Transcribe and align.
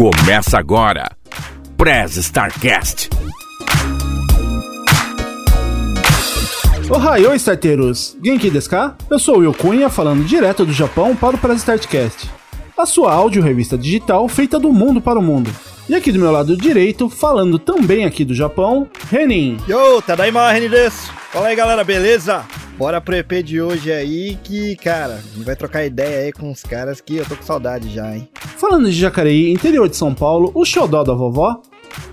Começa 0.00 0.58
agora. 0.58 1.10
Prez 1.76 2.16
Starcast. 2.16 3.10
Ohayou, 6.90 7.34
starteiros! 7.34 8.16
Genki 8.24 8.48
desu 8.48 8.70
ka? 8.70 8.96
Eu 9.10 9.18
sou 9.18 9.34
o 9.34 9.38
Will 9.40 9.52
Cunha, 9.52 9.90
falando 9.90 10.24
direto 10.24 10.64
do 10.64 10.72
Japão 10.72 11.14
para 11.14 11.36
o 11.36 11.38
Press 11.38 11.58
Startcast. 11.58 12.30
A 12.78 12.86
sua 12.86 13.12
áudio 13.12 13.42
revista 13.42 13.76
digital 13.76 14.26
feita 14.26 14.58
do 14.58 14.72
mundo 14.72 15.02
para 15.02 15.18
o 15.18 15.22
mundo. 15.22 15.50
E 15.86 15.94
aqui 15.94 16.10
do 16.10 16.18
meu 16.18 16.32
lado 16.32 16.56
direito, 16.56 17.10
falando 17.10 17.58
também 17.58 18.06
aqui 18.06 18.24
do 18.24 18.34
Japão, 18.34 18.88
Renin. 19.10 19.58
Yo, 19.68 20.00
Tadaima, 20.00 20.50
Renin 20.50 20.70
desu! 20.70 21.12
Fala 21.30 21.48
aí, 21.48 21.54
galera, 21.54 21.84
beleza? 21.84 22.46
Bora 22.80 22.98
pro 22.98 23.14
EP 23.14 23.44
de 23.44 23.60
hoje 23.60 23.92
aí 23.92 24.36
que, 24.36 24.74
cara, 24.76 25.16
a 25.16 25.20
gente 25.20 25.44
vai 25.44 25.54
trocar 25.54 25.84
ideia 25.84 26.20
aí 26.20 26.32
com 26.32 26.50
os 26.50 26.62
caras 26.62 26.98
que 26.98 27.14
eu 27.14 27.26
tô 27.26 27.36
com 27.36 27.42
saudade 27.42 27.90
já, 27.90 28.16
hein? 28.16 28.26
Falando 28.56 28.86
de 28.90 28.98
Jacareí, 28.98 29.52
interior 29.52 29.86
de 29.86 29.94
São 29.94 30.14
Paulo, 30.14 30.50
o 30.54 30.64
xodó 30.64 31.04
da 31.04 31.12
vovó, 31.12 31.60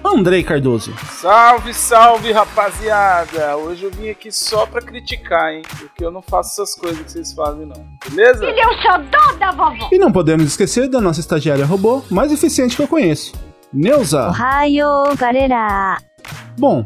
Andrei 0.03 0.43
Cardoso. 0.43 0.93
Salve, 1.09 1.73
salve, 1.73 2.33
rapaziada! 2.33 3.55
Hoje 3.55 3.85
eu 3.85 3.91
vim 3.91 4.09
aqui 4.09 4.29
só 4.29 4.65
pra 4.65 4.81
criticar, 4.81 5.53
hein? 5.53 5.61
Porque 5.79 6.03
eu 6.03 6.11
não 6.11 6.21
faço 6.21 6.61
essas 6.61 6.75
coisas 6.75 6.99
que 6.99 7.11
vocês 7.13 7.31
fazem, 7.31 7.65
não. 7.65 7.87
Beleza? 8.09 8.43
Ele 8.43 8.59
é 8.59 8.67
o 8.67 8.73
xodó 8.81 9.37
da 9.39 9.51
vovó! 9.51 9.87
E 9.89 9.97
não 9.97 10.11
podemos 10.11 10.47
esquecer 10.47 10.89
da 10.89 10.99
nossa 10.99 11.21
estagiária 11.21 11.65
robô 11.65 12.03
mais 12.11 12.29
eficiente 12.29 12.75
que 12.75 12.83
eu 12.83 12.89
conheço, 12.89 13.31
Neuza. 13.71 14.31
Ohio, 14.31 15.15
galera! 15.17 15.97
Bom, 16.59 16.83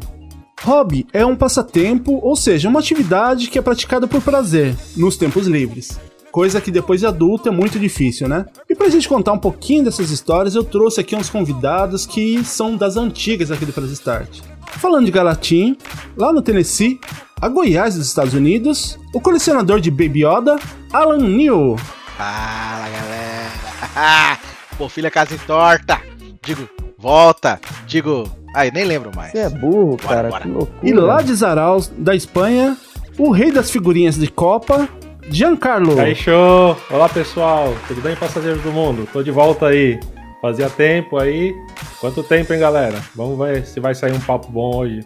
hobby 0.62 1.06
é 1.12 1.24
um 1.24 1.36
passatempo, 1.36 2.20
ou 2.22 2.36
seja, 2.36 2.68
uma 2.68 2.80
atividade 2.80 3.48
que 3.48 3.58
é 3.58 3.62
praticada 3.62 4.06
por 4.06 4.22
prazer, 4.22 4.74
nos 4.96 5.16
tempos 5.16 5.46
livres. 5.46 5.98
Coisa 6.30 6.60
que 6.60 6.70
depois 6.70 7.00
de 7.00 7.06
adulto 7.06 7.48
é 7.48 7.52
muito 7.52 7.78
difícil, 7.78 8.26
né? 8.26 8.46
E 8.68 8.74
pra 8.74 8.88
gente 8.88 9.08
contar 9.08 9.32
um 9.32 9.38
pouquinho 9.38 9.84
dessas 9.84 10.10
histórias, 10.10 10.54
eu 10.54 10.64
trouxe 10.64 11.00
aqui 11.00 11.14
uns 11.14 11.28
convidados 11.28 12.06
que 12.06 12.42
são 12.42 12.74
das 12.74 12.96
antigas 12.96 13.50
aqui 13.50 13.66
do 13.66 13.72
Press 13.72 13.90
Start. 13.90 14.40
Falando 14.66 15.04
de 15.04 15.12
Galatim, 15.12 15.76
lá 16.16 16.32
no 16.32 16.40
Tennessee, 16.40 16.98
a 17.38 17.48
Goiás 17.48 17.96
dos 17.96 18.06
Estados 18.06 18.32
Unidos, 18.32 18.98
o 19.12 19.20
colecionador 19.20 19.78
de 19.78 19.90
Baby 19.90 20.24
Yoda, 20.24 20.58
Alan 20.90 21.18
New. 21.18 21.76
Fala 22.16 22.88
galera! 22.88 24.38
Pô, 24.78 24.88
filha 24.88 25.10
casa 25.10 25.36
torta! 25.46 26.00
Digo, 26.42 26.66
volta! 26.96 27.60
Digo, 27.86 28.30
ai, 28.54 28.70
nem 28.72 28.84
lembro 28.84 29.10
mais. 29.14 29.32
Você 29.32 29.38
é 29.38 29.48
burro, 29.48 29.96
Bora, 29.96 30.08
cara. 30.14 30.28
bora. 30.28 30.42
Que 30.42 30.48
loucura. 30.48 30.88
E 30.88 30.92
lá 30.92 31.22
de 31.22 31.34
Zaraus, 31.34 31.88
da 31.96 32.14
Espanha, 32.14 32.76
o 33.18 33.30
rei 33.30 33.50
das 33.50 33.70
figurinhas 33.70 34.16
de 34.16 34.28
Copa, 34.28 34.88
Giancarlo. 35.30 35.98
Aí, 36.00 36.14
show! 36.14 36.76
Olá 36.90 37.08
pessoal, 37.08 37.74
tudo 37.88 38.00
bem, 38.00 38.16
passageiros 38.16 38.62
do 38.62 38.72
mundo? 38.72 39.08
Tô 39.12 39.22
de 39.22 39.30
volta 39.30 39.66
aí. 39.66 39.98
Fazia 40.40 40.68
tempo 40.68 41.18
aí. 41.18 41.54
Quanto 42.00 42.22
tempo, 42.24 42.52
hein, 42.52 42.58
galera? 42.58 42.98
Vamos 43.14 43.38
ver 43.38 43.64
se 43.64 43.78
vai 43.78 43.94
sair 43.94 44.12
um 44.12 44.20
papo 44.20 44.50
bom 44.50 44.74
hoje. 44.76 45.00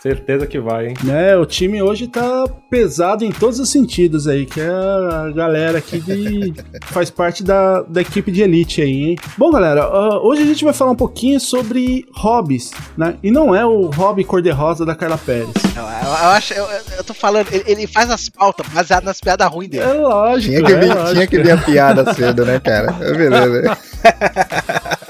Certeza 0.00 0.46
que 0.46 0.58
vai, 0.58 0.88
hein? 0.88 0.94
Né, 1.04 1.36
o 1.36 1.46
time 1.46 1.80
hoje 1.82 2.06
tá 2.08 2.44
pesado 2.70 3.24
em 3.24 3.30
todos 3.30 3.58
os 3.60 3.70
sentidos 3.70 4.26
aí, 4.26 4.46
que 4.46 4.60
é 4.60 4.68
a 4.68 5.30
galera 5.34 5.78
aqui 5.78 6.00
de, 6.00 6.52
que 6.52 6.86
faz 6.92 7.10
parte 7.10 7.42
da, 7.44 7.82
da 7.82 8.00
equipe 8.00 8.30
de 8.32 8.42
elite 8.42 8.80
aí, 8.82 9.10
hein? 9.10 9.16
Bom, 9.38 9.50
galera, 9.50 9.82
ah, 9.84 10.20
hoje 10.22 10.42
a 10.42 10.46
gente 10.46 10.64
vai 10.64 10.72
falar 10.74 10.90
um 10.92 10.96
pouquinho 10.96 11.38
sobre 11.40 12.04
hobbies, 12.16 12.70
né? 12.96 13.14
E 13.22 13.30
não 13.30 13.54
é 13.54 13.64
o 13.64 13.86
hobby 13.90 14.24
cor-de-rosa 14.24 14.84
da 14.84 14.94
Carla 14.94 15.18
Pérez. 15.18 15.48
Eu, 15.76 15.82
eu- 15.82 15.88
eu 16.22 16.28
acho, 16.30 16.52
eu, 16.54 16.66
eu 16.98 17.04
tô 17.04 17.14
falando, 17.14 17.46
ele, 17.52 17.64
ele 17.66 17.86
faz 17.86 18.10
as 18.10 18.28
pautas 18.28 18.66
baseadas 18.68 19.04
nas 19.04 19.20
piadas 19.20 19.48
ruins 19.48 19.68
dele. 19.70 19.84
É 19.84 19.92
lógico, 19.94 20.54
Tinha 20.56 20.64
que, 20.66 20.72
é 20.72 20.76
vir, 20.78 20.88
lógico. 20.94 21.12
tinha 21.14 21.26
que 21.26 21.38
vir 21.42 21.50
a 21.52 21.56
piada 21.58 22.14
cedo, 22.14 22.44
né, 22.44 22.60
cara? 22.60 22.94
É 23.00 23.12
Beleza. 23.14 23.78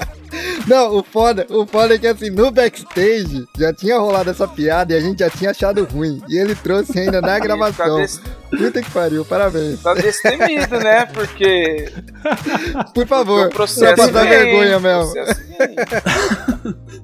Não, 0.67 0.97
o 0.97 1.03
foda, 1.03 1.45
o 1.49 1.65
foda 1.65 1.95
é 1.95 1.97
que 1.97 2.07
assim, 2.07 2.29
no 2.29 2.49
backstage 2.51 3.45
já 3.57 3.73
tinha 3.73 3.97
rolado 3.99 4.29
essa 4.29 4.47
piada 4.47 4.93
e 4.93 4.97
a 4.97 5.01
gente 5.01 5.19
já 5.19 5.29
tinha 5.29 5.51
achado 5.51 5.83
ruim. 5.85 6.21
E 6.29 6.37
ele 6.37 6.55
trouxe 6.55 6.97
ainda 6.99 7.19
na 7.21 7.37
gravação. 7.39 7.95
Tá, 7.97 8.01
des- 8.01 8.21
Puta 8.49 8.81
que 8.83 8.91
pariu, 8.91 9.25
parabéns. 9.25 9.81
tá 9.81 9.95
destemido, 9.95 10.77
né? 10.79 11.07
Porque 11.07 11.91
Por 12.93 13.07
favor, 13.07 13.49
processo 13.49 13.95
pra 13.95 14.07
passar 14.07 14.21
vem, 14.27 14.29
vergonha 14.29 14.77
o 14.77 14.81
mesmo. 14.81 15.11
processo 15.13 15.41
vem. 15.57 15.75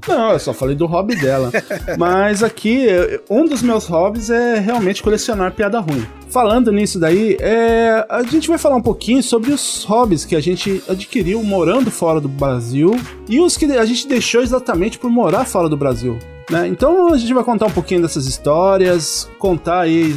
Não, 0.08 0.32
eu 0.32 0.40
só 0.40 0.54
falei 0.54 0.76
do 0.76 0.86
hobby 0.86 1.16
dela. 1.16 1.52
Mas 1.98 2.44
aqui, 2.44 2.86
um 3.30 3.46
dos 3.46 3.62
meus 3.64 3.86
hobbies 3.88 4.30
é 4.30 4.60
realmente 4.60 5.02
colecionar 5.04 5.52
piada 5.54 5.80
ruim. 5.80 6.06
Falando 6.30 6.72
nisso 6.72 7.00
daí, 7.00 7.36
é, 7.40 8.06
a 8.08 8.22
gente 8.22 8.48
vai 8.48 8.60
falar 8.60 8.76
um 8.76 8.82
pouquinho 8.82 9.22
sobre 9.24 9.52
os 9.52 9.84
hobbies 9.86 10.26
que 10.26 10.36
a 10.36 10.40
gente 10.40 10.84
adquiriu 10.88 11.42
morando 11.44 11.90
fora 11.90 12.22
do 12.22 12.30
Brasil 12.30 12.96
e 13.28 13.40
os 13.40 13.49
que 13.58 13.66
a 13.66 13.86
gente 13.86 14.08
deixou 14.08 14.42
exatamente 14.42 14.98
por 15.00 15.10
morar 15.10 15.46
fora 15.46 15.70
do 15.70 15.78
Brasil. 15.78 16.18
né? 16.50 16.68
Então 16.68 17.14
a 17.14 17.18
gente 17.18 17.34
vai 17.34 17.44
contar 17.44 17.68
um 17.68 17.72
pouquinho 17.72 18.02
dessas 18.02 18.26
histórias, 18.26 19.30
contar 19.38 19.82
aí 19.82 20.16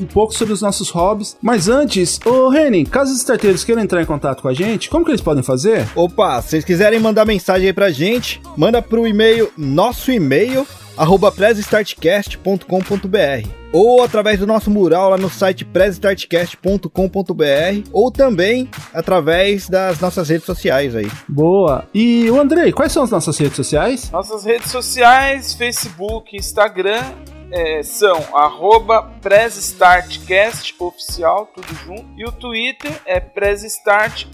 um 0.00 0.06
pouco 0.06 0.32
sobre 0.32 0.54
os 0.54 0.62
nossos 0.62 0.90
hobbies. 0.90 1.36
Mas 1.42 1.68
antes, 1.68 2.20
ô 2.24 2.48
Renin, 2.48 2.84
caso 2.84 3.12
os 3.12 3.18
starteiros 3.18 3.64
queiram 3.64 3.82
entrar 3.82 4.00
em 4.00 4.06
contato 4.06 4.42
com 4.42 4.48
a 4.48 4.54
gente, 4.54 4.88
como 4.88 5.04
que 5.04 5.10
eles 5.10 5.20
podem 5.20 5.42
fazer? 5.42 5.88
Opa, 5.94 6.40
se 6.40 6.50
vocês 6.50 6.64
quiserem 6.64 7.00
mandar 7.00 7.24
mensagem 7.24 7.66
aí 7.66 7.72
pra 7.72 7.90
gente, 7.90 8.40
manda 8.56 8.80
pro 8.80 9.06
e-mail, 9.06 9.50
nosso 9.56 10.12
e-mail, 10.12 10.66
arroba 10.98 11.32
presstartcast.com.br 11.32 13.48
ou 13.72 14.02
através 14.02 14.38
do 14.38 14.46
nosso 14.46 14.70
mural 14.70 15.08
lá 15.10 15.16
no 15.16 15.30
site 15.30 15.64
presstartcast.com.br 15.64 17.88
ou 17.92 18.10
também 18.10 18.68
através 18.92 19.68
das 19.68 20.00
nossas 20.00 20.28
redes 20.28 20.46
sociais 20.46 20.96
aí. 20.96 21.08
Boa. 21.28 21.86
E 21.94 22.28
o 22.30 22.40
Andrei, 22.40 22.72
quais 22.72 22.90
são 22.92 23.04
as 23.04 23.10
nossas 23.10 23.38
redes 23.38 23.56
sociais? 23.56 24.10
Nossas 24.10 24.44
redes 24.44 24.70
sociais, 24.70 25.54
Facebook, 25.54 26.36
Instagram, 26.36 27.02
é, 27.50 27.82
são 27.82 28.16
arroba 28.34 29.02
PressStartCast 29.22 30.74
oficial, 30.78 31.50
tudo 31.54 31.74
junto. 31.84 32.06
E 32.16 32.24
o 32.24 32.32
Twitter 32.32 33.00
é 33.06 33.20
cast. 33.20 34.28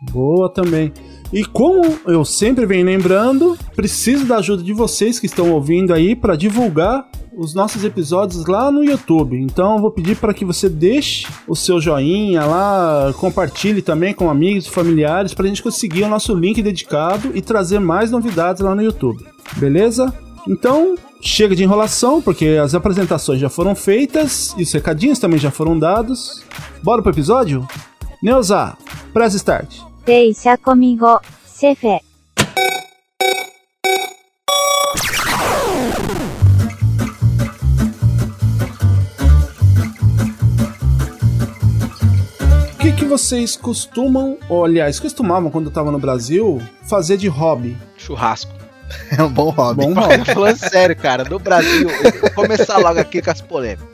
Boa 0.00 0.52
também. 0.52 0.92
E 1.32 1.44
como 1.44 1.98
eu 2.06 2.24
sempre 2.24 2.66
venho 2.66 2.86
lembrando, 2.86 3.58
preciso 3.74 4.26
da 4.26 4.36
ajuda 4.36 4.62
de 4.62 4.72
vocês 4.72 5.18
que 5.18 5.26
estão 5.26 5.52
ouvindo 5.52 5.92
aí 5.92 6.14
para 6.14 6.36
divulgar 6.36 7.08
os 7.36 7.54
nossos 7.54 7.84
episódios 7.84 8.46
lá 8.46 8.70
no 8.70 8.82
YouTube. 8.82 9.38
Então 9.38 9.76
eu 9.76 9.82
vou 9.82 9.90
pedir 9.90 10.16
para 10.16 10.32
que 10.32 10.44
você 10.44 10.68
deixe 10.68 11.26
o 11.46 11.54
seu 11.54 11.80
joinha 11.80 12.44
lá, 12.44 13.12
compartilhe 13.18 13.82
também 13.82 14.14
com 14.14 14.30
amigos 14.30 14.66
e 14.66 14.70
familiares 14.70 15.34
para 15.34 15.44
a 15.44 15.48
gente 15.48 15.62
conseguir 15.62 16.04
o 16.04 16.08
nosso 16.08 16.34
link 16.34 16.62
dedicado 16.62 17.32
e 17.34 17.42
trazer 17.42 17.78
mais 17.78 18.10
novidades 18.10 18.62
lá 18.62 18.74
no 18.74 18.82
YouTube. 18.82 19.22
Beleza? 19.56 20.12
Então, 20.48 20.94
chega 21.20 21.56
de 21.56 21.64
enrolação, 21.64 22.22
porque 22.22 22.58
as 22.62 22.74
apresentações 22.74 23.40
já 23.40 23.48
foram 23.48 23.74
feitas 23.74 24.54
e 24.56 24.62
os 24.62 24.72
recadinhos 24.72 25.18
também 25.18 25.38
já 25.38 25.50
foram 25.50 25.76
dados. 25.76 26.44
Bora 26.82 27.02
pro 27.02 27.10
episódio? 27.10 27.66
Neuza, 28.22 28.76
press 29.12 29.34
start. 29.34 29.80
Deixa 30.04 30.56
comigo, 30.56 31.20
chefe. 31.44 32.00
O 42.72 42.78
que, 42.78 42.92
que 42.92 43.04
vocês 43.04 43.56
costumam, 43.56 44.38
ou 44.48 44.64
aliás, 44.64 45.00
costumavam 45.00 45.50
quando 45.50 45.66
eu 45.66 45.72
tava 45.72 45.90
no 45.90 45.98
Brasil, 45.98 46.62
fazer 46.88 47.16
de 47.16 47.26
hobby? 47.26 47.76
Churrasco. 47.96 48.55
É 49.16 49.22
um 49.22 49.28
bom 49.28 49.50
hobby. 49.50 49.84
Bom 49.84 49.94
hobby. 49.98 50.24
Falando 50.24 50.56
sério, 50.56 50.96
cara, 50.96 51.24
no 51.24 51.38
Brasil, 51.38 51.88
vou 52.20 52.30
começar 52.32 52.78
logo 52.78 53.00
aqui 53.00 53.20
com 53.20 53.30
as 53.30 53.40
polêmicas. 53.40 53.88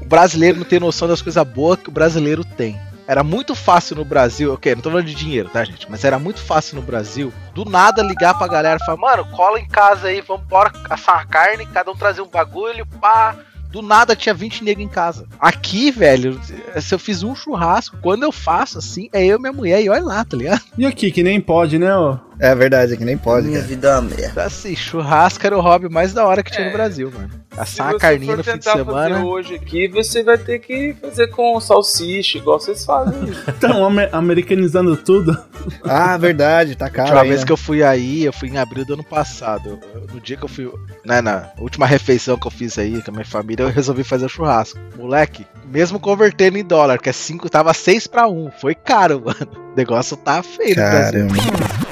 O 0.00 0.04
brasileiro 0.04 0.58
não 0.58 0.64
tem 0.64 0.80
noção 0.80 1.08
das 1.08 1.20
coisas 1.20 1.46
boas 1.46 1.78
que 1.78 1.88
o 1.88 1.92
brasileiro 1.92 2.44
tem. 2.44 2.78
Era 3.06 3.24
muito 3.24 3.54
fácil 3.54 3.96
no 3.96 4.04
Brasil, 4.04 4.52
ok, 4.52 4.74
não 4.74 4.82
tô 4.82 4.90
falando 4.90 5.06
de 5.06 5.14
dinheiro, 5.14 5.48
tá, 5.48 5.64
gente? 5.64 5.90
Mas 5.90 6.04
era 6.04 6.18
muito 6.18 6.40
fácil 6.40 6.76
no 6.76 6.82
Brasil, 6.82 7.32
do 7.54 7.64
nada 7.64 8.02
ligar 8.02 8.36
pra 8.36 8.46
galera 8.46 8.78
e 8.80 8.84
falar, 8.84 8.98
mano, 8.98 9.24
cola 9.30 9.58
em 9.58 9.66
casa 9.66 10.08
aí, 10.08 10.20
vamos 10.20 10.44
embora 10.44 10.70
assar 10.90 11.16
uma 11.16 11.24
carne, 11.24 11.64
cada 11.64 11.90
um 11.90 11.96
trazer 11.96 12.20
um 12.20 12.28
bagulho, 12.28 12.84
pá. 13.00 13.34
Do 13.70 13.80
nada 13.80 14.14
tinha 14.14 14.34
20 14.34 14.62
negros 14.62 14.84
em 14.84 14.88
casa. 14.88 15.26
Aqui, 15.40 15.90
velho, 15.90 16.38
se 16.80 16.94
eu 16.94 16.98
fiz 16.98 17.22
um 17.22 17.34
churrasco, 17.34 17.96
quando 18.02 18.24
eu 18.24 18.32
faço 18.32 18.78
assim, 18.78 19.08
é 19.10 19.24
eu 19.24 19.38
e 19.38 19.40
minha 19.40 19.52
mulher, 19.54 19.82
e 19.82 19.88
olha 19.88 20.04
lá, 20.04 20.22
tá 20.22 20.36
ligado? 20.36 20.60
E 20.76 20.84
aqui, 20.84 21.10
que 21.10 21.22
nem 21.22 21.40
pode, 21.40 21.78
né? 21.78 21.94
Ó. 21.94 22.18
É 22.40 22.54
verdade, 22.54 22.94
é 22.94 22.96
que 22.96 23.04
nem 23.04 23.16
pode, 23.18 23.50
cara. 23.50 23.62
vida 23.62 23.88
é 23.88 23.92
uma 23.92 24.02
merda. 24.02 24.44
Assim, 24.44 24.74
churrasco 24.76 25.44
era 25.46 25.56
o 25.56 25.60
hobby 25.60 25.88
mais 25.88 26.12
da 26.12 26.24
hora 26.26 26.42
que 26.42 26.50
tinha 26.52 26.66
no 26.66 26.72
Brasil, 26.72 27.10
mano. 27.12 27.30
Assar 27.56 27.88
uma 27.90 27.98
carninha 27.98 28.36
no 28.36 28.44
fim 28.44 28.56
de 28.58 28.62
semana. 28.64 29.16
fazer 29.16 29.24
hoje 29.24 29.54
aqui, 29.56 29.88
você 29.88 30.22
vai 30.22 30.38
ter 30.38 30.60
que 30.60 30.94
fazer 31.00 31.26
com 31.28 31.58
salsicha, 31.60 32.38
igual 32.38 32.60
vocês 32.60 32.84
fazem. 32.84 33.18
Estão 33.48 33.84
amer- 33.84 34.08
americanizando 34.12 34.96
tudo. 34.96 35.36
Ah, 35.82 36.16
verdade, 36.16 36.76
tá 36.76 36.86
A 36.86 36.90
caro. 36.90 37.08
última 37.08 37.22
aí, 37.22 37.28
vez 37.28 37.40
né? 37.40 37.46
que 37.46 37.52
eu 37.52 37.56
fui 37.56 37.82
aí, 37.82 38.24
eu 38.24 38.32
fui 38.32 38.48
em 38.48 38.58
abril 38.58 38.84
do 38.84 38.94
ano 38.94 39.02
passado. 39.02 39.80
No 40.14 40.20
dia 40.20 40.36
que 40.36 40.44
eu 40.44 40.48
fui, 40.48 40.70
né, 41.04 41.20
na 41.20 41.48
última 41.58 41.86
refeição 41.86 42.36
que 42.38 42.46
eu 42.46 42.50
fiz 42.52 42.78
aí 42.78 43.02
com 43.02 43.10
a 43.10 43.14
minha 43.14 43.24
família, 43.24 43.64
eu 43.64 43.70
resolvi 43.70 44.04
fazer 44.04 44.26
o 44.26 44.28
churrasco. 44.28 44.78
Moleque, 44.96 45.44
mesmo 45.66 45.98
convertendo 45.98 46.56
em 46.58 46.64
dólar, 46.64 46.98
que 47.00 47.08
é 47.08 47.12
5, 47.12 47.50
tava 47.50 47.74
6 47.74 48.06
pra 48.06 48.28
1. 48.28 48.52
Foi 48.60 48.76
caro, 48.76 49.20
mano. 49.26 49.68
O 49.72 49.76
negócio 49.76 50.16
tá 50.16 50.42
feio 50.42 50.70
no 50.76 50.82
Brasil. 50.82 51.26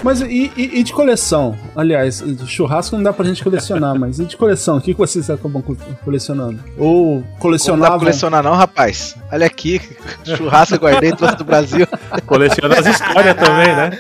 Mas 0.03 0.21
e, 0.21 0.53
e- 0.57 0.79
e 0.79 0.83
de 0.83 0.93
coleção? 0.93 1.57
Aliás, 1.75 2.21
de 2.21 2.47
churrasco 2.47 2.95
não 2.97 3.03
dá 3.03 3.13
pra 3.13 3.25
gente 3.25 3.43
colecionar, 3.43 3.95
mas 3.99 4.19
e 4.21 4.25
de 4.25 4.37
coleção? 4.37 4.77
O 4.77 4.81
que 4.81 4.93
que 4.93 4.99
vocês 4.99 5.29
acabam 5.31 5.61
co- 5.63 5.77
colecionando? 6.05 6.61
Ou 6.79 7.15
Não 7.17 7.21
dá 7.23 7.27
pra 7.29 7.39
colecionavam? 7.41 7.99
colecionar 7.99 8.43
não, 8.43 8.55
rapaz. 8.55 9.17
Olha 9.33 9.47
aqui, 9.47 9.81
churrasco 10.25 10.75
eu 10.77 10.79
guardei, 10.81 11.13
trouxe 11.13 11.37
do 11.37 11.45
Brasil. 11.45 11.87
Coleciona 12.27 12.79
as 12.79 12.87
histórias 12.87 13.35
também, 13.37 13.75
né? 13.75 13.91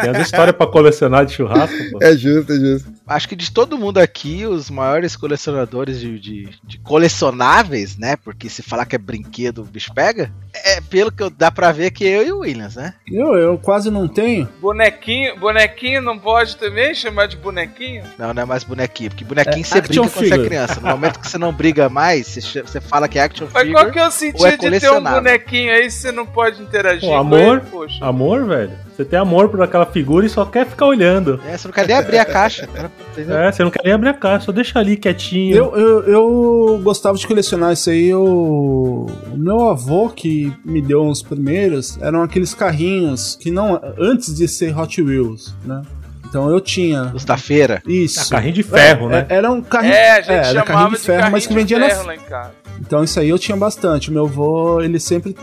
Tem 0.00 0.10
as 0.10 0.18
histórias 0.18 0.54
pra 0.56 0.66
colecionar 0.66 1.26
de 1.26 1.32
churrasco, 1.32 1.76
pô. 1.92 1.98
É 2.02 2.16
justo, 2.16 2.52
é 2.52 2.56
justo. 2.56 2.92
Acho 3.10 3.28
que 3.28 3.34
de 3.34 3.50
todo 3.50 3.76
mundo 3.76 3.98
aqui, 3.98 4.46
os 4.46 4.70
maiores 4.70 5.16
colecionadores 5.16 6.00
de, 6.00 6.16
de, 6.20 6.48
de 6.62 6.78
colecionáveis, 6.78 7.96
né? 7.98 8.14
Porque 8.16 8.48
se 8.48 8.62
falar 8.62 8.86
que 8.86 8.94
é 8.94 8.98
brinquedo, 8.98 9.58
o 9.62 9.64
bicho 9.64 9.92
pega. 9.92 10.32
É 10.54 10.80
pelo 10.80 11.10
que 11.10 11.22
eu- 11.22 11.28
dá 11.30 11.50
pra 11.50 11.72
ver 11.72 11.90
que 11.90 12.04
eu 12.04 12.24
e 12.26 12.30
o 12.32 12.38
Williams, 12.40 12.76
né? 12.76 12.94
Eu, 13.10 13.34
eu 13.36 13.58
quase 13.58 13.90
não 13.90 14.06
tenho. 14.06 14.48
Bonequinho, 14.60 15.36
bonequinho 15.38 16.00
não 16.00 16.18
pode 16.18 16.56
também 16.56 16.94
chamar 16.94 17.26
de 17.26 17.36
bonequinho? 17.36 18.04
Não, 18.16 18.32
não 18.32 18.42
é 18.42 18.44
mais 18.46 18.62
bonequinho. 18.62 19.10
Porque 19.10 19.24
bonequinho 19.24 19.60
É 19.62 19.64
você 19.64 19.80
briga 19.80 20.00
quando 20.02 20.10
você 20.12 20.20
é 20.20 20.28
figure. 20.30 20.46
criança. 20.48 20.80
No 20.80 20.88
momento 20.88 21.18
que 21.18 21.28
você 21.28 21.38
não 21.38 21.52
briga 21.52 21.88
mais, 21.88 22.28
você, 22.28 22.62
você 22.62 22.80
fala 22.80 23.08
que 23.08 23.18
é 23.18 23.22
action 23.22 23.48
Mas 23.52 23.62
figure. 23.64 23.74
qual 23.84 23.90
que 23.92 23.98
é 23.98 24.02
o 24.02 24.04
ou 24.04 24.08
é 24.08 24.12
sentido 24.12 24.70
de 24.70 24.80
ter 24.80 24.90
um 24.92 25.02
bonequinho 25.02 25.72
aí 25.72 25.90
se 25.90 25.98
você 26.02 26.12
não 26.12 26.26
pode 26.26 26.62
interagir 26.62 27.00
Pô, 27.02 27.08
com 27.08 27.16
amor, 27.18 27.58
ele, 27.58 27.70
poxa? 27.70 28.04
amor, 28.04 28.46
velho. 28.46 28.72
Você 29.00 29.04
tem 29.06 29.18
amor 29.18 29.48
por 29.48 29.62
aquela 29.62 29.86
figura 29.86 30.26
e 30.26 30.28
só 30.28 30.44
quer 30.44 30.66
ficar 30.66 30.84
olhando. 30.84 31.40
É, 31.46 31.56
você 31.56 31.68
não 31.68 31.72
quer 31.72 31.86
nem 31.86 31.96
abrir 31.96 32.18
a 32.18 32.24
caixa. 32.26 32.66
cara, 32.66 32.92
entendeu? 33.12 33.38
É, 33.38 33.50
você 33.50 33.64
não 33.64 33.70
quer 33.70 33.82
nem 33.82 33.94
abrir 33.94 34.10
a 34.10 34.14
caixa, 34.14 34.44
só 34.44 34.52
deixa 34.52 34.78
ali 34.78 34.94
quietinho. 34.98 35.56
Eu, 35.56 35.74
eu, 35.74 36.02
eu 36.04 36.80
gostava 36.82 37.16
de 37.16 37.26
colecionar 37.26 37.72
isso 37.72 37.88
aí. 37.88 38.08
Eu, 38.08 38.22
o 38.22 39.06
meu 39.36 39.70
avô 39.70 40.10
que 40.10 40.52
me 40.66 40.82
deu 40.82 41.02
uns 41.02 41.22
primeiros 41.22 41.96
eram 42.02 42.22
aqueles 42.22 42.52
carrinhos 42.52 43.36
que 43.40 43.50
não. 43.50 43.80
Antes 43.98 44.34
de 44.34 44.46
ser 44.46 44.78
Hot 44.78 45.00
Wheels, 45.00 45.54
né? 45.64 45.80
Então 46.28 46.50
eu 46.50 46.60
tinha. 46.60 47.10
Os 47.14 47.24
da 47.24 47.38
feira. 47.38 47.82
Isso. 47.86 48.20
Ah, 48.20 48.30
carrinho 48.36 48.52
de 48.52 48.62
ferro, 48.62 49.06
É, 49.06 49.12
né? 49.12 49.26
é, 49.30 49.34
Era 49.36 49.50
um 49.50 49.62
carrinho. 49.62 49.94
É, 49.94 50.10
a 50.10 50.20
gente 50.20 50.30
era 50.30 50.44
chamava 50.44 50.64
carrinho 50.66 50.90
de 50.90 50.96
de 50.96 51.02
ferro, 51.02 51.18
carrinho 51.20 51.32
mas 51.32 51.46
que 51.46 51.54
de 51.54 51.58
vendia 51.58 51.78
na 51.78 51.88
ferro 51.88 52.06
lá 52.06 52.14
em 52.14 52.18
casa. 52.20 52.50
Então 52.82 53.02
isso 53.02 53.18
aí 53.18 53.30
eu 53.30 53.38
tinha 53.38 53.56
bastante. 53.56 54.10
O 54.10 54.12
meu 54.12 54.26
avô, 54.26 54.82
ele 54.82 55.00
sempre 55.00 55.34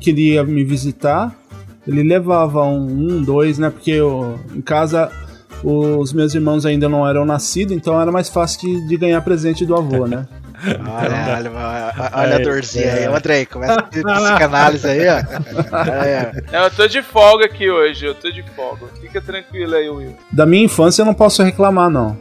queria 0.00 0.42
me 0.42 0.64
visitar. 0.64 1.34
Ele 1.86 2.02
levava 2.02 2.62
um, 2.64 2.86
um 2.86 3.22
dois, 3.22 3.58
né? 3.58 3.70
Porque 3.70 3.90
eu, 3.90 4.38
em 4.54 4.60
casa 4.60 5.10
os 5.62 6.12
meus 6.12 6.34
irmãos 6.34 6.66
ainda 6.66 6.88
não 6.88 7.08
eram 7.08 7.24
nascidos, 7.24 7.74
então 7.74 7.98
era 8.00 8.12
mais 8.12 8.28
fácil 8.28 8.60
de, 8.60 8.86
de 8.88 8.96
ganhar 8.98 9.20
presente 9.22 9.64
do 9.64 9.74
avô, 9.74 10.06
né? 10.06 10.26
Olha, 10.66 11.36
olha, 11.36 11.50
olha, 11.50 12.10
olha 12.14 12.36
a 12.36 12.40
É, 12.40 12.42
dorzinha 12.42 12.84
é. 12.84 12.98
aí. 13.04 13.08
Ô, 13.08 13.16
Andrei, 13.16 13.46
começa 13.46 13.74
a 13.74 13.82
ter 13.82 14.02
psicanálise 14.02 14.86
aí, 14.86 15.06
ó. 15.08 15.74
É, 16.04 16.32
Não, 16.52 16.64
eu 16.64 16.70
tô 16.70 16.86
de 16.86 17.02
folga 17.02 17.46
aqui 17.46 17.70
hoje, 17.70 18.06
eu 18.06 18.14
tô 18.14 18.30
de 18.30 18.42
folga. 18.54 18.86
Fica 19.00 19.20
tranquilo 19.20 19.74
aí, 19.74 19.88
Will. 19.88 20.14
Da 20.30 20.44
minha 20.46 20.64
infância 20.64 21.02
eu 21.02 21.06
não 21.06 21.14
posso 21.14 21.42
reclamar, 21.42 21.90
não. 21.90 22.16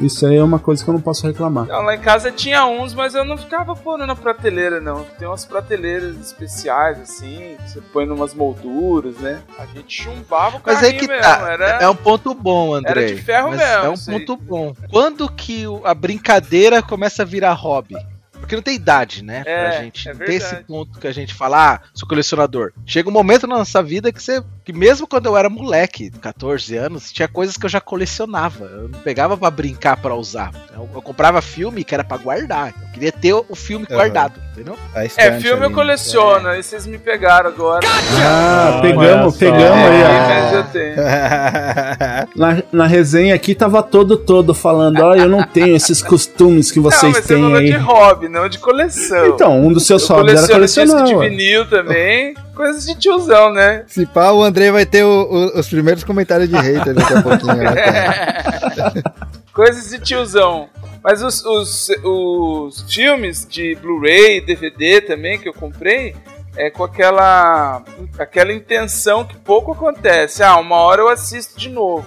Isso 0.00 0.26
aí 0.26 0.36
é 0.36 0.42
uma 0.42 0.58
coisa 0.58 0.82
que 0.82 0.90
eu 0.90 0.94
não 0.94 1.00
posso 1.00 1.26
reclamar. 1.26 1.66
Não, 1.66 1.82
lá 1.82 1.94
em 1.94 2.00
casa 2.00 2.30
tinha 2.30 2.66
uns, 2.66 2.94
mas 2.94 3.14
eu 3.14 3.24
não 3.24 3.36
ficava 3.36 3.74
pondo 3.74 4.06
na 4.06 4.16
prateleira, 4.16 4.80
não. 4.80 5.04
Tem 5.18 5.28
umas 5.28 5.44
prateleiras 5.44 6.16
especiais, 6.18 7.00
assim, 7.00 7.56
que 7.62 7.70
você 7.70 7.80
põe 7.92 8.06
numas 8.06 8.34
molduras, 8.34 9.16
né? 9.16 9.42
A 9.58 9.66
gente 9.66 10.02
chumbava 10.02 10.56
o 10.56 10.60
Mas 10.64 10.80
carrinho 10.80 10.92
aí 10.92 10.98
que 10.98 11.06
mesmo, 11.06 11.22
tá. 11.22 11.52
era... 11.52 11.66
É 11.82 11.88
um 11.88 11.96
ponto 11.96 12.34
bom, 12.34 12.74
André. 12.74 13.04
Era 13.04 13.14
de 13.14 13.22
ferro 13.22 13.50
mas 13.50 13.58
mesmo, 13.58 13.84
É 13.84 13.88
um 13.88 14.18
ponto 14.18 14.36
bom. 14.36 14.74
Quando 14.90 15.30
que 15.30 15.64
a 15.84 15.94
brincadeira 15.94 16.82
começa 16.82 17.22
a 17.22 17.26
virar 17.26 17.52
hobby? 17.52 17.96
Porque 18.42 18.56
não 18.56 18.62
tem 18.62 18.74
idade, 18.74 19.22
né? 19.22 19.44
É, 19.46 19.68
pra 19.68 19.82
gente. 19.82 20.08
é 20.08 20.14
tem 20.14 20.34
esse 20.34 20.56
ponto 20.64 20.98
que 20.98 21.06
a 21.06 21.12
gente 21.12 21.32
fala, 21.32 21.74
ah, 21.74 21.80
sou 21.94 22.08
colecionador. 22.08 22.72
Chega 22.84 23.08
um 23.08 23.12
momento 23.12 23.46
na 23.46 23.56
nossa 23.56 23.80
vida 23.80 24.12
que 24.12 24.20
você. 24.20 24.42
Que 24.64 24.72
mesmo 24.72 25.08
quando 25.08 25.26
eu 25.26 25.36
era 25.36 25.50
moleque, 25.50 26.08
14 26.20 26.76
anos, 26.76 27.10
tinha 27.10 27.26
coisas 27.26 27.56
que 27.56 27.66
eu 27.66 27.70
já 27.70 27.80
colecionava. 27.80 28.64
Eu 28.66 28.88
não 28.88 29.00
pegava 29.00 29.36
pra 29.36 29.50
brincar 29.50 29.96
pra 29.96 30.14
usar. 30.14 30.52
Eu, 30.72 30.88
eu 30.94 31.02
comprava 31.02 31.42
filme 31.42 31.82
que 31.82 31.92
era 31.92 32.04
pra 32.04 32.16
guardar. 32.16 32.72
Eu 32.80 32.88
queria 32.92 33.10
ter 33.10 33.32
o, 33.34 33.54
filme 33.56 33.84
Aham. 33.90 33.96
guardado, 33.96 34.40
entendeu? 34.52 34.76
É, 34.94 35.40
filme 35.40 35.62
eu 35.62 35.66
ali. 35.66 35.74
coleciono, 35.74 36.46
aí 36.48 36.62
vocês 36.62 36.86
me 36.86 36.96
pegaram 36.96 37.48
agora. 37.50 37.84
Ah, 38.24 38.70
Olha 38.74 38.82
pegamos, 38.82 39.36
pegamos 39.36 39.62
É, 39.68 40.06
aí, 40.06 40.54
eu 40.54 40.64
tenho. 40.64 40.94
Na, 42.36 42.62
na 42.72 42.86
resenha 42.86 43.34
aqui 43.34 43.54
tava 43.54 43.82
todo 43.82 44.16
todo 44.16 44.54
falando, 44.54 45.00
ó, 45.00 45.14
eu 45.14 45.28
não 45.28 45.42
tenho 45.42 45.74
esses 45.76 46.02
costumes 46.02 46.70
que 46.70 46.78
não, 46.78 46.90
vocês 46.90 47.16
você 47.16 47.22
têm 47.34 47.42
falou 47.42 47.56
aí. 47.56 47.66
de 47.66 47.76
hobby, 47.76 48.28
não 48.28 48.48
de 48.48 48.58
coleção. 48.58 49.26
Então, 49.26 49.60
um 49.60 49.72
dos 49.72 49.86
seus 49.86 50.08
eu 50.08 50.16
hobbies 50.16 50.42
era 50.44 50.52
coleciono 50.52 50.86
disco 50.86 51.02
colecionar. 51.02 51.06
de 51.06 51.14
ué. 51.14 51.28
vinil 51.28 51.68
também, 51.68 52.34
coisas 52.54 52.84
de 52.84 52.94
tiozão, 52.94 53.52
né? 53.52 53.84
Se 53.86 54.04
pá, 54.06 54.30
o 54.32 54.42
Andrei 54.42 54.70
vai 54.70 54.84
ter 54.86 55.04
o- 55.04 55.08
o- 55.54 55.58
os 55.58 55.68
primeiros 55.68 56.04
comentários 56.04 56.48
de 56.48 56.56
hater 56.56 56.94
daqui 56.94 57.14
a 57.14 57.22
pouquinho. 57.22 57.56
Né? 57.56 57.74
Coisas 59.52 59.90
de 59.90 59.98
tiozão. 59.98 60.68
Mas 61.04 61.22
os, 61.22 61.44
os, 61.44 61.88
os 62.04 62.82
filmes 62.92 63.46
de 63.46 63.74
Blu-ray, 63.74 64.40
DVD 64.40 65.00
também 65.02 65.38
que 65.38 65.48
eu 65.48 65.52
comprei, 65.52 66.14
é 66.56 66.70
com 66.70 66.84
aquela, 66.84 67.82
aquela 68.18 68.52
intenção 68.52 69.24
que 69.24 69.36
pouco 69.36 69.72
acontece. 69.72 70.42
Ah, 70.42 70.56
uma 70.58 70.76
hora 70.76 71.02
eu 71.02 71.08
assisto 71.08 71.58
de 71.58 71.68
novo. 71.68 72.06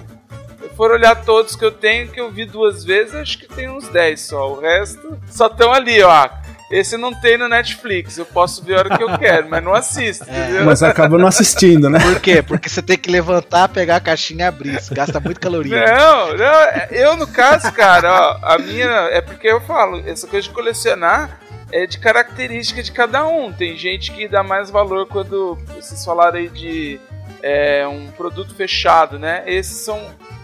Se 0.58 0.64
eu 0.64 0.70
for 0.70 0.90
olhar 0.90 1.14
todos 1.24 1.54
que 1.54 1.64
eu 1.64 1.70
tenho, 1.70 2.08
que 2.08 2.20
eu 2.20 2.30
vi 2.32 2.46
duas 2.46 2.82
vezes, 2.84 3.14
acho 3.14 3.38
que 3.38 3.46
tem 3.46 3.68
uns 3.68 3.86
10 3.88 4.20
só. 4.20 4.50
O 4.52 4.60
resto 4.60 5.16
só 5.28 5.46
estão 5.46 5.72
ali, 5.72 6.02
ó. 6.02 6.28
Esse 6.70 6.96
não 6.96 7.14
tem 7.14 7.38
no 7.38 7.48
Netflix, 7.48 8.18
eu 8.18 8.26
posso 8.26 8.64
ver 8.64 8.74
a 8.74 8.78
hora 8.78 8.96
que 8.96 9.02
eu 9.02 9.16
quero, 9.18 9.48
mas 9.48 9.62
não 9.62 9.72
assisto, 9.72 10.24
entendeu? 10.24 10.64
Mas 10.64 10.82
acaba 10.82 11.16
não 11.16 11.28
assistindo, 11.28 11.88
né? 11.88 12.00
Por 12.00 12.20
quê? 12.20 12.42
Porque 12.42 12.68
você 12.68 12.82
tem 12.82 12.98
que 12.98 13.08
levantar, 13.10 13.68
pegar 13.68 13.96
a 13.96 14.00
caixinha 14.00 14.46
e 14.46 14.48
abrir. 14.48 14.74
Isso 14.74 14.92
gasta 14.92 15.20
muito 15.20 15.38
caloria. 15.38 15.86
Não, 15.86 16.36
não, 16.36 16.44
é- 16.44 16.88
eu 16.90 17.16
no 17.16 17.26
caso, 17.26 17.70
cara, 17.72 18.12
ó, 18.12 18.38
a 18.54 18.58
minha. 18.58 18.88
É 19.12 19.20
porque 19.20 19.46
eu 19.46 19.60
falo, 19.60 20.02
essa 20.06 20.26
coisa 20.26 20.48
de 20.48 20.52
colecionar 20.52 21.38
é 21.70 21.86
de 21.86 21.98
característica 21.98 22.82
de 22.82 22.90
cada 22.90 23.24
um. 23.26 23.52
Tem 23.52 23.76
gente 23.76 24.10
que 24.10 24.26
dá 24.26 24.42
mais 24.42 24.68
valor 24.68 25.06
quando 25.06 25.56
vocês 25.76 26.04
falaram 26.04 26.38
aí 26.38 26.48
de 26.48 26.98
é, 27.42 27.86
um 27.86 28.08
produto 28.08 28.54
fechado, 28.56 29.18
né? 29.20 29.44
Esses 29.46 29.84
são 29.84 30.00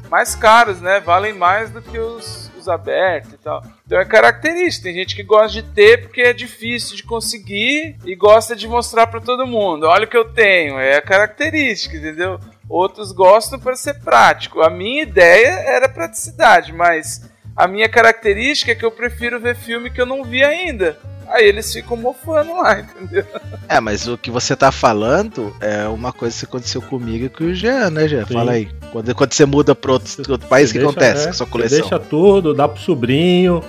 mais 0.08 0.36
caros, 0.36 0.80
né? 0.80 1.00
Valem 1.00 1.32
mais 1.32 1.70
do 1.70 1.82
que 1.82 1.98
os, 1.98 2.50
os 2.62 2.68
abertos 2.68 3.32
e 3.32 3.38
tal. 3.38 3.62
Então 3.86 3.98
é 3.98 4.04
característica. 4.04 4.84
Tem 4.84 4.94
gente 4.94 5.14
que 5.14 5.22
gosta 5.22 5.50
de 5.50 5.62
ter 5.62 6.02
porque 6.02 6.22
é 6.22 6.32
difícil 6.32 6.96
de 6.96 7.02
conseguir 7.02 7.96
e 8.04 8.14
gosta 8.14 8.56
de 8.56 8.66
mostrar 8.66 9.06
pra 9.06 9.20
todo 9.20 9.46
mundo. 9.46 9.86
Olha 9.86 10.04
o 10.04 10.08
que 10.08 10.16
eu 10.16 10.24
tenho. 10.24 10.78
É 10.78 10.96
a 10.96 11.02
característica, 11.02 11.96
entendeu? 11.96 12.38
Outros 12.68 13.12
gostam 13.12 13.58
para 13.58 13.76
ser 13.76 14.00
prático. 14.00 14.62
A 14.62 14.70
minha 14.70 15.02
ideia 15.02 15.50
era 15.66 15.88
praticidade, 15.88 16.72
mas 16.72 17.30
a 17.56 17.68
minha 17.68 17.88
característica 17.88 18.72
é 18.72 18.74
que 18.74 18.84
eu 18.84 18.90
prefiro 18.90 19.38
ver 19.38 19.56
filme 19.56 19.90
que 19.90 20.00
eu 20.00 20.06
não 20.06 20.24
vi 20.24 20.42
ainda. 20.42 20.98
Aí 21.28 21.46
eles 21.46 21.72
ficam 21.72 21.96
mofando 21.96 22.54
lá, 22.54 22.80
entendeu? 22.80 23.26
É, 23.68 23.80
mas 23.80 24.06
o 24.06 24.18
que 24.18 24.30
você 24.30 24.54
tá 24.54 24.70
falando 24.70 25.54
é 25.60 25.86
uma 25.88 26.12
coisa 26.12 26.38
que 26.38 26.44
aconteceu 26.44 26.82
comigo 26.82 27.26
e 27.26 27.28
com 27.28 27.44
o 27.44 27.54
Jean, 27.54 27.90
né, 27.90 28.08
Jean? 28.08 28.26
Sim. 28.26 28.34
Fala 28.34 28.52
aí. 28.52 28.68
Quando, 28.92 29.14
quando 29.14 29.32
você 29.32 29.46
muda 29.46 29.74
pra 29.74 29.92
outro, 29.92 30.12
outro 30.30 30.46
país, 30.48 30.68
o 30.70 30.72
que 30.74 30.78
deixa- 30.78 30.90
acontece 30.90 31.22
é, 31.22 31.24
com 31.24 31.30
a 31.30 31.32
sua 31.32 31.46
você 31.46 31.52
coleção? 31.52 31.80
Deixa 31.80 31.98
tudo, 31.98 32.52
dá 32.54 32.68
pro 32.68 32.80
sobrinho, 32.82 33.62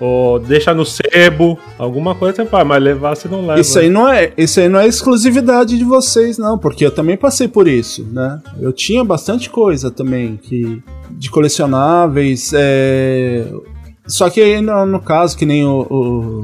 ou 0.00 0.40
deixa 0.40 0.74
no 0.74 0.84
sebo, 0.84 1.56
alguma 1.78 2.14
coisa 2.16 2.34
você 2.36 2.44
faz, 2.46 2.66
mas 2.66 2.82
levar 2.82 3.14
você 3.16 3.28
não 3.28 3.46
leva. 3.46 3.60
Isso 3.60 3.78
aí 3.78 3.88
não 3.88 4.08
é, 4.08 4.32
isso 4.36 4.58
aí 4.58 4.68
não 4.68 4.80
é 4.80 4.86
exclusividade 4.88 5.78
de 5.78 5.84
vocês, 5.84 6.36
não, 6.36 6.58
porque 6.58 6.84
eu 6.84 6.90
também 6.90 7.16
passei 7.16 7.46
por 7.46 7.68
isso, 7.68 8.04
né? 8.12 8.40
Eu 8.60 8.72
tinha 8.72 9.04
bastante 9.04 9.48
coisa 9.48 9.90
também 9.92 10.36
que 10.36 10.82
de 11.12 11.30
colecionáveis, 11.30 12.50
é... 12.52 13.46
só 14.08 14.28
que 14.28 14.40
aí 14.40 14.60
no, 14.60 14.84
no 14.84 15.00
caso 15.00 15.36
que 15.38 15.46
nem 15.46 15.64
o- 15.64 15.86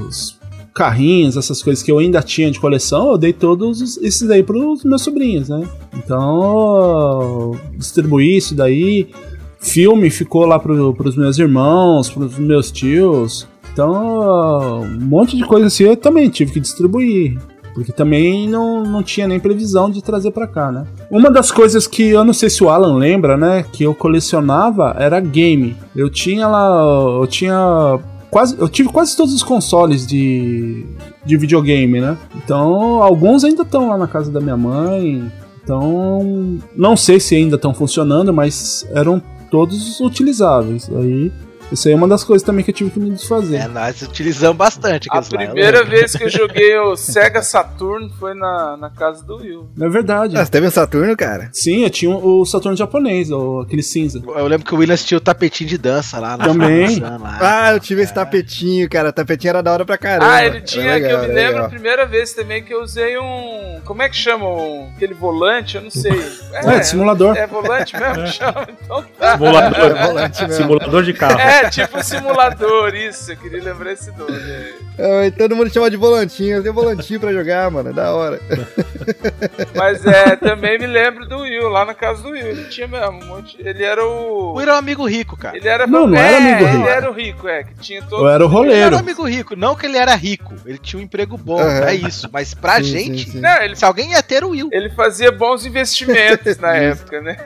os 0.07 0.39
carrinhos, 0.73 1.35
essas 1.37 1.61
coisas 1.61 1.83
que 1.83 1.91
eu 1.91 1.97
ainda 1.99 2.21
tinha 2.21 2.49
de 2.49 2.59
coleção, 2.59 3.11
eu 3.11 3.17
dei 3.17 3.33
todos 3.33 3.81
os- 3.81 3.97
esses 3.97 4.27
daí 4.27 4.41
pros 4.43 4.83
meus 4.83 5.01
sobrinhos, 5.01 5.49
né? 5.49 5.67
Então, 5.95 7.55
distribuí 7.77 8.37
isso 8.37 8.55
daí. 8.55 9.07
Filme 9.59 10.09
ficou 10.09 10.45
lá 10.45 10.57
pro, 10.57 10.93
pros 10.93 11.15
meus 11.15 11.37
irmãos, 11.37 12.09
pros 12.09 12.37
meus 12.37 12.71
tios. 12.71 13.47
Então, 13.71 14.81
um 14.81 15.05
monte 15.05 15.37
de 15.37 15.43
coisa 15.45 15.67
assim 15.67 15.83
eu 15.83 15.95
também 15.95 16.29
tive 16.29 16.51
que 16.51 16.59
distribuir. 16.59 17.37
Porque 17.73 17.93
também 17.93 18.49
não, 18.49 18.83
não 18.83 19.01
tinha 19.01 19.25
nem 19.27 19.39
previsão 19.39 19.89
de 19.89 20.03
trazer 20.03 20.31
pra 20.31 20.45
cá, 20.45 20.69
né? 20.73 20.85
Uma 21.09 21.31
das 21.31 21.51
coisas 21.51 21.87
que 21.87 22.03
eu 22.09 22.25
não 22.25 22.33
sei 22.33 22.49
se 22.49 22.61
o 22.61 22.69
Alan 22.69 22.97
lembra, 22.97 23.37
né? 23.37 23.63
Que 23.71 23.83
eu 23.85 23.95
colecionava 23.95 24.93
era 24.99 25.21
game. 25.21 25.77
Eu 25.95 26.09
tinha 26.09 26.49
lá. 26.49 26.67
Eu 27.21 27.25
tinha. 27.27 27.97
Quase, 28.31 28.55
eu 28.57 28.69
tive 28.69 28.87
quase 28.87 29.15
todos 29.15 29.33
os 29.33 29.43
consoles 29.43 30.07
de, 30.07 30.85
de 31.25 31.35
videogame, 31.35 31.99
né? 31.99 32.17
Então, 32.33 33.03
alguns 33.03 33.43
ainda 33.43 33.63
estão 33.63 33.89
lá 33.89 33.97
na 33.97 34.07
casa 34.07 34.31
da 34.31 34.39
minha 34.39 34.55
mãe. 34.55 35.29
Então, 35.61 36.57
não 36.75 36.95
sei 36.95 37.19
se 37.19 37.35
ainda 37.35 37.57
estão 37.57 37.73
funcionando, 37.73 38.33
mas 38.33 38.87
eram 38.95 39.21
todos 39.51 39.99
utilizáveis. 39.99 40.89
Aí 40.95 41.29
Isso 41.71 41.87
aí 41.87 41.93
é 41.93 41.97
uma 41.97 42.07
das 42.07 42.23
coisas 42.23 42.45
também 42.45 42.63
que 42.63 42.71
eu 42.71 42.75
tive 42.75 42.91
que 42.91 42.99
me 42.99 43.09
desfazer. 43.11 43.55
É, 43.57 43.67
nós 43.67 44.01
utilizamos 44.01 44.57
bastante 44.57 45.07
A 45.09 45.15
lá, 45.15 45.21
primeira 45.21 45.79
lembro. 45.79 45.89
vez 45.89 46.13
que 46.15 46.23
eu 46.25 46.29
joguei 46.29 46.77
o 46.79 46.95
Sega 46.95 47.41
Saturn 47.41 48.11
foi 48.19 48.33
na, 48.33 48.75
na 48.77 48.89
casa 48.89 49.23
do 49.23 49.37
Will. 49.37 49.69
Não 49.75 49.87
é 49.87 49.89
verdade. 49.89 50.35
Ah, 50.37 50.43
você 50.45 50.51
teve 50.51 50.67
um 50.67 50.71
Saturno, 50.71 51.15
cara? 51.15 51.49
Sim, 51.53 51.83
eu 51.83 51.89
tinha 51.89 52.15
o 52.15 52.45
Saturno 52.45 52.75
japonês, 52.77 53.31
o- 53.31 53.61
aquele 53.61 53.83
cinza. 53.83 54.21
Eu 54.25 54.47
lembro 54.47 54.65
que 54.65 54.73
o 54.75 54.77
Williams 54.79 55.05
tinha 55.05 55.17
o 55.17 55.21
tapetinho 55.21 55.69
de 55.69 55.77
dança 55.77 56.19
lá 56.19 56.35
na 56.37 56.45
Também. 56.45 56.99
lá. 56.99 57.37
Ah, 57.39 57.71
eu 57.73 57.79
tive 57.79 58.01
esse 58.01 58.13
tapetinho, 58.13 58.89
cara. 58.89 59.09
O 59.09 59.13
tapetinho 59.13 59.49
era 59.51 59.63
da 59.63 59.71
hora 59.71 59.85
pra 59.85 59.97
caramba. 59.97 60.33
Ah, 60.33 60.45
ele 60.45 60.61
tinha, 60.61 60.93
legal, 60.93 61.09
que 61.09 61.15
eu 61.15 61.19
me 61.21 61.27
lembro 61.35 61.51
legal. 61.53 61.65
a 61.65 61.69
primeira 61.69 62.05
vez 62.05 62.33
também 62.33 62.63
que 62.63 62.73
eu 62.73 62.81
usei 62.81 63.17
um. 63.17 63.79
Como 63.85 64.01
é 64.01 64.09
que 64.09 64.15
chama? 64.15 64.45
um- 64.45 64.89
aquele 64.95 65.13
volante? 65.13 65.75
Eu 65.77 65.83
não 65.83 65.91
sei. 65.91 66.11
É, 66.53 66.79
de 66.79 66.87
simulador. 66.87 67.35
É 67.37 67.47
volante 67.47 67.95
mesmo 67.97 68.23
que 68.23 68.29
chama? 68.31 68.67
Então 68.83 69.05
tá. 69.17 69.33
Simulador, 69.37 69.97
É 69.97 70.07
volante 70.07 70.41
mesmo. 70.41 70.55
simulador 70.55 71.03
de 71.03 71.13
carro. 71.13 71.39
É, 71.39 71.60
tipo 71.69 71.97
um 71.97 72.03
simulador, 72.03 72.93
isso. 72.95 73.31
Eu 73.31 73.37
queria 73.37 73.63
lembrar 73.63 73.91
esse 73.93 74.11
nome. 74.11 74.33
É, 74.97 75.31
todo 75.31 75.55
mundo 75.55 75.71
chama 75.71 75.89
de 75.89 75.97
volantinho. 75.97 76.57
Eu 76.57 76.61
tenho 76.61 76.73
volantinho 76.73 77.19
pra 77.19 77.31
jogar, 77.33 77.69
mano. 77.71 77.89
É 77.89 77.93
da 77.93 78.13
hora. 78.13 78.39
Mas 79.75 80.05
é, 80.05 80.35
também 80.35 80.77
me 80.79 80.87
lembro 80.87 81.27
do 81.27 81.39
Will, 81.39 81.69
lá 81.69 81.85
na 81.85 81.93
casa 81.93 82.21
do 82.21 82.29
Will. 82.29 82.45
Ele 82.47 82.65
tinha 82.65 82.87
mesmo 82.87 83.07
um 83.21 83.25
monte. 83.25 83.57
Ele 83.59 83.83
era 83.83 84.05
o. 84.05 84.51
O 84.51 84.53
Will 84.53 84.61
era 84.63 84.73
um 84.73 84.77
amigo 84.77 85.07
rico, 85.07 85.37
cara. 85.37 85.57
Ele 85.57 85.67
era. 85.67 85.87
Não, 85.87 86.07
não 86.07 86.17
é, 86.17 86.27
era 86.27 86.37
amigo 86.37 86.65
rico. 86.65 86.77
Ele 86.81 86.89
era 86.89 87.09
o 87.09 87.13
rico, 87.13 87.47
é. 87.47 87.63
Que 87.63 87.73
tinha 87.75 88.01
todo. 88.03 88.23
Eu 88.23 88.29
era 88.29 88.45
o 88.45 88.47
Ele 88.47 88.53
era 88.55 88.57
roleiro. 88.57 88.95
um 88.95 88.99
amigo 88.99 89.23
rico. 89.27 89.55
Não 89.55 89.75
que 89.75 89.85
ele 89.85 89.97
era 89.97 90.15
rico. 90.15 90.53
Ele 90.65 90.77
tinha 90.77 90.99
um 90.99 91.03
emprego 91.03 91.37
bom, 91.37 91.59
Aham. 91.59 91.85
é 91.85 91.95
isso. 91.95 92.29
Mas 92.31 92.53
pra 92.53 92.77
Sim, 92.77 92.83
gente, 92.83 93.25
sim, 93.25 93.31
sim. 93.33 93.39
Não, 93.39 93.61
ele 93.61 93.75
se 93.75 93.85
alguém 93.85 94.11
ia 94.11 94.21
ter 94.23 94.43
o 94.43 94.49
Will. 94.49 94.69
Ele 94.71 94.89
fazia 94.89 95.31
bons 95.31 95.65
investimentos 95.65 96.57
na 96.59 96.75
época, 96.75 97.21
né? 97.21 97.37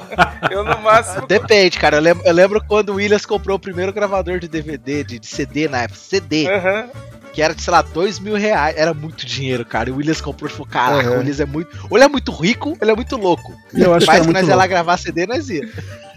Eu 0.50 0.64
no 0.64 0.78
máximo. 0.80 1.26
Depende, 1.26 1.78
cara. 1.78 1.96
Eu 1.96 2.00
lembro, 2.02 2.22
eu 2.26 2.32
lembro 2.32 2.62
quando 2.66 2.90
o 2.90 2.94
Williams 2.94 3.24
comprou 3.26 3.56
o 3.56 3.60
primeiro 3.64 3.92
gravador 3.92 4.38
de 4.38 4.46
DVD, 4.46 5.02
de, 5.02 5.18
de 5.18 5.26
CD 5.26 5.68
na 5.68 5.82
época. 5.82 5.98
CD, 5.98 6.46
Aham. 6.48 6.88
que 7.32 7.42
era 7.42 7.54
de, 7.54 7.62
sei 7.62 7.72
lá, 7.72 7.82
dois 7.82 8.18
mil 8.20 8.34
reais. 8.36 8.76
Era 8.76 8.94
muito 8.94 9.26
dinheiro, 9.26 9.64
cara. 9.64 9.88
E 9.88 9.92
o 9.92 9.96
Williams 9.96 10.20
comprou 10.20 10.48
e 10.48 10.52
falou: 10.52 10.66
Caraca, 10.66 11.08
Aham. 11.08 11.16
o 11.16 11.18
Williams 11.18 11.40
é 11.40 11.46
muito. 11.46 11.76
Ou 11.90 11.96
ele 11.96 12.04
é 12.04 12.08
muito 12.08 12.30
rico, 12.30 12.70
ou 12.70 12.78
ele 12.80 12.90
é 12.90 12.94
muito 12.94 13.16
louco. 13.16 13.52
Eu 13.72 13.92
acho 13.94 14.06
que 14.06 14.12
Mas 14.12 14.20
que 14.20 14.26
muito 14.26 14.36
nós 14.38 14.48
ia 14.48 14.54
lá 14.54 14.62
louco. 14.62 14.68
gravar 14.70 14.96
CD, 14.98 15.26
nós 15.26 15.48
ia. 15.48 15.68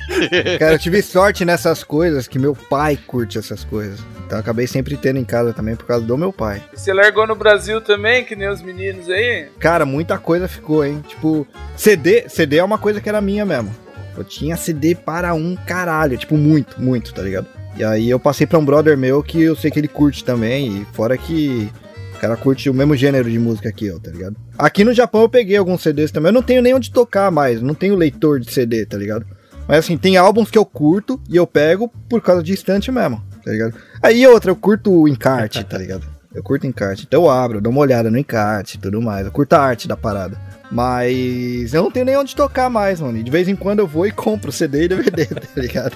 Cara, 0.60 0.74
eu 0.76 0.80
tive 0.80 1.02
sorte 1.02 1.44
nessas 1.44 1.84
coisas 1.84 2.28
que 2.30 2.40
meu 2.40 2.56
pai 2.56 2.98
curte 3.08 3.38
essas 3.38 3.64
coisas. 3.66 4.00
Então 4.26 4.38
eu 4.38 4.40
acabei 4.42 4.66
sempre 4.68 4.96
tendo 4.96 5.20
em 5.20 5.26
casa 5.26 5.54
também 5.54 5.76
por 5.76 5.86
causa 5.86 6.06
do 6.06 6.18
meu 6.18 6.32
pai. 6.32 6.62
E 6.74 6.80
você 6.80 6.94
largou 6.94 7.28
no 7.28 7.36
Brasil 7.36 7.82
também, 7.82 8.24
que 8.24 8.34
nem 8.36 8.48
os 8.50 8.62
meninos 8.62 9.10
aí? 9.10 9.50
Cara, 9.60 9.86
muita 9.86 10.18
coisa 10.18 10.48
ficou, 10.48 10.86
hein? 10.86 11.04
Tipo, 11.08 11.46
CD, 11.76 12.30
CD 12.30 12.58
é 12.58 12.64
uma 12.64 12.78
coisa 12.78 13.02
que 13.02 13.10
era 13.10 13.20
minha 13.20 13.46
mesmo. 13.46 13.74
Eu 14.18 14.24
tinha 14.24 14.58
CD 14.58 14.96
para 14.96 15.34
um 15.34 15.56
caralho, 15.56 16.18
tipo, 16.18 16.36
muito, 16.36 16.82
muito, 16.82 17.14
tá 17.14 17.22
ligado? 17.22 17.48
E 17.78 17.84
aí 17.84 18.10
eu 18.10 18.20
passei 18.20 18.48
pra 18.48 18.58
um 18.58 18.66
brother 18.66 18.98
meu 18.98 19.22
que 19.22 19.42
eu 19.42 19.56
sei 19.56 19.70
que 19.70 19.80
ele 19.80 19.88
curte 19.88 20.24
também, 20.24 20.82
e 20.82 20.86
fora 20.94 21.16
que 21.16 21.70
o 22.16 22.20
cara 22.20 22.36
curte 22.36 22.70
o 22.70 22.74
mesmo 22.74 22.96
gênero 22.96 23.30
de 23.30 23.38
música 23.38 23.72
que 23.72 23.86
eu, 23.86 24.00
tá 24.00 24.10
ligado? 24.10 24.36
Aqui 24.58 24.84
no 24.84 24.94
Japão 24.94 25.22
eu 25.22 25.30
peguei 25.30 25.56
alguns 25.56 25.84
CDs 25.84 26.12
também, 26.12 26.30
eu 26.30 26.34
não 26.34 26.42
tenho 26.42 26.64
nem 26.64 26.74
onde 26.74 26.92
tocar 26.92 27.30
mais, 27.30 27.62
não 27.62 27.76
tenho 27.76 27.96
leitor 27.96 28.40
de 28.40 28.52
CD, 28.52 28.86
tá 28.86 28.98
ligado? 28.98 29.26
Mas 29.68 29.80
assim, 29.80 29.98
tem 29.98 30.18
álbuns 30.18 30.50
que 30.50 30.58
eu 30.58 30.66
curto 30.66 31.22
e 31.30 31.36
eu 31.36 31.46
pego 31.46 31.88
por 32.10 32.22
causa 32.22 32.42
de 32.42 32.54
estante 32.54 32.92
mesmo, 32.92 33.22
tá 33.46 33.52
ligado? 33.52 33.76
Aí 34.02 34.26
outra, 34.26 34.50
eu 34.50 34.56
curto 34.56 34.92
o 34.92 35.08
encarte, 35.08 35.64
tá 35.66 35.78
ligado? 35.78 36.08
Eu 36.34 36.42
curto 36.42 36.66
encarte, 36.66 37.06
então 37.08 37.24
eu 37.24 37.30
abro, 37.30 37.62
dou 37.62 37.72
uma 37.72 37.82
olhada 37.82 38.10
no 38.10 38.18
encarte 38.18 38.78
e 38.78 38.80
tudo 38.80 39.02
mais. 39.02 39.26
Eu 39.26 39.32
curto 39.32 39.54
a 39.54 39.60
arte 39.60 39.88
da 39.88 39.98
parada. 39.98 40.40
Mas 40.72 41.74
eu 41.74 41.84
não 41.84 41.92
tenho 41.92 42.06
nem 42.06 42.18
onde 42.18 42.36
tocar 42.36 42.70
mais, 42.70 43.00
mano. 43.02 43.18
E 43.18 43.24
de 43.24 43.32
vez 43.32 43.48
em 43.48 43.56
quando 43.56 43.80
eu 43.80 43.88
vou 43.88 44.06
e 44.06 44.12
compro 44.12 44.52
CD 44.52 44.84
e 44.84 44.88
DVD, 44.88 45.26
tá 45.28 45.62
ligado? 45.62 45.96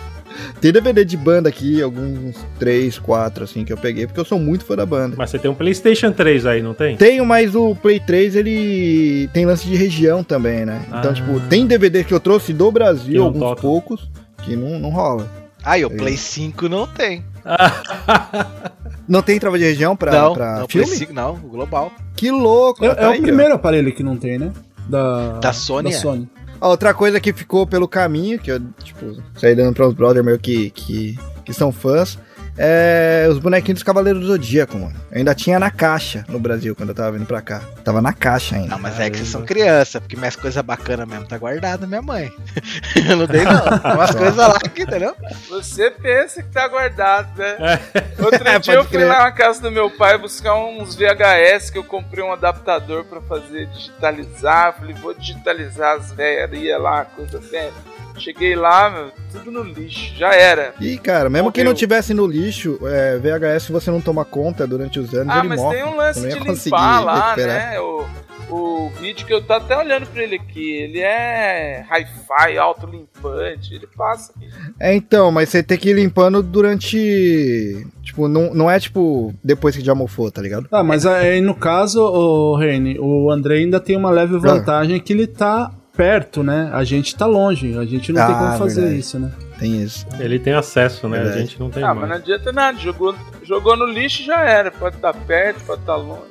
Tem 0.61 0.71
DVD 0.71 1.03
de 1.03 1.17
banda 1.17 1.49
aqui, 1.49 1.81
alguns 1.81 2.35
três, 2.57 2.97
quatro, 2.97 3.43
assim, 3.43 3.65
que 3.65 3.73
eu 3.73 3.77
peguei, 3.77 4.07
porque 4.07 4.19
eu 4.19 4.25
sou 4.25 4.39
muito 4.39 4.63
fã 4.63 4.75
da 4.75 4.85
banda. 4.85 5.15
Mas 5.17 5.29
você 5.29 5.37
tem 5.37 5.51
um 5.51 5.55
PlayStation 5.55 6.11
3 6.11 6.45
aí, 6.45 6.61
não 6.61 6.73
tem? 6.73 6.95
Tenho, 6.95 7.25
mas 7.25 7.53
o 7.53 7.75
Play 7.75 7.99
3, 7.99 8.35
ele 8.37 9.29
tem 9.33 9.45
lance 9.45 9.65
de 9.67 9.75
região 9.75 10.23
também, 10.23 10.65
né? 10.65 10.81
Então, 10.87 11.11
Ah. 11.11 11.13
tipo, 11.13 11.39
tem 11.49 11.67
DVD 11.67 12.03
que 12.03 12.13
eu 12.13 12.19
trouxe 12.19 12.53
do 12.53 12.71
Brasil, 12.71 13.23
alguns 13.23 13.41
toca. 13.41 13.61
poucos, 13.61 14.09
que 14.43 14.55
não, 14.55 14.79
não 14.79 14.89
rola. 14.89 15.29
Aí, 15.63 15.83
o 15.83 15.89
Play 15.91 16.15
5 16.17 16.69
não 16.69 16.87
tem. 16.87 17.23
Não 19.07 19.21
tem 19.21 19.39
trava 19.39 19.57
de 19.57 19.63
região 19.65 19.95
pra, 19.95 20.11
não, 20.11 20.33
pra 20.33 20.59
não, 20.59 20.67
filme? 20.67 20.87
5 20.87 21.13
não, 21.13 21.33
o 21.33 21.49
global. 21.49 21.91
Que 22.15 22.31
louco! 22.31 22.85
É, 22.85 22.93
tá 22.95 23.01
é 23.01 23.05
aí, 23.07 23.17
o 23.17 23.19
ó. 23.19 23.23
primeiro 23.23 23.53
aparelho 23.53 23.93
que 23.93 24.03
não 24.03 24.15
tem, 24.15 24.37
né? 24.37 24.51
Da, 24.87 25.39
Da 25.39 25.53
Sony, 25.53 25.89
Da 25.89 25.95
é. 25.95 25.99
Sony. 25.99 26.29
Ó, 26.59 26.69
Outra 26.69 26.93
coisa 26.93 27.19
que 27.19 27.33
ficou 27.33 27.65
pelo 27.65 27.87
caminho, 27.87 28.39
que 28.39 28.51
eu, 28.51 28.59
tipo, 28.83 29.21
saí 29.35 29.55
dando 29.55 29.73
pra 29.73 29.87
uns 29.87 29.93
brothers 29.93 30.25
meio 30.25 30.39
que, 30.39 30.69
que, 30.69 31.19
que 31.43 31.53
são 31.53 31.71
fãs, 31.71 32.17
é 32.57 33.27
os 33.29 33.39
bonequinhos 33.39 33.75
dos 33.77 33.83
Cavaleiros 33.83 34.21
do 34.21 34.27
Zodíaco, 34.27 34.77
mano. 34.77 34.95
Eu 35.11 35.19
ainda 35.19 35.33
tinha 35.33 35.59
na 35.59 35.71
caixa 35.71 36.23
no 36.27 36.39
Brasil 36.39 36.75
quando 36.75 36.89
eu 36.89 36.95
tava 36.95 37.11
vindo 37.13 37.25
pra 37.25 37.41
cá. 37.41 37.61
Tava 37.83 38.01
na 38.01 38.13
caixa 38.13 38.55
ainda. 38.55 38.69
Não, 38.69 38.79
mas 38.79 38.99
é 38.99 39.09
que 39.09 39.17
vocês 39.17 39.29
são 39.29 39.43
criança, 39.45 39.99
porque 39.99 40.15
minhas 40.15 40.35
coisas 40.35 40.61
bacanas 40.63 41.07
mesmo 41.07 41.25
tá 41.25 41.37
guardada, 41.37 41.87
minha 41.87 42.01
mãe. 42.01 42.31
eu 43.09 43.17
não 43.17 43.25
dei, 43.25 43.43
não. 43.43 43.79
Tem 43.79 43.91
umas 43.93 44.11
coisas 44.11 44.35
lá 44.35 44.55
aqui, 44.57 44.83
entendeu? 44.83 45.15
Você 45.49 45.91
pensa 45.91 46.43
que 46.43 46.49
tá 46.49 46.67
guardado, 46.67 47.37
né? 47.37 47.55
É. 47.93 48.23
Outro 48.23 48.41
É, 48.51 48.59
dia 48.59 48.73
eu 48.73 48.83
fui 48.83 48.97
crer. 48.97 49.07
lá 49.07 49.19
na 49.23 49.31
casa 49.31 49.61
do 49.61 49.71
meu 49.71 49.89
pai 49.89 50.17
buscar 50.17 50.55
uns 50.55 50.95
VHS 50.95 51.69
que 51.69 51.77
eu 51.77 51.83
comprei 51.83 52.23
um 52.23 52.31
adaptador 52.33 53.05
pra 53.05 53.21
fazer 53.21 53.67
digitalizar. 53.67 54.75
Falei, 54.77 54.93
vou 54.95 55.13
digitalizar 55.13 55.97
as 55.97 56.11
velharias 56.11 56.81
lá, 56.81 57.05
coisa 57.05 57.39
velha. 57.39 57.71
Cheguei 58.17 58.55
lá, 58.55 58.89
meu, 58.89 59.11
tudo 59.31 59.51
no 59.51 59.63
lixo, 59.63 60.13
já 60.15 60.33
era. 60.33 60.73
E, 60.79 60.97
cara, 60.97 61.29
mesmo 61.29 61.51
que 61.51 61.59
Morreu. 61.61 61.71
não 61.71 61.77
tivesse 61.77 62.13
no 62.13 62.27
lixo, 62.27 62.77
é, 62.83 63.17
VHS, 63.17 63.63
se 63.63 63.71
você 63.71 63.89
não 63.89 63.99
tomar 64.01 64.25
conta 64.25 64.67
durante 64.67 64.99
os 64.99 65.13
anos, 65.13 65.33
Ah, 65.33 65.39
ele 65.39 65.47
mas 65.49 65.59
morre. 65.59 65.77
tem 65.77 65.85
um 65.85 65.95
lance 65.95 66.21
de 66.27 66.39
limpar 66.39 66.99
lá, 67.03 67.23
recuperar. 67.35 67.71
né? 67.71 67.79
O, 67.79 68.05
o 68.51 68.89
vídeo 68.99 69.25
que 69.25 69.33
eu 69.33 69.41
tô 69.41 69.53
até 69.53 69.75
olhando 69.77 70.05
pra 70.07 70.21
ele 70.23 70.35
aqui, 70.35 70.71
ele 70.73 70.99
é 70.99 71.85
hi-fi, 71.89 72.57
autolimpante, 72.57 73.73
ele 73.73 73.87
passa. 73.95 74.33
É, 74.79 74.93
então, 74.93 75.31
mas 75.31 75.49
você 75.49 75.63
tem 75.63 75.77
que 75.77 75.89
ir 75.89 75.93
limpando 75.93 76.43
durante. 76.43 77.87
Tipo, 78.03 78.27
não, 78.27 78.53
não 78.53 78.69
é 78.69 78.79
tipo 78.79 79.33
depois 79.43 79.75
que 79.75 79.83
já 79.83 79.95
mofou, 79.95 80.29
tá 80.31 80.41
ligado? 80.41 80.67
Ah, 80.71 80.83
mas 80.83 81.05
aí 81.05 81.39
no 81.39 81.55
caso, 81.55 82.01
o 82.03 82.57
Reni, 82.57 82.97
o 82.99 83.31
André 83.31 83.55
ainda 83.59 83.79
tem 83.79 83.95
uma 83.95 84.09
leve 84.11 84.37
vantagem 84.37 84.99
que 84.99 85.13
ele 85.13 85.27
tá 85.27 85.71
perto, 85.95 86.41
né? 86.43 86.69
A 86.73 86.83
gente 86.83 87.15
tá 87.15 87.25
longe, 87.25 87.77
a 87.77 87.85
gente 87.85 88.11
não 88.11 88.25
tem 88.25 88.35
Ah, 88.35 88.37
como 88.37 88.57
fazer 88.57 88.75
verdade. 88.81 88.99
isso, 88.99 89.19
né? 89.19 89.31
Tem 89.59 89.81
isso. 89.83 90.07
Ele 90.19 90.39
tem 90.39 90.53
acesso, 90.53 91.07
né? 91.07 91.19
A 91.19 91.23
Verdade. 91.23 91.41
gente 91.45 91.59
não 91.59 91.69
tem 91.69 91.83
ah, 91.83 91.87
mas 91.93 92.01
não 92.03 92.09
mais. 92.09 92.21
adianta 92.21 92.51
nada, 92.51 92.77
jogou, 92.79 93.13
jogou 93.43 93.77
no 93.77 93.85
lixo 93.85 94.23
já 94.23 94.41
era. 94.41 94.71
Pode 94.71 94.95
estar 94.95 95.13
perto, 95.13 95.63
pode 95.65 95.81
estar 95.81 95.95
longe. 95.97 96.21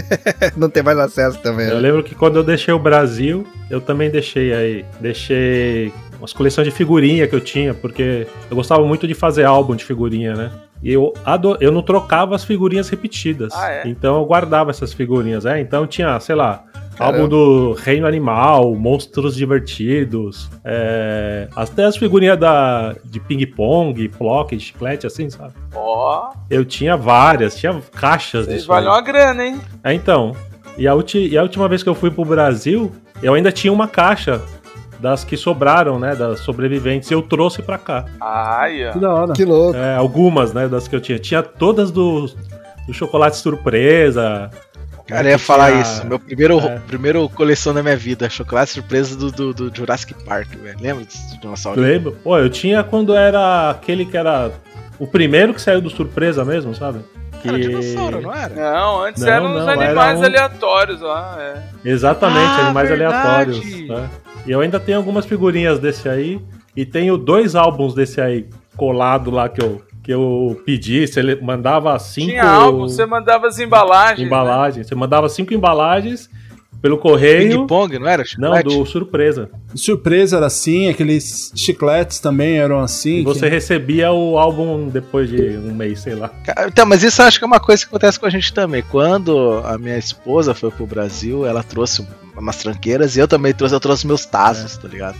não 0.56 0.70
tem 0.70 0.82
mais 0.82 0.98
acesso 0.98 1.38
também. 1.40 1.68
Eu 1.68 1.74
né? 1.74 1.80
lembro 1.80 2.02
que 2.02 2.14
quando 2.14 2.36
eu 2.36 2.42
deixei 2.44 2.72
o 2.72 2.78
Brasil, 2.78 3.46
eu 3.68 3.80
também 3.80 4.10
deixei 4.10 4.52
aí. 4.54 4.84
Deixei 5.00 5.92
umas 6.18 6.32
coleções 6.32 6.66
de 6.66 6.70
figurinha 6.72 7.26
que 7.28 7.34
eu 7.34 7.40
tinha, 7.40 7.74
porque 7.74 8.26
eu 8.50 8.56
gostava 8.56 8.84
muito 8.86 9.06
de 9.06 9.14
fazer 9.14 9.44
álbum 9.44 9.76
de 9.76 9.84
figurinha, 9.84 10.34
né? 10.34 10.50
E 10.82 10.90
eu, 10.92 11.12
ado- 11.24 11.58
eu 11.60 11.70
não 11.70 11.82
trocava 11.82 12.34
as 12.34 12.44
figurinhas 12.44 12.88
repetidas. 12.88 13.52
Ah, 13.54 13.70
é? 13.70 13.82
Então 13.86 14.16
eu 14.16 14.24
guardava 14.24 14.70
essas 14.70 14.94
figurinhas. 14.94 15.44
É, 15.44 15.60
então 15.60 15.86
tinha, 15.86 16.18
sei 16.20 16.34
lá, 16.34 16.64
Caramba. 17.00 17.18
álbum 17.18 17.28
do 17.28 17.72
Reino 17.72 18.06
Animal, 18.06 18.74
Monstros 18.76 19.34
Divertidos, 19.34 20.48
é, 20.64 21.48
até 21.56 21.84
as 21.84 21.96
figurinhas 21.96 22.38
da, 22.38 22.94
de 23.04 23.18
ping-pong, 23.18 24.06
bloco, 24.08 24.58
chiclete, 24.58 25.06
assim, 25.06 25.28
sabe? 25.30 25.54
Ó, 25.74 26.30
Eu 26.48 26.64
tinha 26.64 26.96
várias, 26.96 27.56
tinha 27.56 27.80
caixas 27.94 28.46
vocês 28.46 28.60
disso. 28.62 28.72
aí. 28.72 28.84
valem 28.84 28.90
uma 28.90 29.00
grana, 29.02 29.44
hein? 29.46 29.60
É, 29.82 29.92
então. 29.92 30.34
E 30.78 30.86
a, 30.86 30.94
ulti- 30.94 31.28
e 31.28 31.36
a 31.36 31.42
última 31.42 31.68
vez 31.68 31.82
que 31.82 31.88
eu 31.88 31.94
fui 31.94 32.10
pro 32.10 32.24
Brasil, 32.24 32.92
eu 33.22 33.34
ainda 33.34 33.50
tinha 33.52 33.72
uma 33.72 33.88
caixa 33.88 34.40
das 34.98 35.24
que 35.24 35.36
sobraram, 35.36 35.98
né? 35.98 36.14
Das 36.14 36.40
sobreviventes, 36.40 37.10
eu 37.10 37.22
trouxe 37.22 37.62
pra 37.62 37.76
cá. 37.78 38.04
Ai, 38.20 38.86
ó. 38.88 38.92
Que 38.92 38.98
da 38.98 39.14
hora. 39.14 39.32
Que 39.32 39.44
louco. 39.44 39.76
É, 39.76 39.96
algumas, 39.96 40.52
né? 40.52 40.68
Das 40.68 40.86
que 40.86 40.94
eu 40.94 41.00
tinha. 41.00 41.18
Tinha 41.18 41.42
todas 41.42 41.90
do, 41.90 42.26
do 42.86 42.92
chocolate 42.92 43.36
surpresa. 43.38 44.50
Cara, 45.06 45.26
eu 45.26 45.30
ia 45.32 45.38
falar 45.38 45.70
tinha- 45.70 45.82
isso. 45.82 46.06
Meu 46.06 46.18
primeiro, 46.18 46.58
É. 46.60 46.78
primeiro 46.86 47.28
coleção 47.28 47.74
da 47.74 47.82
minha 47.82 47.96
vida, 47.96 48.28
chocolate 48.30 48.70
surpresa 48.72 49.16
do, 49.16 49.30
do, 49.32 49.52
do 49.54 49.76
Jurassic 49.76 50.14
Park, 50.24 50.48
velho. 50.56 50.76
Lembra 50.80 51.04
desse 51.04 51.38
dinossauro? 51.38 51.80
Lembro. 51.80 52.12
Pô, 52.22 52.38
eu 52.38 52.48
tinha 52.48 52.82
quando 52.84 53.14
era 53.14 53.70
aquele 53.70 54.04
que 54.06 54.16
era. 54.16 54.50
O 54.98 55.06
primeiro 55.06 55.54
que 55.54 55.60
saiu 55.60 55.80
do 55.80 55.90
surpresa 55.90 56.44
mesmo, 56.44 56.74
sabe? 56.74 57.00
Que... 57.42 57.48
Era 57.48 57.58
dinossauro, 57.58 58.20
não 58.20 58.34
era? 58.34 58.54
Não, 58.54 59.02
antes 59.02 59.22
Não, 59.22 59.32
eram 59.32 59.48
não, 59.48 59.70
era 59.70 59.84
animais 59.86 60.20
um- 60.20 60.24
aleatórios 60.24 61.00
lá, 61.00 61.36
é. 61.40 61.62
Exatamente, 61.88 62.38
Ah, 62.60 62.66
animais 62.66 62.88
verdade. 62.88 63.14
aleatórios. 63.14 63.88
né? 63.88 64.10
E 64.46 64.50
eu 64.50 64.60
ainda 64.60 64.78
tenho 64.78 64.98
algumas 64.98 65.24
figurinhas 65.26 65.78
desse 65.78 66.08
aí. 66.08 66.40
E 66.76 66.84
tenho 66.86 67.16
dois 67.16 67.56
álbuns 67.56 67.94
desse 67.94 68.20
aí 68.20 68.46
colado 68.76 69.30
lá 69.30 69.48
que 69.48 69.60
eu, 69.62 69.82
que 70.02 70.12
eu 70.12 70.60
pedi. 70.64 71.06
Você 71.06 71.34
mandava 71.36 71.98
cinco 71.98 72.28
Tinha 72.30 72.44
álbum, 72.44 72.80
você 72.88 73.04
mandava 73.06 73.46
as 73.46 73.58
embalagens. 73.58 74.18
né? 74.20 74.24
embalagens. 74.26 74.86
Você 74.86 74.94
mandava 74.94 75.28
cinco 75.28 75.52
embalagens 75.54 76.28
pelo 76.80 76.96
correio. 76.96 77.60
Ping-pong, 77.60 77.98
não 77.98 78.08
era? 78.08 78.22
Não, 78.38 78.56
Chiclete? 78.56 78.78
do 78.78 78.86
surpresa. 78.86 79.50
Surpresa 79.74 80.38
era 80.38 80.46
assim, 80.46 80.88
aqueles 80.88 81.52
chicletes 81.54 82.18
também 82.20 82.56
eram 82.56 82.80
assim. 82.80 83.18
E 83.18 83.22
você 83.22 83.40
que- 83.40 83.48
recebia 83.54 84.10
o 84.12 84.38
álbum 84.38 84.88
depois 84.88 85.28
de 85.28 85.58
um 85.58 85.74
mês, 85.74 86.00
sei 86.00 86.14
lá. 86.14 86.30
Então, 86.66 86.86
mas 86.86 87.02
isso 87.02 87.20
acho 87.22 87.38
que 87.38 87.44
é 87.44 87.46
uma 87.46 87.60
coisa 87.60 87.82
que 87.82 87.88
acontece 87.88 88.18
com 88.18 88.24
a 88.24 88.30
gente 88.30 88.52
também. 88.54 88.82
Quando 88.90 89.60
a 89.66 89.76
minha 89.76 89.98
esposa 89.98 90.54
foi 90.54 90.70
pro 90.70 90.86
Brasil, 90.86 91.44
ela 91.44 91.62
trouxe 91.62 92.06
umas 92.34 92.56
tranqueiras 92.56 93.14
e 93.14 93.20
eu 93.20 93.28
também 93.28 93.52
trouxe, 93.52 93.74
eu 93.74 93.80
trouxe 93.80 94.06
meus 94.06 94.24
tazos, 94.24 94.78
tá 94.78 94.88
ligado? 94.88 95.16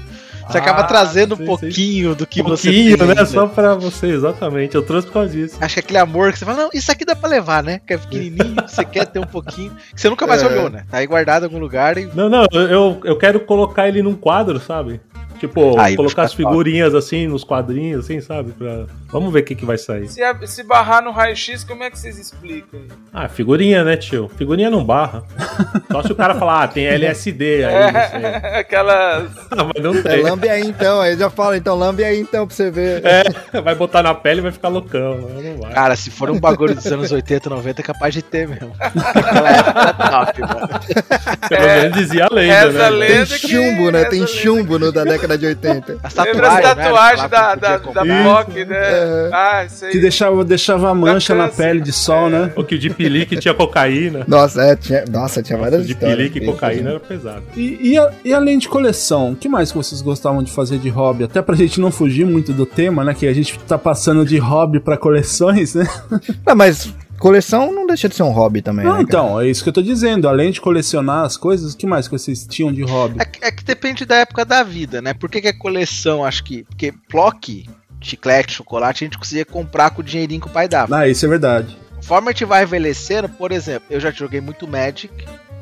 Você 0.51 0.59
acaba 0.59 0.81
Ah, 0.81 0.85
trazendo 0.85 1.35
um 1.35 1.37
sim, 1.37 1.43
sim. 1.45 1.47
pouquinho 1.49 2.15
do 2.15 2.27
que 2.27 2.41
Um 2.41 2.45
você 2.45 2.69
pouquinho, 2.71 2.99
tem. 2.99 3.07
né? 3.09 3.25
Só 3.25 3.47
pra 3.47 3.75
você, 3.75 4.07
exatamente. 4.09 4.75
Eu 4.75 4.83
trouxe 4.83 5.07
por 5.07 5.15
causa 5.15 5.31
disso. 5.31 5.57
Acho 5.61 5.75
que 5.75 5.81
aquele 5.81 5.99
amor 5.99 6.33
que 6.33 6.39
você 6.39 6.45
fala, 6.45 6.63
não, 6.65 6.71
isso 6.75 6.91
aqui 6.91 7.05
dá 7.05 7.15
pra 7.15 7.29
levar, 7.29 7.63
né? 7.63 7.81
Que 7.87 7.95
é 7.95 7.99
pequenininho, 7.99 8.55
você 8.67 8.85
quer 8.85 9.07
ter 9.07 9.19
um 9.19 9.27
pouquinho. 9.27 9.71
Que 9.95 10.01
você 10.01 10.09
nunca 10.09 10.27
mais 10.27 10.43
É. 10.43 10.47
olhou, 10.47 10.69
né? 10.71 10.85
Tá 10.91 10.99
aí 10.99 11.07
guardado 11.07 11.43
em 11.43 11.47
algum 11.47 11.59
lugar 11.59 11.97
e. 11.99 12.09
Não, 12.15 12.29
não, 12.29 12.45
eu, 12.53 13.01
eu 13.05 13.17
quero 13.17 13.41
colocar 13.41 13.89
ele 13.89 14.03
num 14.03 14.15
quadro, 14.15 14.59
sabe? 14.61 15.01
Tipo, 15.41 15.79
Aí 15.81 15.97
colocar 15.97 16.23
as 16.25 16.33
ficar 16.35 16.43
top. 16.45 16.53
figurinhas 16.55 16.95
assim 16.95 17.27
nos 17.27 17.43
quadrinhos, 17.43 18.05
assim, 18.05 18.21
sabe? 18.21 18.53
Pra... 18.53 18.85
Vamos 19.11 19.33
ver 19.33 19.41
o 19.41 19.43
que, 19.45 19.55
que 19.55 19.65
vai 19.65 19.79
sair. 19.79 20.07
Se, 20.07 20.23
a- 20.23 20.37
se 20.47 20.63
barrar 20.63 21.03
no 21.03 21.11
raio-x, 21.11 21.65
como 21.65 21.83
é 21.83 21.91
que 21.91 21.99
vocês 21.99 22.19
explicam? 22.19 22.79
aí? 22.81 22.87
Ah, 23.13 23.27
figurinha, 23.29 23.83
né, 23.83 23.97
tio? 23.97 24.31
Figurinha 24.37 24.69
não 24.71 24.85
barra. 24.85 25.23
Só 25.91 26.03
se 26.03 26.13
o 26.13 26.15
cara 26.15 26.35
falar, 26.35 26.65
ah, 26.65 26.69
tem 26.69 26.85
LSD 26.87 27.65
aí, 27.65 27.93
não 27.93 28.01
sei. 28.11 28.21
É, 28.31 28.59
aquelas. 28.61 29.31
Ah, 29.51 29.65
mas 29.75 29.83
não 29.83 29.95
É, 29.95 30.03
tem. 30.03 30.23
lambe 30.23 30.49
aí 30.49 30.61
então, 30.63 31.01
aí 31.01 31.17
já 31.17 31.31
fala, 31.31 31.57
então 31.57 31.75
lambe 31.77 32.05
aí 32.05 32.21
então 32.21 32.47
pra 32.47 32.55
você 32.55 32.71
ver. 32.71 33.03
É, 33.05 33.23
vai 33.63 33.75
botar 33.75 34.03
na 34.03 34.15
pele 34.15 34.41
e 34.41 34.43
vai 34.43 34.53
ficar 34.53 34.69
loucão. 34.69 35.19
mas 35.35 35.43
Não 35.45 35.57
vai. 35.59 35.73
Cara, 35.73 35.97
se 35.97 36.11
for 36.11 36.31
um 36.31 36.39
bagulho 36.39 36.75
dos 36.75 36.87
anos 36.87 37.11
80, 37.11 37.49
90, 37.49 37.81
é 37.81 37.85
capaz 37.85 38.13
de 38.13 38.21
ter 38.23 38.47
mesmo. 38.47 38.73
Aquela 38.79 39.51
época 39.51 39.81
era 39.81 39.93
top, 39.95 40.41
mano. 40.43 40.69
Pelo 41.49 41.67
menos 41.67 41.93
dizia 41.97 42.27
a 42.27 42.35
lenda, 42.35 42.53
essa 42.55 42.73
né? 42.73 42.91
lenda- 42.91 43.27
Tem 43.27 43.39
que- 43.39 43.49
chumbo, 43.49 43.91
né? 43.91 44.01
essa 44.03 44.11
Tem 44.11 44.27
chumbo 44.27 44.79
no 44.79 44.93
da 44.93 45.05
década 45.05 45.30
de 45.37 45.47
80. 45.47 45.99
As 46.03 46.15
Lembra 46.15 46.49
as 46.49 46.55
né? 46.55 46.63
tatuagens 46.63 47.31
da, 47.31 47.55
da, 47.55 47.71
da 47.73 47.79
comprar. 47.79 48.05
Block, 48.05 48.65
né? 48.65 48.77
É. 48.79 49.31
Ah, 49.33 49.65
isso 49.65 49.85
aí. 49.85 49.93
Que 49.93 49.99
deixava, 50.01 50.45
deixava 50.45 50.91
a 50.91 50.95
mancha 50.95 51.35
na 51.35 51.49
pele 51.49 51.81
de 51.81 51.93
sol, 51.93 52.29
né? 52.31 52.53
O 52.57 52.65
que 52.65 52.75
o 52.75 52.79
de 52.79 52.91
pelique 52.91 53.37
tinha 53.37 53.55
cocaína. 53.55 54.25
Nossa, 54.27 54.63
é, 54.63 54.77
tinha, 54.77 55.05
nossa, 55.11 55.43
tinha 55.43 55.59
várias 55.59 55.83
O 55.83 55.85
de 55.87 55.93
histórias. 55.93 56.17
pelique 56.17 56.39
e 56.39 56.45
cocaína 56.47 56.91
era 56.91 57.01
pesado. 57.01 57.43
E, 57.57 57.91
e, 57.93 57.99
a- 57.99 58.11
e 58.25 58.33
além 58.35 58.59
de 58.59 58.69
coleção, 58.69 59.33
o 59.33 59.37
que 59.37 59.49
mais 59.49 59.71
que 59.73 59.79
vocês 59.79 60.01
gostavam 60.03 60.43
de 60.43 60.51
fazer 60.51 60.79
de 60.79 60.89
hobby? 60.89 61.25
Até 61.25 61.41
pra 61.43 61.55
gente 61.57 61.81
não 61.81 61.91
fugir 61.91 62.25
muito 62.27 62.53
do 62.53 62.67
tema, 62.67 63.05
né? 63.05 63.15
Que 63.15 63.27
a 63.27 63.33
gente 63.33 63.59
tá 63.61 63.79
passando 63.79 64.25
de 64.25 64.39
hobby 64.39 64.81
pra 64.81 64.97
coleções, 64.97 65.75
né? 65.75 65.87
Ah, 66.47 66.55
mas 66.55 66.93
coleção 67.21 67.73
não 67.73 67.87
deixa 67.87 68.09
de 68.09 68.17
ser 68.17 68.25
um 68.25 68.31
hobby 68.31 68.63
também, 68.63 68.85
Não, 68.85 68.93
né, 68.93 68.99
cara? 68.99 69.09
então, 69.09 69.41
é 69.41 69.49
isso 69.49 69.63
que 69.63 69.69
eu 69.69 69.73
tô 69.73 69.83
dizendo. 69.83 70.27
Além 70.27 70.51
de 70.51 70.61
colecionar 70.61 71.25
as 71.25 71.37
coisas, 71.37 71.75
o 71.75 71.77
que 71.77 71.87
mais 71.87 72.09
que 72.09 72.13
vocês 72.13 72.47
tinham 72.47 72.73
de 72.73 72.83
hobby? 72.83 73.17
É 73.21 73.25
que, 73.25 73.45
é 73.45 73.53
que 73.53 73.63
depende 73.63 74.05
da 74.05 74.17
época 74.17 74.45
da 74.45 74.63
vida, 74.63 75.01
né? 75.01 75.15
Por 75.15 75.31
que, 75.31 75.41
que 75.41 75.49
é 75.49 75.53
coleção? 75.53 76.25
Acho 76.25 76.43
que. 76.43 76.65
Porque 76.65 76.93
Plock, 77.09 77.69
chiclete, 78.01 78.55
chocolate, 78.55 79.05
a 79.05 79.07
gente 79.07 79.19
conseguia 79.19 79.45
comprar 79.45 79.91
com 79.91 80.01
o 80.01 80.05
dinheirinho 80.05 80.41
que 80.41 80.49
o 80.49 80.51
pai 80.51 80.67
dava. 80.67 80.97
Ah, 80.97 81.09
isso 81.09 81.25
é 81.25 81.29
verdade. 81.29 81.77
Conforme 81.97 82.29
a 82.29 82.33
gente 82.33 82.45
vai 82.47 82.63
envelhecendo, 82.63 83.29
por 83.29 83.53
exemplo, 83.53 83.87
eu 83.91 84.01
já 84.01 84.11
joguei 84.11 84.41
muito 84.41 84.67
Magic, 84.67 85.13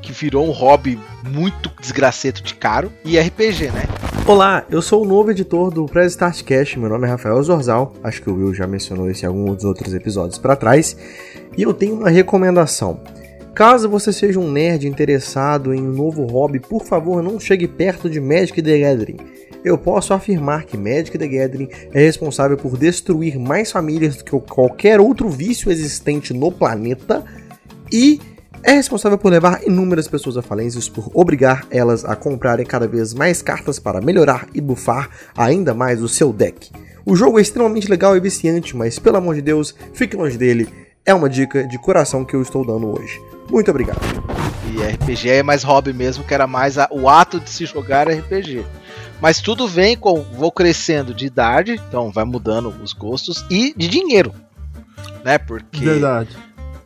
que 0.02 0.12
virou 0.12 0.46
um 0.46 0.50
hobby 0.50 0.98
muito 1.30 1.70
desgraceto 1.80 2.42
de 2.42 2.54
caro, 2.54 2.92
e 3.04 3.18
RPG, 3.18 3.70
né? 3.70 3.82
Olá, 4.26 4.64
eu 4.70 4.82
sou 4.82 5.02
o 5.02 5.06
novo 5.06 5.30
editor 5.30 5.70
do 5.70 5.86
Press 5.86 6.12
Start 6.12 6.42
Cash, 6.42 6.76
meu 6.76 6.88
nome 6.88 7.06
é 7.06 7.10
Rafael 7.10 7.42
Zorzal, 7.42 7.94
acho 8.02 8.22
que 8.22 8.28
o 8.28 8.34
Will 8.34 8.54
já 8.54 8.66
mencionou 8.66 9.10
isso 9.10 9.24
em 9.24 9.54
dos 9.54 9.64
outros 9.64 9.94
episódios 9.94 10.38
para 10.38 10.54
trás, 10.54 10.96
e 11.56 11.62
eu 11.62 11.72
tenho 11.72 11.94
uma 11.94 12.10
recomendação. 12.10 13.00
Caso 13.54 13.88
você 13.88 14.12
seja 14.12 14.38
um 14.38 14.50
nerd 14.50 14.86
interessado 14.86 15.74
em 15.74 15.80
um 15.80 15.92
novo 15.92 16.24
hobby, 16.26 16.60
por 16.60 16.84
favor 16.84 17.22
não 17.22 17.40
chegue 17.40 17.66
perto 17.66 18.08
de 18.08 18.20
Magic 18.20 18.62
the 18.62 18.78
Gathering. 18.78 19.16
Eu 19.64 19.76
posso 19.76 20.14
afirmar 20.14 20.64
que 20.64 20.76
Magic 20.76 21.18
the 21.18 21.26
Gathering 21.26 21.68
é 21.92 21.98
responsável 22.00 22.56
por 22.56 22.78
destruir 22.78 23.38
mais 23.38 23.72
famílias 23.72 24.16
do 24.16 24.24
que 24.24 24.38
qualquer 24.40 25.00
outro 25.00 25.28
vício 25.28 25.72
existente 25.72 26.32
no 26.32 26.52
planeta 26.52 27.24
e 27.92 28.20
é 28.62 28.72
responsável 28.72 29.16
por 29.18 29.30
levar 29.30 29.62
inúmeras 29.66 30.08
pessoas 30.08 30.36
à 30.36 30.42
falência, 30.42 30.80
por 30.92 31.10
obrigar 31.14 31.66
elas 31.70 32.04
a 32.04 32.14
comprarem 32.16 32.66
cada 32.66 32.86
vez 32.86 33.14
mais 33.14 33.40
cartas 33.42 33.78
para 33.78 34.00
melhorar 34.00 34.46
e 34.54 34.60
bufar 34.60 35.08
ainda 35.36 35.74
mais 35.74 36.02
o 36.02 36.08
seu 36.08 36.32
deck. 36.32 36.70
O 37.06 37.16
jogo 37.16 37.38
é 37.38 37.42
extremamente 37.42 37.88
legal 37.88 38.16
e 38.16 38.20
viciante, 38.20 38.76
mas 38.76 38.98
pelo 38.98 39.16
amor 39.16 39.34
de 39.34 39.42
Deus, 39.42 39.74
fique 39.94 40.16
longe 40.16 40.36
dele. 40.36 40.68
É 41.06 41.14
uma 41.14 41.28
dica 41.28 41.66
de 41.66 41.78
coração 41.78 42.24
que 42.24 42.34
eu 42.36 42.42
estou 42.42 42.66
dando 42.66 42.86
hoje. 42.98 43.18
Muito 43.50 43.70
obrigado. 43.70 44.00
E 44.70 44.82
RPG 44.82 45.30
é 45.30 45.42
mais 45.42 45.62
hobby 45.62 45.94
mesmo, 45.94 46.22
que 46.24 46.34
era 46.34 46.46
mais 46.46 46.76
a- 46.76 46.88
o 46.90 47.08
ato 47.08 47.40
de 47.40 47.48
se 47.48 47.64
jogar 47.64 48.06
RPG. 48.08 48.62
Mas 49.20 49.40
tudo 49.40 49.66
vem 49.66 49.96
com 49.96 50.22
vou 50.22 50.52
crescendo 50.52 51.14
de 51.14 51.24
idade, 51.24 51.80
então 51.88 52.10
vai 52.10 52.24
mudando 52.26 52.68
os 52.82 52.92
gostos 52.92 53.42
e 53.50 53.72
de 53.74 53.88
dinheiro. 53.88 54.34
Né? 55.24 55.38
Porque 55.38 55.82
Verdade. 55.82 56.36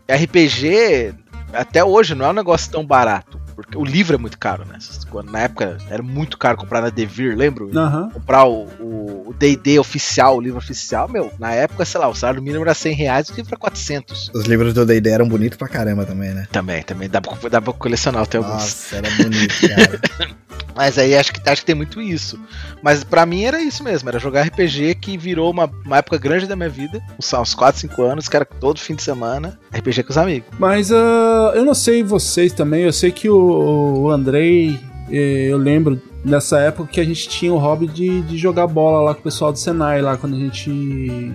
RPG 0.08 1.14
até 1.52 1.84
hoje 1.84 2.14
não 2.14 2.26
é 2.26 2.30
um 2.30 2.34
negócio 2.34 2.70
tão 2.70 2.84
barato, 2.84 3.40
porque 3.54 3.76
o 3.76 3.84
livro 3.84 4.14
é 4.14 4.18
muito 4.18 4.38
caro, 4.38 4.64
né? 4.64 4.78
Quando, 5.10 5.30
na 5.30 5.40
época 5.40 5.76
era 5.90 6.02
muito 6.02 6.38
caro 6.38 6.56
comprar 6.56 6.80
na 6.80 6.88
Devir, 6.88 7.36
lembra? 7.36 7.64
Aham. 7.78 8.10
Comprar 8.10 8.44
o 8.46 8.66
o- 8.80 9.12
o 9.28 9.34
D&D 9.34 9.78
oficial, 9.78 10.36
o 10.36 10.40
livro 10.40 10.58
oficial, 10.58 11.08
meu, 11.08 11.32
na 11.38 11.52
época, 11.52 11.84
sei 11.84 12.00
lá, 12.00 12.08
o 12.08 12.14
salário 12.14 12.42
mínimo 12.42 12.64
era 12.64 12.74
100 12.74 12.94
reais, 12.94 13.28
o 13.28 13.34
livro 13.34 13.50
era 13.50 13.58
400. 13.58 14.30
Os 14.34 14.44
livros 14.44 14.74
do 14.74 14.84
D&D 14.84 15.08
eram 15.10 15.28
bonitos 15.28 15.56
pra 15.58 15.68
caramba 15.68 16.04
também, 16.04 16.30
né? 16.34 16.46
Também, 16.52 16.82
também, 16.82 17.08
dá 17.08 17.20
pra, 17.20 17.48
dá 17.48 17.60
pra 17.62 17.72
colecionar, 17.72 18.26
tem 18.26 18.38
alguns. 18.38 18.54
Nossa, 18.54 18.96
era 18.96 19.10
bonito, 19.10 19.54
cara. 19.68 20.00
Mas 20.74 20.96
aí 20.98 21.14
acho 21.16 21.32
que, 21.32 21.48
acho 21.48 21.62
que 21.62 21.66
tem 21.66 21.74
muito 21.74 22.00
isso. 22.00 22.38
Mas 22.82 23.04
pra 23.04 23.26
mim 23.26 23.44
era 23.44 23.60
isso 23.60 23.82
mesmo, 23.84 24.08
era 24.08 24.18
jogar 24.18 24.42
RPG 24.46 24.94
que 24.96 25.16
virou 25.18 25.50
uma, 25.50 25.70
uma 25.84 25.98
época 25.98 26.18
grande 26.18 26.46
da 26.46 26.56
minha 26.56 26.68
vida, 26.68 27.00
uns, 27.18 27.32
uns 27.32 27.54
4, 27.54 27.80
5 27.80 28.02
anos, 28.02 28.28
que 28.28 28.36
era 28.36 28.44
todo 28.44 28.80
fim 28.80 28.94
de 28.94 29.02
semana, 29.02 29.58
RPG 29.74 30.02
com 30.04 30.10
os 30.10 30.18
amigos. 30.18 30.48
Mas 30.58 30.90
ah, 30.92 31.52
eu 31.54 31.64
não 31.64 31.74
sei 31.74 32.02
vocês 32.02 32.52
também, 32.52 32.82
eu 32.84 32.92
sei 32.92 33.10
que 33.12 33.28
o, 33.28 34.02
o 34.04 34.10
Andrei, 34.10 34.78
eh, 35.10 35.48
eu 35.50 35.58
lembro 35.58 36.00
nessa 36.24 36.58
época 36.60 36.88
que 36.92 37.00
a 37.00 37.04
gente 37.04 37.28
tinha 37.28 37.52
o 37.52 37.58
hobby 37.58 37.86
de, 37.86 38.22
de 38.22 38.38
jogar 38.38 38.66
bola 38.66 39.00
lá 39.02 39.14
com 39.14 39.20
o 39.20 39.24
pessoal 39.24 39.52
do 39.52 39.58
Senai, 39.58 40.00
lá 40.00 40.16
quando 40.16 40.36
a 40.36 40.38
gente 40.38 41.32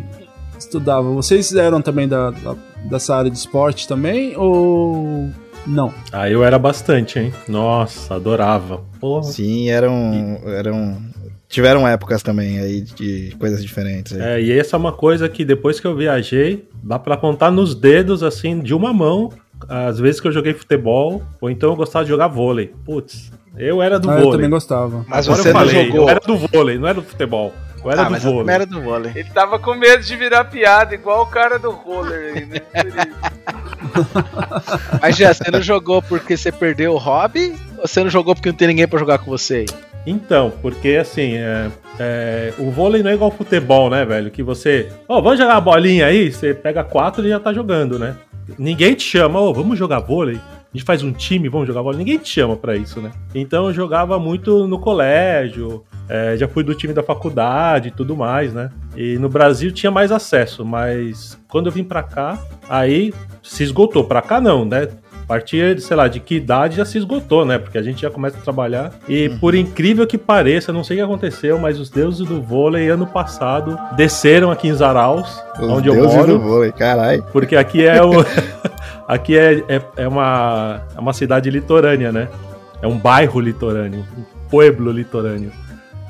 estudava. 0.58 1.10
Vocês 1.12 1.54
eram 1.54 1.82
também 1.82 2.08
da, 2.08 2.32
da- 2.32 2.56
dessa 2.90 3.16
área 3.16 3.30
de 3.30 3.38
esporte 3.38 3.88
também? 3.88 4.36
Ou 4.38 5.30
não? 5.68 5.94
Ah, 6.12 6.30
eu 6.30 6.44
era 6.44 6.58
bastante, 6.58 7.20
hein? 7.20 7.34
Nossa, 7.48 8.16
adorava. 8.16 8.82
Porra. 9.00 9.24
Sim, 9.24 9.70
eram, 9.70 10.40
eram... 10.46 10.98
Tiveram 11.50 11.88
épocas 11.88 12.22
também 12.22 12.60
aí 12.60 12.82
de 12.82 13.34
coisas 13.40 13.62
diferentes. 13.64 14.12
aí. 14.14 14.22
É, 14.22 14.42
e 14.42 14.52
essa 14.60 14.76
é 14.76 14.80
uma 14.80 14.92
coisa 14.92 15.30
que 15.30 15.46
depois 15.46 15.80
que 15.80 15.88
eu 15.88 15.96
viajei, 15.96 16.68
dá 16.84 17.00
pra 17.00 17.16
contar 17.16 17.52
nos 17.52 17.74
dedos, 17.74 18.22
assim, 18.22 18.60
de 18.60 18.74
uma 18.74 18.92
mão, 18.92 19.32
as 19.70 19.98
vezes 19.98 20.20
que 20.20 20.28
eu 20.28 20.32
joguei 20.34 20.54
futebol, 20.54 21.24
ou 21.40 21.50
então 21.50 21.70
eu 21.70 21.76
gostava 21.78 22.04
de 22.04 22.10
jogar 22.12 22.28
vôlei. 22.28 22.74
Putz, 22.84 23.32
eu 23.58 23.82
era 23.82 23.98
do 23.98 24.10
Ah, 24.10 24.16
eu 24.16 24.20
vôlei. 24.24 24.32
também 24.34 24.50
gostava. 24.50 25.06
Mas 25.08 25.26
Agora 25.26 25.42
você 25.42 25.50
eu 25.50 25.54
não 25.54 25.60
falei, 25.62 25.86
jogou. 25.86 26.02
eu 26.02 26.10
era 26.10 26.20
do 26.20 26.38
vôlei, 26.38 26.78
não 26.78 26.88
era 26.88 26.96
do 26.96 27.08
futebol. 27.08 27.54
Eu 27.84 27.92
era 27.92 28.02
ah, 28.02 28.06
do 28.06 28.12
mas 28.12 28.26
a 28.26 28.30
vôlei. 28.30 28.44
primeira 28.44 28.66
do 28.66 28.82
vôlei. 28.82 29.12
Ele 29.16 29.30
tava 29.30 29.60
com 29.60 29.76
medo 29.76 30.04
de 30.04 30.16
virar 30.16 30.46
piada, 30.46 30.96
igual 30.96 31.24
o 31.24 31.28
cara 31.28 31.58
do 31.58 31.72
roller 31.72 32.36
aí, 32.36 32.46
né? 32.46 32.62
Mas 35.02 35.16
já, 35.16 35.34
você 35.34 35.50
não 35.52 35.62
jogou 35.62 36.02
porque 36.02 36.36
você 36.36 36.52
perdeu 36.52 36.94
o 36.94 36.98
hobby? 36.98 37.56
Ou 37.78 37.88
você 37.88 38.04
não 38.04 38.10
jogou 38.10 38.36
porque 38.36 38.50
não 38.50 38.56
tem 38.56 38.68
ninguém 38.68 38.88
pra 38.88 39.00
jogar 39.00 39.20
com 39.20 39.32
você 39.32 39.56
aí? 39.56 39.66
Então, 40.06 40.54
porque 40.62 40.98
assim, 41.02 41.36
é, 41.36 41.70
é, 42.00 42.54
o 42.58 42.72
vôlei 42.72 43.04
não 43.04 43.12
é 43.12 43.14
igual 43.14 43.30
futebol, 43.30 43.90
né, 43.90 44.06
velho? 44.06 44.32
Que 44.32 44.42
você. 44.42 44.90
Ó, 45.08 45.22
vamos 45.22 45.38
jogar 45.38 45.56
uma 45.56 45.62
bolinha 45.62 46.06
aí? 46.06 46.32
Você 46.32 46.54
pega 46.54 46.84
quatro 46.84 47.26
e 47.26 47.30
já 47.30 47.40
tá 47.40 47.54
jogando, 47.54 48.00
né? 48.00 48.16
Ninguém 48.58 48.94
te 48.94 49.04
chama, 49.04 49.40
ó, 49.40 49.52
vamos 49.52 49.78
jogar 49.78 50.00
vôlei? 50.00 50.38
A 50.38 50.78
gente 50.78 50.86
faz 50.86 51.04
um 51.04 51.12
time, 51.12 51.50
vamos 51.50 51.68
jogar 51.68 51.82
vôlei? 51.82 52.00
Ninguém 52.00 52.18
te 52.18 52.30
chama 52.30 52.56
pra 52.56 52.76
isso, 52.76 53.02
né? 53.02 53.12
Então 53.36 53.68
eu 53.68 53.74
jogava 53.74 54.18
muito 54.18 54.68
no 54.68 54.80
colégio, 54.80 55.84
é, 56.10 56.38
já 56.38 56.48
fui 56.48 56.64
do 56.64 56.74
time 56.74 56.94
da 56.94 57.04
faculdade 57.04 57.90
e 57.90 57.92
tudo 57.92 58.16
mais, 58.16 58.54
né? 58.54 58.70
E 58.96 59.18
no 59.18 59.30
Brasil 59.30 59.72
tinha 59.72 59.92
mais 59.92 60.12
acesso, 60.12 60.66
mas 60.66 61.38
quando 61.48 61.68
eu 61.68 61.72
vim 61.72 61.84
pra 61.84 62.04
cá, 62.04 62.40
aí 62.70 63.14
se 63.44 63.64
esgotou. 63.64 64.04
Pra 64.04 64.22
cá 64.22 64.40
não, 64.40 64.66
né? 64.66 64.88
A 65.24 65.28
partir, 65.28 65.76
de, 65.76 65.82
sei 65.82 65.98
lá, 65.98 66.08
de 66.08 66.22
que 66.22 66.36
idade 66.36 66.78
já 66.78 66.86
se 66.86 66.98
esgotou, 66.98 67.46
né? 67.46 67.58
Porque 67.58 67.78
a 67.78 67.82
gente 67.82 68.02
já 68.02 68.10
começa 68.10 68.38
a 68.38 68.42
trabalhar. 68.42 68.94
E 69.10 69.28
por 69.42 69.54
incrível 69.54 70.08
que 70.08 70.18
pareça, 70.18 70.72
não 70.72 70.86
sei 70.86 70.96
o 70.96 71.00
que 71.00 71.04
aconteceu, 71.04 71.60
mas 71.60 71.78
os 71.78 71.90
deuses 71.90 72.26
do 72.26 72.42
vôlei 72.42 72.88
ano 72.88 73.06
passado 73.06 73.78
desceram 73.98 74.50
aqui 74.50 74.70
em 74.70 74.74
Zaraus, 74.74 75.44
Os 75.60 75.70
onde 75.70 75.90
eu 75.90 75.96
deuses 75.96 76.16
moro. 76.16 76.34
do 76.34 76.40
vôlei, 76.40 76.72
caralho. 76.72 77.26
Porque 77.34 77.58
aqui 77.58 77.86
é 77.86 78.02
o. 78.02 78.12
aqui 79.06 79.38
é, 79.38 79.62
é, 79.68 79.82
é 79.98 80.08
uma, 80.08 80.82
é 80.96 81.00
uma 81.00 81.12
cidade 81.12 81.50
litorânea, 81.50 82.10
né? 82.10 82.30
É 82.82 82.88
um 82.88 82.98
bairro 82.98 83.42
litorâneo, 83.42 84.06
um 84.18 84.24
pueblo 84.50 84.92
litorâneo. 84.92 85.52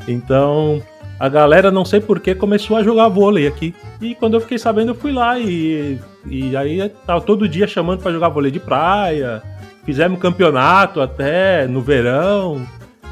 Então, 0.08 0.82
a 1.20 1.28
galera, 1.28 1.72
não 1.72 1.84
sei 1.84 2.00
porquê, 2.00 2.34
começou 2.34 2.78
a 2.78 2.84
jogar 2.84 3.08
vôlei 3.10 3.48
aqui. 3.48 3.76
E 4.02 4.16
quando 4.16 4.36
eu 4.36 4.42
fiquei 4.42 4.58
sabendo, 4.58 4.92
eu 4.92 4.96
fui 4.96 5.12
lá 5.12 5.38
e. 5.40 6.00
E 6.30 6.56
aí 6.56 6.90
tava 7.06 7.22
todo 7.22 7.48
dia 7.48 7.68
chamando 7.68 8.02
pra 8.02 8.12
jogar 8.12 8.30
vôlei 8.30 8.52
de 8.52 8.60
praia, 8.60 9.42
Fizemos 9.88 10.20
campeonato 10.20 11.00
até 11.00 11.66
no 11.66 11.82
verão. 11.82 12.62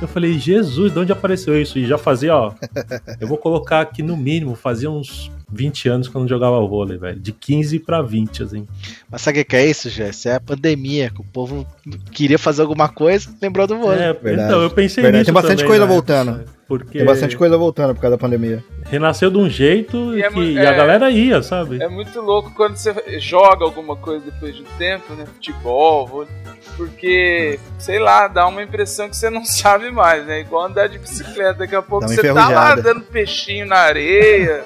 Eu 0.02 0.10
falei, 0.10 0.38
Jesus, 0.38 0.92
de 0.92 1.00
onde 1.00 1.12
apareceu 1.14 1.60
isso? 1.60 1.80
E 1.80 1.88
já 1.88 1.98
fazia, 1.98 2.36
ó. 2.36 2.52
eu 3.18 3.26
vou 3.26 3.38
colocar 3.38 3.80
aqui 3.80 4.04
no 4.04 4.18
mínimo, 4.18 4.56
fazia 4.56 4.92
uns 4.92 5.32
20 5.52 5.90
anos 5.90 6.14
não 6.14 6.28
jogava 6.28 6.60
vôlei, 6.66 6.98
velho. 6.98 7.20
De 7.20 7.32
15 7.32 7.80
pra 7.80 8.02
20, 8.02 8.44
assim. 8.44 8.68
Mas 9.10 9.22
sabe 9.22 9.42
o 9.42 9.46
que 9.46 9.56
é 9.56 9.66
isso, 9.66 9.90
Jess? 9.90 10.26
É 10.26 10.36
a 10.36 10.40
pandemia, 10.40 11.10
que 11.10 11.22
o 11.22 11.26
povo 11.26 11.66
queria 12.12 12.40
fazer 12.40 12.62
alguma 12.62 12.90
coisa, 12.90 13.30
lembrou 13.42 13.68
do 13.68 13.78
vôlei. 13.78 14.00
É, 14.04 14.14
Verdade. 14.14 14.48
então, 14.50 14.62
eu 14.62 14.70
pensei 14.70 15.02
Verdade, 15.04 15.22
nisso 15.22 15.26
tem 15.26 15.34
bastante 15.34 15.58
também, 15.60 15.68
coisa 15.68 15.86
né? 15.86 15.92
voltando. 15.92 16.56
Porque 16.68 16.98
Tem 16.98 17.06
bastante 17.06 17.38
coisa 17.38 17.56
voltando 17.60 17.94
por 17.94 18.02
causa 18.02 18.18
da 18.18 18.20
pandemia. 18.22 18.64
renasceu 18.86 19.30
de 19.30 19.38
um 19.38 19.48
jeito 19.48 20.18
E 20.18 20.24
é 20.24 20.30
que- 20.30 20.36
mu- 20.36 20.42
e 20.44 20.58
é- 20.58 20.66
a 20.68 20.74
galera 20.74 21.12
ia, 21.12 21.44
sabe? 21.44 21.80
É 21.82 21.88
muito 21.88 22.20
louco 22.20 22.52
quando 22.56 22.76
você 22.76 23.20
joga 23.20 23.64
alguma 23.64 23.96
coisa 23.96 24.26
depois 24.26 24.56
de 24.56 24.64
um 24.64 24.78
tempo, 24.80 25.14
né? 25.14 25.26
Futebol, 25.28 26.08
vôlei, 26.08 26.30
porque, 26.76 27.60
sei 27.78 28.00
lá, 28.00 28.28
dá 28.28 28.48
uma 28.48 28.64
impressão 28.64 29.08
que 29.10 29.16
você 29.16 29.30
não 29.30 29.46
sabe 29.46 29.92
mais, 29.92 30.26
né? 30.26 30.42
Igual 30.42 30.66
andar 30.66 30.88
de 30.88 30.98
bicicleta, 30.98 31.54
daqui 31.60 31.76
a 31.76 31.82
pouco 31.84 32.08
você 32.08 32.34
tá 32.34 32.50
lá 32.50 32.76
dando 32.76 33.02
peixinho 33.02 33.66
na 33.68 33.78
areia, 33.78 34.64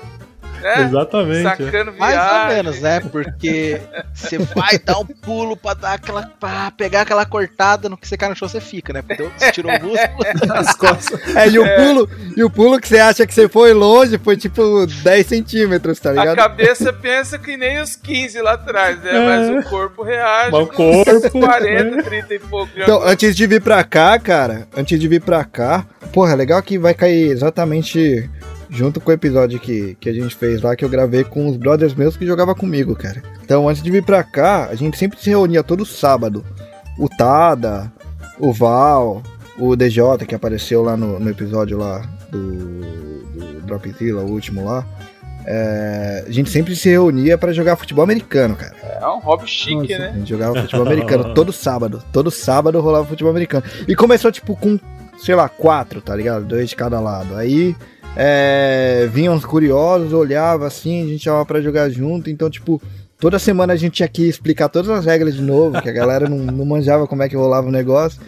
né? 0.62 0.84
Exatamente. 0.84 1.40
é. 1.40 1.44
Sacando 1.44 1.94
Mais 1.94 2.18
ou 2.18 2.48
menos, 2.56 2.82
né? 2.82 3.00
Porque 3.12 3.82
você 4.14 4.38
vai 4.38 4.78
dar 4.80 5.00
um 5.00 5.06
pulo 5.06 5.56
pra 5.58 5.74
dar 5.74 5.94
aquela. 5.94 6.24
pra 6.40 6.72
pegar 6.72 7.02
aquela 7.02 7.26
cortada 7.26 7.90
no 7.90 7.98
que 7.98 8.08
você 8.08 8.18
cai 8.18 8.30
no 8.30 8.36
chão, 8.36 8.48
você 8.48 8.60
fica, 8.62 8.94
né? 8.94 9.02
Porque 9.02 9.24
você 9.24 9.52
tirou 9.52 9.72
o 9.72 9.82
músculo. 9.82 10.54
As 10.56 10.76
costas. 10.76 11.36
É, 11.36 11.48
e 11.48 11.60
o 11.60 11.66
pulo, 11.76 12.10
e 12.38 12.44
o 12.44 12.50
pulo 12.50 12.80
que 12.80 12.88
você 12.88 13.00
acha 13.00 13.26
que 13.26 13.34
você 13.34 13.48
foi 13.48 13.74
longe 13.74 14.18
foi 14.18 14.36
tipo 14.38 14.86
10 14.86 15.26
centímetros, 15.28 16.00
tá 16.00 16.10
A 16.10 16.14
ligado? 16.14 16.38
cabeça 16.38 16.92
pensa 16.94 17.38
que 17.40 17.56
nem 17.58 17.82
os 17.82 17.96
15 17.96 18.42
lá 18.42 18.54
atrás, 18.54 19.00
né? 19.02 19.12
É. 19.16 19.26
Mas 19.26 19.66
o 19.66 19.70
corpo 19.70 20.04
reage. 20.04 20.52
Mas 20.52 20.62
o 20.64 20.68
corpo, 20.68 21.40
40, 21.40 21.96
né? 21.96 22.04
30 22.04 22.34
e 22.34 22.40
pouco. 22.40 22.70
Então, 22.76 22.96
agora. 22.98 23.12
antes 23.12 23.36
de 23.36 23.48
vir 23.48 23.62
pra 23.62 23.84
cá, 23.84 24.20
cara, 24.20 24.68
antes 24.76 25.00
de 25.00 25.08
vir 25.08 25.22
pra 25.22 25.44
cá, 25.44 25.86
porra, 26.14 26.34
é 26.34 26.36
legal 26.36 26.62
que 26.62 26.78
vai 26.78 26.94
cair 26.94 27.32
exatamente 27.32 28.30
junto 28.70 29.02
com 29.02 29.10
o 29.10 29.14
episódio 29.14 29.60
que, 29.60 29.96
que 30.00 30.10
a 30.10 30.14
gente 30.14 30.36
fez 30.36 30.62
lá, 30.62 30.76
que 30.76 30.86
eu 30.86 30.90
gravei 30.90 31.24
com 31.24 31.48
os 31.48 31.58
brothers 31.58 31.96
meus 31.96 32.16
que 32.16 32.26
jogavam 32.26 32.54
comigo, 32.54 32.96
cara. 32.96 33.22
Então, 33.44 33.68
antes 33.68 33.82
de 33.82 33.90
vir 33.90 34.04
pra 34.04 34.24
cá, 34.24 34.68
a 34.68 34.76
gente 34.76 34.98
sempre 34.98 35.20
se 35.20 35.30
reunia 35.30 35.64
todo 35.64 35.86
sábado. 35.86 36.46
O 36.98 37.10
Tada, 37.10 37.92
o 38.38 38.54
Val, 38.54 39.24
o 39.58 39.76
DJ, 39.76 40.04
que 40.28 40.36
apareceu 40.36 40.84
lá 40.84 40.96
no, 40.96 41.20
no 41.20 41.30
episódio 41.30 41.78
lá 41.78 42.08
do, 42.30 42.82
do 43.34 43.62
Dropzilla, 43.62 44.22
o 44.22 44.32
último 44.32 44.64
lá. 44.64 44.86
É, 45.46 46.26
a 46.28 46.32
gente 46.32 46.50
sempre 46.50 46.76
se 46.76 46.90
reunia 46.90 47.38
pra 47.38 47.52
jogar 47.52 47.76
futebol 47.76 48.04
americano, 48.04 48.56
cara. 48.56 48.76
É 49.02 49.08
um 49.08 49.20
hobby 49.20 49.48
chique, 49.48 49.74
Nossa. 49.76 49.96
A 49.96 50.00
né? 50.00 50.14
gente 50.14 50.30
jogava 50.30 50.62
futebol 50.62 50.86
americano 50.86 51.34
todo 51.34 51.52
sábado. 51.52 52.04
Todo 52.14 52.30
sábado 52.30 52.80
rolava 52.80 53.06
futebol 53.06 53.32
americano. 53.32 53.64
E 53.88 53.96
começou, 53.96 54.32
tipo, 54.32 54.56
com, 54.56 54.80
sei 55.18 55.34
lá, 55.34 55.50
quatro, 55.50 56.02
tá 56.02 56.16
ligado? 56.16 56.46
Dois 56.46 56.70
de 56.70 56.76
cada 56.76 57.00
lado. 57.00 57.36
Aí 57.36 57.76
é, 58.16 59.08
vinham 59.12 59.36
os 59.36 59.46
curiosos, 59.46 60.14
olhava 60.14 60.68
assim, 60.68 61.04
a 61.04 61.08
gente 61.08 61.24
chamava 61.24 61.46
pra 61.46 61.62
jogar 61.62 61.90
junto. 61.90 62.30
Então, 62.30 62.50
tipo, 62.50 62.82
toda 63.20 63.38
semana 63.38 63.74
a 63.74 63.76
gente 63.76 63.94
tinha 63.94 64.08
que 64.08 64.28
explicar 64.28 64.70
todas 64.70 64.90
as 64.90 65.06
regras 65.06 65.36
de 65.36 65.42
novo, 65.42 65.82
que 65.82 65.90
a 65.90 65.94
galera 65.94 66.28
não, 66.30 66.38
não 66.38 66.66
manjava 66.66 67.06
como 67.08 67.22
é 67.22 67.30
que 67.30 67.36
rolava 67.36 67.68
o 67.68 67.72
negócio. 67.72 68.20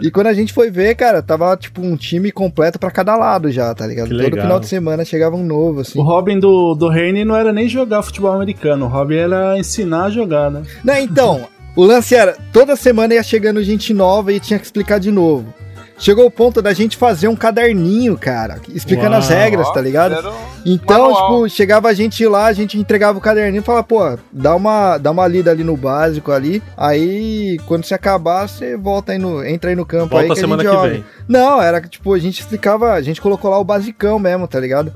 E 0.00 0.10
quando 0.10 0.28
a 0.28 0.32
gente 0.32 0.52
foi 0.52 0.70
ver, 0.70 0.94
cara, 0.94 1.22
tava, 1.22 1.56
tipo, 1.56 1.82
um 1.82 1.96
time 1.96 2.30
completo 2.30 2.78
pra 2.78 2.90
cada 2.90 3.16
lado 3.16 3.50
já, 3.50 3.74
tá 3.74 3.86
ligado? 3.86 4.08
Que 4.08 4.14
Todo 4.14 4.22
legal. 4.22 4.42
final 4.42 4.60
de 4.60 4.66
semana 4.66 5.04
chegava 5.04 5.36
um 5.36 5.44
novo, 5.44 5.80
assim. 5.80 5.98
O 5.98 6.02
Robin 6.02 6.38
do, 6.38 6.74
do 6.74 6.88
Reine 6.88 7.24
não 7.24 7.36
era 7.36 7.52
nem 7.52 7.68
jogar 7.68 8.02
futebol 8.02 8.32
americano, 8.32 8.86
o 8.86 8.88
Robin 8.88 9.16
era 9.16 9.58
ensinar 9.58 10.04
a 10.04 10.10
jogar, 10.10 10.50
né? 10.50 10.62
Não, 10.84 10.96
então, 10.96 11.46
o 11.76 11.84
lance 11.84 12.14
era, 12.14 12.36
toda 12.52 12.76
semana 12.76 13.14
ia 13.14 13.22
chegando 13.22 13.62
gente 13.62 13.92
nova 13.92 14.32
e 14.32 14.40
tinha 14.40 14.58
que 14.58 14.64
explicar 14.64 14.98
de 14.98 15.10
novo. 15.10 15.52
Chegou 15.98 16.24
o 16.26 16.30
ponto 16.30 16.62
da 16.62 16.72
gente 16.72 16.96
fazer 16.96 17.26
um 17.26 17.34
caderninho, 17.34 18.16
cara, 18.16 18.60
explicando 18.72 19.10
Uau. 19.10 19.18
as 19.18 19.28
regras, 19.28 19.68
tá 19.72 19.80
ligado? 19.80 20.28
Um 20.28 20.32
Então, 20.64 21.10
manual. 21.10 21.42
tipo, 21.44 21.48
chegava 21.48 21.88
a 21.88 21.92
gente 21.92 22.24
lá, 22.26 22.46
a 22.46 22.52
gente 22.52 22.78
entregava 22.78 23.18
o 23.18 23.20
caderninho 23.20 23.60
e 23.62 23.64
falava, 23.64 23.82
pô, 23.84 24.16
dá 24.30 24.54
uma, 24.54 24.96
dá 24.96 25.10
uma 25.10 25.26
lida 25.26 25.50
ali 25.50 25.64
no 25.64 25.76
básico 25.76 26.30
ali. 26.30 26.62
Aí, 26.76 27.58
quando 27.66 27.84
você 27.84 27.94
acabar, 27.94 28.48
você 28.48 28.76
volta 28.76 29.10
aí 29.10 29.18
no. 29.18 29.44
Entra 29.44 29.70
aí 29.70 29.76
no 29.76 29.84
campo 29.84 30.16
aí 30.16 30.26
Volta 30.26 30.34
que 30.34 30.40
semana 30.40 30.62
a 30.62 30.64
gente 30.64 30.72
que 30.74 30.80
joga. 30.82 30.92
vem. 30.94 31.04
Não, 31.26 31.60
era 31.60 31.80
que, 31.80 31.88
tipo, 31.88 32.14
a 32.14 32.18
gente 32.18 32.40
explicava, 32.40 32.92
a 32.92 33.02
gente 33.02 33.20
colocou 33.20 33.50
lá 33.50 33.58
o 33.58 33.64
basicão 33.64 34.20
mesmo, 34.20 34.46
tá 34.46 34.60
ligado? 34.60 34.92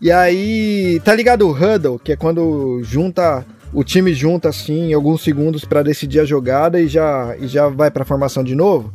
E 0.00 0.10
aí, 0.10 1.00
tá 1.04 1.14
ligado 1.14 1.46
o 1.48 1.52
huddle, 1.52 2.00
que 2.02 2.10
é 2.10 2.16
quando 2.16 2.80
junta. 2.82 3.44
O 3.74 3.82
time 3.82 4.12
junta 4.12 4.50
assim 4.50 4.90
em 4.90 4.92
alguns 4.92 5.22
segundos 5.22 5.64
pra 5.64 5.82
decidir 5.82 6.20
a 6.20 6.26
jogada 6.26 6.78
e 6.78 6.86
já, 6.88 7.34
e 7.40 7.46
já 7.46 7.68
vai 7.68 7.90
pra 7.90 8.04
formação 8.04 8.44
de 8.44 8.54
novo. 8.54 8.92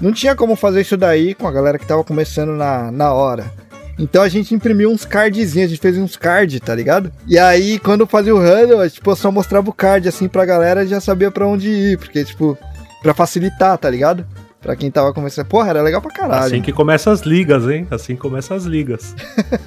Não 0.00 0.12
tinha 0.12 0.34
como 0.34 0.56
fazer 0.56 0.80
isso 0.80 0.96
daí 0.96 1.34
com 1.34 1.46
a 1.46 1.52
galera 1.52 1.78
que 1.78 1.86
tava 1.86 2.02
começando 2.02 2.50
na, 2.52 2.90
na 2.90 3.12
hora. 3.12 3.52
Então 3.98 4.22
a 4.22 4.28
gente 4.28 4.54
imprimiu 4.54 4.90
uns 4.90 5.04
cardzinhos, 5.04 5.66
a 5.66 5.68
gente 5.68 5.80
fez 5.80 5.98
uns 5.98 6.16
cards, 6.16 6.58
tá 6.60 6.74
ligado? 6.74 7.12
E 7.26 7.38
aí, 7.38 7.78
quando 7.78 8.06
fazia 8.06 8.34
o 8.34 8.38
huddle, 8.38 8.88
tipo, 8.88 9.10
eu 9.10 9.16
só 9.16 9.30
mostrava 9.30 9.68
o 9.68 9.74
card 9.74 10.08
assim 10.08 10.26
pra 10.26 10.46
galera 10.46 10.84
e 10.84 10.88
já 10.88 11.00
sabia 11.00 11.30
pra 11.30 11.46
onde 11.46 11.68
ir, 11.68 11.98
porque, 11.98 12.24
tipo, 12.24 12.56
pra 13.02 13.12
facilitar, 13.12 13.76
tá 13.76 13.90
ligado? 13.90 14.26
Pra 14.60 14.74
quem 14.74 14.90
tava 14.90 15.12
começando. 15.12 15.46
Porra, 15.46 15.70
era 15.70 15.82
legal 15.82 16.00
pra 16.00 16.10
caralho. 16.10 16.44
Assim 16.44 16.62
que 16.62 16.72
começa 16.72 17.10
as 17.10 17.20
ligas, 17.20 17.66
hein? 17.68 17.86
Assim 17.90 18.16
começa 18.16 18.54
as 18.54 18.64
ligas. 18.64 19.14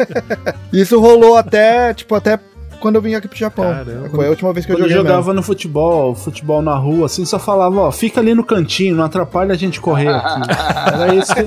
Isso 0.74 1.00
rolou 1.00 1.38
até, 1.38 1.94
tipo, 1.94 2.16
até 2.16 2.40
quando 2.84 2.96
eu 2.96 3.02
vim 3.02 3.16
aqui 3.16 3.30
pro 3.30 3.38
Japão. 3.38 3.64
Caramba. 3.64 4.10
Foi 4.10 4.26
a 4.26 4.30
última 4.30 4.52
vez 4.52 4.66
que 4.66 4.72
eu 4.74 4.76
Quando 4.76 4.84
eu 4.84 4.90
joguei 4.90 5.04
jogava 5.04 5.28
mesmo. 5.28 5.34
no 5.36 5.42
futebol, 5.42 6.14
futebol 6.14 6.62
na 6.62 6.76
rua, 6.76 7.06
assim, 7.06 7.24
só 7.24 7.40
falava, 7.40 7.80
ó, 7.80 7.92
fica 7.94 8.20
ali 8.20 8.36
no 8.36 8.44
cantinho, 8.44 8.94
não 8.94 9.06
atrapalha 9.06 9.54
a 9.54 9.58
gente 9.58 9.80
correr 9.80 10.10
aqui. 10.10 10.42
Era 10.94 11.16
isso 11.16 11.34
que... 11.34 11.44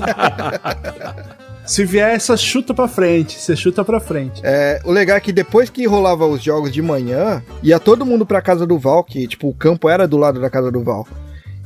Se 1.63 1.85
vier 1.85 2.15
essa 2.15 2.35
chuta 2.35 2.73
pra 2.73 2.87
frente, 2.87 3.39
você 3.39 3.55
chuta 3.55 3.85
pra 3.85 3.99
frente. 3.99 4.41
É, 4.43 4.81
o 4.83 4.91
legal 4.91 5.17
é 5.17 5.19
que 5.19 5.31
depois 5.31 5.69
que 5.69 5.85
rolava 5.85 6.25
os 6.25 6.41
jogos 6.41 6.71
de 6.71 6.81
manhã, 6.81 7.43
ia 7.61 7.79
todo 7.79 8.03
mundo 8.03 8.25
pra 8.25 8.41
casa 8.41 8.65
do 8.65 8.79
Val, 8.79 9.03
que, 9.03 9.27
tipo, 9.27 9.47
o 9.47 9.53
campo 9.53 9.87
era 9.87 10.07
do 10.07 10.17
lado 10.17 10.41
da 10.41 10.49
casa 10.49 10.71
do 10.71 10.83
Val. 10.83 11.07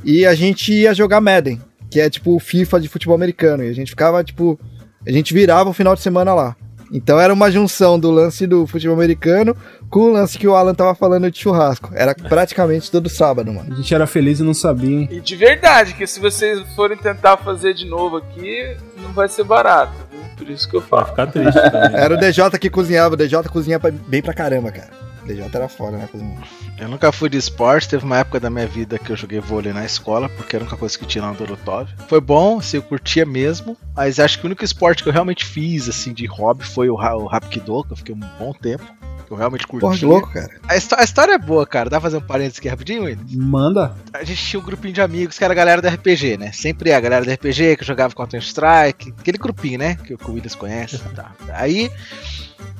E 0.04 0.26
a 0.26 0.34
gente 0.34 0.70
ia 0.70 0.92
jogar 0.92 1.22
Madden, 1.22 1.58
que 1.90 1.98
é, 1.98 2.10
tipo, 2.10 2.36
o 2.36 2.40
FIFA 2.40 2.78
de 2.78 2.88
futebol 2.88 3.14
americano. 3.14 3.64
E 3.64 3.70
a 3.70 3.72
gente 3.72 3.90
ficava, 3.90 4.22
tipo, 4.22 4.60
a 5.06 5.10
gente 5.10 5.32
virava 5.32 5.70
o 5.70 5.72
final 5.72 5.94
de 5.94 6.02
semana 6.02 6.34
lá. 6.34 6.56
Então 6.92 7.18
era 7.18 7.32
uma 7.32 7.50
junção 7.50 7.98
do 7.98 8.10
lance 8.10 8.46
do 8.46 8.66
futebol 8.66 8.94
americano 8.94 9.56
com 9.88 10.00
o 10.00 10.12
lance 10.12 10.38
que 10.38 10.46
o 10.46 10.54
Alan 10.54 10.74
tava 10.74 10.94
falando 10.94 11.30
de 11.30 11.38
churrasco. 11.38 11.90
Era 11.94 12.14
praticamente 12.14 12.90
todo 12.90 13.08
sábado, 13.08 13.52
mano. 13.52 13.72
A 13.72 13.76
gente 13.76 13.94
era 13.94 14.06
feliz 14.06 14.40
e 14.40 14.42
não 14.42 14.52
sabia, 14.54 15.00
hein? 15.00 15.08
E 15.10 15.20
de 15.20 15.34
verdade, 15.36 15.94
que 15.94 16.06
se 16.06 16.20
vocês 16.20 16.60
forem 16.74 16.96
tentar 16.98 17.36
fazer 17.38 17.72
de 17.74 17.86
novo 17.86 18.18
aqui, 18.18 18.76
não 19.02 19.12
vai 19.12 19.28
ser 19.28 19.44
barato, 19.44 19.92
viu? 20.10 20.20
Por 20.36 20.50
isso 20.50 20.68
que 20.68 20.76
eu 20.76 20.80
Vai 20.80 20.88
falo. 20.90 21.06
ficar 21.06 21.26
triste 21.28 21.60
também. 21.70 21.94
Era 22.00 22.14
o 22.14 22.16
DJ 22.18 22.50
que 22.60 22.68
cozinhava, 22.68 23.14
o 23.14 23.16
DJ 23.16 23.42
cozinha 23.44 23.80
bem 24.08 24.20
pra 24.20 24.34
caramba, 24.34 24.70
cara. 24.70 24.90
DJ 25.26 25.44
era 25.52 25.68
na 25.98 26.08
cozinha. 26.08 26.38
Eu 26.78 26.88
nunca 26.88 27.12
fui 27.12 27.28
de 27.28 27.36
esporte, 27.36 27.88
teve 27.88 28.04
uma 28.04 28.18
época 28.18 28.40
da 28.40 28.50
minha 28.50 28.66
vida 28.66 28.98
que 28.98 29.10
eu 29.10 29.16
joguei 29.16 29.40
vôlei 29.40 29.72
na 29.72 29.84
escola, 29.84 30.28
porque 30.28 30.56
era 30.56 30.64
a 30.64 30.66
única 30.66 30.76
coisa 30.76 30.98
que 30.98 31.06
tinha 31.06 31.24
lá 31.24 31.30
no 31.30 31.36
Dorotov. 31.36 31.88
Foi 32.08 32.20
bom, 32.20 32.58
assim, 32.58 32.78
eu 32.78 32.82
curtia 32.82 33.24
mesmo, 33.24 33.76
mas 33.94 34.18
acho 34.18 34.38
que 34.38 34.44
o 34.44 34.48
único 34.48 34.64
esporte 34.64 35.02
que 35.02 35.08
eu 35.08 35.12
realmente 35.12 35.44
fiz, 35.44 35.88
assim, 35.88 36.12
de 36.12 36.26
hobby 36.26 36.64
foi 36.64 36.88
o, 36.88 36.94
o 36.94 37.26
Rapkido, 37.26 37.84
que 37.84 37.92
eu 37.92 37.96
fiquei 37.96 38.14
um 38.14 38.20
bom 38.38 38.52
tempo, 38.52 38.84
que 39.32 39.34
eu 39.34 39.38
realmente 39.38 39.66
curti. 39.66 39.80
Porra, 39.80 39.98
que 39.98 40.04
louco, 40.04 40.30
cara. 40.30 40.50
A, 40.68 41.00
a 41.00 41.04
história 41.04 41.32
é 41.32 41.38
boa, 41.38 41.66
cara. 41.66 41.88
Dá 41.88 41.98
pra 41.98 42.10
fazer 42.10 42.18
um 42.18 42.26
parênteses 42.26 42.58
aqui 42.58 42.68
rapidinho, 42.68 43.04
William? 43.04 43.24
Manda. 43.30 43.96
A 44.12 44.22
gente 44.22 44.44
tinha 44.44 44.60
um 44.60 44.64
grupinho 44.64 44.92
de 44.92 45.00
amigos 45.00 45.38
que 45.38 45.44
era 45.44 45.52
a 45.52 45.56
galera 45.56 45.80
do 45.80 45.88
RPG, 45.88 46.36
né? 46.36 46.52
Sempre 46.52 46.92
a 46.92 47.00
galera 47.00 47.24
do 47.24 47.32
RPG 47.32 47.76
que 47.76 47.84
jogava 47.84 48.14
Counter-Strike, 48.14 49.14
aquele 49.18 49.38
grupinho, 49.38 49.78
né? 49.78 49.96
Que, 49.96 50.16
que 50.16 50.30
o 50.30 50.34
Willis 50.34 50.54
conhece. 50.54 51.00
Tá. 51.12 51.32
Aí 51.50 51.90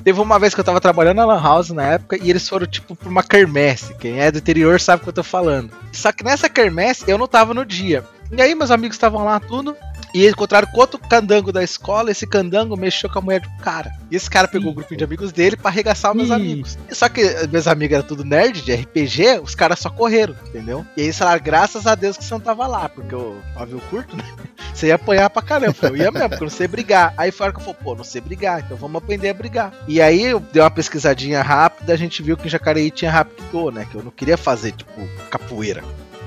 teve 0.03 0.19
uma 0.19 0.39
vez 0.39 0.55
que 0.55 0.61
eu 0.61 0.65
tava 0.65 0.81
trabalhando 0.81 1.17
na 1.17 1.25
Lan 1.27 1.43
House 1.43 1.69
na 1.71 1.83
época 1.83 2.17
e 2.17 2.31
eles 2.31 2.49
foram, 2.49 2.67
tipo, 2.67 2.97
pra 2.97 3.09
uma 3.09 3.23
quermesse. 3.23 3.95
Quem 3.95 4.21
é 4.21 4.31
do 4.31 4.39
interior 4.39 4.81
sabe 4.81 5.01
o 5.01 5.05
que 5.05 5.11
eu 5.11 5.13
tô 5.13 5.23
falando. 5.23 5.71
Só 5.93 6.11
que 6.13 6.25
nessa 6.25 6.49
quermesse 6.49 7.05
eu 7.07 7.19
não 7.19 7.29
tava 7.29 7.53
no 7.53 7.67
dia. 7.67 8.05
E 8.31 8.41
aí 8.41 8.55
meus 8.55 8.71
amigos 8.71 8.97
estavam 8.97 9.25
lá, 9.25 9.39
tudo. 9.39 9.77
E 10.15 10.29
encontraram 10.29 10.69
com 10.69 10.81
outro 10.81 10.99
candango 10.99 11.53
da 11.53 11.63
escola. 11.63 12.11
Esse 12.11 12.27
candango 12.27 12.77
mexeu 12.77 13.09
com 13.09 13.19
a 13.19 13.23
mulher 13.23 13.41
do 13.41 13.51
cara. 13.63 13.93
E 14.11 14.17
esse 14.17 14.29
cara 14.29 14.47
pegou 14.47 14.73
o 14.73 14.75
grupinho 14.75 14.99
de 14.99 15.05
amigos 15.05 15.33
dele 15.33 15.57
pra 15.57 15.71
arregaçar 15.71 16.11
os 16.11 16.17
meus 16.17 16.31
amigos. 16.31 16.79
Só 16.91 17.09
que 17.09 17.23
meus 17.49 17.67
amigos 17.67 17.97
eram 17.97 18.07
tudo 18.07 18.25
nerd 18.25 18.63
de 18.63 18.75
RPG, 18.75 19.41
os 19.43 19.55
caras 19.55 19.79
só 19.79 19.91
correram, 19.91 20.35
entendeu? 20.47 20.85
E 20.97 21.01
aí 21.01 21.07
eles 21.07 21.19
falaram, 21.19 21.43
graças 21.43 21.87
a 21.87 21.95
Deus 21.95 22.17
que 22.17 22.25
você 22.25 22.35
não 22.35 22.41
tava 22.41 22.67
lá, 22.67 22.89
porque 22.89 23.15
o 23.15 23.37
pavio 23.55 23.81
curto, 23.89 24.17
né? 24.17 24.25
Você 24.73 24.87
ia 24.87 24.95
apanhar 24.95 25.29
pra 25.29 25.43
caramba. 25.43 25.77
Eu 25.83 25.97
ia 25.97 26.11
mesmo, 26.11 26.29
porque 26.31 26.43
eu 26.43 26.49
não 26.49 26.57
sei 26.57 26.67
brigar. 26.67 27.13
Aí 27.17 27.31
foi 27.31 27.45
a 27.45 27.49
hora 27.49 27.55
que 27.55 27.61
eu 27.61 27.65
falei, 27.65 27.81
pô, 27.85 27.95
não 27.95 28.05
sei 28.05 28.23
brigar, 28.23 28.61
então 28.61 28.77
vamos 28.77 29.03
aprender 29.03 29.29
a 29.29 29.35
brigar. 29.35 29.73
E 29.87 30.01
aí 30.01 30.23
eu 30.23 30.41
dei 30.41 30.63
uma 30.63 30.71
pesquisadinha 30.71 31.43
rápida, 31.43 31.93
a 31.93 31.97
gente 31.97 32.23
viu 32.23 32.39
que 32.39 32.47
em 32.47 32.51
Jacareí 32.51 32.91
tinha 32.91 33.11
Rapkido, 33.11 33.71
né? 33.71 33.87
Que 33.91 33.97
eu 33.97 34.03
não 34.03 34.11
queria 34.11 34.39
fazer, 34.39 34.73
tipo, 34.73 35.07
capoeira. 35.31 35.85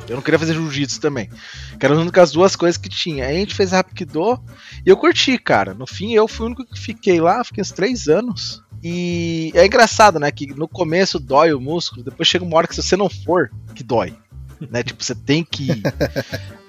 Eu 0.08 0.15
não 0.15 0.22
queria 0.22 0.39
fazer 0.39 0.54
jiu-jitsu 0.54 1.00
também. 1.00 1.30
Que 1.80 1.86
eram 1.86 1.96
as 1.96 2.02
únicas 2.02 2.32
duas 2.32 2.56
coisas 2.56 2.78
que 2.78 2.89
tinha. 2.89 3.26
Aí 3.26 3.38
a 3.38 3.39
gente 3.39 3.56
fez 3.56 3.72
Rapkido 3.72 4.39
e 4.86 4.89
eu 4.89 4.98
curti, 4.98 5.38
cara. 5.38 5.74
No 5.74 5.88
fim, 5.88 6.13
eu 6.13 6.28
fui 6.28 6.46
o 6.46 6.48
único 6.48 6.65
que 6.65 6.80
fiquei 6.80 7.20
lá, 7.20 7.44
fiquei 7.44 7.62
uns 7.62 7.72
três 7.72 8.08
anos. 8.08 8.63
E 8.84 9.52
é 9.56 9.65
engraçado, 9.65 10.20
né? 10.20 10.32
Que 10.32 10.48
no 10.54 10.68
começo 10.68 11.20
dói 11.20 11.54
o 11.54 11.60
músculo, 11.60 12.04
depois 12.04 12.28
chega 12.28 12.46
uma 12.46 12.58
hora 12.58 12.68
que 12.68 12.76
se 12.76 12.84
você 12.84 12.96
não 12.96 13.10
for, 13.10 13.52
que 13.74 13.84
dói. 13.84 14.15
né? 14.70 14.84
Tipo, 14.84 15.04
você 15.04 15.15
tem 15.15 15.44
que 15.44 15.72
ir. 15.72 15.84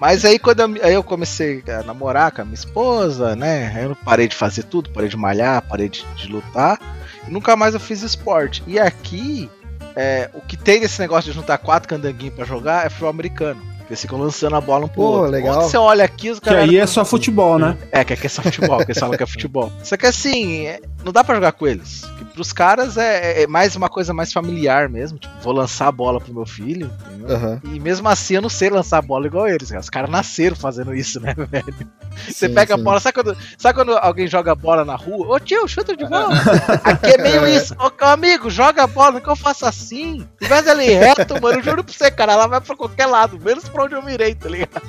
Mas 0.01 0.25
aí 0.25 0.39
quando 0.39 0.61
eu, 0.61 0.85
aí 0.85 0.95
eu 0.95 1.03
comecei 1.03 1.63
a 1.69 1.83
namorar 1.83 2.33
com 2.33 2.43
a 2.43 2.45
minha 2.45 2.55
esposa, 2.55 3.37
né? 3.37 3.73
Aí 3.75 3.85
eu 3.85 3.97
parei 3.97 4.29
de 4.29 4.35
fazer 4.35 4.65
tudo, 4.65 4.91
parei 4.91 5.09
de 5.09 5.17
malhar, 5.17 5.63
parei 5.63 5.89
de, 5.89 6.05
de 6.15 6.29
lutar. 6.29 6.79
E 7.27 7.31
nunca 7.31 7.57
mais 7.57 7.75
eu 7.75 7.81
fiz 7.81 8.03
esporte. 8.03 8.63
E 8.67 8.79
aqui, 8.79 9.51
é, 9.97 10.31
o 10.35 10.41
que 10.41 10.57
tem 10.57 10.79
desse 10.81 11.01
negócio 11.01 11.31
de 11.33 11.37
juntar 11.37 11.59
quatro 11.59 11.89
candanguinhos 11.89 12.35
pra 12.35 12.45
jogar 12.45 12.87
é 12.87 12.89
futebol 12.91 13.11
americano. 13.11 13.61
Eles 13.89 14.01
ficam 14.01 14.19
lançando 14.19 14.57
a 14.57 14.61
bola 14.61 14.87
um 14.87 14.89
pro 14.89 14.97
Pô, 14.97 15.03
outro. 15.11 15.31
legal. 15.31 15.59
Onde 15.61 15.71
você 15.71 15.77
olha 15.77 16.05
aqui, 16.05 16.29
os 16.31 16.41
Que 16.41 16.47
caras. 16.47 16.69
aí 16.69 16.77
é 16.77 16.87
só 16.89 17.05
futebol, 17.05 17.57
né? 17.57 17.79
É, 17.93 18.03
que 18.05 18.13
aqui 18.15 18.27
é 18.27 18.29
só 18.29 18.43
futebol, 18.43 18.79
que 18.79 18.87
eles 18.91 18.99
falam 18.99 19.17
que 19.17 19.23
é 19.23 19.27
futebol. 19.27 19.73
Só 19.85 19.97
que 19.97 20.07
assim, 20.07 20.67
é- 20.67 20.81
não 21.05 21.13
dá 21.13 21.23
pra 21.23 21.37
jogar 21.37 21.53
com 21.53 21.69
eles. 21.69 22.03
Pros 22.37 22.53
caras 22.53 22.99
é, 22.99 23.45
é 23.45 23.47
mais 23.47 23.75
uma 23.77 23.89
coisa 23.89 24.13
mais 24.13 24.31
familiar 24.31 24.91
mesmo. 24.91 25.19
Tipo, 25.19 25.33
vou 25.41 25.55
lançar 25.55 25.89
a 25.89 25.93
bola 25.93 26.21
pro 26.21 26.35
meu 26.35 26.45
filho. 26.45 26.93
Aham. 27.27 27.63
E 27.65 27.81
mesmo 27.81 28.07
assim 28.11 28.35
eu 28.35 28.43
não 28.43 28.51
sei 28.51 28.69
lançar 28.69 28.99
a 28.99 29.03
bola 29.03 29.27
igual 29.27 29.49
eles. 29.49 29.71
cara. 29.71 29.81
Os 29.81 29.89
caras 29.89 30.11
nasceram 30.11 30.55
fazendo 30.55 30.95
isso, 30.95 31.19
né, 31.19 31.33
velho? 31.35 31.75
Você 32.29 32.47
Sim, 32.47 32.55
pega 32.55 32.75
a 32.75 32.77
sim. 32.77 32.85
bola, 32.85 33.01
sabe 33.01 33.15
quando, 33.15 33.35
sabe 33.57 33.75
quando 33.75 33.97
alguém 33.97 34.27
joga 34.27 34.53
a 34.53 34.55
bola 34.55 34.85
na 34.85 34.97
rua? 34.97 35.35
Ô 35.35 35.41
tio, 35.41 35.67
chuta 35.67 35.97
de 35.97 36.05
volta. 36.05 36.35
Aqui 36.85 37.13
é 37.13 37.23
meio 37.23 37.47
isso. 37.47 37.75
Ô 37.79 37.91
amigo, 38.05 38.51
joga 38.51 38.83
a 38.83 38.87
bola, 38.87 39.13
não 39.13 39.21
que 39.23 39.31
eu 39.31 39.37
faça 39.37 39.67
assim. 39.67 40.29
Em 40.43 40.47
vez 40.47 40.63
dela 40.63 40.85
ir 40.85 40.93
reto, 40.95 41.41
mano, 41.41 41.59
eu 41.59 41.63
juro 41.63 41.83
pra 41.83 41.95
você, 41.95 42.11
cara, 42.11 42.35
ela 42.35 42.47
vai 42.47 42.61
pra 42.61 42.77
qualquer 42.77 43.07
lado, 43.07 43.41
menos 43.41 43.67
pra 43.67 43.85
onde 43.85 43.95
eu 43.95 44.03
mirei, 44.03 44.35
tá 44.35 44.51
ligado? 44.51 44.83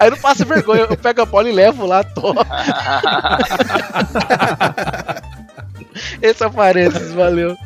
Aí 0.00 0.10
não 0.10 0.16
passa 0.16 0.44
vergonha, 0.44 0.88
eu 0.90 0.96
pego 0.96 1.22
a 1.22 1.26
bola 1.26 1.48
e 1.48 1.52
levo 1.52 1.86
lá, 1.86 2.02
tô. 2.02 2.34
Esse 6.20 6.42
é 6.42 6.46
o 6.46 6.50
parênteses, 6.50 7.12
valeu. 7.12 7.56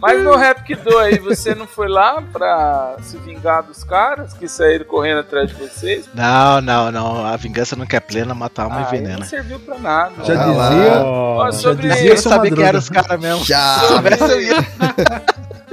Mas 0.00 0.22
no 0.24 0.34
Rapkido 0.34 0.96
aí, 0.98 1.18
você 1.18 1.54
não 1.54 1.66
foi 1.66 1.88
lá 1.88 2.22
pra 2.32 2.96
se 3.02 3.16
vingar 3.18 3.62
dos 3.62 3.84
caras 3.84 4.32
que 4.32 4.48
saíram 4.48 4.84
correndo 4.86 5.20
atrás 5.20 5.48
de 5.50 5.54
vocês? 5.54 6.08
Não, 6.14 6.60
não, 6.60 6.90
não. 6.90 7.26
A 7.26 7.36
vingança 7.36 7.76
não 7.76 7.86
quer 7.86 8.00
plena, 8.00 8.34
matar 8.34 8.66
uma 8.66 8.78
Ah, 8.78 8.82
envenena. 8.82 9.18
Não 9.20 9.26
serviu 9.26 9.60
pra 9.60 9.78
nada. 9.78 10.12
Já 10.24 10.34
Ah, 10.42 10.46
dizia. 10.46 10.92
Ó, 11.04 11.46
Oh, 11.46 11.52
sobre 11.52 11.88
já 11.88 11.94
Eu 11.94 11.96
dizia 11.96 12.16
seu 12.16 12.30
sabia 12.30 12.40
quem 12.42 12.50
Madruga. 12.50 12.68
eram 12.68 12.78
os 12.78 12.88
caras 12.90 13.20
mesmo. 13.20 13.44
Já. 13.44 13.78
Se 13.78 13.86
soubesse, 13.88 14.22
eu 14.24 14.40
ia. 14.42 14.56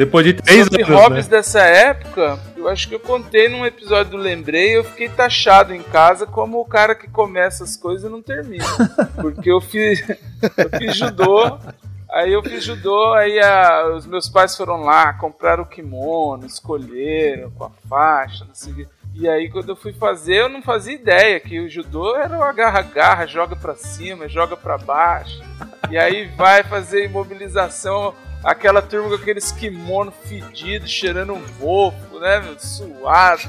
depois 0.00 0.24
de 0.24 0.32
três 0.32 0.64
Sobre 0.64 0.82
anos, 0.82 0.94
hobbies 0.98 1.28
né? 1.28 1.36
dessa 1.36 1.60
época, 1.60 2.38
eu 2.56 2.68
acho 2.68 2.88
que 2.88 2.94
eu 2.94 3.00
contei 3.00 3.48
num 3.50 3.66
episódio 3.66 4.12
do 4.12 4.16
Lembrei, 4.16 4.74
eu 4.76 4.82
fiquei 4.82 5.10
taxado 5.10 5.74
em 5.74 5.82
casa 5.82 6.24
como 6.26 6.58
o 6.58 6.64
cara 6.64 6.94
que 6.94 7.06
começa 7.06 7.64
as 7.64 7.76
coisas 7.76 8.08
e 8.08 8.12
não 8.12 8.22
termina. 8.22 8.64
Porque 9.20 9.50
eu 9.50 9.60
fiz, 9.60 10.00
eu 10.56 10.70
fiz 10.78 10.96
judô, 10.96 11.58
aí 12.10 12.32
eu 12.32 12.42
fiz 12.42 12.64
judô, 12.64 13.12
aí 13.12 13.38
a- 13.40 13.92
os 13.94 14.06
meus 14.06 14.26
pais 14.26 14.56
foram 14.56 14.78
lá, 14.82 15.12
compraram 15.12 15.64
o 15.64 15.66
kimono, 15.66 16.46
escolheram 16.46 17.50
com 17.50 17.64
a 17.64 17.70
faixa, 17.88 18.44
não 18.46 18.54
sei 18.54 18.72
o. 18.72 18.88
E 19.14 19.28
aí 19.28 19.50
quando 19.50 19.68
eu 19.68 19.76
fui 19.76 19.92
fazer, 19.92 20.36
eu 20.36 20.48
não 20.48 20.62
fazia 20.62 20.94
ideia 20.94 21.38
que 21.40 21.60
o 21.60 21.68
judô 21.68 22.16
era 22.16 22.38
o 22.38 22.42
agarra-agarra, 22.42 23.26
joga 23.26 23.54
pra 23.54 23.74
cima, 23.74 24.28
joga 24.28 24.56
pra 24.56 24.78
baixo. 24.78 25.42
E 25.90 25.98
aí 25.98 26.26
vai 26.36 26.62
fazer 26.62 27.04
imobilização, 27.04 28.14
aquela 28.42 28.80
turma 28.82 29.08
com 29.08 29.14
aqueles 29.14 29.52
kimono 29.52 30.12
fedidos, 30.24 30.90
cheirando 30.90 31.34
um 31.34 31.42
mofo, 31.58 32.18
né, 32.18 32.40
meu, 32.40 32.58
suado. 32.58 33.42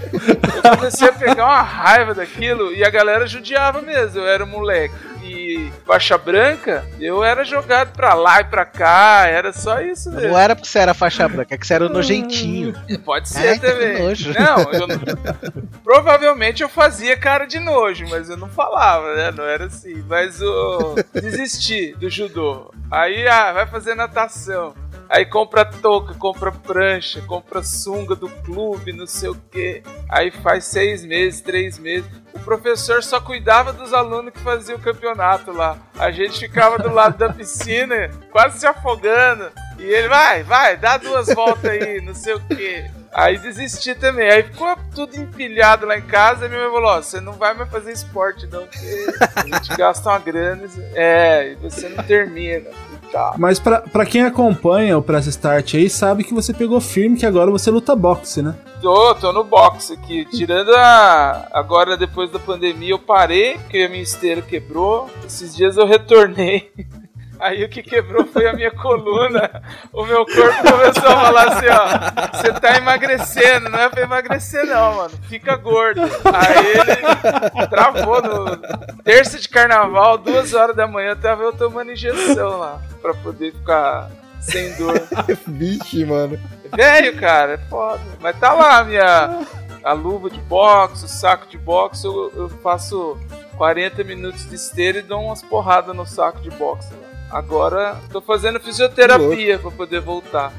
Eu 0.63 0.77
comecei 0.77 1.07
a 1.07 1.13
pegar 1.13 1.45
uma 1.45 1.61
raiva 1.61 2.13
daquilo 2.13 2.73
e 2.73 2.83
a 2.83 2.89
galera 2.89 3.27
judiava 3.27 3.81
mesmo, 3.81 4.19
eu 4.19 4.27
era 4.27 4.43
um 4.43 4.47
moleque. 4.47 4.93
E 5.23 5.71
faixa 5.85 6.17
branca, 6.17 6.83
eu 6.99 7.23
era 7.23 7.43
jogado 7.43 7.93
pra 7.93 8.13
lá 8.13 8.41
e 8.41 8.45
pra 8.45 8.65
cá, 8.65 9.25
era 9.27 9.53
só 9.53 9.79
isso 9.81 10.11
mesmo. 10.11 10.29
Não 10.29 10.37
era 10.39 10.55
porque 10.55 10.67
você 10.69 10.79
era 10.79 10.93
faixa 10.93 11.27
branca, 11.27 11.53
é 11.53 11.57
que 11.57 11.65
você 11.67 11.73
era 11.75 11.85
o 11.85 11.89
nojentinho. 11.89 12.73
Pode 13.05 13.29
ser 13.29 13.49
Ai, 13.49 13.59
que 13.59 13.65
também. 13.67 13.97
Não, 13.97 14.71
eu 14.73 14.87
não- 14.87 14.97
provavelmente 15.83 16.63
eu 16.63 16.69
fazia 16.69 17.15
cara 17.17 17.45
de 17.45 17.59
nojo, 17.59 18.05
mas 18.09 18.29
eu 18.29 18.37
não 18.37 18.49
falava, 18.49 19.15
né? 19.15 19.31
Não 19.31 19.43
era 19.43 19.65
assim. 19.65 20.03
Mas 20.07 20.41
eu 20.41 20.95
desisti 21.13 21.93
do 21.93 22.09
judô. 22.09 22.73
Aí, 22.89 23.27
ah, 23.27 23.51
vai 23.53 23.67
fazer 23.67 23.95
natação. 23.95 24.73
Aí 25.09 25.25
compra 25.25 25.65
touca, 25.65 26.13
compra 26.13 26.51
prancha, 26.53 27.21
compra 27.23 27.61
sunga 27.61 28.15
do 28.15 28.29
clube, 28.29 28.93
não 28.93 29.05
sei 29.05 29.29
o 29.29 29.35
quê. 29.51 29.83
Aí 30.09 30.31
faz 30.31 30.63
seis 30.65 31.03
meses, 31.03 31.41
três 31.41 31.77
meses. 31.77 32.09
O 32.33 32.39
professor 32.39 33.03
só 33.03 33.19
cuidava 33.19 33.73
dos 33.73 33.93
alunos 33.93 34.33
que 34.33 34.39
faziam 34.39 34.77
o 34.77 34.81
campeonato 34.81 35.51
lá. 35.51 35.77
A 35.97 36.11
gente 36.11 36.39
ficava 36.39 36.77
do 36.77 36.93
lado 36.93 37.17
da 37.17 37.29
piscina, 37.29 38.09
quase 38.31 38.59
se 38.59 38.65
afogando. 38.65 39.51
E 39.77 39.83
ele, 39.83 40.07
vai, 40.07 40.43
vai, 40.43 40.77
dá 40.77 40.97
duas 40.97 41.27
voltas 41.33 41.71
aí, 41.71 42.01
não 42.01 42.13
sei 42.13 42.33
o 42.33 42.39
quê. 42.41 42.89
Aí 43.13 43.37
desisti 43.37 43.93
também. 43.93 44.29
Aí 44.29 44.43
ficou 44.43 44.75
tudo 44.95 45.15
empilhado 45.17 45.85
lá 45.85 45.97
em 45.97 46.01
casa. 46.01 46.45
E 46.45 46.49
minha 46.49 46.61
mãe 46.61 46.71
falou: 46.71 46.91
Ó, 46.91 47.01
você 47.01 47.19
não 47.19 47.33
vai 47.33 47.53
mais 47.53 47.69
fazer 47.69 47.91
esporte, 47.91 48.47
não, 48.47 48.65
porque 48.65 49.13
a 49.35 49.41
gente 49.41 49.75
gasta 49.75 50.09
uma 50.09 50.19
grana. 50.19 50.63
É, 50.93 51.51
e 51.51 51.55
você 51.55 51.89
não 51.89 52.03
termina. 52.03 52.69
Tal. 53.11 53.35
Mas 53.37 53.59
pra, 53.59 53.81
pra 53.81 54.05
quem 54.05 54.23
acompanha 54.23 54.97
o 54.97 55.01
Press 55.01 55.27
Start 55.27 55.75
aí, 55.75 55.89
sabe 55.89 56.23
que 56.23 56.33
você 56.33 56.53
pegou 56.53 56.79
firme, 56.79 57.17
que 57.17 57.25
agora 57.25 57.51
você 57.51 57.69
luta 57.69 57.95
boxe, 57.95 58.41
né? 58.41 58.55
Tô, 58.81 59.13
tô 59.15 59.31
no 59.31 59.43
boxe 59.43 59.93
aqui. 59.93 60.25
Tirando 60.25 60.73
a. 60.75 61.47
Agora, 61.51 61.97
depois 61.97 62.31
da 62.31 62.39
pandemia, 62.39 62.91
eu 62.91 62.99
parei, 62.99 63.57
porque 63.57 63.79
a 63.79 63.89
minha 63.89 64.01
esteira 64.01 64.41
quebrou. 64.41 65.09
Esses 65.25 65.55
dias 65.55 65.77
eu 65.77 65.85
retornei. 65.85 66.71
Aí 67.41 67.63
o 67.63 67.69
que 67.69 67.81
quebrou 67.81 68.23
foi 68.27 68.47
a 68.47 68.53
minha 68.53 68.69
coluna. 68.69 69.63
O 69.91 70.05
meu 70.05 70.23
corpo 70.25 70.71
começou 70.71 71.09
a 71.09 71.21
falar 71.21 71.47
assim, 71.47 71.65
ó. 71.67 72.37
Você 72.37 72.53
tá 72.53 72.77
emagrecendo, 72.77 73.67
não 73.67 73.79
é 73.79 73.89
pra 73.89 74.03
emagrecer 74.03 74.63
não, 74.67 74.95
mano. 74.95 75.13
Fica 75.27 75.55
gordo. 75.55 76.01
Aí 76.01 76.67
ele 76.67 77.67
travou 77.67 78.21
no 78.21 78.57
terça 79.03 79.39
de 79.39 79.49
carnaval, 79.49 80.19
duas 80.19 80.53
horas 80.53 80.75
da 80.75 80.85
manhã, 80.85 81.15
tava 81.15 81.41
eu 81.41 81.51
tomando 81.51 81.91
injeção 81.91 82.59
lá. 82.59 82.79
Pra 83.01 83.15
poder 83.15 83.53
ficar 83.53 84.11
sem 84.39 84.73
dor. 84.75 85.01
Vixe, 85.47 86.05
mano. 86.05 86.39
Velho, 86.75 87.19
cara, 87.19 87.53
é 87.53 87.57
foda. 87.57 88.01
Mas 88.19 88.39
tá 88.39 88.53
lá 88.53 88.77
a 88.77 88.83
minha 88.83 89.45
a 89.83 89.93
luva 89.93 90.29
de 90.29 90.39
boxe, 90.41 91.05
o 91.05 91.07
saco 91.07 91.47
de 91.47 91.57
boxe, 91.57 92.05
eu, 92.05 92.31
eu 92.35 92.49
faço 92.49 93.17
40 93.57 94.03
minutos 94.03 94.47
de 94.47 94.53
esteira 94.53 94.99
e 94.99 95.01
dou 95.01 95.25
umas 95.25 95.41
porradas 95.41 95.95
no 95.95 96.05
saco 96.05 96.39
de 96.39 96.51
boxe. 96.51 96.93
lá. 96.93 97.10
Agora 97.31 97.97
tô 98.11 98.21
fazendo 98.21 98.59
fisioterapia 98.59 99.57
pra 99.59 99.71
poder 99.71 100.01
voltar. 100.01 100.51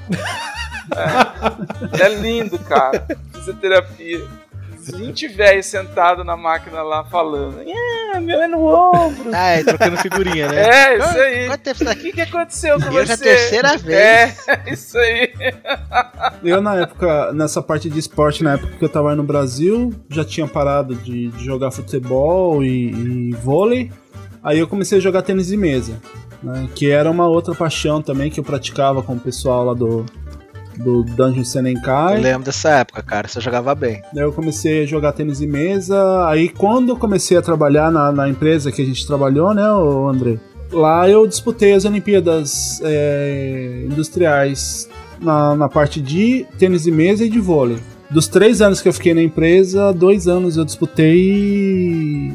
É, 0.97 2.05
é 2.05 2.09
lindo, 2.09 2.59
cara. 2.59 3.07
Fisioterapia. 3.35 4.27
20 4.85 5.29
velhos 5.29 5.67
sentados 5.67 6.27
na 6.27 6.37
máquina 6.37 6.83
lá 6.83 7.05
falando. 7.05 7.63
É, 7.65 8.19
meu 8.19 8.43
é 8.43 8.49
no 8.49 8.67
ombro. 8.67 9.31
Ah, 9.33 9.51
é, 9.51 9.63
trocando 9.63 9.97
figurinha, 9.99 10.49
né? 10.49 10.61
É, 10.61 10.99
isso 10.99 11.19
aí. 11.19 11.49
Tá 11.59 11.93
O 11.93 11.97
que, 11.97 12.13
que 12.13 12.21
aconteceu 12.21 12.81
com 12.81 12.87
E 12.87 12.91
você? 12.91 12.99
hoje 12.99 13.11
é 13.11 13.15
a 13.15 13.19
terceira 13.19 13.77
vez. 13.79 14.49
É, 14.49 14.63
isso 14.73 14.99
aí. 14.99 15.33
Eu, 16.43 16.61
na 16.61 16.81
época, 16.81 17.33
nessa 17.33 17.63
parte 17.63 17.89
de 17.89 17.99
esporte, 18.01 18.43
na 18.43 18.55
época 18.55 18.77
que 18.77 18.85
eu 18.85 18.89
tava 18.89 19.15
no 19.15 19.23
Brasil, 19.23 19.95
já 20.11 20.25
tinha 20.25 20.49
parado 20.49 20.97
de, 20.97 21.29
de 21.29 21.45
jogar 21.45 21.71
futebol 21.71 22.65
e, 22.65 22.91
e 22.91 23.33
vôlei. 23.37 23.93
Aí 24.43 24.59
eu 24.59 24.67
comecei 24.67 24.99
a 24.99 25.01
jogar 25.01 25.23
tênis 25.23 25.47
de 25.47 25.57
mesa, 25.57 26.01
né? 26.43 26.69
Que 26.75 26.91
era 26.91 27.11
uma 27.11 27.27
outra 27.27 27.55
paixão 27.55 28.03
também 28.03 28.31
que 28.31 28.41
eu 28.41 28.45
praticava 28.45 29.03
com 29.03 29.15
o 29.15 29.21
pessoal 29.21 29.65
lá 29.65 29.75
do, 29.75 30.05
do 30.77 31.03
Dungeon 31.05 31.41
Eu 31.41 31.45
Senenkai. 31.45 32.21
lembro 32.21 32.45
dessa 32.45 32.71
época, 32.71 33.03
cara. 33.03 33.29
Você 33.29 33.41
jogava 33.41 33.75
bem. 33.75 34.03
Daí 34.13 34.25
eu 34.25 34.33
comecei 34.33 34.83
a 34.83 34.87
jogar 34.87 35.13
tênis 35.13 35.39
de 35.39 35.47
mesa. 35.47 36.29
Aí 36.29 36.49
quando 36.49 36.91
eu 36.91 36.97
comecei 36.97 37.37
a 37.37 37.43
trabalhar 37.43 37.91
na, 37.91 38.11
na 38.11 38.29
empresa 38.29 38.73
que 38.73 38.83
a 38.83 38.85
gente 38.85 39.07
trabalhou, 39.07 39.55
né, 39.55 39.71
o 39.73 40.09
André? 40.09 40.39
Lá 40.73 41.09
eu 41.09 41.27
disputei 41.27 41.75
as 41.75 41.85
Olimpíadas 41.85 42.81
é, 42.83 43.85
Industriais 43.85 44.89
na, 45.21 45.55
na 45.55 45.69
parte 45.69 46.01
de 46.01 46.47
tênis 46.59 46.85
de 46.85 46.91
mesa 46.91 47.25
e 47.25 47.29
de 47.29 47.39
vôlei. 47.39 47.79
Dos 48.11 48.27
três 48.27 48.61
anos 48.61 48.81
que 48.81 48.89
eu 48.89 48.93
fiquei 48.93 49.15
na 49.15 49.23
empresa, 49.23 49.93
dois 49.93 50.29
anos 50.29 50.57
eu 50.57 50.65
disputei 50.65 52.33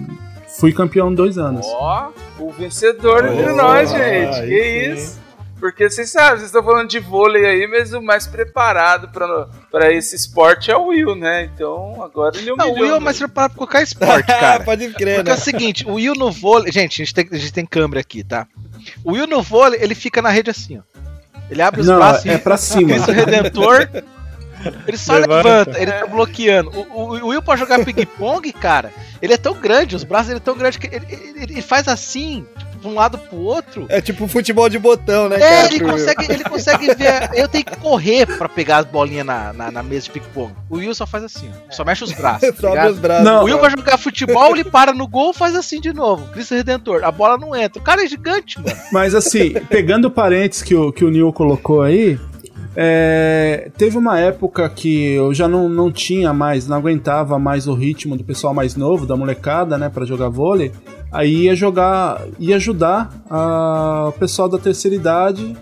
fui 0.60 0.72
campeão 0.74 1.14
dois 1.14 1.38
anos. 1.38 1.66
Ó, 1.68 2.10
o 2.40 2.52
vencedor 2.52 3.26
entre 3.28 3.52
Oh, 3.52 3.56
nós, 3.56 3.90
gente. 3.90 4.02
aí 4.40 4.48
Que 4.48 4.96
sim. 4.96 5.02
isso? 5.02 5.28
Porque 5.60 5.90
vocês 5.90 6.12
sabem, 6.12 6.34
vocês 6.38 6.44
estão 6.50 6.64
falando 6.64 6.88
de 6.88 7.00
vôlei 7.00 7.44
aí, 7.44 7.66
mas 7.68 7.92
o 7.92 8.00
mais 8.00 8.28
preparado 8.28 9.08
pra, 9.10 9.48
pra 9.72 9.92
esse 9.92 10.16
esporte 10.16 10.70
é 10.70 10.78
o 10.78 10.86
Will, 10.88 11.16
né? 11.16 11.46
Então 11.52 12.00
agora 12.04 12.38
ele 12.38 12.52
Não, 12.56 12.68
humilhou. 12.68 12.78
o 12.78 12.82
Will 12.90 12.96
é 12.96 13.00
mais 13.00 13.18
preparado 13.18 13.52
pra 13.52 13.58
qualquer 13.58 13.82
esporte, 13.82 14.28
cara. 14.40 14.64
Pode 14.64 14.88
crer, 14.90 15.16
Porque 15.16 15.32
é 15.32 15.34
né? 15.34 15.34
o 15.34 15.44
seguinte, 15.44 15.84
o 15.88 15.94
Will 15.96 16.14
no 16.14 16.32
vôlei. 16.32 16.72
Gente, 16.72 17.02
a 17.02 17.06
gente, 17.06 17.14
tem, 17.14 17.28
a 17.32 17.36
gente 17.38 17.52
tem 17.54 17.66
câmera 17.66 18.02
aqui, 18.02 18.24
tá? 18.24 18.46
O 19.04 19.14
Will 19.14 19.26
no 19.26 19.42
vôlei, 19.42 19.80
ele 19.82 19.96
fica 19.96 20.22
na 20.22 20.30
rede 20.30 20.52
assim, 20.52 20.78
ó. 20.78 20.82
Ele 21.50 21.62
abre 21.62 21.82
os 21.82 21.88
Não, 21.88 21.96
braços 21.98 22.26
é 22.28 22.38
pra 22.38 22.56
cima. 22.56 22.90
Cristo 22.94 23.12
Redentor. 23.12 23.90
Ele 24.88 24.98
só 24.98 25.14
Levanta. 25.14 25.36
levanta, 25.50 25.80
ele 25.82 25.92
tá 25.92 26.06
bloqueando. 26.08 26.70
O, 26.72 26.82
o, 26.82 27.02
o 27.24 27.28
Will 27.30 27.42
pra 27.42 27.56
jogar 27.56 27.84
ping-pong, 27.84 28.52
cara, 28.54 28.92
ele 29.22 29.34
é 29.34 29.38
tão 29.38 29.54
grande, 29.54 29.96
os 29.96 30.04
braços 30.04 30.28
dele 30.28 30.38
é 30.40 30.44
tão 30.44 30.58
grande 30.58 30.80
que 30.80 30.88
ele, 30.88 31.06
ele- 31.10 31.44
ele 31.54 31.62
faz 31.62 31.88
assim, 31.88 32.46
tipo, 32.58 32.78
pra 32.80 32.90
um 32.90 32.94
lado 32.94 33.18
pro 33.18 33.38
outro. 33.38 33.86
É 33.90 34.00
tipo 34.02 34.28
futebol 34.28 34.70
de 34.70 34.78
botão, 34.78 35.28
né, 35.30 35.38
É, 35.38 35.40
cara? 35.40 35.66
ele 35.74 35.80
consegue, 35.84 36.32
ele 36.32 36.44
consegue 36.44 36.94
ver. 36.96 37.30
Eu 37.34 37.48
tenho 37.48 37.66
que 37.66 37.76
correr 37.78 38.26
pra 38.38 38.48
pegar 38.48 38.78
as 38.78 38.86
bolinhas 38.86 39.26
na, 39.26 39.52
na, 39.54 39.72
na 39.72 39.82
mesa 39.84 40.04
de 40.06 40.12
ping-pong. 40.12 40.54
O 40.70 40.78
Will 40.78 40.94
só 40.94 41.06
faz 41.08 41.24
assim, 41.24 41.50
ó. 41.50 41.72
Só 41.72 41.84
mexe 41.84 42.04
os 42.04 42.12
braços. 42.14 42.56
tá 42.56 42.70
ligado? 42.70 42.92
os 42.92 43.00
braços. 43.00 43.26
Não. 43.26 43.42
O 43.42 43.46
Will 43.46 43.60
vai 43.60 43.72
jogar 43.72 43.98
futebol, 43.98 44.52
ele 44.56 44.64
para 44.64 44.94
no 44.94 45.08
gol 45.08 45.34
faz 45.34 45.56
assim 45.56 45.82
de 45.82 45.92
novo. 45.94 46.28
Cristo 46.32 46.54
Redentor. 46.56 47.04
A 47.04 47.12
bola 47.12 47.38
não 47.38 47.56
entra. 47.56 47.80
O 47.82 47.84
cara 47.84 48.04
é 48.04 48.08
gigante, 48.08 48.62
mano. 48.62 48.78
Mas 48.92 49.16
assim, 49.16 49.54
pegando 49.70 50.06
o 50.06 50.12
parênteses 50.12 50.62
que 50.64 50.76
o, 50.76 50.92
que 50.92 51.04
o 51.04 51.10
Neil 51.10 51.34
colocou 51.34 51.82
aí, 51.82 52.20
é, 52.80 53.72
teve 53.76 53.98
uma 53.98 54.20
época 54.20 54.70
que 54.70 55.14
eu 55.14 55.34
já 55.34 55.48
não, 55.48 55.68
não 55.68 55.92
tinha 55.92 56.32
mais, 56.32 56.68
não 56.68 56.78
aguentava 56.78 57.40
mais 57.40 57.68
o 57.68 57.74
ritmo 57.74 58.16
do 58.16 58.24
pessoal 58.24 58.54
mais 58.54 58.76
novo, 58.76 59.08
da 59.08 59.18
molecada, 59.18 59.80
né, 59.80 59.90
pra 59.90 60.06
jogar 60.06 60.30
vôlei. 60.30 60.72
Aí 61.12 61.46
ia 61.46 61.56
jogar, 61.56 62.22
ia 62.38 62.58
ajudar 62.58 63.12
o 64.08 64.12
pessoal 64.12 64.48
da 64.48 64.60
terceira 64.60 64.96
idade 64.96 65.58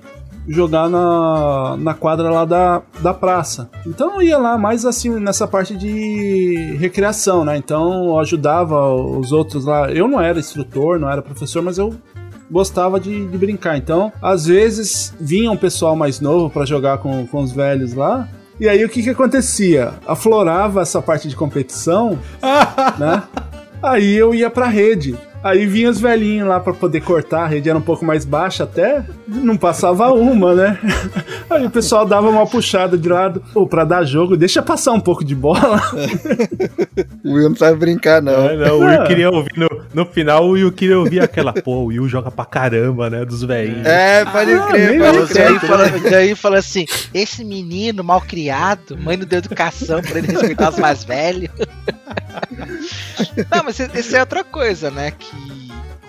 jogar 0.47 0.89
na, 0.89 1.78
na 1.78 1.93
quadra 1.93 2.30
lá 2.30 2.43
da, 2.43 2.82
da 2.99 3.13
praça. 3.13 3.69
Então 3.88 4.21
ia 4.21 4.38
lá 4.38 4.58
mais 4.58 4.86
assim 4.86 5.10
nessa 5.17 5.47
parte 5.47 5.75
de 5.75 6.75
recreação, 6.78 7.45
né? 7.45 7.58
Então 7.58 8.08
eu 8.08 8.19
ajudava 8.19 8.93
os 8.93 9.32
outros 9.32 9.65
lá. 9.65 9.89
Eu 9.89 10.08
não 10.08 10.21
era 10.21 10.38
instrutor, 10.38 10.99
não 10.99 11.10
era 11.10 11.21
professor, 11.21 11.63
mas 11.63 11.78
eu 11.78 11.95
gostava 12.49 12.99
de, 12.99 13.25
de 13.27 13.38
brincar. 13.38 13.77
Então, 13.77 14.12
às 14.21 14.45
vezes 14.45 15.13
vinha 15.19 15.51
um 15.51 15.58
pessoal 15.58 15.95
mais 15.95 16.19
novo 16.19 16.49
pra 16.49 16.65
jogar 16.65 16.97
com, 16.99 17.25
com 17.27 17.41
os 17.41 17.51
velhos 17.51 17.93
lá. 17.93 18.27
E 18.60 18.69
aí 18.69 18.86
o 18.86 18.89
que 18.89 19.03
que 19.03 19.10
acontecia? 19.10 19.93
Aflorava 20.08 20.81
essa 20.81 21.01
parte 21.01 21.27
de 21.27 21.36
competição, 21.36 22.17
né? 22.97 23.23
Aí 23.84 24.15
eu 24.15 24.34
ia 24.34 24.49
pra 24.49 24.67
rede. 24.67 25.17
Aí 25.45 25.67
vinha 25.67 25.91
os 25.91 25.99
velhinhos 26.01 26.47
lá 26.47 26.60
pra 26.60 26.73
poder 26.73 27.01
cortar, 27.01 27.43
a 27.43 27.47
rede 27.47 27.69
era 27.69 27.77
um 27.77 27.81
pouco 27.81 28.03
mais 28.03 28.25
baixa 28.25 28.63
até, 28.63 29.05
não 29.27 29.55
passava 29.55 30.12
uma, 30.12 30.55
né? 30.55 30.79
Aí 31.47 31.63
o 31.67 31.69
pessoal 31.69 32.03
dava 32.03 32.27
uma 32.27 32.47
puxada 32.47 32.97
de 32.97 33.08
lado, 33.08 33.43
pô, 33.53 33.67
pra 33.67 33.86
dar 33.86 34.03
jogo, 34.03 34.36
deixa 34.36 34.63
passar 34.63 34.93
um 34.93 34.99
pouco 34.99 35.23
de 35.23 35.36
bola. 35.36 35.79
O 37.23 37.34
Will 37.34 37.49
não 37.49 37.55
sabe 37.55 37.77
brincar, 37.77 38.21
não. 38.21 38.49
É, 38.49 38.55
não, 38.55 38.77
o 38.79 38.86
Will 38.86 39.03
queria 39.03 39.29
ouvir 39.29 39.51
no, 39.58 39.67
no 39.93 40.05
final, 40.05 40.45
o 40.47 40.51
Will 40.51 40.71
queria 40.71 40.97
ouvir 40.97 41.19
aquela, 41.19 41.51
pô, 41.51 41.71
o 41.77 41.86
Will 41.88 42.08
joga 42.08 42.29
pra 42.31 42.45
caramba, 42.45 43.10
né? 43.10 43.25
Dos 43.25 43.43
velhinhos. 43.43 43.86
É, 43.86 44.23
pode 44.25 44.53
Ah, 44.53 44.67
crer, 44.67 44.89
nem 44.91 44.99
pode 44.99 45.17
eu 45.17 45.27
Você 45.27 45.41
aí 45.41 45.60
crer. 45.60 45.69
fala, 45.69 45.88
você 45.89 46.15
aí 46.15 46.36
fala 46.36 46.58
assim: 46.60 46.86
esse 47.13 47.43
menino 47.43 48.03
mal 48.03 48.21
criado, 48.21 48.95
mãe 48.97 49.17
não 49.17 49.25
deu 49.25 49.39
educação 49.39 50.01
pra 50.01 50.19
ele 50.19 50.27
respeitar 50.27 50.69
os 50.69 50.77
mais 50.77 51.03
velhos. 51.03 51.49
Não, 53.51 53.63
mas 53.63 53.79
isso 53.79 54.15
é 54.15 54.19
outra 54.19 54.43
coisa, 54.43 54.91
né? 54.91 55.12
Que, 55.12 55.25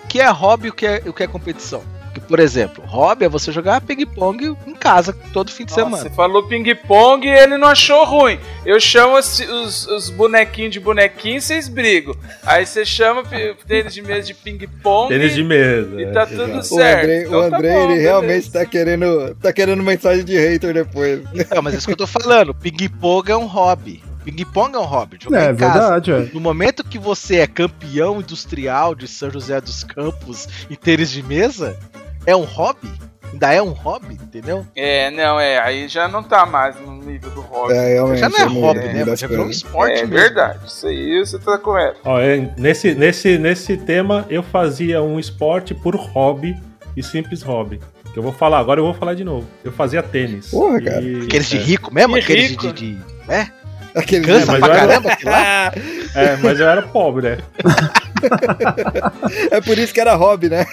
o 0.03 0.07
que 0.07 0.19
é 0.19 0.29
hobby 0.29 0.67
e 0.67 0.69
o 0.69 0.73
que 0.73 0.85
é, 0.85 1.03
o 1.05 1.13
que 1.13 1.23
é 1.23 1.27
competição. 1.27 1.81
Porque, 2.05 2.21
por 2.21 2.39
exemplo, 2.39 2.83
hobby 2.87 3.25
é 3.25 3.29
você 3.29 3.51
jogar 3.51 3.79
ping-pong 3.81 4.55
em 4.65 4.73
casa 4.73 5.13
todo 5.33 5.51
fim 5.51 5.65
de 5.65 5.71
Nossa, 5.71 5.83
semana. 5.83 6.03
Você 6.03 6.09
falou 6.09 6.47
ping-pong 6.47 7.27
e 7.27 7.29
ele 7.29 7.57
não 7.57 7.67
achou 7.67 8.03
ruim. 8.05 8.39
Eu 8.65 8.79
chamo 8.79 9.17
os, 9.17 9.39
os, 9.39 9.85
os 9.87 10.09
bonequinhos 10.09 10.71
de 10.71 10.79
bonequinho 10.79 11.37
e 11.37 11.41
vocês 11.41 11.67
brigam. 11.67 12.15
Aí 12.43 12.65
você 12.65 12.83
chama 12.85 13.23
tênis 13.67 13.93
de 13.93 14.01
mesa 14.01 14.25
de 14.27 14.33
ping-pong 14.33 15.09
Tênis 15.09 15.35
de 15.35 15.43
mesa. 15.43 16.01
e 16.01 16.05
é, 16.05 16.11
tá 16.11 16.23
exato. 16.23 16.35
tudo 16.47 16.57
O 16.59 16.63
certo. 16.63 17.03
Andrei, 17.03 17.23
Então 17.25 17.39
o 17.39 17.49
tá 17.51 17.57
Andrei 17.57 17.71
bom, 17.71 17.77
ele 17.79 17.87
beleza. 17.89 18.01
realmente 18.09 18.51
tá 18.51 18.65
querendo, 18.65 19.35
tá 19.35 19.53
querendo 19.53 19.83
mensagem 19.83 20.23
de 20.25 20.37
hater 20.39 20.73
depois. 20.73 21.21
Não, 21.53 21.61
mas 21.61 21.75
é 21.75 21.77
isso 21.77 21.85
que 21.87 21.93
eu 21.93 21.97
tô 21.97 22.07
falando. 22.07 22.51
Ping-pong 22.55 23.31
é 23.31 23.35
um 23.37 23.45
hobby. 23.45 24.01
Ping-pong 24.31 24.75
é 24.75 24.79
um 24.79 24.83
hobby. 24.83 25.17
Jogar 25.21 25.39
É 25.41 25.51
em 25.51 25.55
casa. 25.55 25.79
verdade, 25.79 26.11
é. 26.11 26.29
No 26.33 26.39
momento 26.41 26.83
que 26.83 26.99
você 26.99 27.37
é 27.37 27.47
campeão 27.47 28.19
industrial 28.19 28.93
de 28.93 29.07
São 29.07 29.29
José 29.31 29.59
dos 29.61 29.83
Campos 29.83 30.47
em 30.69 30.75
tênis 30.75 31.09
de 31.11 31.23
mesa, 31.23 31.77
é 32.25 32.35
um 32.35 32.43
hobby? 32.43 32.91
Ainda 33.31 33.53
é 33.53 33.61
um 33.61 33.71
hobby, 33.71 34.13
entendeu? 34.13 34.65
É, 34.75 35.11
não, 35.11 35.37
é. 35.39 35.59
Aí 35.59 35.87
já 35.87 36.07
não 36.07 36.23
tá 36.23 36.45
mais 36.45 36.79
no 36.79 36.93
nível 37.01 37.29
do 37.31 37.41
hobby. 37.41 37.73
É. 37.73 37.97
Já 38.17 38.29
não 38.29 38.37
é 38.37 38.43
eu 38.43 38.49
hobby, 38.49 38.79
vi 38.81 38.93
né? 39.05 39.15
Já 39.15 39.27
virou 39.27 39.45
um 39.45 39.49
esporte 39.49 39.93
é 39.99 40.05
mesmo. 40.05 40.13
verdade. 40.15 40.59
Isso 40.65 40.87
aí 40.87 41.19
você 41.19 41.37
tá 41.39 41.57
correto. 41.57 41.99
Ó, 42.05 42.19
é, 42.19 42.53
nesse, 42.57 42.93
nesse, 42.95 43.37
nesse 43.37 43.75
tema, 43.77 44.25
eu 44.29 44.41
fazia 44.43 45.01
um 45.01 45.19
esporte 45.19 45.73
por 45.73 45.95
hobby 45.95 46.55
e 46.95 47.03
simples 47.03 47.41
hobby. 47.41 47.79
Que 48.13 48.17
eu 48.19 48.23
vou 48.23 48.31
falar, 48.31 48.59
agora 48.59 48.79
eu 48.79 48.85
vou 48.85 48.93
falar 48.93 49.13
de 49.13 49.23
novo. 49.25 49.45
Eu 49.63 49.71
fazia 49.73 50.01
tênis. 50.01 50.49
Porra, 50.49 50.81
cara. 50.81 51.01
E- 51.01 51.23
Aqueles 51.25 51.49
de 51.49 51.57
é, 51.57 51.61
rico 51.61 51.93
mesmo? 51.93 52.13
Que 52.13 52.19
Aqueles 52.21 52.51
rico. 52.51 52.73
de, 52.73 52.95
de, 52.95 53.01
É? 53.29 53.47
Aquele 53.95 54.25
Cansa 54.25 54.51
mas 54.51 54.59
pra 54.59 54.67
eu 54.69 54.73
era- 54.73 54.87
caramba 54.87 55.09
aquilo 55.11 55.31
lá? 55.31 55.71
É, 56.15 56.37
mas 56.37 56.59
eu 56.59 56.67
era 56.67 56.81
pobre, 56.83 57.29
né? 57.29 57.37
É 59.51 59.61
por 59.61 59.77
isso 59.77 59.93
que 59.93 59.99
era 59.99 60.15
hobby, 60.15 60.49
né? 60.49 60.65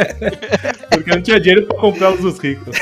Porque 0.90 1.10
eu 1.10 1.14
não 1.16 1.22
tinha 1.22 1.40
dinheiro 1.40 1.66
pra 1.66 1.76
comprar 1.76 2.12
os 2.12 2.20
dos 2.20 2.38
ricos. 2.38 2.76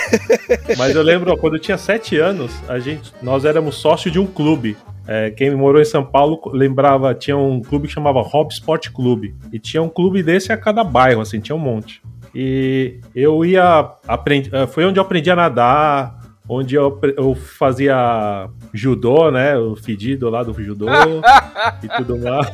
Mas 0.76 0.94
eu 0.94 1.02
lembro, 1.02 1.32
ó, 1.32 1.36
quando 1.36 1.54
eu 1.56 1.60
tinha 1.60 1.78
sete 1.78 2.18
anos, 2.18 2.52
a 2.68 2.78
gente, 2.78 3.12
nós 3.22 3.44
éramos 3.44 3.76
sócios 3.76 4.12
de 4.12 4.18
um 4.18 4.26
clube. 4.26 4.76
É, 5.06 5.30
quem 5.30 5.50
morou 5.54 5.80
em 5.80 5.84
São 5.84 6.04
Paulo 6.04 6.40
lembrava, 6.52 7.14
tinha 7.14 7.36
um 7.36 7.60
clube 7.62 7.88
que 7.88 7.94
chamava 7.94 8.20
Hobby 8.20 8.52
Sport 8.54 8.90
Clube. 8.90 9.34
E 9.52 9.58
tinha 9.58 9.82
um 9.82 9.88
clube 9.88 10.22
desse 10.22 10.52
a 10.52 10.56
cada 10.56 10.84
bairro, 10.84 11.20
assim, 11.22 11.40
tinha 11.40 11.56
um 11.56 11.60
monte. 11.60 12.02
E 12.34 12.98
eu 13.14 13.44
ia 13.44 13.90
aprendi, 14.06 14.50
eh, 14.52 14.66
foi 14.66 14.84
onde 14.84 15.00
eu 15.00 15.02
aprendi 15.02 15.30
a 15.30 15.36
nadar, 15.36 16.19
onde 16.52 16.74
eu, 16.74 16.98
eu 17.16 17.32
fazia 17.34 18.48
judô, 18.74 19.30
né? 19.30 19.56
O 19.56 19.76
fedido 19.76 20.28
lá 20.28 20.42
do 20.42 20.52
judô 20.62 20.86
e 21.82 21.88
tudo 21.96 22.18
mais. 22.18 22.46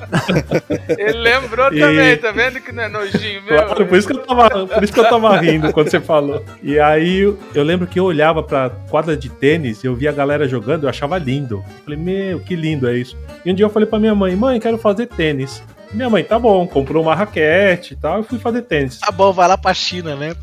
Ele 0.99 1.19
lembrou 1.19 1.73
E- 1.73 1.79
também, 1.81 2.17
tá 2.19 2.31
vendo 2.31 2.61
que 2.61 2.73
não 2.73 2.83
é 2.83 2.89
nojinho 2.89 3.43
mesmo? 3.43 3.49
Claro, 3.67 3.87
por 3.87 3.97
isso, 3.97 4.07
que 4.07 4.13
eu 4.15 4.19
tava, 4.19 4.67
por 4.67 4.85
isso 4.85 4.93
que 4.93 5.01
eu 5.01 5.09
tava 5.09 5.37
rindo 5.39 5.73
quando 5.73 5.91
você 5.91 5.99
falou. 6.01 6.45
E 6.63 6.79
aí 6.79 7.21
eu, 7.55 7.63
lembro 7.65 7.87
que 7.87 7.99
eu 7.99 8.05
olhava 8.05 8.43
pra 8.43 8.69
quadra 8.91 9.17
de 9.17 9.31
tênis 9.31 9.83
e 9.83 9.87
eu 9.87 9.95
via 9.95 10.11
a 10.11 10.13
galera 10.13 10.47
jogando, 10.47 10.83
eu 10.85 10.91
achava 10.91 11.17
lindo. 11.17 11.57
Eu 11.57 11.85
falei, 11.85 11.99
meu, 11.99 12.41
que 12.41 12.55
lindo 12.55 12.87
é 12.89 12.99
isso. 12.99 13.17
E 13.45 13.51
um 13.51 13.55
dia 13.55 13.65
eu 13.65 13.71
falei 13.71 13.89
pra 13.89 13.99
minha 13.99 14.15
mãe, 14.15 14.37
mãe, 14.37 14.61
quero 14.61 14.77
fazer 14.77 15.07
tênis. 15.07 15.63
Minha 15.93 16.11
mãe, 16.11 16.23
tá 16.25 16.39
bom, 16.39 16.67
comprou 16.67 17.03
uma 17.03 17.15
raquete 17.15 17.95
e 17.95 17.97
tal, 17.97 18.19
eu 18.19 18.25
fui 18.25 18.39
fazer 18.39 18.63
tênis. 18.63 18.99
Tá 18.99 19.11
bom, 19.11 19.33
vai 19.33 19.49
lá 19.49 19.57
pra 19.57 19.73
China, 19.73 20.15
né? 20.17 20.35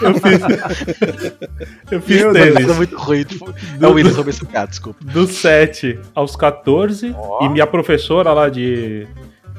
Eu 0.00 0.14
fiz, 0.14 0.40
eu 1.90 2.00
fiz 2.00 2.22
Meu 2.22 2.32
tênis. 2.32 2.54
Deus, 2.54 2.70
é 2.70 2.74
muito 2.74 2.96
ruim. 2.96 3.24
É 3.80 3.86
o 3.86 4.46
piada, 4.46 4.66
desculpa. 4.68 4.98
dos 5.04 5.30
7 5.36 5.98
aos 6.14 6.34
14 6.36 7.14
Ó. 7.16 7.44
e 7.44 7.48
minha 7.48 7.66
professora 7.66 8.32
lá 8.32 8.48
de, 8.48 9.06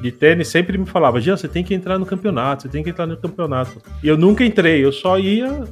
de 0.04 0.12
tênis 0.12 0.50
sempre 0.50 0.78
me 0.78 0.86
falava, 0.86 1.20
Jean, 1.22 1.36
você 1.38 1.48
tem 1.48 1.63
que 1.63 1.74
entrar 1.74 1.98
no 1.98 2.06
campeonato, 2.06 2.63
você 2.63 2.70
tem 2.70 2.84
que 2.84 2.89
entrar 2.92 3.08
no 3.08 3.18
campeonato. 3.18 3.82
E 4.04 4.08
eu 4.08 4.18
nunca 4.18 4.44
entrei, 4.46 4.84
eu 4.84 4.92
só 4.92 5.18
ia 5.18 5.63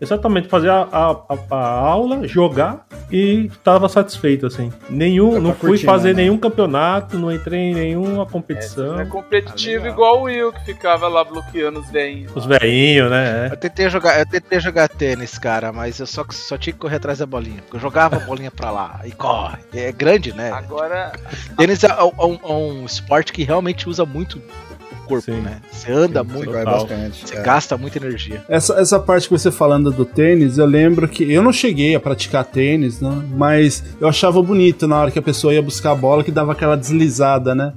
exatamente 0.00 0.46
fazer 0.46 0.68
a, 0.70 0.82
a, 0.92 1.10
a- 1.10 1.38
a 1.50 1.56
aula, 1.80 2.26
jogar 2.28 2.86
e 3.10 3.50
tava 3.64 3.88
satisfeito, 3.88 4.46
assim. 4.46 4.70
Nenhum, 4.88 5.32
Tá 5.32 5.40
não 5.40 5.52
fui 5.54 5.70
curtindo, 5.70 5.90
fazer 5.90 6.08
né? 6.14 6.22
nenhum 6.22 6.38
campeonato, 6.38 7.18
não 7.18 7.32
entrei 7.32 7.58
em 7.58 7.74
nenhuma 7.74 8.24
competição. 8.24 8.92
Não 8.92 9.00
é 9.00 9.06
competitivo 9.06 9.86
Ah, 9.86 9.88
igual 9.88 10.20
o 10.20 10.22
Will 10.24 10.52
que 10.52 10.66
ficava 10.66 11.08
lá 11.08 11.24
bloqueando 11.24 11.80
os 11.80 11.90
velhinhos. 11.90 12.30
Os 12.36 12.46
velhinhos, 12.46 13.10
né? 13.10 13.48
é. 13.48 13.52
Eu 13.52 13.56
tentei 13.56 13.90
jogar, 13.90 14.20
eu 14.20 14.26
tentei 14.28 14.60
jogar 14.60 14.88
tênis, 14.88 15.36
cara, 15.36 15.72
mas 15.72 15.98
eu 15.98 16.06
só, 16.06 16.24
só 16.30 16.56
tinha 16.56 16.72
que 16.72 16.78
correr 16.78 16.96
atrás 16.96 17.18
da 17.18 17.26
bolinha. 17.26 17.60
Porque 17.62 17.76
eu 17.78 17.80
jogava 17.80 18.16
a 18.16 18.20
bolinha 18.20 18.52
pra 18.52 18.70
lá 18.70 19.00
e 19.04 19.10
corre. 19.10 19.58
É 19.74 19.90
grande, 19.90 20.32
né? 20.32 20.52
Agora, 20.52 21.10
Tênis 21.56 21.82
é, 21.82 21.88
é 21.88 22.02
um, 22.24 22.38
é 22.44 22.52
um 22.52 22.84
esporte 22.84 23.32
que 23.32 23.42
realmente 23.42 23.77
usa 23.86 24.06
muito 24.06 24.38
o 24.38 25.08
corpo, 25.08 25.24
Sim. 25.32 25.40
né? 25.40 25.56
Você 25.70 25.90
anda 25.92 26.22
Você 26.22 26.32
muito, 26.32 26.52
vai 26.52 26.64
total. 26.64 26.80
bastante. 26.86 27.26
você 27.28 27.36
é. 27.36 27.42
gasta 27.42 27.76
muita 27.76 27.98
energia. 27.98 28.42
Essa, 28.48 28.74
essa 28.74 28.98
parte 29.00 29.26
que 29.28 29.30
você 29.32 29.50
falando 29.50 29.90
do 29.90 30.04
tênis, 30.04 30.58
eu 30.58 30.66
lembro 30.66 31.06
que 31.08 31.30
eu 31.32 31.42
não 31.42 31.52
cheguei 31.52 31.94
a 31.94 32.00
praticar 32.00 32.44
tênis, 32.44 33.00
né? 33.00 33.10
Mas 33.34 33.82
eu 34.00 34.06
achava 34.06 34.42
bonito 34.42 34.86
na 34.86 34.96
hora 35.00 35.10
que 35.10 35.18
a 35.18 35.22
pessoa 35.22 35.54
ia 35.54 35.62
buscar 35.62 35.92
a 35.92 35.94
bola 35.94 36.22
que 36.22 36.30
dava 36.30 36.52
aquela 36.52 36.76
deslizada, 36.76 37.54
né? 37.54 37.72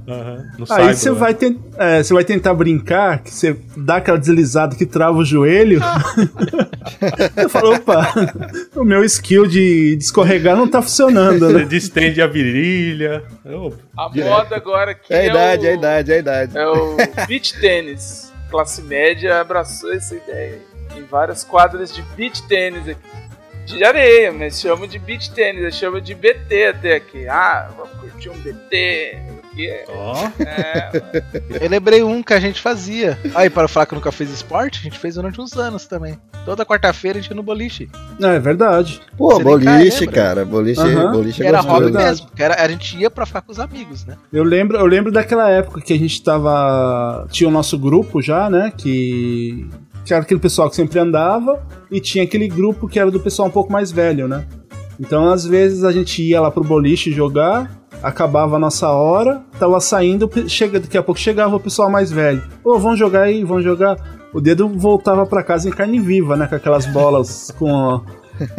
No 0.57 0.65
Aí 0.69 0.93
você 0.93 1.09
né? 1.09 1.15
vai, 1.17 1.33
ten- 1.33 1.57
é, 1.77 2.03
você 2.03 2.13
vai 2.13 2.23
tentar 2.25 2.53
brincar, 2.53 3.19
que 3.23 3.31
você 3.33 3.55
dá 3.77 3.97
aquela 3.97 4.17
deslizada 4.17 4.75
que 4.75 4.85
trava 4.85 5.17
o 5.17 5.23
joelho. 5.25 5.79
eu 7.37 7.49
falo, 7.49 7.75
opa, 7.75 8.13
o 8.75 8.83
meu 8.83 9.03
skill 9.05 9.47
de, 9.47 9.95
escorregar 9.99 10.55
não 10.57 10.67
tá 10.67 10.81
funcionando, 10.81 11.47
Você 11.47 11.53
né? 11.59 11.63
distende 11.63 12.21
a 12.21 12.27
virilha. 12.27 13.23
Ô, 13.45 13.71
a 13.97 14.09
moda 14.09 14.55
agora 14.55 14.93
que 14.93 15.13
É 15.13 15.21
a 15.21 15.25
idade, 15.25 15.65
o, 15.65 15.67
é 15.67 15.71
a 15.71 15.73
idade, 15.73 16.11
é 16.11 16.15
a 16.15 16.19
idade. 16.19 16.57
É 16.57 16.67
o 16.67 16.97
beach 17.27 17.59
tênis. 17.59 18.31
Classe 18.49 18.81
média 18.81 19.39
abraçou 19.39 19.93
essa 19.93 20.15
ideia. 20.15 20.59
Tem 20.93 21.03
várias 21.03 21.43
quadras 21.43 21.93
de 21.93 22.01
beach 22.01 22.41
tênis 22.47 22.87
aqui. 22.87 23.21
De 23.65 23.83
areia, 23.83 24.31
mas 24.33 24.59
chamam 24.59 24.87
de 24.87 24.97
beach 24.99 25.31
tênis, 25.31 25.63
eu 25.63 25.71
chamo 25.71 26.01
de 26.01 26.15
BT 26.15 26.65
até 26.67 26.95
aqui. 26.95 27.27
Ah, 27.27 27.69
vamos 27.77 27.91
curtir 27.99 28.29
um 28.29 28.37
BT. 28.39 29.40
Aqui 29.51 29.67
é. 29.67 29.85
Ó, 29.89 30.15
é 30.39 31.23
Eu 31.61 31.69
lembrei 31.69 32.03
um 32.03 32.21
que 32.23 32.33
a 32.33 32.39
gente 32.39 32.61
fazia. 32.61 33.17
Aí, 33.35 33.49
para 33.49 33.67
falar 33.67 33.85
que 33.85 33.95
nunca 33.95 34.11
fez 34.11 34.29
esporte, 34.31 34.79
a 34.79 34.83
gente 34.83 34.97
fez 34.97 35.15
durante 35.15 35.39
uns 35.39 35.53
anos 35.57 35.85
também. 35.85 36.17
Toda 36.45 36.65
quarta-feira 36.65 37.19
a 37.19 37.21
gente 37.21 37.29
ia 37.31 37.35
no 37.35 37.43
boliche. 37.43 37.89
É, 38.21 38.35
é 38.35 38.39
verdade. 38.39 38.99
Pô, 39.17 39.35
Você 39.35 39.43
boliche, 39.43 39.99
lembra? 40.05 40.15
cara. 40.15 40.45
Boliche, 40.45 40.81
Aham. 40.81 41.11
boliche 41.11 41.43
é 41.43 41.47
era 41.47 41.59
hobby 41.61 41.83
verdade. 41.85 42.05
mesmo. 42.07 42.27
que 42.35 42.43
Era, 42.43 42.63
a 42.63 42.67
gente 42.67 42.97
ia 42.97 43.11
pra 43.11 43.25
ficar 43.25 43.41
com 43.41 43.51
os 43.51 43.59
amigos, 43.59 44.05
né? 44.05 44.15
Eu 44.31 44.43
lembro, 44.43 44.77
eu 44.77 44.85
lembro 44.85 45.11
daquela 45.11 45.49
época 45.49 45.81
que 45.81 45.93
a 45.93 45.97
gente 45.97 46.23
tava. 46.23 47.27
Tinha 47.31 47.47
o 47.47 47.51
nosso 47.51 47.77
grupo 47.77 48.21
já, 48.21 48.49
né? 48.49 48.71
Que. 48.75 49.67
Que 50.03 50.13
era 50.15 50.23
aquele 50.23 50.39
pessoal 50.39 50.67
que 50.69 50.75
sempre 50.75 50.97
andava. 50.97 51.61
E 51.91 51.99
tinha 51.99 52.23
aquele 52.23 52.47
grupo 52.47 52.87
que 52.87 52.99
era 52.99 53.11
do 53.11 53.19
pessoal 53.19 53.47
um 53.47 53.51
pouco 53.51 53.71
mais 53.71 53.91
velho, 53.91 54.27
né? 54.27 54.45
Então, 54.99 55.31
às 55.31 55.45
vezes, 55.45 55.83
a 55.83 55.91
gente 55.91 56.21
ia 56.23 56.41
lá 56.41 56.49
pro 56.49 56.63
boliche 56.63 57.11
jogar. 57.11 57.80
Acabava 58.01 58.55
a 58.55 58.59
nossa 58.59 58.89
hora, 58.89 59.41
tava 59.59 59.79
saindo, 59.79 60.29
chega, 60.47 60.79
daqui 60.79 60.97
a 60.97 61.03
pouco 61.03 61.19
chegava 61.19 61.55
o 61.55 61.59
pessoal 61.59 61.89
mais 61.89 62.11
velho. 62.11 62.43
Ô, 62.63 62.79
vamos 62.79 62.97
jogar 62.97 63.23
aí, 63.23 63.43
vamos 63.43 63.63
jogar. 63.63 63.97
O 64.33 64.39
dedo 64.39 64.67
voltava 64.69 65.25
pra 65.25 65.43
casa 65.43 65.67
em 65.67 65.71
carne 65.71 65.99
viva, 65.99 66.35
né? 66.35 66.47
Com 66.47 66.55
aquelas 66.55 66.85
bolas 66.85 67.51
com 67.59 68.01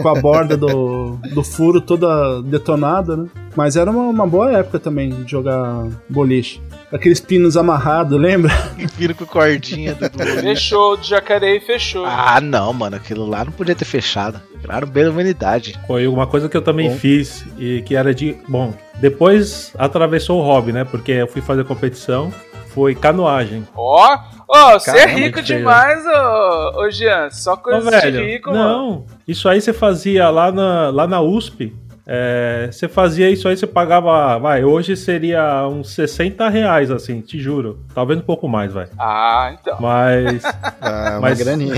com 0.01 0.09
a 0.09 0.15
borda 0.21 0.57
do, 0.57 1.19
do 1.33 1.43
furo 1.43 1.81
toda 1.81 2.43
detonada, 2.43 3.17
né? 3.17 3.29
Mas 3.55 3.77
era 3.77 3.91
uma, 3.91 4.05
uma 4.05 4.27
boa 4.27 4.53
época 4.53 4.79
também 4.79 5.11
de 5.11 5.31
jogar 5.31 5.87
boliche. 6.09 6.61
Aqueles 6.93 7.21
pinos 7.21 7.57
amarrados, 7.57 8.19
lembra? 8.21 8.53
E 8.79 8.87
vira 8.87 9.15
com 9.15 9.25
cordinha 9.25 9.95
do. 9.95 10.09
Fechou, 10.41 10.97
de 10.97 11.09
Jacareí 11.09 11.61
fechou. 11.61 12.05
Ah, 12.05 12.41
não, 12.41 12.73
mano. 12.73 12.97
Aquilo 12.97 13.27
lá 13.27 13.45
não 13.45 13.53
podia 13.53 13.75
ter 13.75 13.85
fechado. 13.85 14.41
Claro, 14.63 14.87
bem 14.87 15.05
da 15.05 15.11
humanidade. 15.11 15.79
foi 15.87 16.07
uma 16.07 16.27
coisa 16.27 16.49
que 16.49 16.57
eu 16.57 16.63
também 16.63 16.91
Bom. 16.91 16.97
fiz 16.97 17.45
e 17.59 17.83
que 17.83 17.97
era 17.97 18.15
de. 18.15 18.37
Bom, 18.49 18.75
depois 19.01 19.73
atravessou 19.79 20.41
o 20.41 20.45
hobby, 20.45 20.73
né? 20.73 20.85
Porque 20.85 21.13
eu 21.13 21.27
fui 21.27 21.41
fazer 21.43 21.65
competição. 21.65 22.33
Foi 22.69 22.95
canoagem. 22.95 23.69
Ó, 23.75 24.19
ó, 24.49 24.79
você 24.79 24.97
é 24.97 25.07
rico 25.07 25.43
demais, 25.43 26.03
ô, 26.07 26.81
ô 26.81 26.91
Jean. 26.91 27.29
Só 27.31 27.55
coisa 27.55 27.85
de 27.85 27.91
velho, 27.91 28.25
rico, 28.25 28.51
mano. 28.51 28.63
não, 28.63 29.07
isso 29.27 29.49
aí 29.49 29.61
você 29.61 29.73
fazia 29.73 30.29
lá 30.31 30.51
na, 30.53 30.91
lá 30.91 31.07
na 31.07 31.21
USP. 31.21 31.75
é, 32.07 32.69
você 32.71 32.89
fazia 32.89 33.31
isso 33.31 33.47
aí, 33.49 33.57
você 33.57 33.67
pagava. 33.67 34.39
Vai, 34.39 34.65
hoje 34.65 34.97
seria 34.97 35.67
uns 35.69 35.91
60 35.95 36.49
reais, 36.49 36.91
assim, 36.91 37.21
te 37.21 37.39
juro. 37.41 37.79
Talvez 37.95 38.19
um 38.19 38.23
pouco 38.23 38.49
mais, 38.49 38.73
vai. 38.73 38.89
Ah, 38.99 39.55
então. 39.61 39.77
Mas. 39.81 40.43
Ah, 40.85 41.11
uma 41.13 41.21
Mas- 41.21 41.39
graninha. 41.39 41.75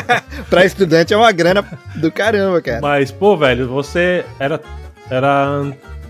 pra 0.48 0.64
estudante 0.64 1.12
é 1.12 1.16
uma 1.16 1.30
grana 1.30 1.62
do 1.96 2.10
caramba, 2.10 2.60
cara. 2.62 2.80
Mas, 2.80 3.10
pô, 3.10 3.36
velho, 3.36 3.68
você 3.68 4.24
era, 4.40 4.58
era 5.10 5.62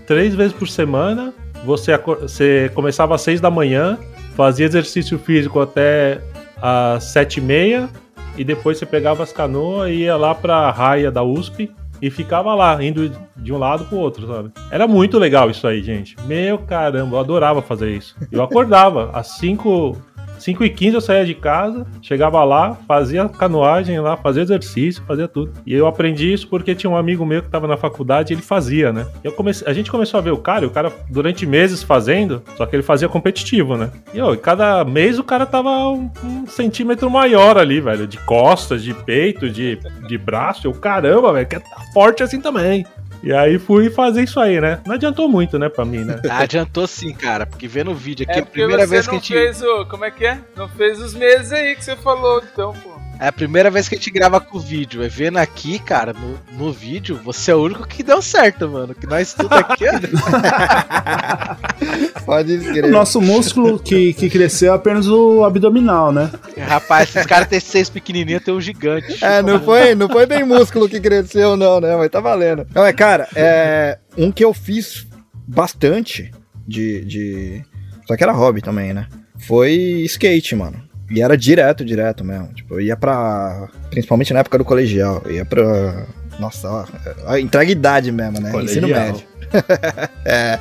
três 0.05 0.33
vezes 0.33 0.53
por 0.53 0.67
semana. 0.69 1.33
Você, 1.65 1.97
você 2.21 2.71
começava 2.73 3.15
às 3.15 3.21
seis 3.21 3.41
da 3.41 3.51
manhã, 3.51 3.97
fazia 4.37 4.65
exercício 4.65 5.19
físico 5.19 5.59
até 5.59 6.21
às 6.61 7.03
sete 7.05 7.37
e 7.37 7.41
meia, 7.41 7.89
e 8.37 8.43
depois 8.43 8.77
você 8.77 8.85
pegava 8.85 9.23
as 9.23 9.33
canoas 9.33 9.89
e 9.89 10.03
ia 10.03 10.15
lá 10.15 10.33
pra 10.33 10.69
raia 10.71 11.11
da 11.11 11.23
USP 11.23 11.71
e 12.01 12.09
ficava 12.11 12.53
lá, 12.53 12.81
indo 12.83 13.11
de 13.35 13.51
um 13.51 13.57
lado 13.57 13.85
pro 13.85 13.97
outro, 13.97 14.27
sabe? 14.27 14.51
Era 14.69 14.87
muito 14.87 15.17
legal 15.17 15.49
isso 15.49 15.67
aí, 15.67 15.81
gente. 15.81 16.15
Meu 16.25 16.59
caramba, 16.59 17.15
eu 17.15 17.19
adorava 17.19 17.61
fazer 17.61 17.89
isso. 17.89 18.15
Eu 18.31 18.43
acordava 18.43 19.09
às 19.13 19.37
cinco 19.37 19.97
5 20.39 20.63
e 20.63 20.69
15 20.69 20.95
eu 20.95 21.01
saía 21.01 21.25
de 21.25 21.33
casa, 21.33 21.85
chegava 22.01 22.43
lá, 22.43 22.75
fazia 22.87 23.27
canoagem 23.29 23.99
lá, 23.99 24.15
fazia 24.17 24.43
exercício, 24.43 25.03
fazia 25.07 25.27
tudo. 25.27 25.53
E 25.65 25.73
eu 25.73 25.87
aprendi 25.87 26.31
isso 26.31 26.47
porque 26.47 26.75
tinha 26.75 26.89
um 26.89 26.97
amigo 26.97 27.25
meu 27.25 27.41
que 27.41 27.49
tava 27.49 27.67
na 27.67 27.77
faculdade 27.77 28.31
e 28.31 28.35
ele 28.35 28.41
fazia, 28.41 28.91
né? 28.91 29.05
Eu 29.23 29.31
comecei, 29.31 29.67
a 29.67 29.73
gente 29.73 29.91
começou 29.91 30.17
a 30.17 30.21
ver 30.21 30.31
o 30.31 30.37
cara, 30.37 30.65
o 30.65 30.69
cara 30.69 30.91
durante 31.09 31.45
meses 31.45 31.83
fazendo, 31.83 32.41
só 32.55 32.65
que 32.65 32.75
ele 32.75 32.83
fazia 32.83 33.09
competitivo, 33.09 33.77
né? 33.77 33.91
E 34.13 34.37
cada 34.37 34.83
mês 34.83 35.19
o 35.19 35.23
cara 35.23 35.45
tava 35.45 35.69
um, 35.89 36.09
um 36.23 36.47
centímetro 36.47 37.09
maior 37.09 37.57
ali, 37.57 37.79
velho, 37.79 38.07
de 38.07 38.17
costas, 38.19 38.83
de 38.83 38.93
peito, 38.93 39.49
de, 39.49 39.79
de 40.07 40.17
braço. 40.17 40.67
Eu, 40.67 40.73
caramba, 40.73 41.33
velho, 41.33 41.47
que 41.47 41.59
tá 41.59 41.81
forte 41.93 42.23
assim 42.23 42.39
também. 42.39 42.85
E 43.23 43.33
aí 43.33 43.57
fui 43.59 43.89
fazer 43.89 44.23
isso 44.23 44.39
aí, 44.39 44.59
né? 44.61 44.79
Não 44.85 44.95
adiantou 44.95 45.27
muito, 45.27 45.57
né, 45.57 45.69
pra 45.69 45.83
mim, 45.85 46.03
né? 46.03 46.19
Adiantou 46.29 46.87
sim, 46.87 47.13
cara. 47.13 47.45
Porque 47.45 47.67
vendo 47.67 47.91
o 47.91 47.95
vídeo 47.95 48.25
aqui, 48.29 48.39
É 48.39 48.43
a 48.43 48.45
primeira 48.45 48.85
vez 48.85 49.05
não 49.07 49.11
que 49.13 49.17
a 49.17 49.19
gente. 49.19 49.33
fez 49.33 49.61
o. 49.61 49.85
Como 49.85 50.05
é 50.05 50.11
que 50.11 50.25
é? 50.25 50.39
Não 50.55 50.67
fez 50.69 50.99
os 51.01 51.13
meses 51.13 51.51
aí 51.51 51.75
que 51.75 51.83
você 51.83 51.95
falou, 51.95 52.41
então, 52.53 52.73
pô. 52.73 53.06
É 53.19 53.27
a 53.27 53.31
primeira 53.31 53.69
vez 53.71 53.89
que 53.89 53.95
a 53.95 53.97
gente 53.97 54.11
grava 54.11 54.39
com 54.39 54.57
o 54.57 54.61
vídeo. 54.61 55.01
É 55.03 55.07
vendo 55.07 55.37
aqui, 55.37 55.79
cara, 55.79 56.13
no, 56.13 56.37
no 56.57 56.71
vídeo, 56.71 57.19
você 57.23 57.49
é 57.51 57.55
o 57.55 57.63
único 57.63 57.87
que 57.87 58.03
deu 58.03 58.21
certo, 58.21 58.69
mano. 58.69 58.93
Que 58.93 59.07
nós 59.07 59.33
tudo 59.33 59.53
aqui, 59.53 59.85
ó. 59.87 59.93
Pode 62.25 62.53
O 62.53 62.61
escrever. 62.61 62.91
nosso 62.91 63.19
músculo 63.21 63.79
que, 63.79 64.13
que 64.13 64.29
cresceu 64.29 64.73
é 64.73 64.75
apenas 64.75 65.07
o 65.07 65.43
abdominal, 65.43 66.11
né? 66.11 66.29
Rapaz, 66.67 67.09
esses 67.09 67.25
caras 67.25 67.47
têm 67.47 67.59
seis 67.59 67.89
pequenininhos, 67.89 68.43
tem 68.43 68.53
um 68.53 68.61
gigante. 68.61 69.23
É, 69.23 69.41
não 69.41 69.59
foi, 69.61 69.95
não 69.95 70.07
foi 70.09 70.25
bem 70.25 70.43
músculo 70.43 70.89
que 70.89 70.99
cresceu, 70.99 71.55
não, 71.57 71.79
né? 71.79 71.95
Mas 71.95 72.09
tá 72.09 72.19
valendo. 72.19 72.67
Não, 72.75 72.85
é, 72.85 72.93
cara, 72.93 73.27
é. 73.35 73.97
Um 74.17 74.31
que 74.31 74.43
eu 74.43 74.53
fiz 74.53 75.07
bastante 75.47 76.31
de. 76.67 77.03
de... 77.05 77.63
Só 78.07 78.15
que 78.15 78.23
era 78.23 78.31
hobby 78.31 78.61
também, 78.61 78.93
né? 78.93 79.07
Foi 79.39 79.71
skate, 80.05 80.55
mano. 80.55 80.86
E 81.09 81.21
era 81.21 81.37
direto, 81.37 81.85
direto 81.85 82.23
mesmo. 82.23 82.47
Tipo, 82.53 82.75
eu 82.75 82.81
ia 82.81 82.95
pra. 82.97 83.67
Principalmente 83.89 84.33
na 84.33 84.39
época 84.41 84.57
do 84.57 84.65
colegial. 84.65 85.21
Eu 85.25 85.31
ia 85.31 85.45
pra. 85.45 86.05
Nossa, 86.39 86.69
ó. 86.69 86.85
ó, 87.25 87.37
Entrega 87.37 87.71
idade 87.71 88.11
mesmo, 88.11 88.39
né? 88.39 88.49
Ensino 88.61 88.87
Colegial. 88.87 89.05
médio. 89.13 89.23
é. 90.25 90.59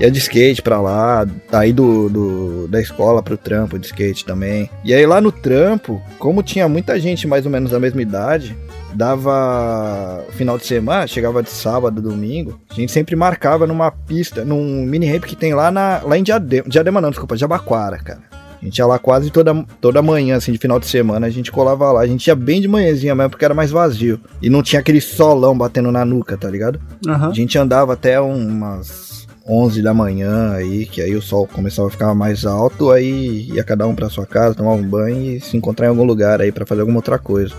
Ia 0.00 0.10
de 0.10 0.18
skate 0.18 0.60
pra 0.60 0.80
lá, 0.80 1.24
aí 1.52 1.72
do, 1.72 2.08
do- 2.08 2.68
da 2.68 2.80
escola 2.80 3.22
pro 3.22 3.36
trampo 3.36 3.78
de 3.78 3.86
skate 3.86 4.24
também. 4.24 4.68
E 4.84 4.92
aí 4.92 5.06
lá 5.06 5.20
no 5.20 5.30
trampo, 5.30 6.02
como 6.18 6.42
tinha 6.42 6.68
muita 6.68 6.98
gente 6.98 7.28
mais 7.28 7.46
ou 7.46 7.52
menos 7.52 7.70
da 7.70 7.78
mesma 7.78 8.02
idade, 8.02 8.56
dava 8.92 10.24
final 10.32 10.58
de 10.58 10.66
semana, 10.66 11.06
chegava 11.06 11.42
de 11.44 11.50
sábado, 11.50 12.02
domingo, 12.02 12.58
a 12.70 12.74
gente 12.74 12.90
sempre 12.90 13.14
marcava 13.14 13.66
numa 13.68 13.90
pista, 13.90 14.44
num 14.44 14.84
mini 14.84 15.06
ramp 15.10 15.24
que 15.24 15.36
tem 15.36 15.54
lá, 15.54 15.70
na, 15.70 16.00
lá 16.04 16.18
em 16.18 16.22
Diadema, 16.24 16.68
Diadema 16.68 17.00
não, 17.00 17.10
desculpa, 17.10 17.36
Jabaquara, 17.36 17.98
cara. 17.98 18.20
A 18.64 18.66
gente 18.66 18.78
ia 18.78 18.86
lá 18.86 18.98
quase 18.98 19.30
toda, 19.30 19.54
toda 19.78 20.00
manhã, 20.00 20.36
assim, 20.36 20.50
de 20.50 20.56
final 20.56 20.80
de 20.80 20.86
semana, 20.86 21.26
a 21.26 21.30
gente 21.30 21.52
colava 21.52 21.92
lá. 21.92 22.00
A 22.00 22.06
gente 22.06 22.26
ia 22.28 22.34
bem 22.34 22.62
de 22.62 22.66
manhãzinha 22.66 23.14
mesmo, 23.14 23.28
porque 23.28 23.44
era 23.44 23.52
mais 23.52 23.70
vazio. 23.70 24.18
E 24.40 24.48
não 24.48 24.62
tinha 24.62 24.80
aquele 24.80 25.02
solão 25.02 25.56
batendo 25.56 25.92
na 25.92 26.02
nuca, 26.02 26.34
tá 26.34 26.48
ligado? 26.48 26.80
Aham. 27.06 27.28
A 27.28 27.34
gente 27.34 27.58
andava 27.58 27.92
até 27.92 28.18
umas 28.18 29.26
11 29.46 29.82
da 29.82 29.92
manhã 29.92 30.52
aí, 30.52 30.86
que 30.86 31.02
aí 31.02 31.14
o 31.14 31.20
sol 31.20 31.46
começava 31.46 31.88
a 31.88 31.90
ficar 31.90 32.14
mais 32.14 32.46
alto, 32.46 32.90
aí 32.90 33.50
ia 33.52 33.62
cada 33.62 33.86
um 33.86 33.94
pra 33.94 34.08
sua 34.08 34.24
casa, 34.24 34.54
tomar 34.54 34.72
um 34.72 34.82
banho 34.82 35.36
e 35.36 35.40
se 35.42 35.58
encontrar 35.58 35.84
em 35.84 35.90
algum 35.90 36.04
lugar 36.04 36.40
aí 36.40 36.50
pra 36.50 36.64
fazer 36.64 36.80
alguma 36.80 37.00
outra 37.00 37.18
coisa. 37.18 37.54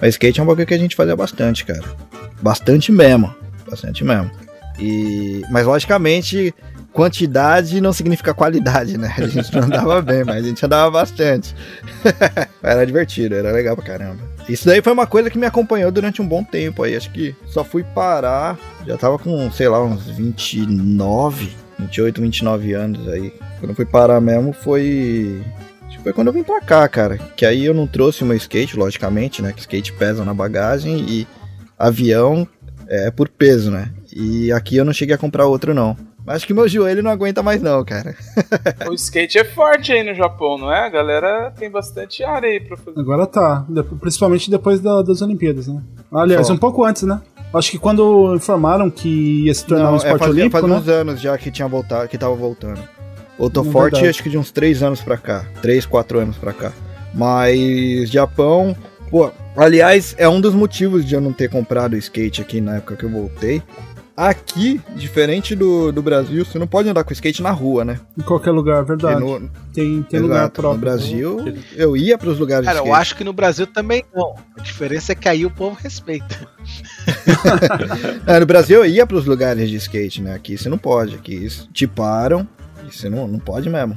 Mas 0.00 0.10
skate 0.10 0.38
é 0.38 0.42
um 0.44 0.46
bagulho 0.46 0.68
que 0.68 0.74
a 0.74 0.78
gente 0.78 0.94
fazia 0.94 1.16
bastante, 1.16 1.64
cara. 1.64 1.82
Bastante 2.40 2.92
mesmo. 2.92 3.34
Bastante 3.68 4.04
mesmo. 4.04 4.30
E... 4.78 5.42
Mas 5.50 5.66
logicamente, 5.66 6.54
quantidade 6.94 7.80
não 7.80 7.92
significa 7.92 8.32
qualidade, 8.32 8.96
né? 8.96 9.12
A 9.18 9.26
gente 9.26 9.52
não 9.54 9.64
andava 9.64 10.00
bem, 10.00 10.22
mas 10.22 10.44
a 10.44 10.48
gente 10.48 10.64
andava 10.64 10.90
bastante. 10.92 11.54
era 12.62 12.86
divertido, 12.86 13.34
era 13.34 13.50
legal 13.50 13.74
pra 13.74 13.84
caramba. 13.84 14.22
Isso 14.48 14.64
daí 14.64 14.80
foi 14.80 14.92
uma 14.92 15.06
coisa 15.06 15.28
que 15.28 15.36
me 15.36 15.44
acompanhou 15.44 15.90
durante 15.90 16.22
um 16.22 16.28
bom 16.28 16.44
tempo 16.44 16.84
aí. 16.84 16.94
Acho 16.94 17.10
que 17.10 17.34
só 17.46 17.64
fui 17.64 17.82
parar. 17.82 18.56
Já 18.86 18.96
tava 18.96 19.18
com, 19.18 19.50
sei 19.50 19.68
lá, 19.68 19.82
uns 19.82 20.08
29, 20.08 21.50
28, 21.80 22.22
29 22.22 22.72
anos 22.74 23.08
aí. 23.08 23.32
Quando 23.58 23.74
fui 23.74 23.84
parar 23.84 24.20
mesmo 24.20 24.52
foi. 24.52 25.42
Foi 26.02 26.12
quando 26.12 26.26
eu 26.26 26.34
vim 26.34 26.42
pra 26.42 26.60
cá, 26.60 26.86
cara. 26.86 27.16
Que 27.34 27.46
aí 27.46 27.64
eu 27.64 27.72
não 27.72 27.86
trouxe 27.86 28.22
o 28.22 28.26
meu 28.26 28.36
skate, 28.36 28.76
logicamente, 28.76 29.40
né? 29.40 29.52
Que 29.52 29.60
skate 29.60 29.90
pesa 29.94 30.22
na 30.22 30.34
bagagem 30.34 31.00
e 31.08 31.26
avião 31.78 32.46
é 32.86 33.10
por 33.10 33.26
peso, 33.28 33.70
né? 33.70 33.90
E 34.14 34.52
aqui 34.52 34.76
eu 34.76 34.84
não 34.84 34.92
cheguei 34.92 35.14
a 35.14 35.18
comprar 35.18 35.46
outro, 35.46 35.72
não. 35.72 35.96
Mas 36.26 36.36
acho 36.36 36.46
que 36.46 36.54
meu 36.54 36.66
joelho 36.66 37.02
não 37.02 37.10
aguenta 37.10 37.42
mais, 37.42 37.60
não, 37.60 37.84
cara. 37.84 38.14
O 38.88 38.94
skate 38.94 39.38
é 39.38 39.44
forte 39.44 39.92
aí 39.92 40.02
no 40.02 40.14
Japão, 40.14 40.56
não 40.56 40.72
é? 40.72 40.86
A 40.86 40.88
galera 40.88 41.52
tem 41.58 41.70
bastante 41.70 42.22
área 42.24 42.48
aí 42.48 42.60
pra 42.60 42.76
fazer. 42.76 42.98
Agora 42.98 43.26
tá. 43.26 43.66
Principalmente 44.00 44.50
depois 44.50 44.80
da- 44.80 45.02
das 45.02 45.20
Olimpíadas, 45.22 45.66
né? 45.68 45.82
Aliás, 46.12 46.46
Só. 46.46 46.52
um 46.54 46.56
pouco 46.56 46.84
antes, 46.84 47.02
né? 47.02 47.20
Acho 47.52 47.70
que 47.70 47.78
quando 47.78 48.34
informaram 48.34 48.90
que 48.90 49.44
ia 49.44 49.54
se 49.54 49.64
tornar 49.66 49.88
um 49.88 49.90
Não, 49.90 49.96
esporte 49.96 50.16
é, 50.16 50.18
fazia, 50.26 50.32
olímpico, 50.42 50.60
fazia 50.60 50.74
né? 50.76 50.80
uns 50.82 50.88
anos 50.88 51.20
já 51.20 51.38
que 51.38 51.50
tinha 51.50 51.68
voltado, 51.68 52.08
que 52.08 52.18
tava 52.18 52.34
voltando. 52.34 52.80
Eu 53.38 53.50
tô 53.50 53.60
É 53.60 53.64
forte 53.64 53.92
verdade. 53.94 54.08
acho 54.08 54.22
que 54.22 54.30
de 54.30 54.38
uns 54.38 54.50
3 54.50 54.82
anos 54.82 55.00
pra 55.00 55.16
cá. 55.16 55.44
3, 55.60 55.84
4 55.86 56.18
anos 56.20 56.36
pra 56.36 56.52
cá. 56.52 56.72
Mas 57.12 58.10
Japão, 58.10 58.74
pô, 59.10 59.30
aliás, 59.56 60.14
é 60.18 60.28
um 60.28 60.40
dos 60.40 60.54
motivos 60.54 61.04
de 61.04 61.14
eu 61.14 61.20
não 61.20 61.32
ter 61.32 61.48
comprado 61.48 61.96
skate 61.96 62.40
aqui 62.40 62.60
na 62.60 62.76
época 62.76 62.96
que 62.96 63.04
eu 63.04 63.10
voltei. 63.10 63.62
Aqui, 64.16 64.80
diferente 64.94 65.56
do, 65.56 65.90
do 65.90 66.00
Brasil, 66.00 66.44
você 66.44 66.56
não 66.56 66.68
pode 66.68 66.88
andar 66.88 67.02
com 67.02 67.12
skate 67.12 67.42
na 67.42 67.50
rua, 67.50 67.84
né? 67.84 67.98
Em 68.16 68.22
qualquer 68.22 68.52
lugar, 68.52 68.84
Porque 68.84 69.04
verdade. 69.04 69.20
no, 69.20 69.40
Tem, 69.72 70.02
tem 70.04 70.20
exato, 70.20 70.22
lugar 70.22 70.44
no 70.44 70.50
próprio. 70.50 70.80
Brasil, 70.80 71.38
eu 71.74 71.96
ia 71.96 72.16
pros 72.16 72.38
lugares 72.38 72.64
Cara, 72.64 72.78
de 72.78 72.82
eu 72.84 72.86
skate. 72.92 73.00
acho 73.02 73.16
que 73.16 73.24
no 73.24 73.32
Brasil 73.32 73.66
também 73.66 74.04
não. 74.14 74.36
A 74.56 74.60
diferença 74.62 75.10
é 75.10 75.14
que 75.16 75.28
aí 75.28 75.44
o 75.44 75.50
povo 75.50 75.76
respeita. 75.82 76.48
É, 78.26 78.40
no 78.40 78.46
Brasil 78.46 78.78
eu 78.84 78.86
ia 78.90 79.06
pros 79.06 79.26
lugares 79.26 79.68
de 79.68 79.76
skate, 79.76 80.22
né? 80.22 80.34
Aqui 80.34 80.56
você 80.56 80.68
não 80.68 80.78
pode. 80.78 81.16
Aqui 81.16 81.46
te 81.72 81.86
param 81.86 82.46
E 82.88 82.92
você 82.94 83.08
não, 83.08 83.26
não 83.26 83.38
pode 83.38 83.68
mesmo. 83.68 83.96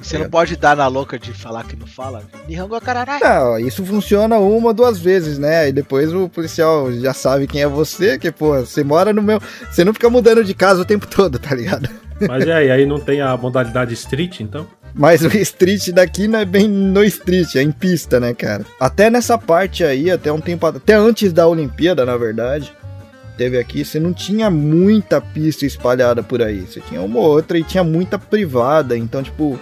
Você 0.00 0.16
É. 0.16 0.20
não 0.20 0.30
pode 0.30 0.56
dar 0.56 0.76
na 0.76 0.86
louca 0.86 1.18
de 1.18 1.32
falar 1.32 1.64
que 1.64 1.76
não 1.76 1.86
fala. 1.86 2.22
Nihongo 2.48 2.80
kararai. 2.80 3.20
Não, 3.20 3.58
isso 3.58 3.84
funciona 3.84 4.38
uma, 4.38 4.72
duas 4.72 4.98
vezes, 4.98 5.38
né? 5.38 5.68
E 5.68 5.72
depois 5.72 6.12
o 6.12 6.28
policial 6.28 6.92
já 6.92 7.12
sabe 7.12 7.46
quem 7.46 7.62
é 7.62 7.66
você, 7.68 8.18
que, 8.18 8.30
pô, 8.30 8.58
você 8.60 8.84
mora 8.84 9.12
no 9.12 9.22
meu. 9.22 9.40
Você 9.70 9.84
não 9.84 9.92
fica 9.92 10.08
mudando 10.08 10.44
de 10.44 10.54
casa 10.54 10.82
o 10.82 10.84
tempo 10.84 11.06
todo, 11.06 11.38
tá 11.38 11.54
ligado? 11.54 11.88
Mas 12.26 12.44
e 12.44 12.50
aí, 12.52 12.70
aí 12.70 12.86
não 12.86 12.98
tem 13.00 13.20
a 13.20 13.34
modalidade 13.38 13.92
street, 13.94 14.40
então? 14.40 14.66
Mas 14.94 15.22
o 15.22 15.28
street 15.36 15.90
daqui 15.90 16.26
não 16.26 16.38
é 16.40 16.44
bem 16.44 16.66
no 16.66 17.04
street, 17.04 17.56
é 17.56 17.62
em 17.62 17.70
pista, 17.70 18.18
né, 18.18 18.32
cara? 18.34 18.64
Até 18.80 19.10
nessa 19.10 19.36
parte 19.36 19.84
aí, 19.84 20.10
até 20.10 20.32
um 20.32 20.40
tempo 20.40 20.66
até 20.66 20.94
antes 20.94 21.32
da 21.32 21.46
Olimpíada, 21.46 22.04
na 22.06 22.16
verdade, 22.16 22.72
teve 23.38 23.56
aqui, 23.56 23.84
você 23.84 24.00
não 24.00 24.12
tinha 24.12 24.50
muita 24.50 25.20
pista 25.20 25.64
espalhada 25.64 26.22
por 26.24 26.42
aí. 26.42 26.62
Você 26.62 26.80
tinha 26.80 27.00
uma 27.00 27.20
ou 27.20 27.24
outra 27.24 27.56
e 27.56 27.62
tinha 27.62 27.84
muita 27.84 28.18
privada, 28.18 28.98
então, 28.98 29.22
tipo, 29.22 29.58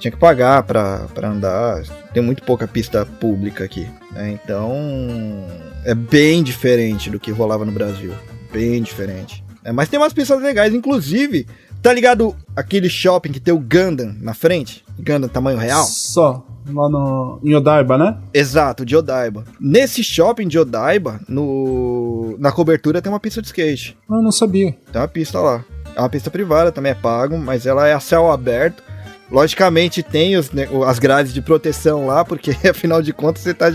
tinha 0.00 0.10
que 0.10 0.18
pagar 0.18 0.64
pra, 0.64 1.06
pra 1.14 1.28
andar. 1.28 1.82
Tem 2.12 2.22
muito 2.22 2.42
pouca 2.42 2.66
pista 2.66 3.06
pública 3.06 3.62
aqui. 3.64 3.86
né? 4.10 4.38
Então, 4.42 5.46
é 5.84 5.94
bem 5.94 6.42
diferente 6.42 7.08
do 7.08 7.20
que 7.20 7.30
rolava 7.30 7.64
no 7.64 7.72
Brasil. 7.72 8.12
Bem 8.52 8.82
diferente. 8.82 9.44
É, 9.62 9.70
mas 9.72 9.88
tem 9.88 9.98
umas 9.98 10.12
pistas 10.12 10.40
legais, 10.42 10.74
inclusive, 10.74 11.46
tá 11.82 11.92
ligado 11.92 12.34
aquele 12.54 12.88
shopping 12.88 13.32
que 13.32 13.40
tem 13.40 13.52
o 13.54 13.58
Gundam 13.58 14.14
na 14.20 14.34
frente? 14.34 14.84
Gundam 14.98 15.28
tamanho 15.28 15.58
real? 15.58 15.84
Só. 15.84 16.44
Lá 16.68 16.88
no, 16.88 17.38
em 17.44 17.54
Odaiba, 17.54 17.96
né? 17.96 18.18
Exato, 18.34 18.84
de 18.84 18.96
Odaiba. 18.96 19.44
Nesse 19.60 20.02
shopping 20.02 20.48
de 20.48 20.58
Odaiba, 20.58 21.20
no, 21.28 22.36
na 22.40 22.50
cobertura 22.50 23.00
tem 23.00 23.12
uma 23.12 23.20
pista 23.20 23.40
de 23.40 23.46
skate. 23.46 23.96
Eu 24.10 24.20
não 24.20 24.32
sabia. 24.32 24.74
Tem 24.92 25.00
uma 25.00 25.06
pista 25.06 25.38
lá. 25.38 25.64
É 25.94 26.00
uma 26.00 26.08
pista 26.10 26.28
privada, 26.30 26.72
também 26.72 26.90
é 26.92 26.94
pago, 26.94 27.38
mas 27.38 27.66
ela 27.66 27.86
é 27.86 27.94
a 27.94 28.00
céu 28.00 28.30
aberto. 28.32 28.82
Logicamente 29.30 30.02
tem 30.02 30.36
os, 30.36 30.50
ne- 30.50 30.68
as 30.86 30.98
grades 30.98 31.32
de 31.32 31.40
proteção 31.40 32.06
lá, 32.06 32.24
porque 32.24 32.50
afinal 32.68 33.00
de 33.00 33.12
contas 33.12 33.42
você 33.42 33.54
tá, 33.54 33.66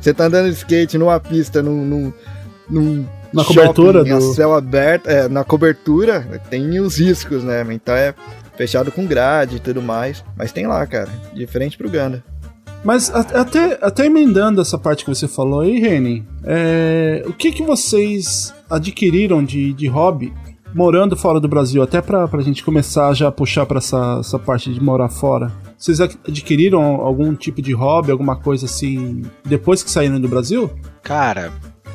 você 0.00 0.12
tá 0.14 0.24
andando 0.24 0.50
de 0.50 0.56
skate 0.56 0.96
numa 0.98 1.18
pista, 1.20 1.62
num, 1.62 1.84
num, 1.84 2.12
num 2.68 3.06
Na 3.34 3.42
shopping 3.42 3.54
cobertura 3.58 4.00
a 4.00 4.18
do- 4.18 4.32
céu 4.34 4.54
aberto, 4.54 5.06
é, 5.08 5.28
na 5.28 5.44
cobertura 5.44 6.40
tem 6.48 6.78
os 6.80 6.96
riscos, 6.98 7.42
né? 7.44 7.64
Então 7.70 7.94
é 7.94 8.14
fechado 8.56 8.90
com 8.92 9.04
grade 9.06 9.56
e 9.56 9.60
tudo 9.60 9.82
mais. 9.82 10.24
Mas 10.36 10.52
tem 10.52 10.66
lá, 10.66 10.86
cara, 10.86 11.08
diferente 11.34 11.76
pro 11.76 11.90
Ganda. 11.90 12.22
Mas 12.84 13.10
até, 13.14 13.78
até 13.80 14.06
emendando 14.06 14.60
essa 14.60 14.76
parte 14.78 15.04
que 15.04 15.10
você 15.14 15.26
falou 15.26 15.60
aí, 15.60 15.80
Reni, 15.80 16.22
é, 16.44 17.24
o 17.26 17.32
que, 17.32 17.50
que 17.50 17.62
vocês 17.62 18.52
adquiriram 18.68 19.42
de, 19.42 19.72
de 19.72 19.86
hobby 19.86 20.32
morando 20.74 21.16
fora 21.16 21.40
do 21.40 21.48
Brasil? 21.48 21.82
Até 21.82 22.02
pra, 22.02 22.28
pra 22.28 22.42
gente 22.42 22.62
começar 22.62 23.14
já 23.14 23.28
a 23.28 23.32
puxar 23.32 23.64
pra 23.64 23.78
essa, 23.78 24.18
essa 24.20 24.38
parte 24.38 24.70
de 24.72 24.82
morar 24.82 25.08
fora. 25.08 25.50
Vocês 25.78 25.98
ad- 25.98 26.18
adquiriram 26.28 26.82
algum 26.82 27.34
tipo 27.34 27.62
de 27.62 27.72
hobby, 27.72 28.10
alguma 28.10 28.36
coisa 28.36 28.66
assim, 28.66 29.22
depois 29.46 29.82
que 29.82 29.90
saíram 29.90 30.20
do 30.20 30.28
Brasil? 30.28 30.68
Cara, 31.02 31.52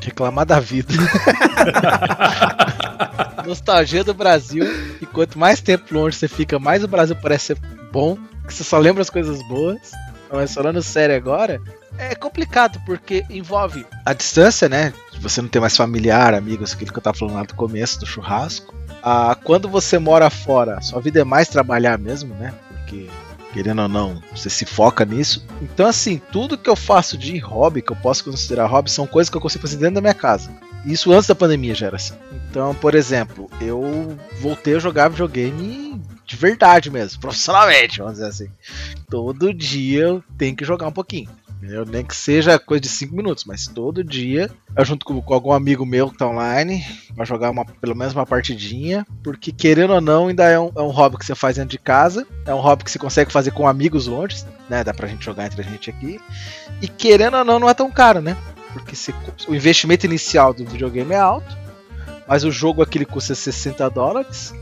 reclamar 0.08 0.46
da 0.46 0.60
vida. 0.60 0.94
Nostalgia 3.46 4.04
do 4.04 4.14
Brasil. 4.14 4.66
E 5.02 5.06
quanto 5.06 5.40
mais 5.40 5.62
tempo 5.62 5.94
longe 5.94 6.18
você 6.18 6.28
fica, 6.28 6.60
mais 6.60 6.84
o 6.84 6.88
Brasil 6.88 7.16
parece 7.16 7.48
ser 7.48 7.58
bom. 7.92 8.18
Que 8.48 8.54
você 8.54 8.64
só 8.64 8.78
lembra 8.78 9.02
as 9.02 9.10
coisas 9.10 9.42
boas. 9.48 9.92
Mas 10.32 10.54
falando 10.54 10.82
sério 10.82 11.16
agora, 11.16 11.60
é 11.98 12.14
complicado, 12.14 12.80
porque 12.86 13.26
envolve 13.30 13.86
a 14.06 14.14
distância, 14.14 14.70
né? 14.70 14.94
Você 15.20 15.42
não 15.42 15.50
ter 15.50 15.60
mais 15.60 15.76
familiar, 15.76 16.36
amigos, 16.36 16.74
aquilo 16.74 16.92
que 16.92 17.00
eu 17.00 17.04
tava 17.04 17.18
falando 17.18 17.36
lá 17.36 17.44
do 17.44 17.56
começo 17.56 18.00
do 18.00 18.06
churrasco. 18.06 18.76
Ah, 19.02 19.36
quando 19.44 19.68
você 19.68 19.98
mora 19.98 20.30
fora, 20.30 20.80
sua 20.82 21.02
vida 21.02 21.22
é 21.22 21.24
mais 21.24 21.48
trabalhar 21.48 21.98
mesmo, 21.98 22.36
né? 22.36 22.54
Porque 22.70 23.10
querendo 23.54 23.82
ou 23.82 23.88
não, 23.88 24.22
você 24.36 24.50
se 24.50 24.66
foca 24.66 25.06
nisso. 25.06 25.46
Então, 25.62 25.88
assim, 25.88 26.22
tudo 26.32 26.58
que 26.58 26.70
eu 26.70 26.76
faço 26.76 27.18
de 27.18 27.38
hobby, 27.38 27.82
que 27.82 27.92
eu 27.92 27.96
posso 27.96 28.24
considerar 28.24 28.68
hobby, 28.68 28.92
são 28.92 29.08
coisas 29.08 29.30
que 29.30 29.38
eu 29.38 29.42
consigo 29.42 29.62
fazer 29.62 29.78
dentro 29.78 29.96
da 29.96 30.02
minha 30.02 30.14
casa. 30.14 30.52
Isso 30.86 31.12
antes 31.12 31.28
da 31.28 31.36
pandemia 31.36 31.76
já 31.76 31.88
era 31.88 31.98
assim. 31.98 32.14
Então, 32.50 32.74
por 32.76 32.96
exemplo, 32.96 33.50
eu 33.60 34.18
voltei 34.40 34.76
a 34.76 34.80
jogar 34.80 35.10
videogame 35.10 36.02
de 36.26 36.36
verdade 36.36 36.92
mesmo, 36.92 37.20
profissionalmente, 37.20 38.00
vamos 38.00 38.14
dizer 38.14 38.28
assim. 38.28 38.50
Todo 39.10 39.54
dia 39.54 40.02
eu 40.02 40.24
tenho 40.38 40.56
que 40.56 40.64
jogar 40.64 40.88
um 40.88 40.92
pouquinho. 40.92 41.30
Entendeu? 41.62 41.86
Nem 41.86 42.04
que 42.06 42.16
seja 42.16 42.58
coisa 42.58 42.82
de 42.82 42.90
5 42.90 43.16
minutos, 43.16 43.44
mas 43.46 43.68
todo 43.68 44.04
dia 44.04 44.50
eu 44.76 44.86
junto 44.86 45.06
com, 45.06 45.22
com 45.22 45.34
algum 45.34 45.52
amigo 45.52 45.86
meu 45.86 46.10
que 46.10 46.18
tá 46.18 46.28
online, 46.28 46.84
pra 47.16 47.26
jogar 47.26 47.52
uma, 47.52 47.66
pelo 47.66 47.96
menos 47.96 48.14
uma 48.14 48.26
partidinha, 48.26 49.06
porque 49.24 49.52
querendo 49.52 49.94
ou 49.94 50.02
não, 50.02 50.28
ainda 50.28 50.46
é 50.46 50.60
um, 50.60 50.72
é 50.76 50.82
um 50.82 50.90
hobby 50.90 51.18
que 51.18 51.26
você 51.26 51.36
faz 51.36 51.58
dentro 51.58 51.72
de 51.72 51.78
casa, 51.80 52.26
é 52.46 52.54
um 52.54 52.60
hobby 52.60 52.84
que 52.84 52.92
você 52.92 53.00
consegue 53.00 53.32
fazer 53.32 53.52
com 53.52 53.68
amigos 53.68 54.08
longe, 54.08 54.44
né? 54.70 54.84
Dá 54.84 54.94
pra 54.94 55.08
gente 55.08 55.24
jogar 55.26 55.46
entre 55.46 55.62
a 55.62 55.64
gente 55.66 55.90
aqui. 55.90 56.20
E 56.82 56.88
querendo 56.88 57.36
ou 57.38 57.46
não, 57.46 57.60
não 57.60 57.70
é 57.70 57.74
tão 57.74 57.92
caro, 57.92 58.22
né? 58.22 58.38
Porque 58.74 58.96
você- 58.96 59.14
o 59.48 59.56
investimento 59.56 60.06
inicial 60.06 60.54
do 60.54 60.66
videogame 60.66 61.14
é 61.14 61.20
alto, 61.20 61.58
mas 62.28 62.44
o 62.44 62.52
jogo 62.52 62.82
aquele 62.82 63.06
custa 63.06 63.34
60 63.36 63.90
dólares. 63.90 64.54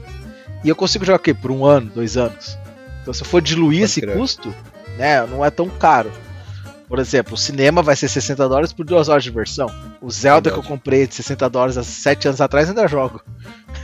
E 0.63 0.69
eu 0.69 0.75
consigo 0.75 1.05
jogar 1.05 1.17
o 1.17 1.21
quê? 1.21 1.33
Por 1.33 1.51
um 1.51 1.63
ano, 1.65 1.91
dois 1.93 2.17
anos. 2.17 2.57
Então 3.01 3.13
se 3.13 3.21
eu 3.21 3.27
for 3.27 3.41
diluir 3.41 3.81
Pode 3.81 3.83
esse 3.85 4.01
custo, 4.07 4.55
né? 4.97 5.25
Não 5.27 5.45
é 5.45 5.51
tão 5.51 5.69
caro. 5.69 6.11
Por 6.87 6.99
exemplo, 6.99 7.33
o 7.33 7.37
cinema 7.37 7.81
vai 7.81 7.95
ser 7.95 8.07
60 8.07 8.47
dólares 8.47 8.71
por 8.71 8.85
duas 8.85 9.09
horas 9.09 9.23
de 9.23 9.29
versão. 9.29 9.69
O 10.01 10.09
Zelda 10.09 10.49
que 10.49 10.57
eu 10.57 10.63
comprei 10.63 11.05
de 11.05 11.15
60 11.15 11.49
dólares 11.49 11.77
há 11.77 11.83
7 11.83 12.29
anos 12.29 12.39
atrás 12.39 12.69
ainda 12.69 12.87
jogo. 12.87 13.21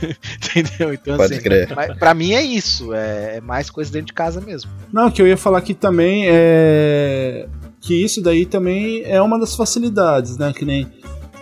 Entendeu? 0.02 0.94
Então, 0.94 1.16
Pode 1.16 1.34
assim, 1.34 1.42
crer. 1.42 1.72
mas 1.76 1.96
pra 1.98 2.14
mim 2.14 2.32
é 2.32 2.42
isso. 2.42 2.94
É, 2.94 3.36
é 3.36 3.40
mais 3.40 3.68
coisa 3.68 3.92
dentro 3.92 4.06
de 4.06 4.14
casa 4.14 4.40
mesmo. 4.40 4.70
Não, 4.92 5.10
que 5.10 5.20
eu 5.20 5.26
ia 5.26 5.36
falar 5.36 5.58
aqui 5.58 5.74
também 5.74 6.24
é 6.26 7.46
que 7.84 8.02
isso 8.02 8.22
daí 8.22 8.46
também 8.46 9.02
é 9.04 9.20
uma 9.20 9.38
das 9.38 9.54
facilidades, 9.54 10.38
né? 10.38 10.52
Que 10.54 10.64
nem 10.64 10.90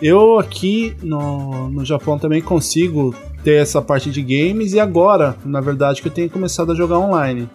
eu 0.02 0.40
aqui 0.40 0.96
no, 1.00 1.70
no 1.70 1.84
Japão 1.84 2.18
também 2.18 2.42
consigo 2.42 3.14
ter 3.44 3.62
essa 3.62 3.80
parte 3.80 4.10
de 4.10 4.22
games 4.22 4.72
e 4.72 4.80
agora, 4.80 5.36
na 5.44 5.60
verdade, 5.60 6.02
que 6.02 6.08
eu 6.08 6.12
tenho 6.12 6.28
começado 6.28 6.72
a 6.72 6.74
jogar 6.74 6.98
online. 6.98 7.48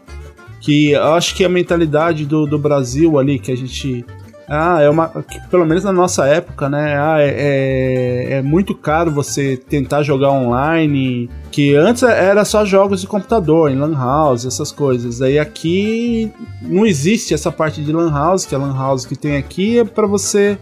Que 0.68 0.91
eu 0.91 1.13
acho 1.13 1.34
que 1.34 1.45
a 1.45 1.49
mentalidade 1.49 2.26
do, 2.26 2.45
do 2.45 2.59
Brasil 2.59 3.18
ali, 3.18 3.39
que 3.39 3.53
a 3.53 3.55
gente. 3.55 4.05
Ah, 4.49 4.82
é 4.82 4.89
uma. 4.89 5.07
pelo 5.49 5.65
menos 5.65 5.86
na 5.86 5.93
nossa 5.93 6.26
época, 6.28 6.68
né? 6.68 6.99
Ah, 6.99 7.22
é, 7.22 7.30
é, 7.30 8.34
é 8.34 8.41
muito 8.41 8.76
caro 8.76 9.09
você 9.09 9.55
tentar 9.55 10.03
jogar 10.03 10.30
online. 10.30 11.30
Que 11.51 11.74
antes 11.74 12.03
era 12.03 12.43
só 12.43 12.65
jogos 12.65 12.99
de 12.99 13.07
computador, 13.07 13.72
em 13.72 13.78
Lan 13.78 13.95
House, 13.95 14.45
essas 14.45 14.70
coisas. 14.70 15.22
Aí 15.22 15.39
aqui 15.39 16.30
não 16.61 16.86
existe 16.86 17.34
essa 17.34 17.49
parte 17.49 17.82
de 17.82 17.93
Lan 17.93 18.11
House, 18.11 18.45
que 18.45 18.53
a 18.53 18.57
Lan 18.57 18.76
House 18.76 19.05
que 19.05 19.15
tem 19.15 19.38
aqui 19.38 19.80
é 19.80 19.86
para 19.86 20.05
você 20.05 20.57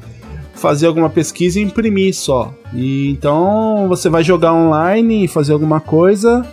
fazer 0.54 0.86
alguma 0.86 1.10
pesquisa 1.10 1.60
e 1.60 1.64
imprimir 1.64 2.14
só. 2.14 2.54
E 2.76 3.10
então 3.10 3.88
você 3.88 4.08
vai 4.08 4.24
jogar 4.24 4.54
online 4.54 5.26
e 5.26 5.28
fazer 5.28 5.54
alguma 5.54 5.80
coisa. 5.80 6.46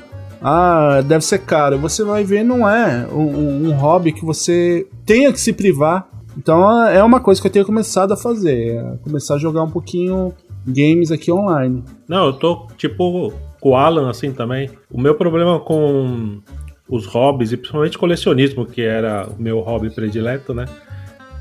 Ah, 0.43 1.01
deve 1.05 1.25
ser 1.25 1.39
caro. 1.41 1.79
Você 1.79 2.03
vai 2.05 2.25
ver, 2.25 2.43
não 2.43 2.69
é 2.69 3.07
um, 3.13 3.69
um- 3.69 3.73
hobby 3.75 4.13
que 4.13 4.25
você 4.25 4.87
tenha 5.07 5.33
que 5.33 5.41
se 5.41 5.53
privar. 5.53 6.09
Então 6.37 6.87
é 6.89 7.03
uma 7.05 7.21
coisa 7.21 7.41
que 7.41 7.47
eu 7.47 7.53
tenho 7.53 7.65
começado 7.67 8.13
a 8.13 8.17
fazer, 8.17 8.77
é 8.77 8.95
começar 9.05 9.35
a 9.35 9.39
jogar 9.39 9.63
um 9.63 9.71
pouquinho 9.71 10.33
games 10.67 11.11
aqui 11.13 11.31
online. 11.31 11.85
Não, 12.09 12.27
eu 12.27 12.33
tô 12.33 12.67
tipo 12.79 13.33
com 13.61 13.71
o 13.71 13.77
Alan 13.77 14.09
assim 14.11 14.33
também. 14.33 14.71
O 14.91 15.01
meu 15.01 15.15
problema 15.15 15.61
com 15.61 16.39
os 16.89 17.07
hobbies, 17.07 17.53
e 17.53 17.57
principalmente 17.57 17.99
colecionismo, 17.99 18.65
que 18.67 18.81
era 18.83 19.29
o 19.29 19.41
meu 19.41 19.61
hobby 19.61 19.91
predileto, 19.91 20.53
né? 20.55 20.65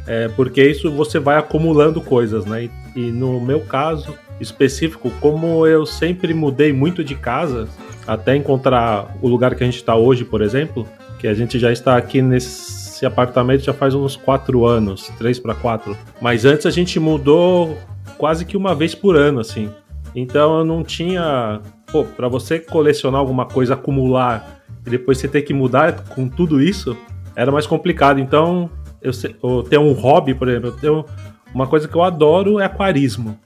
É 0.08 0.28
porque 0.30 0.62
isso 0.64 0.92
você 0.92 1.20
vai 1.20 1.38
acumulando 1.38 2.02
coisas, 2.02 2.46
né? 2.46 2.66
E, 2.96 3.00
e 3.00 3.12
no 3.12 3.40
meu 3.40 3.62
caso 3.62 4.14
específico, 4.40 5.10
como 5.22 5.66
eu 5.66 5.86
sempre 5.86 6.34
mudei 6.34 6.74
muito 6.74 7.04
de 7.04 7.16
casa, 7.16 7.68
até 8.08 8.36
encontrar 8.36 9.16
o 9.22 9.28
lugar 9.28 9.56
que 9.56 9.64
a 9.64 9.66
gente 9.66 9.78
está 9.78 9.96
hoje, 9.96 10.26
por 10.26 10.42
exemplo, 10.42 10.88
que 11.20 11.28
a 11.28 11.34
gente 11.34 11.60
já 11.60 11.72
está 11.72 11.98
aqui 11.98 12.22
nesse 12.22 13.06
apartamento 13.06 13.64
já 13.64 13.74
faz 13.74 13.94
uns 13.94 14.16
quatro 14.16 14.66
anos, 14.66 15.12
três 15.18 15.40
para 15.40 15.54
quatro. 15.54 15.98
Mas 16.20 16.46
antes 16.46 16.66
a 16.66 16.72
gente 16.72 17.00
mudou 17.00 17.78
quase 18.18 18.46
que 18.46 18.58
uma 18.58 18.76
vez 18.76 18.96
por 18.96 19.16
ano, 19.16 19.40
assim. 19.40 19.70
Então 20.16 20.60
eu 20.60 20.66
não 20.66 20.84
tinha. 20.84 21.62
Pô, 21.92 22.04
pra 22.04 22.28
você 22.28 22.60
colecionar 22.60 23.20
alguma 23.20 23.46
coisa, 23.46 23.74
acumular 23.74 24.62
e 24.86 24.90
depois 24.90 25.18
você 25.18 25.28
ter 25.28 25.42
que 25.42 25.54
mudar 25.54 26.06
com 26.10 26.28
tudo 26.28 26.62
isso, 26.62 26.98
era 27.36 27.52
mais 27.52 27.68
complicado. 27.68 28.20
Então 28.20 28.70
eu, 29.02 29.12
eu 29.44 29.64
tenho 29.64 29.82
um 29.82 29.94
hobby, 29.94 30.34
por 30.34 30.48
exemplo, 30.48 30.70
eu 30.70 30.74
tenho 30.74 31.06
uma 31.54 31.68
coisa 31.68 31.88
que 31.88 31.96
eu 31.96 32.04
adoro 32.04 32.60
é 32.60 32.66
aquarismo. 32.66 33.38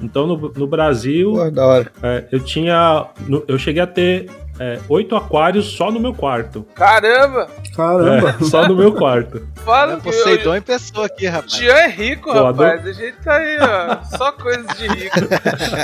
Então 0.00 0.26
no, 0.26 0.36
no 0.56 0.66
Brasil 0.66 1.32
Pô, 1.32 1.50
da 1.50 1.66
hora. 1.66 1.92
é, 2.02 2.24
eu 2.32 2.40
tinha. 2.40 3.06
no- 3.26 3.44
eu 3.46 3.58
cheguei 3.58 3.82
a 3.82 3.86
ter 3.86 4.30
é, 4.58 4.78
oito 4.88 5.14
aquários 5.16 5.66
só 5.66 5.90
no 5.90 6.00
meu 6.00 6.12
quarto. 6.14 6.66
Caramba! 6.74 7.48
Caramba! 7.74 8.36
É, 8.40 8.44
só 8.44 8.66
no 8.68 8.74
meu 8.76 8.92
quarto. 8.92 9.42
Fala 9.64 9.94
É 9.94 9.96
que 10.00 10.08
eu, 10.08 10.12
Poseidon 10.12 10.56
em 10.56 10.62
pessoa 10.62 11.06
aqui, 11.06 11.26
rapaz. 11.26 11.52
Tian 11.52 11.72
é 11.72 11.88
rico, 11.88 12.32
Pô, 12.32 12.44
rapaz. 12.44 12.86
A 12.86 12.92
gente 12.92 13.16
tá 13.22 13.36
aí, 13.36 13.58
ó. 13.60 14.16
Só 14.16 14.32
coisas 14.32 14.66
de 14.78 14.86
rico. 14.88 15.16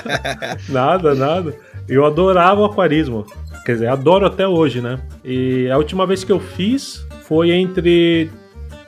Nada, 0.68 1.14
nada. 1.14 1.54
Eu 1.88 2.04
adorava 2.04 2.60
o 2.60 2.64
aquarismo. 2.64 3.24
Quer 3.64 3.72
dizer, 3.72 3.88
adoro 3.88 4.26
até 4.26 4.46
hoje, 4.46 4.80
né? 4.80 4.98
E 5.24 5.68
a 5.70 5.76
última 5.76 6.06
vez 6.06 6.22
que 6.24 6.32
eu 6.32 6.38
fiz 6.40 7.04
foi 7.24 7.50
entre 7.52 8.30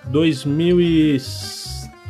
2000 0.04 0.80
e... 0.80 1.16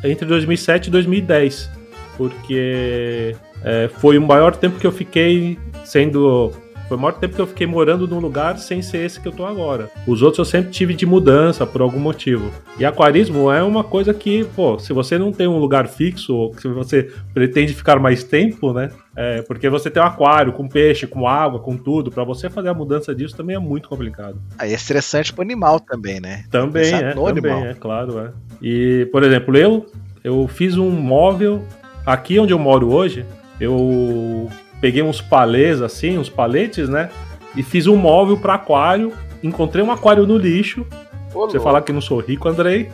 entre 0.05 0.27
2007 0.27 0.87
e 0.87 0.91
2010. 0.91 1.71
Porque 2.19 3.35
é, 3.65 3.89
foi 3.95 4.19
o 4.19 4.23
maior 4.23 4.55
tempo 4.57 4.79
que 4.79 4.87
eu 4.87 4.93
fiquei 4.93 5.57
sendo. 5.85 6.53
Foi 6.89 6.97
o 6.97 7.01
maior 7.01 7.13
tempo 7.13 7.35
que 7.35 7.41
eu 7.41 7.47
fiquei 7.47 7.67
morando 7.67 8.09
num 8.09 8.19
lugar 8.19 8.59
sem 8.59 8.81
ser 8.81 9.05
esse 9.05 9.21
que 9.21 9.29
eu 9.29 9.33
tô 9.33 9.45
agora. 9.45 9.91
Os 10.07 10.23
outros 10.23 10.39
eu 10.39 10.45
sempre 10.47 10.71
tive 10.71 10.95
de 10.95 11.05
mudança 11.05 11.67
por 11.67 11.83
algum 11.83 12.01
motivo. 12.01 12.51
E 12.79 12.85
aquarismo 12.85 13.53
é 13.53 13.63
uma 13.63 13.85
coisa 13.85 14.15
que, 14.15 14.45
pô, 14.57 14.79
se 14.79 14.95
você 14.95 15.19
não 15.19 15.31
tem 15.31 15.47
um 15.47 15.59
lugar 15.59 15.87
fixo, 15.87 16.35
ou 16.35 16.55
se 16.55 16.67
você 16.67 17.13
pretende 17.35 17.75
ficar 17.75 18.01
mais 18.01 18.25
tempo, 18.25 18.73
né? 18.73 18.91
É, 19.15 19.43
porque 19.43 19.69
você 19.69 19.91
tem 19.91 20.03
um 20.03 20.07
aquário 20.07 20.55
com 20.55 20.67
peixe, 20.67 21.07
com 21.07 21.29
água, 21.29 21.61
com 21.61 21.77
tudo, 21.77 22.11
para 22.11 22.25
você 22.25 22.49
fazer 22.49 22.71
a 22.71 22.75
mudança 22.75 23.15
disso 23.15 23.37
também 23.37 23.55
é 23.55 23.59
muito 23.59 23.87
complicado. 23.87 24.41
Aí 24.59 24.73
é 24.73 24.75
estressante 24.75 25.31
pro 25.31 25.43
animal 25.43 25.79
também, 25.79 26.21
né? 26.21 26.45
Também 26.51 26.95
é, 26.95 27.13
também 27.13 27.29
animal. 27.29 27.65
é, 27.67 27.75
claro, 27.75 28.19
é. 28.19 28.31
E, 28.63 29.07
por 29.13 29.23
exemplo, 29.23 29.55
eu 29.59 29.85
eu 30.25 30.47
fiz 30.49 30.77
um 30.77 30.91
móvel 30.91 31.65
aqui 32.13 32.39
onde 32.39 32.53
eu 32.53 32.59
moro 32.59 32.91
hoje, 32.93 33.27
eu 33.61 34.49
peguei 34.81 35.03
uns 35.03 35.21
palês 35.21 35.83
assim, 35.83 36.19
uns 36.19 36.29
paletes, 36.29 36.89
né? 36.89 37.11
E 37.57 37.63
fiz 37.63 37.87
um 37.87 37.97
móvel 37.97 38.37
para 38.39 38.55
aquário, 38.55 39.13
encontrei 39.43 39.85
um 39.85 39.91
aquário 39.91 40.27
no 40.27 40.37
lixo. 40.39 40.87
Ô, 41.35 41.41
Você 41.47 41.57
louco. 41.57 41.61
falar 41.61 41.83
que 41.83 41.93
não 41.93 42.01
sou 42.01 42.19
rico, 42.21 42.49
Andrei? 42.49 42.89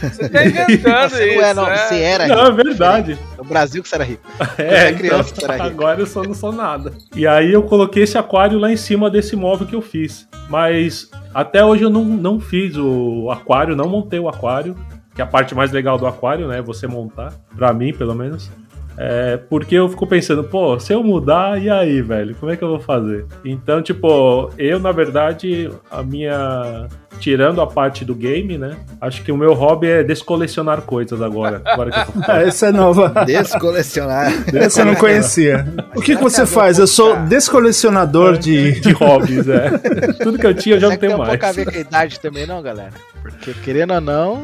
Você 0.00 0.28
tá 0.28 0.46
inventando 0.46 1.10
Você 1.10 1.28
isso. 1.30 1.36
não 1.40 1.44
é, 1.46 1.54
não. 1.54 1.66
né? 1.66 1.76
Você 1.76 2.00
era 2.00 2.26
Não, 2.28 2.36
é 2.38 2.44
rico. 2.44 2.56
verdade. 2.56 3.18
No 3.36 3.44
Brasil 3.44 3.82
que 3.82 3.88
você 3.88 3.94
era 3.96 4.04
rico. 4.04 4.22
É, 4.56 4.88
é 4.88 4.92
criança, 4.92 5.30
então, 5.32 5.40
será 5.40 5.54
rico? 5.54 5.66
agora 5.66 6.00
eu 6.00 6.06
só 6.06 6.22
não 6.22 6.32
sou 6.34 6.52
nada. 6.52 6.92
E 7.14 7.26
aí 7.26 7.52
eu 7.52 7.62
coloquei 7.64 8.04
esse 8.04 8.16
aquário 8.16 8.58
lá 8.58 8.70
em 8.72 8.76
cima 8.76 9.10
desse 9.10 9.34
móvel 9.36 9.66
que 9.66 9.74
eu 9.74 9.82
fiz. 9.82 10.26
Mas 10.48 11.10
até 11.34 11.62
hoje 11.64 11.82
eu 11.82 11.90
não, 11.90 12.04
não 12.04 12.40
fiz 12.40 12.76
o 12.76 13.28
aquário, 13.30 13.76
não 13.76 13.88
montei 13.88 14.18
o 14.18 14.28
aquário, 14.28 14.74
que 15.18 15.22
é 15.22 15.24
a 15.24 15.26
parte 15.26 15.52
mais 15.52 15.72
legal 15.72 15.98
do 15.98 16.06
aquário, 16.06 16.46
né? 16.46 16.62
Você 16.62 16.86
montar, 16.86 17.32
pra 17.56 17.72
mim, 17.72 17.92
pelo 17.92 18.14
menos. 18.14 18.48
É, 18.96 19.36
porque 19.36 19.74
eu 19.74 19.88
fico 19.88 20.06
pensando, 20.06 20.44
pô, 20.44 20.78
se 20.78 20.92
eu 20.92 21.02
mudar, 21.02 21.60
e 21.60 21.68
aí, 21.68 22.00
velho? 22.00 22.36
Como 22.36 22.52
é 22.52 22.56
que 22.56 22.62
eu 22.62 22.68
vou 22.68 22.78
fazer? 22.78 23.26
Então, 23.44 23.82
tipo, 23.82 24.48
eu, 24.56 24.78
na 24.78 24.92
verdade, 24.92 25.68
a 25.90 26.04
minha. 26.04 26.86
Tirando 27.18 27.60
a 27.60 27.66
parte 27.66 28.04
do 28.04 28.14
game, 28.14 28.56
né? 28.56 28.76
Acho 29.00 29.24
que 29.24 29.32
o 29.32 29.36
meu 29.36 29.52
hobby 29.54 29.88
é 29.88 30.04
descolecionar 30.04 30.82
coisas 30.82 31.20
agora. 31.20 31.60
Agora 31.64 31.90
que 31.90 31.98
eu 31.98 32.04
tô 32.22 32.30
Ah, 32.30 32.42
essa 32.42 32.68
é 32.68 32.70
nova. 32.70 33.24
Descolecionar. 33.26 34.32
Essa 34.54 34.82
eu 34.82 34.86
não 34.86 34.94
conhecia. 34.94 35.66
O 35.96 36.00
que, 36.00 36.14
que 36.14 36.22
você 36.22 36.46
faz? 36.46 36.78
Eu 36.78 36.86
sou 36.86 37.16
descolecionador 37.22 38.38
de. 38.38 38.80
de 38.80 38.92
hobbies, 38.92 39.48
é. 39.48 39.68
Tudo 40.22 40.38
que 40.38 40.46
eu 40.46 40.54
tinha 40.54 40.76
eu 40.76 40.80
já 40.80 40.88
não 40.90 40.96
tem 40.96 41.08
tenho 41.08 41.14
um 41.16 41.18
mais. 41.18 41.30
pouco 41.30 41.46
a 41.46 41.50
ver 41.50 41.64
com 41.64 41.76
a 41.76 41.80
idade 41.80 42.20
também, 42.20 42.46
não, 42.46 42.62
galera? 42.62 42.92
Porque, 43.32 43.54
querendo 43.54 43.94
ou 43.94 44.00
não, 44.00 44.42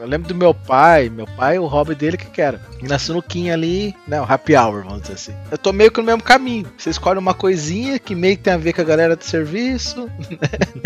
eu 0.00 0.06
lembro 0.06 0.28
do 0.28 0.34
meu 0.34 0.52
pai. 0.54 1.08
Meu 1.08 1.26
pai, 1.26 1.58
o 1.58 1.66
hobby 1.66 1.94
dele, 1.94 2.16
que 2.16 2.26
que 2.26 2.40
era? 2.40 2.60
Na 2.82 2.98
sinuquinha 2.98 3.54
ali, 3.54 3.94
né? 4.06 4.20
O 4.20 4.24
happy 4.24 4.56
hour, 4.56 4.82
vamos 4.84 5.02
dizer 5.02 5.14
assim. 5.14 5.34
Eu 5.50 5.58
tô 5.58 5.72
meio 5.72 5.90
que 5.90 6.00
no 6.00 6.06
mesmo 6.06 6.22
caminho. 6.22 6.66
Você 6.76 6.90
escolhe 6.90 7.18
uma 7.18 7.34
coisinha 7.34 7.98
que 7.98 8.14
meio 8.14 8.36
que 8.36 8.42
tem 8.44 8.52
a 8.52 8.56
ver 8.56 8.72
com 8.72 8.80
a 8.80 8.84
galera 8.84 9.16
do 9.16 9.24
serviço. 9.24 10.08
né? 10.30 10.82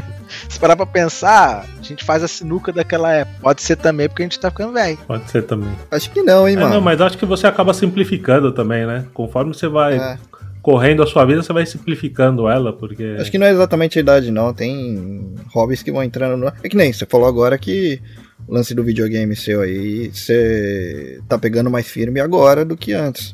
Se 0.49 0.59
parar 0.59 0.77
pra 0.77 0.87
pensar, 0.87 1.65
a 1.79 1.83
gente 1.83 2.05
faz 2.05 2.23
a 2.23 2.29
sinuca 2.29 2.73
daquela 2.73 3.13
época. 3.13 3.39
Pode 3.41 3.63
ser 3.63 3.77
também 3.77 4.09
porque 4.09 4.23
a 4.23 4.27
gente 4.27 4.41
tá 4.41 4.51
ficando 4.51 4.73
velho. 4.73 4.99
Pode 5.07 5.31
ser 5.31 5.43
também. 5.43 5.73
Acho 5.91 6.11
que 6.11 6.23
não, 6.23 6.49
hein, 6.49 6.57
É, 6.57 6.59
mano. 6.61 6.75
não, 6.75 6.81
mas 6.81 7.01
acho 7.01 7.17
que 7.19 7.27
você 7.27 7.47
acaba 7.47 7.73
simplificando 7.73 8.53
também, 8.53 8.87
né? 8.87 9.05
Conforme 9.15 9.55
você 9.55 9.69
vai 9.69 9.97
É. 9.97 10.19
correndo 10.67 11.01
a 11.01 11.07
sua 11.07 11.25
vida, 11.25 11.45
você 11.45 11.53
vai 11.53 11.65
simplificando 11.65 12.49
ela, 12.49 12.73
porque. 12.73 13.17
Acho 13.21 13.31
que 13.31 13.39
não 13.39 13.47
é 13.47 13.53
exatamente 13.53 14.01
a 14.01 14.03
idade, 14.03 14.33
não. 14.33 14.53
Tem 14.53 15.33
hobbies 15.55 15.81
que 15.81 15.93
vão 15.93 16.03
entrando 16.03 16.37
no. 16.37 16.49
É 16.61 16.69
que 16.69 16.77
nem 16.77 16.93
você 16.93 17.07
falou 17.07 17.29
agora 17.29 17.57
que 17.57 18.03
o 18.49 18.53
lance 18.53 18.75
do 18.75 18.83
videogame 18.83 19.37
seu 19.37 19.61
aí, 19.61 20.09
você 20.13 21.21
tá 21.29 21.39
pegando 21.39 21.71
mais 21.71 21.87
firme 21.87 22.19
agora 22.19 22.65
do 22.65 22.77
que 22.77 22.93
antes. 22.93 23.33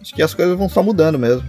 Acho 0.00 0.12
que 0.12 0.20
as 0.20 0.34
coisas 0.34 0.58
vão 0.58 0.68
só 0.68 0.82
mudando 0.82 1.20
mesmo. 1.20 1.48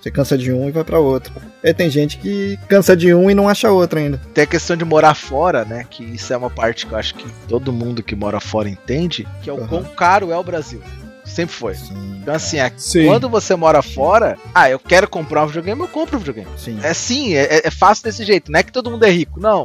Você 0.00 0.10
cansa 0.10 0.38
de 0.38 0.50
um 0.50 0.66
e 0.66 0.72
vai 0.72 0.82
pra 0.82 0.98
outro. 0.98 1.34
E 1.62 1.74
tem 1.74 1.90
gente 1.90 2.16
que 2.16 2.58
cansa 2.66 2.96
de 2.96 3.14
um 3.14 3.30
e 3.30 3.34
não 3.34 3.50
acha 3.50 3.70
outro 3.70 3.98
ainda. 3.98 4.18
Tem 4.32 4.44
a 4.44 4.46
questão 4.46 4.74
de 4.74 4.86
morar 4.86 5.14
fora, 5.14 5.66
né? 5.66 5.84
Que 5.88 6.02
isso 6.02 6.32
é 6.32 6.36
uma 6.36 6.50
parte 6.50 6.86
que 6.86 6.92
eu 6.92 6.98
acho 6.98 7.14
que 7.14 7.26
todo 7.46 7.74
mundo 7.74 8.02
que 8.02 8.16
mora 8.16 8.40
fora 8.40 8.70
entende, 8.70 9.28
que 9.42 9.50
é 9.50 9.52
o 9.52 9.58
Aham. 9.58 9.68
quão 9.68 9.84
caro 9.84 10.32
é 10.32 10.36
o 10.36 10.42
Brasil. 10.42 10.80
Sempre 11.24 11.54
foi. 11.54 11.74
Sim, 11.74 12.18
Então, 12.22 12.34
assim, 12.34 12.58
é- 12.58 12.72
Sim. 12.76 13.06
quando 13.06 13.28
você 13.28 13.54
mora 13.56 13.80
fora, 13.82 14.36
ah, 14.54 14.68
eu 14.70 14.78
quero 14.78 15.08
comprar 15.08 15.44
um 15.44 15.46
videogame, 15.46 15.80
eu 15.80 15.88
compro 15.88 16.16
um 16.16 16.18
videogame. 16.18 16.48
sim. 16.56 16.78
É 16.82 16.92
sim, 16.94 17.34
é, 17.34 17.62
é 17.66 17.70
fácil 17.70 18.04
desse 18.04 18.24
jeito. 18.24 18.50
Não 18.50 18.58
é 18.60 18.62
que 18.62 18.72
todo 18.72 18.90
mundo 18.90 19.04
é 19.04 19.10
rico, 19.10 19.40
não. 19.40 19.64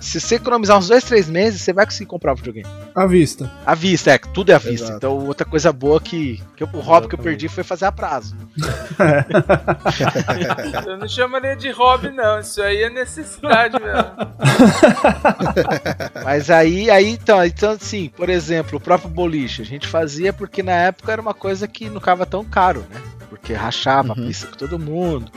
Se 0.00 0.18
você 0.20 0.36
economizar 0.36 0.78
uns 0.78 0.88
dois, 0.88 1.04
três 1.04 1.28
meses, 1.28 1.60
você 1.60 1.72
vai 1.74 1.84
conseguir 1.84 2.06
comprar 2.06 2.32
um 2.32 2.36
videogame. 2.36 2.66
À 2.94 3.06
vista. 3.06 3.50
À 3.66 3.74
vista, 3.74 4.10
é, 4.10 4.18
tudo 4.18 4.50
é 4.50 4.54
à 4.54 4.58
vista. 4.58 4.86
Exato. 4.86 4.96
Então, 4.96 5.26
outra 5.26 5.44
coisa 5.46 5.70
boa 5.72 6.00
que, 6.00 6.42
que 6.56 6.62
eu- 6.62 6.68
o 6.72 6.80
hobby 6.80 7.08
que 7.08 7.14
eu 7.14 7.18
perdi 7.18 7.48
foi 7.48 7.62
fazer 7.62 7.84
a 7.84 7.92
prazo. 7.92 8.34
Eu 10.86 10.96
não 10.98 11.08
chamaria 11.08 11.56
de 11.56 11.70
hobby, 11.70 12.10
não. 12.10 12.40
Isso 12.40 12.60
aí 12.62 12.82
é 12.82 12.90
necessidade 12.90 13.76
mesmo. 13.80 14.10
Mas 16.24 16.50
aí, 16.50 16.90
aí 16.90 17.08
então, 17.10 17.44
então, 17.44 17.72
assim, 17.72 18.10
por 18.16 18.28
exemplo, 18.28 18.78
o 18.78 18.80
próprio 18.80 19.10
boliche, 19.10 19.62
a 19.62 19.64
gente 19.64 19.86
fazia 19.86 20.32
porque 20.32 20.62
na 20.62 20.72
época 20.72 21.12
era 21.12 21.22
uma 21.22 21.34
coisa 21.34 21.66
que 21.68 21.88
não 21.88 22.00
ficava 22.00 22.26
tão 22.26 22.44
caro, 22.44 22.84
né? 22.90 23.00
Porque 23.28 23.52
rachava 23.52 24.08
Uhum. 24.08 24.24
a 24.24 24.26
pista 24.26 24.46
com 24.46 24.56
todo 24.56 24.78
mundo. 24.78 25.30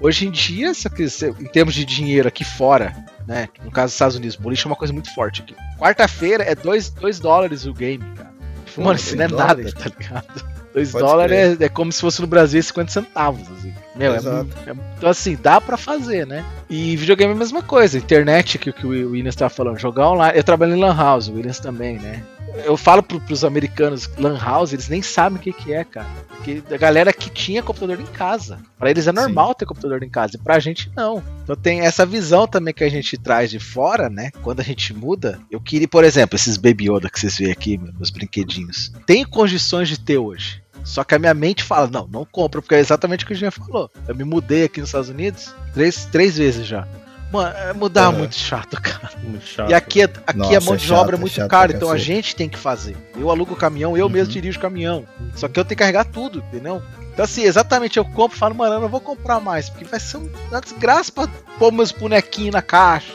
Hoje 0.00 0.26
em 0.26 0.30
dia, 0.30 0.74
só 0.74 0.88
que 0.88 1.08
você- 1.08 1.30
em 1.30 1.46
termos 1.46 1.74
de 1.74 1.84
dinheiro 1.84 2.28
aqui 2.28 2.44
fora, 2.44 2.94
né? 3.26 3.48
No 3.64 3.70
caso 3.70 3.86
dos 3.86 3.94
Estados 3.94 4.16
Unidos, 4.16 4.36
boliche 4.36 4.66
é 4.66 4.70
uma 4.70 4.76
coisa 4.76 4.92
muito 4.92 5.12
forte 5.14 5.42
aqui. 5.42 5.54
Quarta-feira 5.78 6.44
é 6.44 6.54
2 6.54 6.92
dólares 7.20 7.66
o 7.66 7.72
game, 7.74 8.04
cara. 8.16 8.30
Pô, 8.74 8.82
Mano, 8.82 8.96
isso 8.96 9.16
não 9.16 9.24
é 9.24 9.28
dois 9.28 9.38
nada, 9.40 9.54
dólares. 9.54 9.74
tá 9.74 9.90
ligado? 9.98 10.56
2 10.74 10.92
Pode 10.92 11.04
dólares 11.04 11.60
é, 11.60 11.64
é 11.64 11.68
como 11.70 11.90
se 11.90 12.00
fosse 12.02 12.20
no 12.20 12.26
Brasil 12.26 12.62
50 12.62 12.92
centavos, 12.92 13.40
assim. 13.58 13.72
Meu, 13.94 14.12
é 14.12 14.16
é- 14.18 14.74
então 14.98 15.08
assim, 15.08 15.34
dá 15.42 15.58
pra 15.58 15.78
fazer, 15.78 16.26
né? 16.26 16.44
E 16.68 16.94
videogame 16.96 17.32
é 17.32 17.34
a 17.34 17.38
mesma 17.38 17.62
coisa. 17.62 17.96
Internet, 17.96 18.58
que, 18.58 18.70
que 18.72 18.86
o 18.86 18.90
Williams 18.90 19.34
tava 19.34 19.48
falando, 19.48 19.78
jogar 19.78 20.10
online. 20.10 20.38
Eu 20.38 20.44
trabalho 20.44 20.76
em 20.76 20.80
Lan 20.80 20.94
House, 20.94 21.28
o 21.28 21.32
Williams 21.34 21.58
também, 21.58 21.98
né? 21.98 22.22
Eu 22.64 22.76
falo 22.76 23.02
pro, 23.02 23.20
pros 23.20 23.44
americanos, 23.44 24.08
Lan 24.18 24.38
House, 24.38 24.72
eles 24.72 24.88
nem 24.88 25.02
sabem 25.02 25.38
o 25.38 25.42
que, 25.42 25.52
que 25.52 25.72
é, 25.72 25.84
cara. 25.84 26.08
Porque 26.28 26.62
a 26.72 26.76
galera 26.76 27.12
que 27.12 27.28
tinha 27.30 27.62
computador 27.62 28.00
em 28.00 28.06
casa. 28.06 28.58
Pra 28.78 28.90
eles 28.90 29.06
é 29.06 29.12
normal 29.12 29.54
ter 29.54 29.66
computador 29.66 30.02
em 30.02 30.08
casa. 30.08 30.36
E 30.36 30.38
pra 30.38 30.58
gente 30.58 30.90
não. 30.94 31.22
Então 31.42 31.56
tem 31.56 31.80
essa 31.80 32.06
visão 32.06 32.46
também 32.46 32.72
que 32.72 32.84
a 32.84 32.88
gente 32.88 33.16
traz 33.18 33.50
de 33.50 33.58
fora, 33.58 34.08
né? 34.08 34.30
Quando 34.42 34.60
a 34.60 34.64
gente 34.64 34.94
muda. 34.94 35.40
Eu 35.50 35.60
queria, 35.60 35.88
por 35.88 36.04
exemplo, 36.04 36.36
esses 36.36 36.56
Baby 36.56 36.90
Yoda 36.90 37.10
que 37.10 37.18
vocês 37.18 37.36
veem 37.38 37.52
aqui, 37.52 37.78
meus 37.78 38.10
brinquedinhos. 38.10 38.92
Tem 39.04 39.24
condições 39.24 39.88
de 39.88 39.98
ter 39.98 40.18
hoje. 40.18 40.62
Só 40.84 41.02
que 41.02 41.16
a 41.16 41.18
minha 41.18 41.34
mente 41.34 41.64
fala, 41.64 41.88
não, 41.88 42.06
não 42.06 42.24
compra, 42.24 42.62
porque 42.62 42.76
é 42.76 42.78
exatamente 42.78 43.24
o 43.24 43.26
que 43.26 43.32
o 43.32 43.36
Jean 43.36 43.50
falou. 43.50 43.90
Eu 44.06 44.14
me 44.14 44.22
mudei 44.22 44.64
aqui 44.64 44.80
nos 44.80 44.90
Estados 44.90 45.08
Unidos 45.08 45.52
três, 45.74 46.04
três 46.06 46.38
vezes 46.38 46.64
já. 46.64 46.86
Mano, 47.32 47.56
é 47.56 47.72
mudar 47.72 48.12
é 48.12 48.14
É. 48.14 48.18
muito 48.18 48.34
chato, 48.36 48.80
cara. 48.80 49.10
Muito 49.22 49.44
chato. 49.44 49.70
E 49.70 49.74
aqui, 49.74 50.02
é- 50.02 50.04
aqui 50.04 50.38
Nossa, 50.38 50.56
a 50.58 50.60
mão 50.60 50.74
é 50.74 50.76
de 50.76 50.86
chato, 50.86 50.98
obra 50.98 51.16
é 51.16 51.18
é 51.18 51.20
muito 51.20 51.32
chato 51.34 51.50
cara, 51.50 51.72
então 51.72 51.90
a 51.90 51.98
gente 51.98 52.36
tem 52.36 52.48
que 52.48 52.56
fazer. 52.58 52.96
Eu 53.16 53.30
alugo 53.30 53.54
o 53.54 53.56
caminhão, 53.56 53.96
eu 53.96 54.08
mesmo 54.08 54.28
Uhum. 54.28 54.32
dirijo 54.32 54.58
o 54.58 54.62
caminhão. 54.62 55.04
Só 55.34 55.48
que 55.48 55.58
eu 55.58 55.64
tenho 55.64 55.76
que 55.76 55.82
carregar 55.82 56.04
tudo, 56.04 56.38
entendeu? 56.38 56.82
Então, 57.16 57.24
assim, 57.24 57.44
exatamente, 57.44 57.96
eu 57.96 58.04
compro 58.04 58.36
e 58.36 58.38
falo, 58.38 58.54
mano, 58.54 58.74
eu 58.74 58.80
não 58.82 58.88
vou 58.90 59.00
comprar 59.00 59.40
mais, 59.40 59.70
porque 59.70 59.86
vai 59.86 59.98
ser 59.98 60.18
um- 60.18 60.28
uma 60.50 60.60
desgraça 60.60 61.10
pra 61.10 61.26
pôr 61.58 61.72
meus 61.72 61.90
bonequinhos 61.90 62.52
na 62.52 62.60
caixa. 62.60 63.10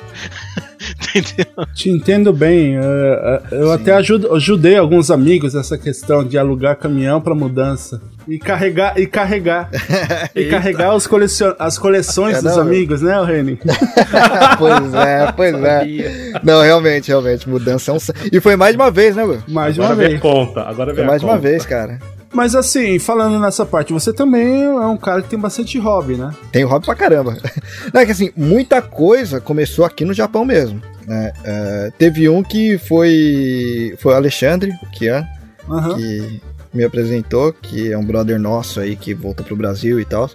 Entendeu? 1.15 1.67
Te 1.75 1.91
entendo 1.91 2.33
bem. 2.33 2.77
é, 2.77 2.79
é, 2.81 3.41
Eu 3.51 3.67
Sim. 3.67 3.73
até 3.73 3.93
ajudo, 3.93 4.33
ajudei 4.33 4.75
alguns 4.75 5.11
amigos 5.11 5.53
nessa 5.53 5.77
questão 5.77 6.23
de 6.23 6.35
alugar 6.35 6.75
caminhão 6.77 7.21
para 7.21 7.35
mudança. 7.35 8.01
E 8.27 8.39
carregar, 8.39 8.97
e 8.99 9.05
carregar. 9.05 9.69
e 10.35 10.45
carregar 10.45 10.95
os 10.95 11.05
colecion... 11.05 11.53
as 11.59 11.77
coleções 11.77 12.37
É, 12.37 12.41
dos 12.41 12.55
não, 12.55 12.61
amigos, 12.63 13.01
né, 13.03 13.23
Reni? 13.23 13.59
pois 14.57 14.93
é, 14.95 15.31
pois 15.31 15.53
é. 15.63 16.31
Não, 16.43 16.61
realmente, 16.61 17.09
realmente, 17.09 17.47
mudança 17.49 17.91
é 17.91 17.93
um. 17.93 17.97
E 18.31 18.39
foi 18.39 18.55
mais 18.55 18.75
de 18.75 18.81
uma 18.81 18.89
vez, 18.89 19.15
né, 19.15 19.25
meu? 19.25 19.41
Mais 19.47 19.75
de 19.75 19.79
uma 19.81 19.91
Agora 19.91 19.97
vem 19.97 20.05
a 20.07 20.09
vez. 20.09 20.21
conta. 20.21 20.61
Agora 20.61 20.87
Foi 20.87 20.95
vem 20.95 21.03
a 21.03 21.07
mais 21.07 21.21
de 21.21 21.25
uma 21.27 21.37
vez, 21.37 21.65
cara. 21.65 21.99
Mas 22.33 22.55
assim, 22.55 22.97
falando 22.97 23.39
nessa 23.39 23.65
parte, 23.65 23.91
você 23.91 24.13
também 24.13 24.63
é 24.63 24.85
um 24.85 24.97
cara 24.97 25.21
que 25.21 25.29
tem 25.29 25.39
bastante 25.39 25.77
hobby, 25.77 26.15
né? 26.15 26.33
Tem 26.51 26.63
hobby 26.63 26.85
pra 26.85 26.95
caramba. 26.95 27.37
Não, 27.93 28.01
é 28.01 28.05
que 28.05 28.11
assim, 28.11 28.31
muita 28.37 28.81
coisa 28.81 29.41
começou 29.41 29.83
aqui 29.83 30.05
no 30.05 30.13
Japão 30.13 30.45
mesmo. 30.45 30.81
Né? 31.05 31.33
É, 31.43 31.91
teve 31.97 32.29
um 32.29 32.41
que 32.41 32.77
foi. 32.77 33.95
Foi 33.99 34.13
o 34.13 34.15
Alexandre, 34.15 34.71
o 34.81 34.89
Kian, 34.91 35.27
Aham. 35.69 35.95
que 35.95 36.41
me 36.73 36.85
apresentou, 36.85 37.51
que 37.51 37.91
é 37.91 37.97
um 37.97 38.05
brother 38.05 38.39
nosso 38.39 38.79
aí 38.79 38.95
que 38.95 39.13
voltou 39.13 39.45
pro 39.45 39.55
Brasil 39.55 39.99
e 39.99 40.05
tal. 40.05 40.29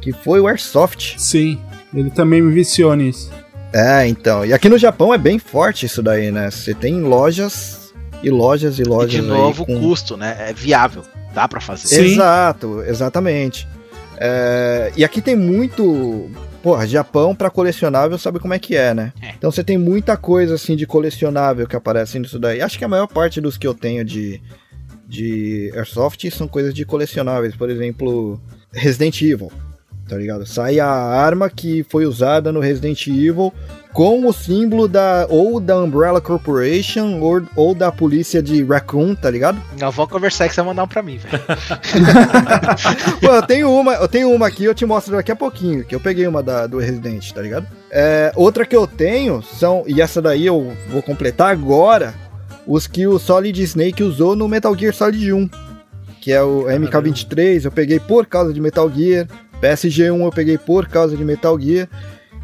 Que 0.00 0.12
foi 0.12 0.40
o 0.40 0.46
Airsoft. 0.48 1.16
Sim, 1.18 1.58
ele 1.94 2.10
também 2.10 2.40
me 2.40 2.52
viciou 2.52 2.94
nisso. 2.94 3.30
É, 3.72 4.06
então. 4.06 4.46
E 4.46 4.52
aqui 4.52 4.68
no 4.68 4.78
Japão 4.78 5.12
é 5.12 5.18
bem 5.18 5.38
forte 5.38 5.84
isso 5.84 6.02
daí, 6.02 6.30
né? 6.30 6.50
Você 6.50 6.72
tem 6.72 7.02
lojas 7.02 7.83
e 8.24 8.30
lojas 8.30 8.78
e 8.78 8.82
E 8.82 8.84
lojas. 8.84 9.10
de 9.10 9.18
aí 9.20 9.26
novo, 9.26 9.62
o 9.62 9.66
com- 9.66 9.80
custo, 9.80 10.16
né? 10.16 10.36
É 10.48 10.52
viável. 10.52 11.02
Dá 11.34 11.46
pra 11.48 11.60
fazer. 11.60 11.88
Sim. 11.88 12.02
Exato, 12.14 12.82
exatamente. 12.82 13.66
É, 14.18 14.92
e 14.96 15.04
aqui 15.04 15.20
tem 15.20 15.34
muito. 15.36 16.30
Porra, 16.62 16.86
Japão 16.86 17.34
pra 17.34 17.50
colecionável 17.50 18.16
sabe 18.16 18.38
como 18.38 18.54
é 18.54 18.58
que 18.58 18.74
é, 18.74 18.94
né? 18.94 19.12
É. 19.20 19.30
Então 19.36 19.50
você 19.50 19.62
tem 19.62 19.76
muita 19.76 20.16
coisa 20.16 20.54
assim 20.54 20.74
de 20.76 20.86
colecionável 20.86 21.66
que 21.66 21.76
aparece 21.76 22.18
nisso 22.18 22.38
daí. 22.38 22.62
Acho 22.62 22.78
que 22.78 22.84
a 22.84 22.88
maior 22.88 23.06
parte 23.06 23.40
dos 23.40 23.58
que 23.58 23.66
eu 23.66 23.74
tenho 23.74 24.02
de, 24.04 24.40
de 25.06 25.70
Airsoft 25.74 26.30
são 26.30 26.48
coisas 26.48 26.72
de 26.72 26.84
colecionáveis. 26.86 27.54
Por 27.54 27.68
exemplo, 27.68 28.40
Resident 28.72 29.20
Evil. 29.20 29.52
Tá 30.08 30.16
ligado? 30.16 30.44
Sai 30.46 30.78
a 30.80 30.86
arma 30.86 31.48
que 31.48 31.84
foi 31.88 32.04
usada 32.04 32.52
no 32.52 32.60
Resident 32.60 33.06
Evil 33.06 33.52
com 33.94 34.26
o 34.26 34.32
símbolo 34.32 34.88
da 34.88 35.24
ou 35.30 35.60
da 35.60 35.78
Umbrella 35.78 36.20
Corporation 36.20 37.20
ou, 37.20 37.40
ou 37.54 37.74
da 37.74 37.92
polícia 37.92 38.42
de 38.42 38.62
Raccoon, 38.64 39.14
tá 39.14 39.30
ligado? 39.30 39.62
Não, 39.78 39.90
vou 39.90 40.06
conversar 40.06 40.48
que 40.48 40.54
você 40.54 40.60
vai 40.60 40.70
mandar 40.70 40.82
um 40.82 40.88
pra 40.88 41.00
mim, 41.00 41.16
velho. 41.16 41.42
Pô, 43.22 43.28
eu 43.28 43.42
tenho 43.46 43.70
uma, 43.70 43.94
eu 43.94 44.08
tenho 44.08 44.30
uma 44.30 44.48
aqui, 44.48 44.64
eu 44.64 44.74
te 44.74 44.84
mostro 44.84 45.14
daqui 45.14 45.30
a 45.30 45.36
pouquinho, 45.36 45.84
que 45.84 45.94
eu 45.94 46.00
peguei 46.00 46.26
uma 46.26 46.42
da, 46.42 46.66
do 46.66 46.78
Resident, 46.78 47.30
tá 47.30 47.40
ligado? 47.40 47.66
É, 47.90 48.32
outra 48.34 48.66
que 48.66 48.76
eu 48.76 48.86
tenho 48.86 49.40
são, 49.42 49.84
e 49.86 50.02
essa 50.02 50.20
daí 50.20 50.44
eu 50.44 50.76
vou 50.88 51.00
completar 51.00 51.52
agora, 51.52 52.12
os 52.66 52.88
que 52.88 53.06
o 53.06 53.18
Solid 53.18 53.62
Snake 53.62 54.02
usou 54.02 54.34
no 54.34 54.48
Metal 54.48 54.76
Gear 54.76 54.92
Solid 54.92 55.32
1, 55.32 55.50
que 56.20 56.32
é 56.32 56.42
o 56.42 56.64
MK23, 56.64 57.64
eu 57.64 57.70
peguei 57.70 58.00
por 58.00 58.26
causa 58.26 58.52
de 58.52 58.60
Metal 58.60 58.90
Gear, 58.90 59.28
PSG1 59.64 60.24
eu 60.24 60.30
peguei 60.30 60.58
por 60.58 60.86
causa 60.86 61.16
de 61.16 61.24
Metal 61.24 61.58
Gear, 61.58 61.88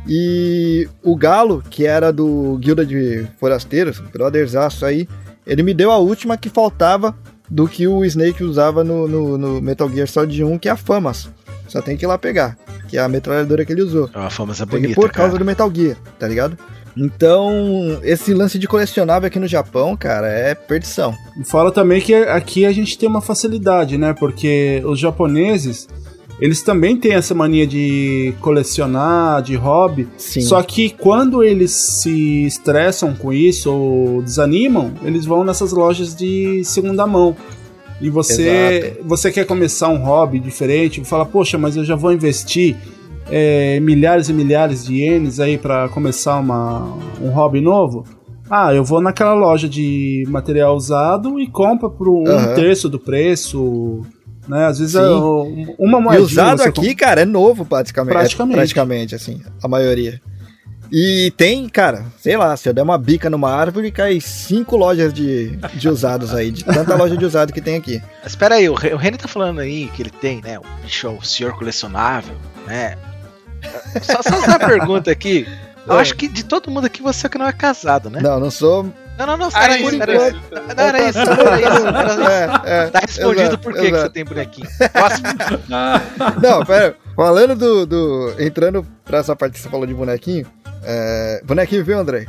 e 0.07 0.89
o 1.03 1.14
Galo, 1.14 1.62
que 1.68 1.87
era 1.87 2.12
do 2.12 2.57
Guilda 2.59 2.87
de 2.87 3.27
Forasteiros, 3.39 4.01
brotherzaço 4.01 4.87
aí, 4.87 5.07
ele 5.47 5.62
me 5.62 5.75
deu 5.75 5.91
a 5.91 5.99
última 5.99 6.37
que 6.37 6.49
faltava 6.49 7.14
do 7.51 7.68
que 7.68 7.87
o 7.87 8.05
Snake 8.05 8.43
usava 8.43 8.83
no, 8.83 9.07
no, 9.07 9.37
no 9.37 9.61
Metal 9.61 9.89
Gear 9.91 10.09
Solid 10.09 10.43
1, 10.43 10.59
que 10.59 10.68
é 10.68 10.73
a 10.73 10.77
Famas. 10.77 11.29
Só 11.68 11.83
tem 11.83 11.97
que 11.97 12.05
ir 12.05 12.09
lá 12.09 12.16
pegar, 12.16 12.57
que 12.89 12.97
é 12.97 13.01
a 13.01 13.09
metralhadora 13.09 13.64
que 13.64 13.73
ele 13.73 13.83
usou. 13.83 14.09
É 14.12 14.18
uma 14.18 14.31
famosa 14.31 14.66
Peguei 14.66 14.95
bonita, 14.95 15.01
por 15.01 15.11
causa 15.11 15.33
cara. 15.33 15.39
do 15.39 15.45
Metal 15.45 15.71
Gear, 15.73 15.97
tá 16.18 16.27
ligado? 16.27 16.57
Então, 16.97 18.01
esse 18.03 18.35
lance 18.35 18.59
de 18.59 18.66
colecionável 18.66 19.27
aqui 19.29 19.39
no 19.39 19.47
Japão, 19.47 19.97
cara, 19.97 20.29
é 20.29 20.55
perdição. 20.55 21.14
Fala 21.45 21.71
também 21.71 22.01
que 22.01 22.14
aqui 22.14 22.66
a 22.66 22.73
gente 22.73 22.99
tem 22.99 23.09
uma 23.09 23.21
facilidade, 23.21 23.97
né? 23.97 24.12
Porque 24.12 24.83
os 24.85 24.99
japoneses, 24.99 25.87
eles 26.41 26.62
também 26.62 26.97
têm 26.97 27.12
essa 27.12 27.34
mania 27.34 27.66
de 27.66 28.32
colecionar, 28.41 29.43
de 29.43 29.55
hobby. 29.57 30.09
Sim. 30.16 30.41
Só 30.41 30.62
que 30.62 30.91
quando 30.91 31.45
eles 31.45 31.70
se 31.70 32.47
estressam 32.47 33.14
com 33.14 33.32
isso 33.32 33.70
ou 33.70 34.22
desanimam, 34.22 34.93
eles 35.05 35.26
vão 35.26 35.45
nessas 35.45 35.72
lojas 35.72 36.14
de 36.14 36.64
segunda 36.64 37.07
mão. 37.07 37.36
E 38.01 38.09
você, 38.09 38.99
você 39.05 39.30
quer 39.30 39.45
começar 39.45 39.88
um 39.88 39.99
hobby 39.99 40.41
diferente, 40.41 41.05
fala, 41.05 41.26
poxa, 41.26 41.59
mas 41.59 41.76
eu 41.76 41.84
já 41.84 41.95
vou 41.95 42.11
investir 42.11 42.74
é, 43.30 43.78
milhares 43.80 44.30
e 44.30 44.32
milhares 44.32 44.86
de 44.86 44.95
ienes 44.95 45.38
aí 45.38 45.59
para 45.59 45.88
começar 45.91 46.38
uma, 46.38 46.97
um 47.20 47.28
hobby 47.28 47.61
novo. 47.61 48.05
Ah, 48.49 48.74
eu 48.74 48.82
vou 48.82 49.01
naquela 49.01 49.34
loja 49.34 49.68
de 49.68 50.24
material 50.28 50.74
usado 50.74 51.38
e 51.38 51.47
compra 51.47 51.88
por 51.88 52.09
um 52.09 52.26
Aham. 52.26 52.55
terço 52.55 52.88
do 52.88 52.99
preço. 52.99 54.01
Né? 54.51 54.66
Às 54.66 54.78
vezes 54.80 54.94
é 54.96 55.01
um- 55.03 55.74
uma 55.78 55.98
E 55.98 56.03
moedinha. 56.03 56.24
usado 56.26 56.62
aqui, 56.62 56.94
cara, 56.94 57.20
é 57.22 57.24
novo 57.24 57.64
praticamente. 57.64 58.12
Praticamente. 58.14 58.55
É 58.55 58.57
praticamente, 58.59 59.14
assim, 59.14 59.40
a 59.62 59.68
maioria. 59.68 60.20
E 60.92 61.32
tem, 61.36 61.68
cara, 61.68 62.07
sei 62.20 62.36
lá, 62.36 62.57
se 62.57 62.68
eu 62.68 62.74
der 62.74 62.82
uma 62.82 62.98
bica 62.98 63.30
numa 63.30 63.48
árvore, 63.48 63.92
cai 63.92 64.20
cinco 64.20 64.76
lojas 64.76 65.12
de, 65.14 65.57
de 65.74 65.88
usados 65.88 66.34
aí, 66.34 66.51
de 66.51 66.64
tanta 66.64 66.96
loja 66.96 67.16
de 67.16 67.24
usado 67.24 67.53
que 67.53 67.61
tem 67.61 67.76
aqui. 67.76 68.03
Mas 68.24 68.32
espera 68.32 68.57
aí, 68.57 68.68
o 68.68 68.72
o 68.72 68.96
Reni 68.96 69.16
tá 69.16 69.28
falando 69.28 69.61
aí 69.61 69.86
que 69.94 70.03
ele 70.03 70.11
tem, 70.11 70.40
né? 70.42 70.59
O 70.59 70.64
bicho, 70.82 71.09
o 71.11 71.24
senhor 71.24 71.53
colecionável, 71.57 72.34
né? 72.66 72.96
Só, 74.03 74.20
só 74.20 74.36
uma 74.44 74.59
pergunta 74.59 75.12
aqui. 75.12 75.46
Eu 75.86 75.94
Oi. 75.94 76.01
acho 76.01 76.16
que 76.16 76.26
de 76.26 76.44
todo 76.44 76.70
mundo 76.72 76.86
aqui 76.86 77.01
você 77.03 77.26
é 77.26 77.30
que 77.30 77.38
não 77.38 77.46
é 77.46 77.53
casado, 77.53 78.11
né? 78.11 78.18
Não, 78.20 78.40
não 78.40 78.51
sou. 78.51 78.92
Não, 79.21 79.27
não, 79.27 79.37
não, 79.37 79.49
Ah, 79.53 79.64
era 79.64 79.77
isso, 79.79 79.89
isso, 79.91 80.03
era 80.03 80.12
era 80.12 80.29
isso. 80.29 80.41
Não, 80.51 80.85
era 80.85 81.09
isso, 81.09 81.18
era 81.18 81.61
isso. 81.61 81.87
Era 81.87 82.12
isso. 82.12 82.23
É, 82.23 82.61
é, 82.64 82.87
Tá 82.87 82.99
respondido 83.01 83.41
exato, 83.43 83.59
por 83.59 83.75
que, 83.75 83.81
que 83.83 83.91
você 83.91 84.09
tem 84.09 84.25
bonequinho. 84.25 84.68
Próximo. 84.93 85.27
Não, 86.43 86.64
pera. 86.64 86.97
Falando 87.14 87.55
do, 87.55 87.87
do. 87.87 88.35
Entrando 88.39 88.87
pra 89.05 89.18
essa 89.18 89.37
parte 89.37 89.53
que 89.55 89.61
você 89.61 89.68
falou 89.68 89.87
de 89.87 89.93
bonequinho. 89.93 90.47
É, 90.83 91.43
bonequinho, 91.45 91.85
viu, 91.85 91.99
André? 91.99 92.25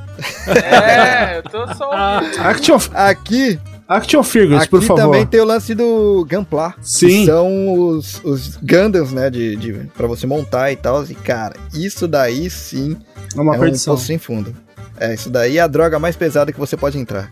É, 0.47 1.37
eu 1.39 1.43
tô 1.43 1.73
só 1.75 1.89
ouvindo. 1.89 2.41
Action, 2.41 2.77
Aqui, 2.93 3.57
action 3.87 4.21
Figures, 4.23 4.63
aqui 4.63 4.69
por 4.71 4.81
favor. 4.81 5.01
também 5.03 5.25
tem 5.25 5.39
o 5.39 5.45
lance 5.45 5.73
do 5.73 6.27
Gunpla. 6.29 6.73
Sim. 6.81 7.07
Que 7.07 7.25
são 7.27 7.73
os, 7.73 8.19
os 8.25 8.57
Gundams, 8.57 9.13
né? 9.13 9.29
De, 9.29 9.55
de, 9.55 9.73
pra 9.95 10.07
você 10.07 10.27
montar 10.27 10.69
e 10.71 10.75
tal. 10.75 11.05
E, 11.05 11.15
cara, 11.15 11.55
isso 11.73 12.05
daí 12.09 12.49
sim 12.49 12.97
É 13.33 13.39
uma 13.39 13.55
é 13.55 13.57
um 13.57 13.61
perdição. 13.61 13.93
poço 13.95 14.07
sem 14.07 14.17
fundo. 14.17 14.53
É, 15.01 15.13
isso 15.15 15.29
daí 15.31 15.57
é 15.57 15.61
a 15.61 15.67
droga 15.67 15.97
mais 15.97 16.15
pesada 16.15 16.51
que 16.51 16.59
você 16.59 16.77
pode 16.77 16.97
entrar. 16.97 17.31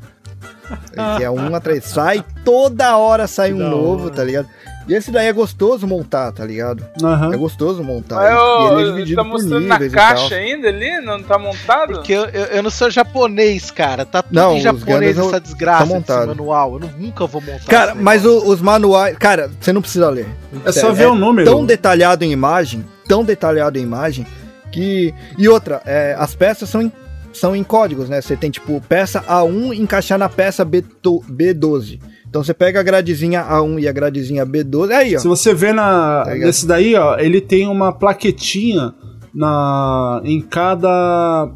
Que 1.18 1.24
é 1.24 1.30
um 1.30 1.54
atrás. 1.56 1.84
Sai 1.86 2.24
toda 2.44 2.98
hora 2.98 3.28
sai 3.28 3.54
um 3.54 3.58
novo, 3.70 4.06
hora. 4.06 4.16
tá 4.16 4.24
ligado? 4.24 4.48
E 4.88 4.94
esse 4.96 5.12
daí 5.12 5.28
é 5.28 5.34
gostoso 5.34 5.86
montar, 5.86 6.32
tá 6.32 6.44
ligado? 6.44 6.84
Aham. 7.04 7.32
É 7.32 7.38
gostoso 7.38 7.84
montar. 7.84 8.16
Mas 8.16 8.32
e 8.34 8.36
ô, 8.36 8.80
ele 8.98 9.14
é 9.14 9.16
tá 9.16 9.22
por 9.24 9.30
mostrando 9.30 9.68
na 9.68 9.90
caixa 9.90 10.34
ainda 10.34 10.68
ali? 10.68 11.00
Não 11.02 11.22
tá 11.22 11.38
montado? 11.38 11.94
Porque 11.94 12.12
eu, 12.14 12.26
eu, 12.26 12.46
eu 12.46 12.64
não 12.64 12.72
sou 12.72 12.90
japonês, 12.90 13.70
cara. 13.70 14.04
Tá 14.04 14.24
tudo 14.24 14.34
Não, 14.34 14.56
em 14.56 14.62
japonês 14.62 15.16
essa 15.16 15.40
desgraça 15.40 15.78
tá 15.80 15.84
desse 15.84 15.94
montado. 15.94 16.28
manual. 16.30 16.74
Eu 16.74 16.80
não- 16.80 16.92
nunca 16.98 17.28
vou 17.28 17.40
montar. 17.40 17.66
Cara, 17.68 17.94
mas 17.94 18.26
o- 18.26 18.48
os 18.50 18.60
manuais. 18.62 19.16
Cara, 19.20 19.52
você 19.62 19.72
não 19.72 19.82
precisa 19.82 20.10
ler. 20.10 20.28
É 20.66 20.72
só 20.72 20.82
Sério, 20.82 20.96
ver 20.96 21.08
o 21.08 21.16
número. 21.16 21.48
Tão 21.48 21.64
detalhado 21.66 22.24
em 22.26 22.32
imagem, 22.32 22.84
tão 23.08 23.24
detalhado 23.24 23.78
em 23.78 23.84
imagem, 23.84 24.26
que. 24.72 25.14
E 25.38 25.48
outra, 25.48 25.84
é, 25.86 26.16
as 26.18 26.34
peças 26.34 26.68
são 26.68 26.92
são 27.34 27.56
em 27.56 27.64
códigos, 27.64 28.10
né? 28.10 28.22
Você 28.22 28.36
tem, 28.36 28.50
tipo, 28.50 28.82
peça 28.88 29.22
A1 29.28 29.74
encaixar 29.78 30.18
na 30.18 30.28
peça 30.30 30.66
B12. 30.66 31.24
B12. 31.30 32.00
Então 32.30 32.44
você 32.44 32.54
pega 32.54 32.80
a 32.80 32.84
gradezinha 32.84 33.44
A1 33.44 33.80
e 33.80 33.88
a 33.88 33.92
gradezinha 33.92 34.46
B12. 34.46 34.92
Aí, 34.92 35.16
ó. 35.16 35.20
Se 35.20 35.28
você 35.28 35.54
vê 35.54 35.74
na 35.74 36.24
Tá 36.26 36.36
nesse 36.36 36.68
daí, 36.68 36.96
ó, 36.96 37.18
ele 37.18 37.42
tem 37.42 37.68
uma 37.68 37.92
plaquetinha 37.92 38.94
na 39.34 40.22
em 40.24 40.42
cada 40.42 41.50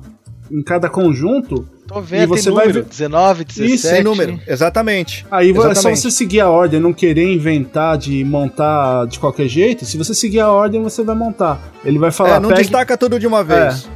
em 0.52 0.62
cada 0.64 0.90
conjunto. 0.90 1.68
Tô 1.88 2.00
vendo, 2.02 2.24
e 2.24 2.26
você 2.26 2.46
tem 2.46 2.54
vai 2.54 2.68
número. 2.68 2.84
ver- 2.86 2.90
19, 2.90 3.44
17. 3.44 3.76
Isso, 3.76 3.88
Sem 3.88 4.04
número. 4.04 4.40
Exatamente. 4.48 5.26
Aí 5.30 5.52
é 5.52 5.54
só 5.54 5.72
Exatamente. 5.72 6.02
você 6.02 6.12
seguir 6.12 6.40
a 6.40 6.50
ordem, 6.50 6.80
não 6.80 6.94
querer 6.94 7.32
inventar 7.32 7.98
de 7.98 8.24
montar 8.24 9.06
de 9.08 9.20
qualquer 9.20 9.48
jeito. 9.48 9.86
Se 9.86 9.98
você 9.98 10.14
seguir 10.14 10.40
a 10.40 10.50
ordem, 10.50 10.82
você 10.82 11.04
vai 11.04 11.16
montar. 11.16 11.60
Ele 11.84 12.00
vai 12.00 12.10
falar, 12.10 12.38
É, 12.38 12.40
não 12.40 12.50
pegue- 12.50 12.62
destaca 12.62 12.98
tudo 12.98 13.20
de 13.20 13.28
uma 13.28 13.44
vez. 13.44 13.88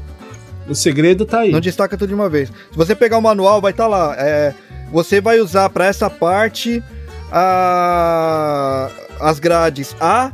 O 0.70 0.76
segredo 0.76 1.26
tá 1.26 1.40
aí. 1.40 1.52
Não 1.52 1.60
destaca 1.60 1.98
tudo 1.98 2.10
de 2.10 2.14
uma 2.16 2.30
vez. 2.30 2.50
Se 2.50 2.78
você 2.78 2.96
pegar 2.96 3.18
o 3.18 3.22
manual, 3.22 3.62
vai 3.62 3.72
estar 3.72 3.88
lá. 3.88 4.16
É, 4.18 4.54
você 4.92 5.20
vai 5.22 5.40
usar 5.40 5.70
para 5.70 5.86
essa 5.86 6.10
parte 6.10 6.84
a, 7.32 8.90
as 9.20 9.40
grades 9.40 9.96
A, 10.00 10.32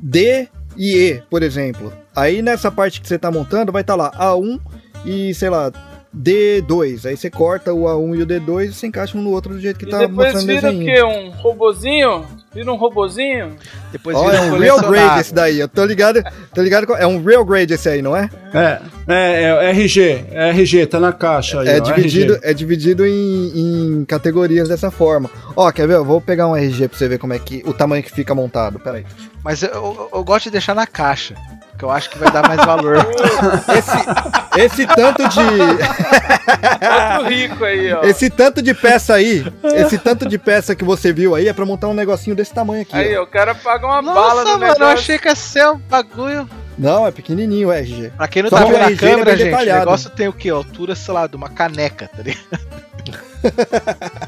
D 0.00 0.48
e 0.76 0.96
E, 0.96 1.22
por 1.30 1.42
exemplo. 1.42 1.92
Aí 2.14 2.42
nessa 2.42 2.70
parte 2.70 3.00
que 3.00 3.08
você 3.08 3.18
tá 3.18 3.30
montando, 3.30 3.72
vai 3.72 3.82
estar 3.82 3.94
lá 3.94 4.10
A1 4.12 4.60
e, 5.04 5.32
sei 5.34 5.48
lá, 5.48 5.70
D2. 6.16 7.06
Aí 7.06 7.16
você 7.16 7.30
corta 7.30 7.72
o 7.72 7.84
A1 7.84 8.18
e 8.18 8.22
o 8.22 8.26
D2 8.26 8.64
e 8.64 8.72
você 8.72 8.86
encaixa 8.88 9.16
um 9.16 9.22
no 9.22 9.30
outro 9.30 9.54
do 9.54 9.60
jeito 9.60 9.78
que 9.78 9.86
E 9.86 9.90
tá 9.90 9.98
depois 9.98 10.34
mostrando 10.34 10.42
o 10.42 10.46
vira 10.46 10.68
o 10.68 10.72
desenho. 10.72 10.86
quê? 10.94 11.02
Um 11.02 11.30
robozinho? 11.30 12.26
Vira 12.52 12.72
um 12.72 12.76
robozinho? 12.76 13.56
Depois 13.92 14.18
vira 14.18 14.36
é 14.36 14.40
um 14.40 14.58
real 14.58 14.80
grade 14.80 15.20
esse 15.20 15.32
daí. 15.32 15.60
Eu 15.60 15.68
tô 15.68 15.84
ligado, 15.84 16.20
tô 16.52 16.60
ligado. 16.62 16.84
com- 16.86 16.96
É 16.96 17.06
um 17.06 17.22
real 17.22 17.44
grade 17.44 17.72
esse 17.74 17.88
aí, 17.88 18.02
não 18.02 18.16
é? 18.16 18.28
É, 18.52 18.80
é, 19.06 19.42
é 19.66 19.70
RG, 19.70 20.24
é 20.32 20.48
RG, 20.50 20.86
tá 20.86 20.98
na 20.98 21.12
caixa 21.12 21.60
aí, 21.60 21.68
É 21.68 21.76
ó, 21.76 21.80
dividido, 21.80 22.34
RG. 22.34 22.40
é 22.50 22.52
dividido 22.54 23.06
em, 23.06 24.00
em 24.00 24.04
categorias 24.04 24.68
dessa 24.68 24.90
forma. 24.90 25.30
Ó, 25.54 25.70
quer 25.70 25.86
ver? 25.86 25.94
Eu 25.94 26.04
vou 26.04 26.20
pegar 26.20 26.48
um 26.48 26.56
RG 26.56 26.88
pra 26.88 26.98
você 26.98 27.06
ver 27.08 27.18
como 27.18 27.32
é 27.32 27.38
que 27.38 27.62
o 27.64 27.72
tamanho 27.72 28.02
que 28.02 28.10
fica 28.10 28.34
montado. 28.34 28.80
Pera 28.80 28.96
aí. 28.98 29.06
Mas 29.44 29.62
eu, 29.62 29.70
eu- 29.70 30.08
eu 30.14 30.24
gosto 30.24 30.44
de 30.46 30.50
deixar 30.50 30.74
na 30.74 30.86
caixa. 30.88 31.34
Porque 31.80 31.84
eu 31.86 31.90
acho 31.90 32.10
que 32.10 32.18
vai 32.18 32.30
dar 32.30 32.46
mais 32.46 32.62
valor. 32.62 32.98
Esse, 33.74 34.82
esse 34.82 34.86
tanto 34.86 35.26
de 35.28 35.40
Outro 35.40 37.28
rico 37.28 37.64
aí, 37.64 37.92
ó. 37.92 38.02
esse 38.02 38.28
tanto 38.28 38.60
de 38.60 38.74
peça 38.74 39.14
aí, 39.14 39.44
esse 39.76 39.96
tanto 39.96 40.28
de 40.28 40.36
peça 40.36 40.74
que 40.74 40.84
você 40.84 41.10
viu 41.12 41.34
aí 41.34 41.48
é 41.48 41.52
pra 41.54 41.64
montar 41.64 41.88
um 41.88 41.94
negocinho 41.94 42.36
desse 42.36 42.52
tamanho 42.52 42.82
aqui. 42.82 42.94
Aí, 42.94 43.16
ó. 43.16 43.22
o 43.22 43.26
cara 43.26 43.54
paga 43.54 43.86
uma 43.86 44.02
bala 44.02 44.14
Nossa, 44.14 44.44
no 44.44 44.50
mano, 44.50 44.60
negócio. 44.60 44.82
eu 44.82 44.88
achei 44.88 45.18
que 45.18 45.28
ia 45.28 45.34
ser 45.34 45.68
um 45.68 45.78
bagulho. 45.78 46.48
Não, 46.76 47.06
é 47.06 47.10
pequenininho 47.10 47.68
o 47.68 47.72
RG. 47.72 48.12
Pra 48.16 48.28
quem 48.28 48.42
não 48.42 48.50
Só 48.50 48.56
tá 48.56 48.64
que 48.66 48.72
vendo 48.72 48.76
o 48.76 48.80
na 48.80 48.86
ele 48.90 48.94
é 48.94 48.98
câmera, 48.98 49.30
gente, 49.36 49.46
o 49.46 49.50
detalhado. 49.50 49.78
negócio 49.80 50.10
tem 50.10 50.28
o 50.28 50.32
quê? 50.34 50.50
Altura, 50.50 50.94
sei 50.94 51.14
lá, 51.14 51.26
de 51.26 51.36
uma 51.36 51.48
caneca, 51.48 52.10
tá 52.14 52.22
ligado? 52.22 52.60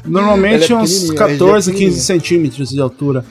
Normalmente 0.05 0.63
Ele 0.71 0.73
é 0.73 0.77
uns 0.77 0.91
pequenininho, 0.91 1.15
14, 1.37 1.69
RG 1.71 1.83
é 1.83 1.85
15 1.87 2.01
centímetros 2.01 2.69
de 2.69 2.81
altura. 2.81 3.23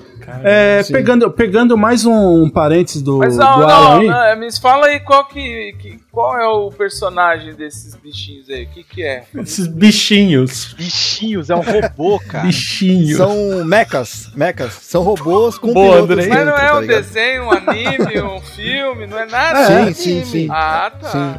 É, 0.42 0.82
pegando, 0.84 1.30
pegando 1.30 1.76
mais 1.76 2.04
um, 2.04 2.48
parênteses 2.48 3.02
do, 3.02 3.18
Mas 3.18 3.34
do 3.34 3.40
não, 3.40 3.46
Alan 3.48 3.66
não, 3.68 4.00
aí. 4.00 4.06
não, 4.06 4.22
é, 4.24 4.36
me 4.36 4.60
fala 4.60 4.86
aí 4.86 5.00
qual 5.00 5.26
que, 5.26 5.74
que- 5.78 5.98
qual 6.10 6.38
é 6.38 6.46
o 6.46 6.70
personagem 6.70 7.54
desses 7.54 7.94
bichinhos 7.94 8.48
aí, 8.50 8.64
o 8.64 8.68
que 8.68 8.82
que 8.84 9.02
é? 9.04 9.24
Esses 9.34 9.66
bichinhos. 9.66 10.74
Bichinhos, 10.74 11.50
é 11.50 11.54
um 11.54 11.60
robô, 11.60 12.18
cara. 12.28 12.46
Bichinhos. 12.46 13.16
São 13.16 13.64
mechas, 13.64 14.30
mechas. 14.34 14.72
São 14.74 15.02
robôs 15.02 15.58
com 15.58 15.72
Boa, 15.72 15.96
pilotos 15.96 16.10
Andrei. 16.10 16.28
Mas 16.28 16.46
não 16.46 16.56
é 16.56 16.68
tá 16.68 16.78
um 16.78 16.86
desenho, 16.86 17.44
um 17.44 17.52
anime, 17.52 18.22
um 18.22 18.40
filme, 18.54 19.06
não 19.06 19.18
é 19.18 19.26
nada? 19.26 19.64
Sim, 19.66 19.92
sim, 19.94 20.24
sim. 20.24 20.48
Ah, 20.50 20.90
tá. 21.00 21.08
Sim. 21.08 21.34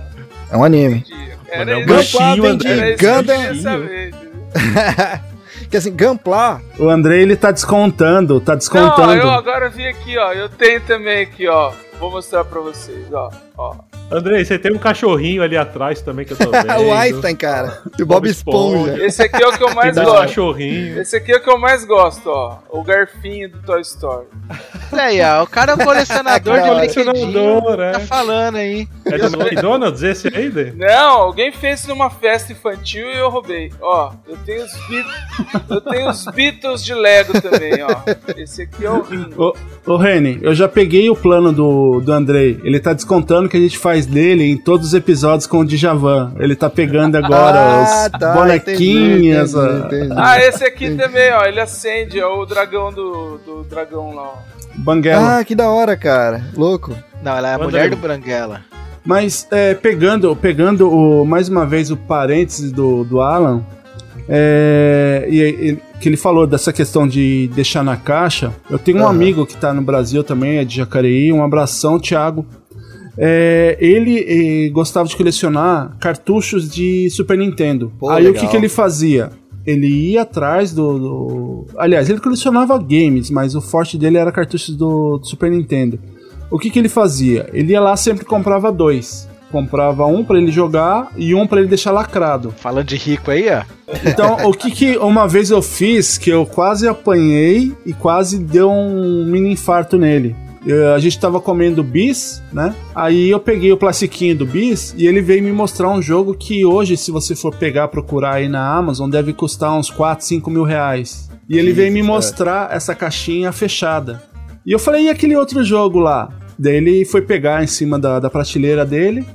É 0.52 0.58
um 0.58 0.64
anime. 0.64 0.98
Entendi. 0.98 1.34
Mano, 1.56 1.72
Era 1.72 1.72
é 1.72 1.78
um 1.78 1.86
que 1.86 1.92
eu 1.92 2.44
Gundam. 3.16 3.38
queria 5.74 5.74
saber, 5.74 5.74
entendeu? 5.74 5.74
que 5.74 5.78
assim, 5.78 5.96
Gunpla, 5.96 6.62
O 6.80 6.90
Andrei 6.90 7.22
ele 7.22 7.36
tá 7.36 7.52
descontando, 7.52 8.40
tá 8.40 8.54
Não, 8.54 8.58
descontando. 8.58 9.14
eu 9.14 9.30
agora 9.32 9.70
vi 9.70 9.88
aqui, 9.88 10.18
ó. 10.18 10.32
Eu 10.34 10.50
tenho 10.50 10.82
também 10.82 11.22
aqui, 11.24 11.48
ó. 11.48 11.72
Vou 12.00 12.12
mostrar 12.12 12.44
pra 12.46 12.62
vocês, 12.62 13.12
ó. 13.12 13.30
ó. 13.58 13.76
Andrei, 14.14 14.46
você 14.46 14.58
tem 14.60 14.72
um 14.74 14.78
cachorrinho 14.78 15.42
ali 15.44 15.58
atrás 15.58 16.02
também 16.02 16.26
que 16.26 16.34
eu 16.34 16.38
tô 16.38 16.50
vendo. 16.52 16.68
o 16.88 16.94
Einstein, 16.94 17.36
cara. 17.36 17.82
E 17.98 18.02
o 18.04 18.06
Bob 18.06 18.24
Bob 18.24 18.30
Esponja. 18.30 18.78
Esponja. 18.92 19.06
Esse 19.06 19.22
aqui 19.24 19.44
é 19.44 19.48
o 19.48 19.52
que 19.58 19.64
eu 19.64 19.74
mais 19.74 19.96
gosto. 19.96 20.14
cachorrinhos. 20.22 20.98
Esse 20.98 21.16
aqui 21.18 21.32
é 21.32 21.38
o 21.38 21.42
que 21.44 21.50
eu 21.50 21.58
mais 21.58 21.84
gosto, 21.86 22.28
ó. 22.30 22.60
O 22.70 22.84
garfinho 22.84 23.50
do 23.50 23.58
Toy 23.60 23.82
Story. 23.82 24.28
Olha 24.92 25.04
aí, 25.04 25.22
ó. 25.22 25.44
O 25.44 25.48
cara 25.48 25.72
é 25.72 25.76
um 25.76 25.80
colecionador 25.80 26.56
de 26.56 26.62
Cara, 26.62 26.76
brinquedinho. 26.80 27.06
colecionador, 27.14 27.80
é. 27.82 27.92
Tá 27.94 28.00
falando 28.02 28.56
aí. 28.58 28.88
É 29.06 29.18
do 29.18 29.42
McDonald's 29.42 30.04
esse 30.04 30.28
aí, 30.28 30.50
Dê? 30.50 30.72
Não, 30.72 31.22
alguém 31.22 31.52
fez 31.52 31.86
numa 31.88 32.10
festa 32.10 32.52
infantil 32.52 33.06
e 33.10 33.18
eu 33.18 33.30
roubei. 33.30 33.72
Ó, 33.82 34.12
eu 34.28 34.38
tenho 34.46 34.64
os 34.64 34.74
Beatles. 34.88 35.16
eu 35.70 35.82
tenho 35.82 36.10
os 36.10 36.26
Beatles 36.26 36.84
de 36.84 36.94
Lego 36.94 37.42
também, 37.42 37.82
ó. 37.84 37.96
Esse 38.38 38.64
aqui 38.64 38.86
é 38.86 38.90
o 38.90 39.02
Ringo. 39.02 39.56
Ô, 39.86 39.98
Reni, 39.98 40.40
eu 40.42 40.54
já 40.56 40.68
peguei 40.68 41.10
o 41.10 41.16
plano 41.16 41.52
do, 41.52 42.00
do 42.00 42.12
Andrei. 42.12 42.60
Ele 42.64 42.80
tá 42.80 42.94
descontando 42.94 43.50
que 43.50 43.58
a 43.58 43.60
gente 43.60 43.78
faz 43.78 44.03
dele 44.06 44.44
em 44.44 44.58
todos 44.58 44.88
os 44.88 44.94
episódios 44.94 45.46
com 45.48 45.60
o 45.60 45.66
Djavan. 45.66 46.34
Ele 46.40 46.56
tá 46.56 46.70
pegando 46.70 47.16
agora 47.16 47.60
Ah, 47.60 48.10
os 48.14 48.20
tá, 48.20 48.34
bonequinhos. 48.34 49.54
entendi, 49.54 49.76
entendi, 49.80 49.96
entendi. 50.06 50.14
Ah, 50.18 50.40
esse 50.40 50.64
aqui 50.64 50.96
também, 50.96 51.32
ó. 51.34 51.46
Ele 51.46 51.60
acende, 51.60 52.22
ó. 52.22 52.42
O 52.42 52.46
dragão 52.46 52.92
do, 52.92 53.38
do 53.46 53.64
dragão 53.70 54.14
lá, 54.16 54.24
ó. 54.24 54.36
Banguela. 54.76 55.40
Ah, 55.40 55.44
que 55.46 55.54
da 55.56 55.70
hora, 55.70 55.96
cara. 55.96 56.44
Louco. 56.56 56.96
Não, 57.22 57.38
ela 57.38 57.50
é 57.50 57.54
a 57.54 57.58
Manda 57.58 57.70
mulher 57.70 57.90
do 57.90 57.96
Branguela. 57.98 58.62
Mas 59.06 59.46
é, 59.52 59.74
pegando, 59.74 60.36
pegando 60.36 60.90
o, 60.90 61.26
mais 61.26 61.50
uma 61.50 61.66
vez 61.66 61.92
o 61.92 61.98
parênteses 61.98 62.72
do, 62.72 63.04
do 63.04 63.20
Alan, 63.22 63.62
é, 64.30 65.28
e, 65.30 65.40
e- 65.72 65.80
que 66.00 66.10
ele 66.10 66.18
falou 66.18 66.46
dessa 66.48 66.74
questão 66.74 67.08
de 67.08 67.50
deixar 67.54 67.84
na 67.84 67.96
caixa. 67.96 68.52
Eu 68.70 68.78
tenho 68.80 69.00
um 69.00 69.08
amigo 69.08 69.46
que 69.46 69.56
tá 69.56 69.74
no 69.74 69.82
Brasil 69.82 70.22
também, 70.24 70.58
é 70.58 70.66
de 70.66 70.76
Jacareí. 70.78 71.32
Um 71.32 71.44
abração, 71.44 71.98
Thiago. 72.00 72.46
É, 73.18 73.78
ele 73.80 74.66
eh, 74.66 74.70
gostava 74.70 75.08
de 75.08 75.16
colecionar 75.16 75.96
cartuchos 76.00 76.70
de 76.70 77.10
Super 77.10 77.38
Nintendo. 77.38 77.92
Pô, 78.00 78.10
Aí 78.10 78.24
o 78.24 78.28
legal. 78.28 78.42
que, 78.44 78.50
que 78.50 78.58
ele 78.58 78.70
fazia? 78.70 79.30
Ele 79.66 79.88
ia 79.88 80.24
atrás 80.24 80.74
do, 80.74 81.00
do- 81.00 81.68
Aliás, 81.78 82.10
ele 82.10 82.20
colecionava 82.20 82.78
games, 82.78 83.30
mas 83.30 83.56
o 83.56 83.62
forte 83.62 83.98
dele 83.98 84.18
era 84.18 84.32
cartuchos 84.32 84.76
do, 84.76 85.18
do 85.20 85.26
Super 85.26 85.50
Nintendo. 85.52 86.00
O 86.52 86.60
que, 86.60 86.70
que 86.70 86.78
ele 86.80 86.90
fazia? 86.90 87.50
Ele 87.54 87.72
ia 87.72 87.80
lá 87.82 87.96
sempre 87.96 88.26
comprava 88.26 88.72
dois. 88.72 89.28
Comprava 89.52 90.06
um 90.08 90.24
pra 90.24 90.38
ele 90.40 90.52
jogar 90.52 91.12
e 91.16 91.34
um 91.36 91.46
pra 91.46 91.60
ele 91.60 91.68
deixar 91.70 91.92
lacrado. 91.92 92.52
Falando 92.58 92.88
de 92.88 92.96
rico 92.98 93.30
aí, 93.30 93.46
ó. 93.50 93.62
Então, 94.04 94.50
o 94.50 94.52
que 94.54 94.72
que 94.72 94.98
uma 94.98 95.28
vez 95.28 95.52
eu 95.52 95.62
fiz 95.62 96.18
que 96.18 96.32
eu 96.32 96.44
quase 96.46 96.88
apanhei 96.88 97.72
e 97.86 97.94
quase 97.94 98.40
deu 98.40 98.70
um 98.72 99.26
mini 99.26 99.52
infarto 99.52 99.98
nele. 99.98 100.36
A 100.96 101.00
gente 101.00 101.20
tava 101.20 101.42
comendo 101.42 101.84
bis, 101.84 102.42
né? 102.52 102.74
Aí 102.96 103.30
eu 103.30 103.40
peguei 103.40 103.72
o 103.72 103.78
plastiquinho 103.78 104.38
do 104.38 104.46
bis 104.46 104.96
e 104.98 105.06
ele 105.06 105.22
veio 105.22 105.44
me 105.44 105.52
mostrar 105.52 105.90
um 105.90 106.02
jogo 106.02 106.34
que 106.34 106.64
hoje, 106.64 106.96
se 106.96 107.12
você 107.12 107.36
for 107.36 107.54
pegar, 107.54 107.90
procurar 107.90 108.36
aí 108.36 108.48
na 108.48 108.76
Amazon, 108.76 109.10
deve 109.10 109.34
custar 109.34 109.78
uns 109.78 109.90
4, 109.90 110.26
5 110.26 110.50
mil 110.50 110.64
reais. 110.64 111.30
E 111.50 111.58
ele 111.58 111.74
veio 111.74 111.92
me 111.92 112.00
é. 112.00 112.04
mostrar 112.04 112.74
essa 112.74 112.96
caixinha 112.96 113.52
fechada. 113.52 114.24
E 114.66 114.72
eu 114.72 114.80
falei, 114.80 115.04
e 115.04 115.10
aquele 115.10 115.36
outro 115.36 115.64
jogo 115.64 116.00
lá? 116.00 116.30
Daí 116.58 116.78
ele 116.78 117.04
foi 117.04 117.22
pegar 117.22 117.64
em 117.64 117.68
cima 117.68 118.00
da, 118.00 118.20
da 118.20 118.30
prateleira 118.30 118.86
dele. 118.86 119.26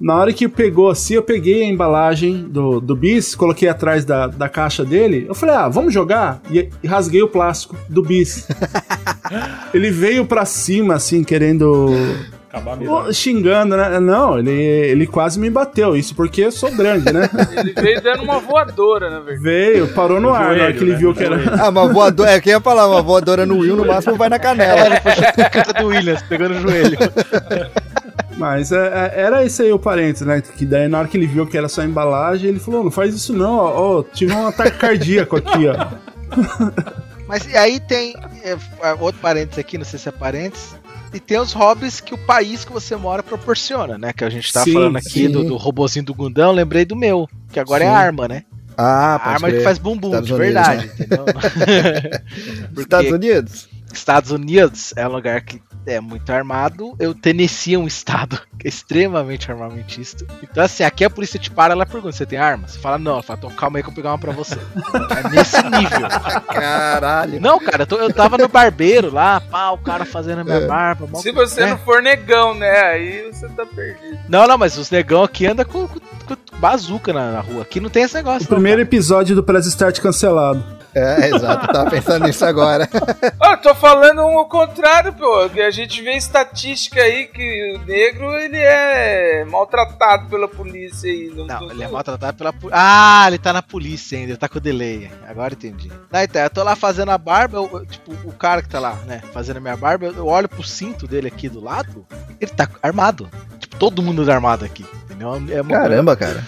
Na 0.00 0.14
hora 0.16 0.32
que 0.32 0.46
pegou 0.48 0.90
assim, 0.90 1.14
eu 1.14 1.22
peguei 1.22 1.62
a 1.62 1.66
embalagem 1.66 2.46
do, 2.48 2.80
do 2.80 2.94
bis, 2.94 3.34
coloquei 3.34 3.68
atrás 3.68 4.04
da, 4.04 4.26
da 4.26 4.48
caixa 4.48 4.84
dele. 4.84 5.24
Eu 5.28 5.34
falei, 5.34 5.54
ah, 5.54 5.68
vamos 5.68 5.92
jogar? 5.94 6.40
E, 6.50 6.68
e 6.82 6.86
rasguei 6.86 7.22
o 7.22 7.28
plástico 7.28 7.76
do 7.88 8.02
bis. 8.02 8.46
ele 9.72 9.90
veio 9.90 10.26
pra 10.26 10.44
cima, 10.44 10.94
assim, 10.94 11.24
querendo. 11.24 11.94
Acabar 12.48 12.72
a 12.72 12.76
mirada. 12.76 13.12
xingando, 13.12 13.76
né? 13.76 14.00
Não, 14.00 14.38
ele, 14.38 14.50
ele 14.52 15.06
quase 15.06 15.38
me 15.38 15.50
bateu. 15.50 15.96
Isso 15.96 16.14
porque 16.14 16.42
eu 16.42 16.52
sou 16.52 16.70
grande, 16.74 17.12
né? 17.12 17.28
Ele 17.54 17.72
veio 17.74 18.00
dando 18.02 18.22
uma 18.22 18.38
voadora, 18.38 19.10
na 19.10 19.20
verdade. 19.20 19.42
Veio, 19.42 19.88
parou 19.88 20.20
no 20.20 20.28
No 20.28 20.34
ar 20.34 20.40
na 20.42 20.48
hora 20.48 20.58
joelho, 20.60 20.74
que 20.78 20.84
ele 20.84 20.92
né? 20.92 20.98
viu 20.98 21.14
que 21.14 21.22
era. 21.24 21.38
joelho. 21.38 21.62
Ah, 21.62 21.68
uma 21.68 21.86
voadora. 21.92 22.30
É, 22.30 22.40
quem 22.40 22.52
ia 22.52 22.60
falar? 22.60 22.86
Uma 22.88 23.02
voadora 23.02 23.44
no 23.44 23.58
Will, 23.58 23.76
no 23.76 23.84
máximo 23.84 24.16
vai 24.16 24.30
na 24.30 24.38
canela. 24.38 24.98
Casa 25.52 25.72
do 25.74 25.86
Williams, 25.88 26.22
pegando 26.22 26.54
o 26.54 26.60
joelho. 26.60 26.96
Mas 28.36 28.70
é, 28.70 28.76
é, 28.76 29.20
era 29.22 29.44
esse 29.44 29.62
aí 29.62 29.72
o 29.72 29.78
parênteses, 29.78 30.26
né? 30.26 30.40
Que 30.40 30.66
daí 30.66 30.88
na 30.88 30.98
hora 30.98 31.08
que 31.08 31.16
ele 31.16 31.26
viu 31.26 31.46
que 31.46 31.56
era 31.56 31.68
só 31.68 31.82
embalagem, 31.82 32.50
ele 32.50 32.58
falou: 32.58 32.84
não 32.84 32.90
faz 32.90 33.14
isso 33.14 33.32
não, 33.32 33.56
ó. 33.56 33.98
ó, 33.98 34.02
tive 34.02 34.32
um 34.32 34.46
ataque 34.46 34.78
cardíaco 34.78 35.36
aqui, 35.36 35.66
ó. 35.68 35.76
Mas 37.26 37.46
e 37.46 37.56
aí 37.56 37.80
tem 37.80 38.14
é, 38.44 38.56
é, 38.82 38.92
outro 39.00 39.20
parênteses 39.20 39.58
aqui, 39.58 39.76
não 39.78 39.84
sei 39.84 39.98
se 39.98 40.08
é 40.08 40.12
parênteses. 40.12 40.76
E 41.12 41.18
tem 41.20 41.38
os 41.38 41.52
hobbies 41.52 42.00
que 42.00 42.14
o 42.14 42.18
país 42.18 42.64
que 42.64 42.72
você 42.72 42.94
mora 42.94 43.22
proporciona, 43.22 43.96
né? 43.96 44.12
Que 44.12 44.24
a 44.24 44.30
gente 44.30 44.52
tá 44.52 44.62
Sim, 44.62 44.74
falando 44.74 44.96
aqui 44.96 45.08
sim. 45.08 45.30
do, 45.30 45.44
do 45.44 45.56
robozinho 45.56 46.04
do 46.04 46.14
Gundão, 46.14 46.52
lembrei 46.52 46.84
do 46.84 46.94
meu, 46.94 47.28
que 47.52 47.58
agora 47.58 47.84
é 47.84 47.86
Sim. 47.86 47.92
arma, 47.94 48.28
né? 48.28 48.44
Ah, 48.76 49.16
A 49.16 49.30
arma 49.30 49.48
crer. 49.48 49.58
que 49.58 49.64
faz 49.64 49.78
bumbum, 49.78 50.08
Estados 50.08 50.28
de 50.28 50.34
Unidos, 50.34 50.52
verdade, 50.52 50.86
entendeu? 50.86 51.24
Porque 52.68 52.80
Estados 52.82 53.10
Unidos? 53.10 53.68
Estados 53.92 54.30
Unidos 54.30 54.92
é 54.96 55.06
um 55.08 55.12
lugar 55.12 55.40
que 55.40 55.60
é 55.86 56.00
muito 56.00 56.30
armado. 56.32 56.94
Eu 56.98 57.14
Tennessee 57.14 57.74
é 57.74 57.78
um 57.78 57.86
estado 57.88 58.40
é 58.64 58.68
extremamente 58.68 59.50
armamentista. 59.50 60.26
Então, 60.42 60.62
assim, 60.64 60.82
aqui 60.82 61.04
a 61.04 61.10
polícia 61.10 61.38
te 61.38 61.50
para, 61.50 61.72
ela 61.72 61.86
pergunta: 61.86 62.16
você 62.16 62.26
tem 62.26 62.38
arma? 62.38 62.66
Você 62.68 62.78
fala, 62.78 62.98
não. 62.98 63.12
Ela 63.12 63.22
fala, 63.22 63.38
então 63.38 63.50
calma 63.50 63.78
aí 63.78 63.82
que 63.82 63.88
eu 63.88 63.92
vou 63.94 63.96
pegar 64.02 64.10
uma 64.12 64.18
pra 64.18 64.32
você. 64.32 64.54
É 64.56 65.28
nesse 65.30 65.62
nível. 65.62 66.08
Caralho. 66.52 67.40
Não, 67.40 67.58
cara, 67.58 67.82
eu, 67.82 67.86
tô- 67.86 67.96
eu 67.98 68.12
tava 68.12 68.36
no 68.38 68.48
barbeiro 68.48 69.12
lá, 69.12 69.40
pá, 69.40 69.70
o 69.70 69.78
cara 69.78 70.04
fazendo 70.04 70.40
a 70.40 70.44
minha 70.44 70.56
É. 70.58 70.66
barba. 70.66 71.06
mó- 71.06 71.20
Se 71.20 71.30
você 71.32 71.62
né? 71.62 71.70
não 71.70 71.78
for 71.78 72.02
negão, 72.02 72.54
né? 72.54 72.80
Aí 72.86 73.30
você 73.32 73.48
tá 73.48 73.64
perdido. 73.66 74.18
Não, 74.28 74.46
não, 74.46 74.58
mas 74.58 74.76
os 74.76 74.90
negão 74.90 75.22
aqui 75.22 75.46
andam 75.46 75.64
com, 75.64 75.86
com, 75.86 75.98
com 76.00 76.36
bazuca 76.58 77.12
na, 77.12 77.32
na 77.32 77.40
rua. 77.40 77.62
Aqui 77.62 77.80
não 77.80 77.90
tem 77.90 78.02
esse 78.02 78.14
negócio. 78.14 78.44
O 78.44 78.48
primeiro 78.48 78.80
episódio 78.80 79.34
do 79.36 79.42
Press 79.42 79.66
Start 79.66 80.00
cancelado. 80.00 80.64
É, 80.96 81.28
exato. 81.28 81.66
Eu 81.66 81.72
tava 81.72 81.90
pensando 81.90 82.24
nisso 82.26 82.44
agora. 82.44 82.88
Ah, 83.38 83.52
eu 83.52 83.56
tô 83.58 83.74
falando 83.74 84.20
ao 84.20 84.48
contrário, 84.48 85.12
pô. 85.12 85.48
Que 85.50 85.60
a 85.60 85.70
gente 85.70 86.00
vê 86.02 86.16
estatística 86.16 87.00
aí 87.00 87.26
que 87.26 87.76
o 87.76 87.86
negro 87.86 88.32
ele 88.34 88.56
é 88.58 89.44
maltratado 89.44 90.28
pela 90.28 90.48
polícia 90.48 91.10
aí. 91.10 91.30
Não, 91.34 91.46
não 91.46 91.70
ele 91.70 91.82
é 91.84 91.88
maltratado 91.88 92.36
pela 92.36 92.52
polícia. 92.52 92.76
Ah, 92.82 93.24
ele 93.28 93.38
tá 93.38 93.52
na 93.52 93.62
polícia 93.62 94.16
ainda, 94.18 94.30
ele 94.32 94.38
tá 94.38 94.48
com 94.48 94.58
o 94.58 94.60
delay. 94.60 95.10
Agora 95.28 95.54
entendi. 95.54 95.90
Não, 96.10 96.22
então, 96.22 96.42
eu 96.42 96.50
tô 96.50 96.62
lá 96.62 96.74
fazendo 96.74 97.10
a 97.10 97.18
barba, 97.18 97.58
eu- 97.58 97.86
tipo, 97.86 98.12
o 98.24 98.32
cara 98.32 98.62
que 98.62 98.68
tá 98.68 98.80
lá, 98.80 98.94
né, 99.06 99.22
fazendo 99.32 99.58
a 99.58 99.60
minha 99.60 99.76
barba, 99.76 100.06
eu- 100.06 100.14
eu 100.16 100.26
olho 100.26 100.48
pro 100.48 100.62
cinto 100.64 101.06
dele 101.06 101.28
aqui 101.28 101.48
do 101.48 101.60
lado, 101.62 102.06
ele 102.40 102.50
tá 102.50 102.68
armado. 102.82 103.28
Tipo, 103.58 103.76
todo 103.76 104.02
mundo 104.02 104.28
armado 104.30 104.64
aqui, 104.64 104.84
entendeu? 105.04 105.34
É 105.50 105.60
uma- 105.60 105.70
Caramba, 105.78 106.16
cara. 106.16 106.42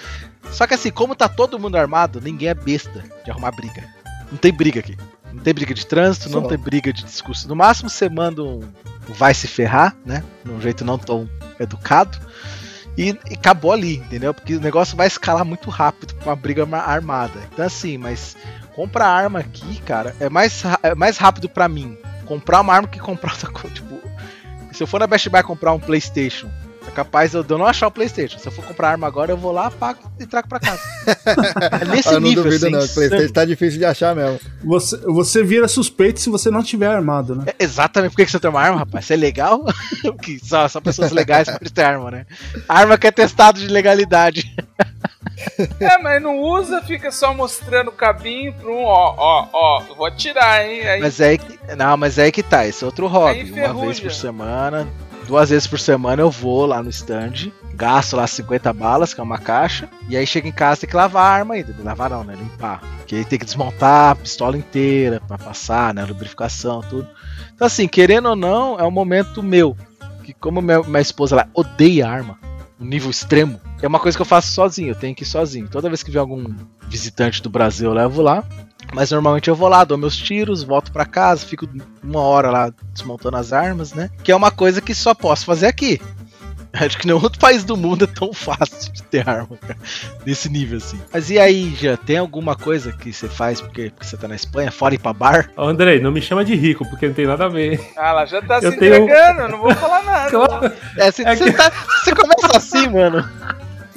Só 0.51 0.67
que 0.67 0.75
assim, 0.75 0.91
como 0.91 1.15
tá 1.15 1.29
todo 1.29 1.59
mundo 1.59 1.77
armado, 1.77 2.21
ninguém 2.21 2.49
é 2.49 2.55
besta 2.55 3.05
de 3.25 3.31
arrumar 3.31 3.51
briga. 3.53 3.85
Não 4.31 4.39
tem 4.39 4.53
briga 4.53 4.81
aqui. 4.81 4.97
Não 5.33 5.43
tem 5.43 5.53
briga 5.55 5.75
de 5.75 5.87
trânsito, 5.87 6.29
não 6.31 6.43
tem 6.49 6.59
briga 6.59 6.93
de 6.93 7.05
discurso. 7.05 7.49
No 7.49 7.55
máximo 7.57 7.89
você 7.91 8.09
manda 8.09 8.43
um 8.43 8.61
vai 9.09 9.33
se 9.35 9.47
ferrar, 9.47 9.95
né? 10.05 10.23
De 10.45 10.51
um 10.51 10.61
jeito 10.61 10.85
não 10.85 10.99
tão 10.99 11.29
educado. 11.59 12.19
E, 12.97 13.17
e 13.31 13.35
acabou 13.35 13.73
ali, 13.73 13.97
entendeu? 13.97 14.35
Porque 14.35 14.57
o 14.57 14.61
negócio 14.61 14.97
vai 14.97 15.07
escalar 15.07 15.45
muito 15.45 15.71
rápido 15.71 16.15
pra 16.17 16.31
uma 16.31 16.37
briga 16.37 16.67
ma- 16.67 16.79
armada. 16.79 17.41
Então 17.53 17.65
assim, 17.65 17.97
mas 17.97 18.37
comprar 18.75 19.07
arma 19.07 19.39
aqui, 19.39 19.81
cara, 19.83 20.15
é 20.19 20.29
mais, 20.29 20.63
é 20.83 20.95
mais 20.95 21.17
rápido 21.17 21.49
pra 21.49 21.69
mim 21.69 21.97
comprar 22.25 22.61
uma 22.61 22.75
arma 22.75 22.89
que 22.89 22.99
comprar 22.99 23.33
outra 23.33 23.51
coisa. 23.51 23.75
Tipo, 23.77 23.99
se 24.73 24.83
eu 24.83 24.87
for 24.87 24.99
na 25.01 25.07
Best 25.07 25.29
Buy 25.31 25.43
comprar 25.43 25.73
um 25.73 25.79
Playstation, 25.81 26.49
é 26.89 26.93
capaz 26.93 27.33
de 27.33 27.37
eu 27.37 27.59
não 27.59 27.67
achar 27.67 27.87
o 27.87 27.91
Playstation. 27.91 28.39
Se 28.39 28.49
eu 28.49 28.53
for 28.53 28.65
comprar 28.65 28.91
arma 28.91 29.07
agora, 29.07 29.33
eu 29.33 29.37
vou 29.37 29.53
lá, 29.53 29.71
pago 29.71 30.01
e 30.19 30.27
trago 30.27 30.49
pra 30.49 30.59
casa. 30.59 30.81
É 31.81 31.85
nesse 31.85 32.09
eu 32.09 32.21
não 32.21 32.29
nível, 32.29 32.45
duvido 32.45 32.67
assim, 32.67 32.75
não. 32.75 32.85
O 32.85 32.89
Playstation 32.89 33.33
tá 33.33 33.45
difícil 33.45 33.79
de 33.79 33.85
achar 33.85 34.15
mesmo. 34.15 34.39
Você, 34.65 34.97
você 34.99 35.45
vira 35.45 35.69
suspeito 35.69 36.21
se 36.21 36.31
você 36.31 36.51
não 36.51 36.63
tiver 36.63 36.87
armado, 36.87 37.35
né? 37.35 37.45
É, 37.47 37.65
Exatamente, 37.65 38.11
por 38.11 38.17
que 38.17 38.25
que 38.27 38.31
você 38.31 38.41
tem 38.41 38.51
uma 38.51 38.61
arma, 38.61 38.79
rapaz? 38.79 39.05
Isso 39.05 39.13
é 39.13 39.17
legal? 39.17 39.65
que 40.23 40.39
só, 40.45 40.69
só 40.69 40.81
pessoas 40.81 41.13
legais 41.13 41.49
podem 41.49 41.73
ter 41.73 41.83
arma, 41.83 42.11
né? 42.11 42.27
Arma 42.69 42.99
que 42.99 43.07
é 43.07 43.11
testado 43.11 43.61
de 43.61 43.69
legalidade. 43.69 44.55
É, 45.81 45.99
mas 45.99 46.21
não 46.21 46.41
usa, 46.41 46.83
fica 46.83 47.13
só 47.13 47.33
mostrando 47.33 47.89
o 47.89 47.93
cabinho 47.93 48.53
pra 48.55 48.69
um, 48.69 48.83
ó, 48.83 49.15
ó, 49.17 49.49
ó, 49.53 49.83
vou 49.95 50.07
atirar, 50.07 50.65
hein? 50.67 50.81
Aí, 50.87 51.01
Mas 51.01 51.21
é 51.21 51.29
aí 51.29 51.39
que. 51.39 51.77
Não, 51.77 51.97
mas 51.97 52.19
é 52.19 52.25
aí 52.25 52.33
que 52.33 52.43
tá. 52.43 52.67
Esse 52.67 52.83
é 52.83 52.87
outro 52.87 53.07
hobby. 53.07 53.53
Uma 53.53 53.75
vez 53.75 54.01
por 54.01 54.11
semana, 54.13 54.89
duas 55.29 55.51
vezes 55.51 55.67
por 55.67 55.79
semana 55.79 56.23
eu 56.23 56.31
vou 56.31 56.65
lá 56.65 56.83
no 56.83 56.89
stand, 56.89 57.53
gasto 57.75 58.17
lá 58.17 58.27
50 58.27 58.73
balas, 58.73 59.13
que 59.13 59.21
é 59.21 59.23
uma 59.23 59.37
caixa, 59.37 59.87
e 60.09 60.17
aí 60.17 60.27
chega 60.27 60.49
em 60.49 60.53
casa 60.53 60.81
tem 60.81 60.91
que 60.91 60.97
lavar 60.97 61.23
a 61.23 61.35
arma 61.35 61.55
ainda. 61.55 61.77
Lavar 61.85 62.09
não, 62.09 62.25
né? 62.25 62.35
Limpar. 62.35 62.81
Porque 62.97 63.15
aí 63.15 63.25
tem 63.27 63.39
que 63.39 63.45
desmontar 63.45 64.13
a 64.13 64.15
pistola 64.15 64.57
inteira 64.57 65.21
pra 65.29 65.37
passar, 65.37 65.93
né? 65.93 66.03
Lubrificação, 66.03 66.81
tudo. 66.81 67.07
Então, 67.55 67.67
assim, 67.67 67.87
querendo 67.87 68.31
ou 68.31 68.37
não, 68.37 68.81
é 68.81 68.85
um 68.85 68.91
momento 68.91 69.43
meu. 69.43 69.77
Que 70.25 70.33
como 70.33 70.63
minha, 70.63 70.83
minha 70.83 71.01
esposa 71.01 71.37
ela 71.37 71.49
odeia 71.53 72.09
arma, 72.09 72.39
um 72.81 72.87
nível 72.87 73.11
extremo, 73.11 73.61
é 73.83 73.87
uma 73.87 74.01
coisa 74.01 74.17
que 74.17 74.23
eu 74.23 74.27
faço 74.27 74.53
sozinho, 74.53 74.91
eu 74.91 74.95
tenho 74.95 75.15
que 75.15 75.25
ir 75.25 75.27
sozinho. 75.27 75.69
Toda 75.69 75.89
vez 75.89 76.03
que 76.03 76.11
vem 76.11 76.21
algum 76.21 76.55
visitante 76.89 77.43
do 77.43 77.51
Brasil, 77.51 77.91
eu 77.91 77.95
levo 77.95 78.23
lá. 78.23 78.43
Mas 78.93 79.11
normalmente 79.11 79.49
eu 79.49 79.55
vou 79.55 79.69
lá, 79.69 79.85
dou 79.85 79.99
meus 79.99 80.17
tiros, 80.17 80.63
volto 80.63 80.91
pra 80.91 81.05
casa, 81.05 81.45
fico 81.47 81.69
uma 82.03 82.21
hora 82.21 82.51
lá 82.51 82.73
desmontando 82.93 83.37
as 83.37 83.53
armas, 83.53 83.93
né? 83.93 84.11
Que 84.25 84.33
é 84.33 84.37
uma 84.37 84.51
coisa 84.51 84.81
que 84.81 84.95
só 84.95 85.15
posso 85.15 85.45
fazer 85.45 85.67
aqui. 85.67 86.01
Acho 86.73 86.99
que 86.99 87.07
nenhum 87.07 87.21
outro 87.23 87.39
país 87.39 87.65
do 87.65 87.77
mundo 87.79 88.05
é 88.05 88.07
tão 88.07 88.33
fácil 88.33 88.93
de 88.93 89.03
ter 89.03 89.27
arma, 89.29 89.57
cara. 89.57 89.77
Nesse 90.25 90.49
nível 90.51 90.77
assim. 90.79 91.01
Mas 91.13 91.31
e 91.31 91.39
aí, 91.39 91.75
já 91.75 91.97
tem 91.97 92.19
alguma 92.19 92.55
coisa 92.55 92.93
que 92.93 93.11
você 93.13 93.27
faz 93.29 93.61
porque, 93.61 93.91
porque 93.91 94.07
você 94.07 94.17
tá 94.19 94.29
na 94.29 94.35
Espanha, 94.35 94.71
fora 94.71 94.95
ir 94.95 94.99
pra 94.99 95.13
bar? 95.15 95.51
Ô, 95.57 95.63
Andrei, 95.65 95.99
não 96.01 96.11
me 96.13 96.21
chama 96.21 96.45
de 96.45 96.55
rico, 96.55 96.85
porque 96.89 97.07
não 97.07 97.15
tem 97.15 97.27
nada 97.27 97.47
a 97.47 97.49
ver. 97.49 97.81
Ah, 97.97 98.09
ela 98.11 98.27
já 98.27 98.43
tá 98.43 98.59
Eu 98.63 98.73
se 98.73 98.79
tenho- 98.79 98.97
entregando, 99.05 99.41
eu 99.43 99.49
não 99.49 99.59
vou 99.59 99.75
falar 99.75 100.03
nada. 100.03 100.29
Claro. 100.31 100.73
É, 100.99 101.11
você, 101.11 101.23
É 101.27 101.37
você 101.37 101.45
que- 101.45 101.53
tá- 101.53 101.73
você 102.05 102.15
começa 102.15 102.57
assim, 102.57 102.89
mano. 102.89 103.29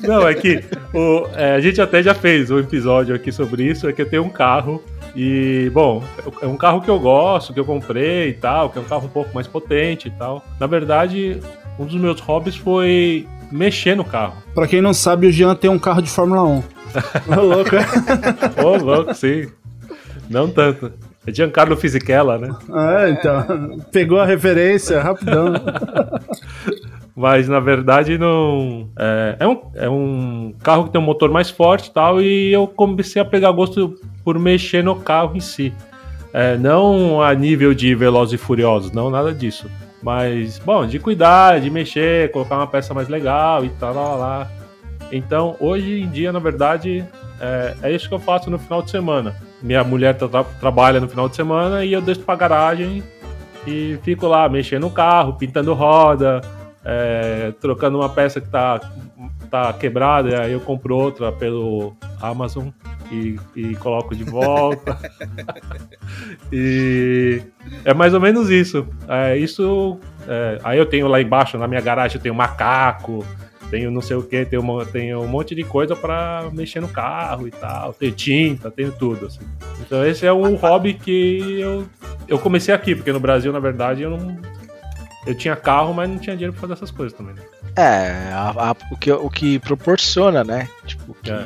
Não, 0.04 0.28
é 0.28 0.34
que 0.34 0.64
o- 0.93 1.28
é, 1.36 1.54
a 1.56 1.60
gente 1.60 1.82
até 1.82 2.02
já 2.04 2.14
fez 2.14 2.49
um 2.52 2.60
episódio 2.60 3.14
aqui 3.16 3.32
sobre 3.32 3.64
isso, 3.64 3.88
é 3.88 3.93
que 3.93 4.02
eu 4.02 4.10
tenho 4.10 4.24
um 4.24 4.30
carro 4.30 4.82
e, 5.16 5.70
bom, 5.74 6.04
é 6.41 6.47
um 6.47 6.56
carro 6.58 6.82
que 6.82 6.89
eu 6.89 6.99
gosto, 6.99 7.54
que 7.54 7.60
eu 7.60 7.66
comprei 7.66 8.30
e 8.30 8.34
tal, 8.34 8.70
que 8.70 8.78
é 8.80 8.82
um 8.82 8.86
carro 8.86 9.06
um 9.06 9.10
pouco 9.10 9.30
mais 9.34 9.47
potente 9.47 10.08
e 10.08 10.12
tal. 10.12 10.43
Na 10.60 10.68
verdade, 10.68 11.39
um 11.80 11.86
dos 11.86 11.95
meus 11.95 12.20
hobbies 12.22 12.56
foi 12.56 13.28
mexer 13.52 13.95
no 13.95 14.04
carro. 14.06 14.36
Pra 14.56 14.68
quem 14.68 14.82
não 14.82 14.93
sabe, 14.93 15.28
o 15.28 15.32
Jean 15.32 15.56
tem 15.56 15.70
um 15.70 15.80
carro 15.80 16.02
de 16.02 16.10
Fórmula 16.10 16.43
1. 16.43 16.64
Ô, 17.38 17.41
louco, 17.41 17.76
é? 17.76 18.64
Ô, 18.64 18.78
louco, 18.78 19.14
sim. 19.14 19.47
Não 20.30 20.47
tanto. 20.49 20.91
É 21.28 21.32
Giancarlo 21.34 21.78
Fisichella, 21.78 22.38
né? 22.39 22.49
É, 22.74 23.10
então. 23.12 23.78
Pegou 23.91 24.20
a 24.20 24.26
referência 24.26 24.99
rapidão. 25.02 25.54
Mas 27.22 27.47
na 27.47 27.59
verdade 27.59 28.17
não. 28.17 28.89
É, 28.97 29.36
é, 29.41 29.47
um, 29.47 29.61
é 29.76 29.88
um 29.88 30.55
carro 30.63 30.86
que 30.86 30.89
tem 30.89 30.99
um 30.99 31.03
motor 31.03 31.30
mais 31.30 31.51
forte 31.51 31.89
e 31.89 31.91
tal, 31.91 32.19
e 32.19 32.51
eu 32.51 32.65
comecei 32.65 33.22
a 33.22 33.26
pegar 33.26 33.51
gosto 33.51 33.95
por 34.24 34.39
mexer 34.39 34.84
no 34.84 34.95
carro 34.95 35.38
em 35.38 35.39
si. 35.39 35.72
É, 36.34 36.57
não 36.57 37.22
a 37.22 37.32
nível 37.36 37.76
de 37.76 37.93
Velozes 37.93 38.34
e 38.34 38.38
Furiosos, 38.43 38.91
não, 38.91 39.11
nada 39.11 39.32
disso. 39.32 39.69
Mas, 40.01 40.57
bom, 40.57 40.88
de 40.88 40.97
cuidar, 40.97 41.61
de 41.61 41.69
mexer, 41.69 42.32
colocar 42.32 42.55
uma 42.55 42.65
peça 42.65 42.91
mais 42.91 43.07
legal 43.07 43.63
e 43.63 43.69
tal, 43.69 43.93
lá, 43.93 44.01
lá, 44.01 44.15
lá. 44.15 44.51
Então, 45.11 45.55
hoje 45.59 46.01
em 46.01 46.09
dia, 46.09 46.32
na 46.32 46.39
verdade, 46.39 47.05
é, 47.39 47.76
é 47.84 47.91
isso 47.91 48.09
que 48.09 48.15
eu 48.15 48.19
faço 48.19 48.49
no 48.49 48.57
final 48.57 48.82
de 48.82 48.89
semana. 48.89 49.36
Minha 49.61 49.84
mulher 49.84 50.15
tra- 50.15 50.28
tra- 50.28 50.43
trabalha 50.43 50.99
no 50.99 51.07
final 51.07 51.30
de 51.30 51.36
semana 51.36 51.86
e 51.86 51.93
eu 51.93 52.01
deixo 52.01 52.22
pra 52.22 52.36
garagem 52.36 53.03
e 53.67 53.99
fico 54.01 54.26
lá 54.26 54.49
mexendo 54.49 54.82
no 54.84 54.89
carro, 54.89 55.34
pintando 55.34 55.72
roda, 55.76 56.41
é, 56.84 57.54
trocando 57.60 58.00
uma 58.00 58.10
peça 58.10 58.42
que 58.42 58.50
tá, 58.50 58.80
tá 59.50 59.72
quebrada, 59.74 60.44
aí 60.44 60.52
eu 60.52 60.60
compro 60.60 60.96
outra 60.96 61.32
pelo 61.32 61.96
Amazon 62.22 62.70
e, 63.12 63.40
e 63.56 63.76
coloco 63.76 64.16
de 64.16 64.24
volta. 64.24 64.98
e 66.52 67.42
é 67.86 67.94
mais 67.94 68.14
ou 68.14 68.20
menos 68.20 68.50
isso. 68.50 68.88
É, 69.08 69.38
isso 69.38 70.00
é, 70.28 70.60
aí 70.64 70.78
eu 70.78 70.86
tenho 70.86 71.08
lá 71.08 71.22
embaixo, 71.22 71.58
na 71.58 71.68
minha 71.68 71.82
garagem, 71.82 72.18
eu 72.18 72.22
tenho 72.22 72.36
macaco, 72.36 73.26
tenho 73.72 73.90
não 73.90 74.02
sei 74.02 74.18
o 74.18 74.24
que, 74.24 74.46
tenho, 74.46 74.86
tenho 74.88 75.22
um 75.22 75.28
monte 75.28 75.56
de 75.56 75.64
coisa 75.64 75.96
para 75.96 76.50
mexer 76.52 76.82
no 76.82 76.90
carro 76.90 77.48
e 77.48 77.52
tal, 77.52 77.94
tenho 77.94 78.12
tinta, 78.12 78.70
tenho 78.70 78.92
tudo. 78.92 79.28
assim. 79.28 79.40
Então 79.80 80.06
esse 80.06 80.26
é 80.26 80.34
um 80.34 80.56
hobby 80.56 80.94
que 80.94 81.60
eu, 81.60 81.88
eu 82.28 82.38
comecei 82.38 82.74
aqui, 82.74 82.94
porque 82.94 83.14
no 83.14 83.20
Brasil, 83.20 83.52
na 83.52 83.60
verdade, 83.60 84.02
eu 84.02 84.10
não. 84.10 84.38
Eu 85.26 85.36
tinha 85.36 85.55
carro, 85.55 85.93
mas 85.93 86.09
não 86.09 86.17
tinha 86.17 86.36
dinheiro 86.36 86.51
pra 86.53 86.61
fazer 86.61 86.74
essas 86.74 86.91
coisas 86.91 87.15
também. 87.17 87.36
né? 87.36 87.41
É, 87.76 88.32
a- 88.34 88.72
a- 88.72 88.76
o, 88.91 88.97
que, 88.97 89.11
o 89.11 89.30
que 89.30 89.59
proporciona, 89.59 90.43
né? 90.43 90.67
Tipo, 90.86 91.15
que, 91.22 91.30
É. 91.32 91.45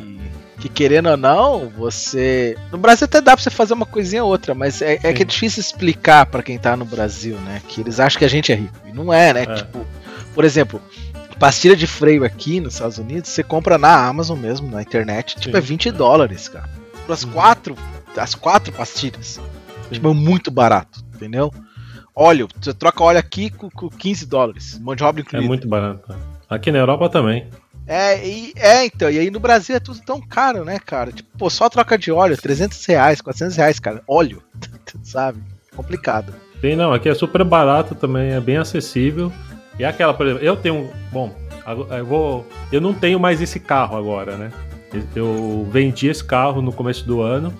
que 0.59 0.69
querendo 0.69 1.09
ou 1.09 1.17
não, 1.17 1.69
você. 1.69 2.57
No 2.71 2.77
Brasil 2.77 3.05
até 3.05 3.19
dá 3.21 3.33
pra 3.35 3.43
você 3.43 3.49
fazer 3.49 3.73
uma 3.73 3.85
coisinha 3.85 4.23
ou 4.23 4.29
outra, 4.31 4.55
mas 4.55 4.81
é, 4.81 4.93
é 5.03 5.13
que 5.13 5.21
é 5.21 5.25
difícil 5.25 5.59
explicar 5.59 6.25
pra 6.25 6.41
quem 6.41 6.57
tá 6.57 6.75
no 6.77 6.85
Brasil, 6.85 7.35
né? 7.41 7.61
Que 7.67 7.81
eles 7.81 7.99
acham 7.99 8.17
que 8.19 8.25
a 8.25 8.29
gente 8.29 8.51
é 8.51 8.55
rico. 8.55 8.73
E 8.87 8.93
não 8.93 9.11
é, 9.13 9.33
né? 9.33 9.43
É. 9.43 9.53
Tipo, 9.55 9.85
por 10.33 10.45
exemplo, 10.45 10.81
pastilha 11.37 11.75
de 11.75 11.85
freio 11.85 12.23
aqui 12.23 12.61
nos 12.61 12.75
Estados 12.75 12.97
Unidos, 12.97 13.29
você 13.29 13.43
compra 13.43 13.77
na 13.77 14.07
Amazon 14.07 14.39
mesmo, 14.39 14.69
na 14.71 14.81
internet, 14.81 15.35
tipo, 15.35 15.51
Sim. 15.51 15.57
é 15.57 15.61
20 15.61 15.91
dólares, 15.91 16.47
cara. 16.47 16.69
As 17.09 17.25
quatro, 17.25 17.75
as 18.17 18.33
quatro 18.33 18.71
pastilhas. 18.73 19.39
Tipo, 19.91 20.09
é 20.09 20.13
muito 20.13 20.49
barato, 20.49 21.01
entendeu? 21.13 21.53
Óleo, 22.15 22.47
você 22.61 22.73
troca 22.73 23.03
óleo 23.03 23.19
aqui 23.19 23.49
com, 23.49 23.69
com 23.69 23.89
15 23.89 24.25
dólares, 24.25 24.79
mão 24.79 24.95
de 24.95 25.03
obra 25.03 25.21
É 25.21 25.23
incluída. 25.23 25.47
muito 25.47 25.67
barato. 25.67 26.15
Aqui 26.49 26.71
na 26.71 26.79
Europa 26.79 27.09
também. 27.09 27.47
É, 27.87 28.25
e, 28.27 28.53
é, 28.55 28.85
então, 28.85 29.09
e 29.11 29.19
aí 29.19 29.29
no 29.29 29.39
Brasil 29.39 29.75
é 29.75 29.79
tudo 29.79 29.99
tão 30.03 30.19
caro, 30.21 30.63
né, 30.63 30.79
cara? 30.79 31.11
Tipo, 31.11 31.29
pô, 31.37 31.49
só 31.49 31.69
troca 31.69 31.97
de 31.97 32.11
óleo, 32.11 32.37
300 32.37 32.83
reais, 32.85 33.21
400 33.21 33.55
reais, 33.57 33.79
cara. 33.79 34.01
Óleo, 34.07 34.41
sabe? 35.03 35.39
Complicado. 35.75 36.33
Tem 36.61 36.75
não, 36.75 36.93
aqui 36.93 37.09
é 37.09 37.13
super 37.13 37.43
barato 37.43 37.93
também, 37.93 38.31
é 38.31 38.39
bem 38.39 38.57
acessível. 38.57 39.31
E 39.77 39.83
é 39.83 39.87
aquela, 39.87 40.13
por 40.13 40.25
exemplo, 40.25 40.43
eu 40.45 40.55
tenho. 40.55 40.75
um- 40.75 40.89
Bom, 41.11 41.35
eu 41.97 42.05
vou. 42.05 42.47
Eu 42.71 42.79
não 42.79 42.93
tenho 42.93 43.19
mais 43.19 43.41
esse 43.41 43.59
carro 43.59 43.97
agora, 43.97 44.37
né? 44.37 44.51
Eu 45.13 45.67
vendi 45.69 46.07
esse 46.07 46.23
carro 46.23 46.61
no 46.61 46.71
começo 46.71 47.05
do 47.05 47.21
ano, 47.21 47.53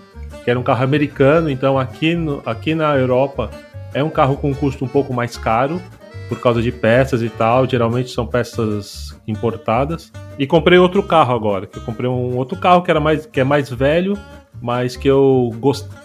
que 0.43 0.49
era 0.49 0.57
um 0.57 0.63
carro 0.63 0.83
americano, 0.83 1.49
então 1.49 1.77
aqui, 1.77 2.15
no, 2.15 2.41
aqui 2.45 2.73
na 2.73 2.95
Europa 2.95 3.51
é 3.95 4.03
um 4.03 4.09
carro 4.09 4.35
com 4.35 4.53
custo 4.53 4.83
um 4.83 4.87
pouco 4.87 5.13
mais 5.13 5.37
caro, 5.37 5.81
por 6.27 6.39
causa 6.39 6.61
de 6.61 6.71
peças 6.71 7.23
e 7.23 7.29
tal. 7.29 7.67
Geralmente 7.67 8.11
são 8.11 8.27
peças 8.27 9.17
importadas. 9.25 10.11
E 10.37 10.45
comprei 10.45 10.77
outro 10.77 11.01
carro 11.01 11.33
agora, 11.33 11.65
que 11.65 11.77
eu 11.77 11.81
comprei 11.81 12.09
um 12.09 12.35
outro 12.35 12.57
carro 12.57 12.83
que 12.83 12.91
era 12.91 12.99
mais 12.99 13.25
que 13.25 13.39
é 13.39 13.43
mais 13.43 13.69
velho, 13.69 14.17
mas 14.61 14.97
que 14.97 15.07
eu 15.07 15.49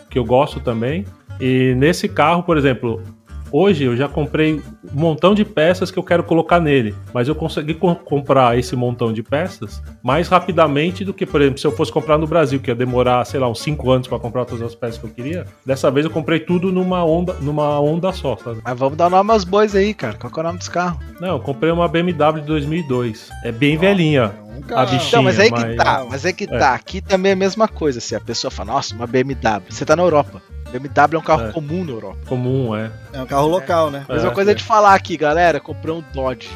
que 0.09 0.19
eu 0.19 0.25
gosto 0.25 0.61
também. 0.61 1.05
E 1.41 1.75
nesse 1.77 2.09
carro, 2.09 2.45
por 2.45 2.57
exemplo, 2.57 3.03
hoje 3.53 3.85
eu 3.85 3.97
já 3.97 4.09
comprei 4.09 4.55
um 4.55 4.63
montão 5.01 5.35
de 5.35 5.45
peças 5.45 5.91
que 5.91 5.99
eu 5.99 6.03
quero 6.03 6.23
colocar 6.25 6.61
nele, 6.61 6.95
mas 7.13 7.29
eu 7.29 7.35
consegui 7.35 7.75
co- 7.75 7.95
comprar 7.97 8.59
esse 8.59 8.75
montão 8.77 9.13
de 9.13 9.23
peças 9.23 9.83
mais 10.03 10.29
rapidamente 10.29 11.05
do 11.05 11.13
que, 11.15 11.25
por 11.27 11.41
exemplo, 11.41 11.59
se 11.59 11.67
eu 11.67 11.73
fosse 11.73 11.93
comprar 11.93 12.19
no 12.19 12.27
Brasil, 12.27 12.61
que 12.61 12.71
ia 12.71 12.75
demorar, 12.75 13.25
sei 13.25 13.41
lá, 13.41 13.49
uns 13.49 13.61
5 13.61 13.91
anos 13.91 14.09
para 14.09 14.19
comprar 14.19 14.45
todas 14.45 14.63
as 14.63 14.75
peças 14.75 14.99
que 14.99 15.05
eu 15.07 15.11
queria. 15.11 15.45
Dessa 15.65 15.91
vez 15.91 16.05
eu 16.07 16.13
comprei 16.13 16.41
tudo 16.41 16.73
numa 16.73 17.05
onda, 17.05 17.35
numa 17.41 17.81
onda 17.81 18.13
só, 18.13 18.37
sabe? 18.37 18.61
Mas 18.65 18.79
vamos 18.79 18.97
dar 18.97 19.11
nome 19.11 19.31
aos 19.33 19.45
bois 19.45 19.75
aí, 19.75 19.93
cara. 19.95 20.17
Qual 20.19 20.33
que 20.33 20.39
é 20.39 20.43
o 20.43 20.47
nome 20.47 20.59
dos 20.59 20.69
carros? 20.69 20.99
Não, 21.21 21.29
eu 21.29 21.41
comprei 21.41 21.71
uma 21.73 21.89
BMW 21.89 22.41
de 22.41 22.47
2002. 22.47 23.31
É 23.45 23.53
bem 23.53 23.77
velhinha. 23.77 24.33
A 24.75 24.85
bichinha, 24.85 25.09
Então, 25.09 25.23
mas 25.23 25.39
aí 25.41 25.51
que 25.51 25.61
mas- 25.61 25.77
tá, 25.77 26.07
mas 26.09 26.25
é 26.25 26.33
que 26.33 26.47
tá. 26.47 26.75
Aqui 26.75 27.01
também 27.01 27.31
é 27.31 27.33
a 27.33 27.37
mesma 27.37 27.67
coisa. 27.69 28.01
Se 28.01 28.15
a 28.15 28.21
pessoa 28.21 28.51
fala, 28.51 28.73
nossa, 28.73 28.95
uma 28.95 29.07
BMW. 29.07 29.63
Você 29.69 29.85
tá 29.85 29.95
na 29.97 30.03
Europa. 30.03 30.43
BMW 30.73 31.17
é 31.17 31.19
um 31.19 31.23
carro 31.23 31.49
É. 31.49 31.53
comum 31.53 31.85
na 31.85 31.91
Europa. 31.93 32.19
Comum, 32.29 32.77
é. 32.77 32.91
É 33.13 33.21
um 33.23 33.27
carro 33.27 33.49
local, 33.49 33.91
né? 33.91 34.05
Mesma 34.09 34.31
É, 34.31 34.35
coisa 34.35 34.53
é. 34.53 34.55
de 34.55 34.63
falar 34.63 34.95
aqui, 34.95 35.17
galera. 35.17 35.59
Comprei 35.61 35.93
um 35.95 36.03
Dodge. 36.13 36.49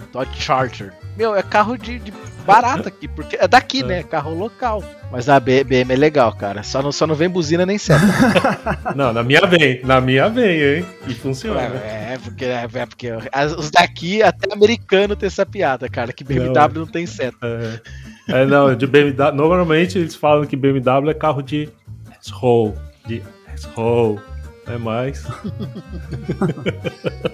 Um 0.00 0.12
Dodge 0.12 0.40
Charger. 0.40 0.92
Meu, 1.16 1.34
é 1.34 1.42
carro 1.42 1.78
de, 1.78 1.98
de 1.98 2.12
barato 2.44 2.88
aqui, 2.88 3.08
porque 3.08 3.36
é 3.36 3.48
daqui, 3.48 3.80
É. 3.80 3.84
né? 3.84 4.02
Carro 4.02 4.34
local. 4.34 4.82
Mas 5.10 5.28
a 5.28 5.38
BM 5.38 5.92
é 5.92 5.96
legal, 5.96 6.32
cara. 6.34 6.62
Só 6.62 6.82
não, 6.82 6.90
só 6.90 7.06
não 7.06 7.14
vem 7.14 7.28
buzina 7.28 7.64
nem 7.64 7.78
seta. 7.78 8.04
Não, 8.96 9.12
na 9.12 9.22
minha 9.22 9.40
vem. 9.46 9.80
Na 9.84 10.00
minha 10.00 10.28
vem, 10.28 10.60
hein? 10.60 10.86
E 11.06 11.14
funciona. 11.14 11.60
É, 11.60 12.18
porque, 12.22 12.44
é, 12.44 12.66
é 12.72 12.86
porque 12.86 13.08
os 13.56 13.70
daqui, 13.70 14.22
até 14.22 14.52
americano 14.52 15.14
tem 15.14 15.26
essa 15.28 15.46
piada, 15.46 15.88
cara, 15.88 16.12
que 16.12 16.24
BMW 16.24 16.80
não, 16.80 16.86
tem 16.86 17.06
seta. 17.06 17.36
É, 17.42 18.42
É, 18.42 18.46
não, 18.46 18.74
de 18.74 18.86
BMW. 18.86 19.32
Normalmente 19.32 19.98
eles 19.98 20.14
falam 20.16 20.46
que 20.46 20.56
BMW 20.56 21.10
é 21.10 21.14
carro 21.14 21.42
de 21.42 21.68
asshole. 22.20 22.74
De 23.06 23.22
asshole. 23.52 24.18
É 24.66 24.78
mais. 24.78 25.24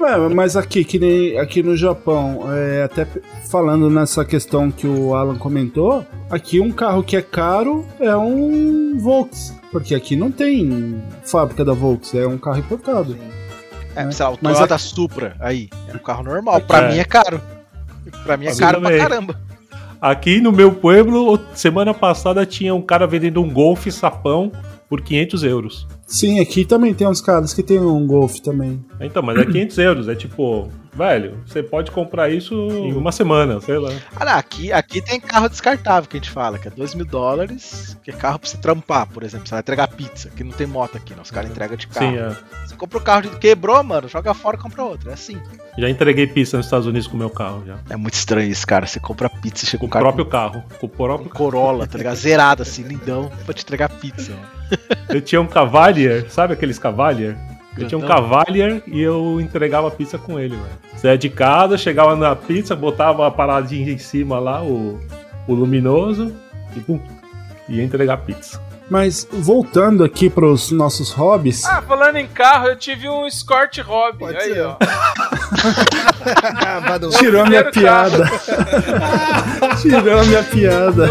É, 0.00 0.16
mas 0.34 0.56
aqui, 0.56 0.82
que 0.84 0.98
nem 0.98 1.38
aqui 1.38 1.62
no 1.62 1.76
Japão, 1.76 2.44
é, 2.52 2.82
até 2.84 3.06
falando 3.50 3.90
nessa 3.90 4.24
questão 4.24 4.70
que 4.70 4.86
o 4.86 5.14
Alan 5.14 5.36
comentou, 5.36 6.04
aqui 6.30 6.58
um 6.58 6.72
carro 6.72 7.02
que 7.02 7.16
é 7.16 7.22
caro 7.22 7.86
é 8.00 8.16
um 8.16 8.96
Volks. 8.98 9.54
Porque 9.70 9.94
aqui 9.94 10.16
não 10.16 10.30
tem 10.32 11.00
fábrica 11.24 11.64
da 11.64 11.72
Volks, 11.72 12.14
é 12.14 12.26
um 12.26 12.38
carro 12.38 12.58
importado. 12.58 13.16
É, 13.94 14.10
sei 14.10 14.24
lá, 14.24 14.32
o 14.32 14.38
Mas 14.40 14.54
Toyota 14.56 14.78
Supra, 14.78 15.36
aí, 15.38 15.68
é 15.88 15.94
um 15.94 15.98
carro 15.98 16.22
normal. 16.24 16.60
Pra 16.62 16.78
É. 16.88 16.92
mim 16.92 16.98
é 16.98 17.04
caro. 17.04 17.40
Pra 18.24 18.36
mim 18.36 18.46
é 18.46 18.56
caro 18.56 18.80
pra 18.80 18.96
caramba. 18.96 19.38
Aqui 20.00 20.40
no 20.40 20.50
meu 20.50 20.72
pueblo, 20.72 21.38
semana 21.54 21.92
passada 21.92 22.46
tinha 22.46 22.74
um 22.74 22.80
cara 22.82 23.06
vendendo 23.06 23.42
um 23.42 23.50
golfe 23.50 23.92
sapão 23.92 24.50
por 24.88 25.02
500 25.02 25.44
euros. 25.44 25.86
Sim, 26.10 26.40
aqui 26.40 26.64
também 26.64 26.92
tem 26.92 27.06
uns 27.06 27.20
caras 27.20 27.54
que 27.54 27.62
tem 27.62 27.78
um 27.78 28.04
Golf 28.04 28.40
também. 28.40 28.84
Então, 29.00 29.22
mas 29.22 29.38
é 29.38 29.46
500 29.46 29.78
euros, 29.78 30.08
é 30.08 30.14
tipo, 30.16 30.68
velho, 30.92 31.42
você 31.46 31.62
pode 31.62 31.90
comprar 31.90 32.28
isso 32.30 32.54
em 32.54 32.92
uma 32.92 33.12
semana, 33.12 33.60
sei 33.60 33.78
lá. 33.78 33.90
Ah, 34.16 34.36
aqui, 34.36 34.72
aqui 34.72 35.02
tem 35.02 35.20
carro 35.20 35.48
descartável 35.48 36.08
que 36.08 36.16
a 36.16 36.20
gente 36.20 36.30
fala, 36.30 36.58
que 36.58 36.68
é 36.68 36.70
2 36.70 36.94
mil 36.94 37.06
dólares, 37.06 37.96
que 38.02 38.10
é 38.10 38.14
carro 38.14 38.38
pra 38.38 38.48
você 38.48 38.56
trampar, 38.56 39.06
por 39.08 39.22
exemplo. 39.22 39.46
Você 39.46 39.52
vai 39.52 39.60
entregar 39.60 39.88
pizza, 39.88 40.30
que 40.30 40.44
não 40.44 40.52
tem 40.52 40.66
moto 40.66 40.96
aqui, 40.96 41.14
não. 41.14 41.22
Os 41.22 41.30
caras 41.30 41.50
entregam 41.50 41.76
de 41.76 41.86
carro. 41.86 42.10
Sim, 42.10 42.18
é. 42.18 42.36
Você 42.66 42.76
compra 42.76 42.98
o 42.98 43.00
carro, 43.00 43.22
de... 43.22 43.28
quebrou, 43.38 43.82
mano, 43.82 44.08
joga 44.08 44.34
fora 44.34 44.56
e 44.56 44.60
compra 44.60 44.84
outro. 44.84 45.10
É 45.10 45.14
assim. 45.14 45.40
Já 45.78 45.88
entreguei 45.88 46.26
pizza 46.26 46.56
nos 46.56 46.66
Estados 46.66 46.86
Unidos 46.86 47.06
com 47.06 47.14
o 47.14 47.18
meu 47.18 47.30
carro 47.30 47.64
já. 47.66 47.78
É 47.88 47.96
muito 47.96 48.14
estranho 48.14 48.50
isso, 48.50 48.66
cara. 48.66 48.86
Você 48.86 49.00
compra 49.00 49.28
pizza, 49.28 49.66
chega 49.66 49.78
Com 49.78 49.86
um 49.86 49.88
o 49.88 49.92
cara 49.92 50.04
próprio 50.04 50.26
carro. 50.26 50.62
Com 50.78 50.86
o 50.86 50.88
com 50.88 50.96
próprio 50.96 51.30
Corolla, 51.30 51.86
tá 51.86 51.98
ligado? 51.98 52.16
Zerado 52.16 52.62
assim, 52.62 52.82
lindão, 52.82 53.30
pra 53.44 53.54
te 53.54 53.62
entregar 53.62 53.88
pizza. 53.88 54.32
mano. 54.32 54.60
Eu 55.08 55.20
tinha 55.20 55.40
um 55.40 55.46
Cavalier, 55.46 56.30
sabe 56.30 56.54
aqueles 56.54 56.78
Cavalier? 56.78 57.36
Eu 57.84 57.88
tinha 57.88 57.98
um. 57.98 58.06
Cavalier 58.06 58.82
e 58.86 59.00
eu 59.00 59.40
entregava 59.40 59.90
pizza 59.90 60.18
com 60.18 60.38
ele, 60.38 60.56
velho. 60.56 60.68
Saia 60.96 61.16
de 61.18 61.28
casa, 61.28 61.76
chegava 61.78 62.14
na 62.16 62.34
pizza, 62.36 62.74
botava 62.76 63.26
a 63.26 63.30
paradinha 63.30 63.92
em 63.92 63.98
cima 63.98 64.38
lá, 64.38 64.62
o, 64.62 64.98
o 65.48 65.54
luminoso, 65.54 66.34
e 66.76 66.80
pum, 66.80 67.00
ia 67.68 67.82
entregar 67.82 68.18
pizza. 68.18 68.60
Mas 68.90 69.26
voltando 69.30 70.02
aqui 70.02 70.28
pros 70.28 70.72
nossos 70.72 71.12
hobbies, 71.12 71.64
Ah, 71.64 71.80
falando 71.80 72.16
em 72.16 72.26
carro, 72.26 72.66
eu 72.66 72.76
tive 72.76 73.08
um 73.08 73.24
Escort 73.24 73.78
Hobby. 73.78 74.18
Pode 74.18 74.36
Aí, 74.36 74.52
ser. 74.52 74.66
ó. 74.66 74.76
Ah, 76.42 76.98
tirou 77.16 77.42
a 77.42 77.46
minha 77.46 77.62
carro. 77.62 77.72
piada. 77.72 78.24
tirou 79.80 80.18
a 80.18 80.24
minha 80.24 80.42
piada. 80.42 81.08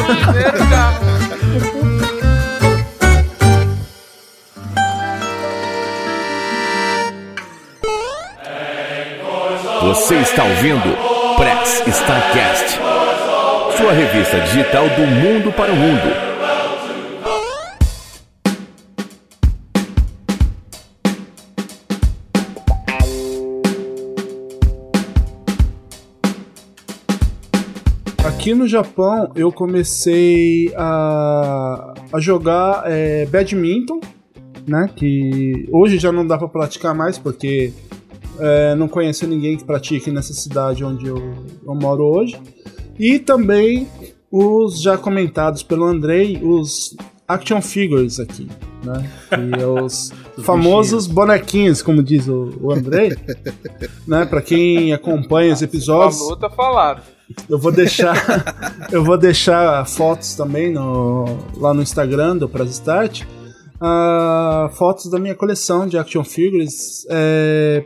Você 9.90 10.18
está 10.18 10.44
ouvindo 10.44 10.96
Press 11.36 11.82
Starcast, 11.88 12.78
sua 13.76 13.92
revista 13.92 14.40
digital 14.42 14.88
do 14.88 15.02
mundo 15.02 15.52
para 15.52 15.72
o 15.72 15.76
mundo. 15.76 16.30
Aqui 28.24 28.54
no 28.54 28.68
Japão 28.68 29.32
eu 29.36 29.52
comecei 29.52 30.72
a, 30.78 31.96
a 32.14 32.20
jogar 32.20 32.84
é, 32.86 33.26
badminton, 33.26 34.00
né? 34.68 34.88
Que 34.96 35.68
hoje 35.72 35.98
já 35.98 36.12
não 36.12 36.28
dá 36.28 36.38
pra 36.38 36.48
praticar 36.48 36.94
mais 36.94 37.18
porque 37.18 37.74
é, 38.40 38.76
não 38.76 38.88
conheço 38.88 39.28
ninguém 39.28 39.58
que 39.58 39.64
pratique 39.64 40.12
nessa 40.12 40.34
cidade 40.34 40.84
onde 40.84 41.08
eu, 41.08 41.34
eu 41.66 41.76
moro 41.76 42.04
hoje. 42.04 42.40
E 42.98 43.20
também 43.20 43.88
os 44.32 44.82
já 44.82 44.98
comentados 44.98 45.64
pelo 45.64 45.86
Andrei, 45.86 46.40
os 46.44 46.96
action 47.28 47.62
figures 47.62 48.20
aqui, 48.20 48.48
né? 48.84 49.10
Que 49.30 49.62
é 49.62 49.66
os 49.68 50.12
famosos 50.44 51.08
bonequinhos, 51.08 51.82
como 51.82 52.02
diz 52.02 52.28
o, 52.28 52.52
o 52.62 52.72
Andrei, 52.72 53.16
né? 54.08 54.26
Para 54.26 54.42
quem 54.42 54.94
acompanha 54.94 55.54
os 55.54 55.62
episódios. 55.62 56.20
Falou, 56.20 56.38
tá 56.38 56.50
falado. 56.50 57.04
Eu 57.48 57.60
vou 57.60 57.72
deixar, 57.72 58.16
eu 58.92 59.04
vou 59.04 59.18
deixar 59.18 59.86
fotos 59.88 60.34
também 60.34 60.74
no, 60.74 61.26
lá 61.58 61.74
no 61.74 61.82
Instagram 61.82 62.38
do 62.38 62.50
Press 62.50 62.72
Start. 62.72 63.24
ah, 63.80 64.70
fotos 64.74 65.10
da 65.10 65.20
minha 65.20 65.36
coleção 65.36 65.88
de 65.88 65.98
action 65.98 66.24
figures. 66.24 67.06
É, 67.10 67.86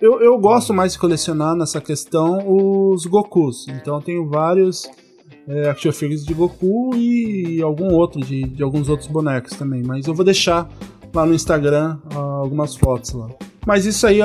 eu, 0.00 0.20
eu 0.20 0.38
gosto 0.38 0.72
mais 0.74 0.92
de 0.92 0.98
colecionar 0.98 1.54
nessa 1.54 1.80
questão 1.80 2.42
os 2.46 3.04
Gokus. 3.06 3.66
Então 3.68 3.96
eu 3.96 4.02
tenho 4.02 4.28
vários 4.28 4.88
é, 5.48 5.68
action 5.70 5.92
figures 5.92 6.24
de 6.24 6.34
Goku 6.34 6.94
e 6.94 7.60
algum 7.62 7.94
outro 7.94 8.20
de, 8.20 8.42
de 8.44 8.62
alguns 8.62 8.88
outros 8.88 9.08
bonecos 9.08 9.56
também. 9.56 9.82
Mas 9.82 10.06
eu 10.06 10.14
vou 10.14 10.24
deixar 10.24 10.68
lá 11.14 11.24
no 11.24 11.34
Instagram 11.34 11.98
ah, 12.14 12.18
algumas 12.18 12.76
fotos 12.76 13.12
lá. 13.12 13.28
Mas 13.66 13.84
isso 13.84 14.06
aí 14.06 14.20
é, 14.20 14.24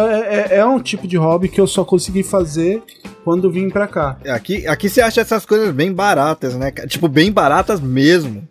é- 0.54 0.58
é 0.58 0.66
um 0.66 0.80
tipo 0.80 1.08
de 1.08 1.18
hobby 1.18 1.50
que 1.50 1.60
eu 1.60 1.68
só 1.68 1.84
consegui 1.84 2.24
fazer 2.24 2.82
quando 3.24 3.52
vim 3.52 3.70
pra 3.70 3.88
cá. 3.88 4.18
Aqui, 4.28 4.66
aqui 4.68 4.90
você 4.90 5.02
acha 5.02 5.22
essas 5.22 5.46
coisas 5.46 5.72
bem 5.74 5.92
baratas, 5.92 6.56
né? 6.56 6.72
Tipo, 6.72 7.08
bem 7.08 7.32
baratas 7.32 7.80
mesmo. 7.82 8.48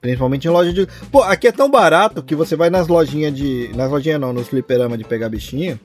Principalmente 0.00 0.46
em 0.46 0.50
loja 0.50 0.72
de. 0.72 0.86
Pô, 1.10 1.22
aqui 1.22 1.48
é 1.48 1.52
tão 1.52 1.68
barato 1.68 2.22
que 2.22 2.36
você 2.36 2.54
vai 2.54 2.70
nas 2.70 2.86
lojinhas 2.86 3.34
de. 3.34 3.70
Nas 3.74 3.90
lojinhas 3.90 4.20
não, 4.20 4.32
nos 4.32 4.46
fliperama 4.46 4.96
de 4.96 5.02
pegar 5.02 5.28
bichinho. 5.28 5.78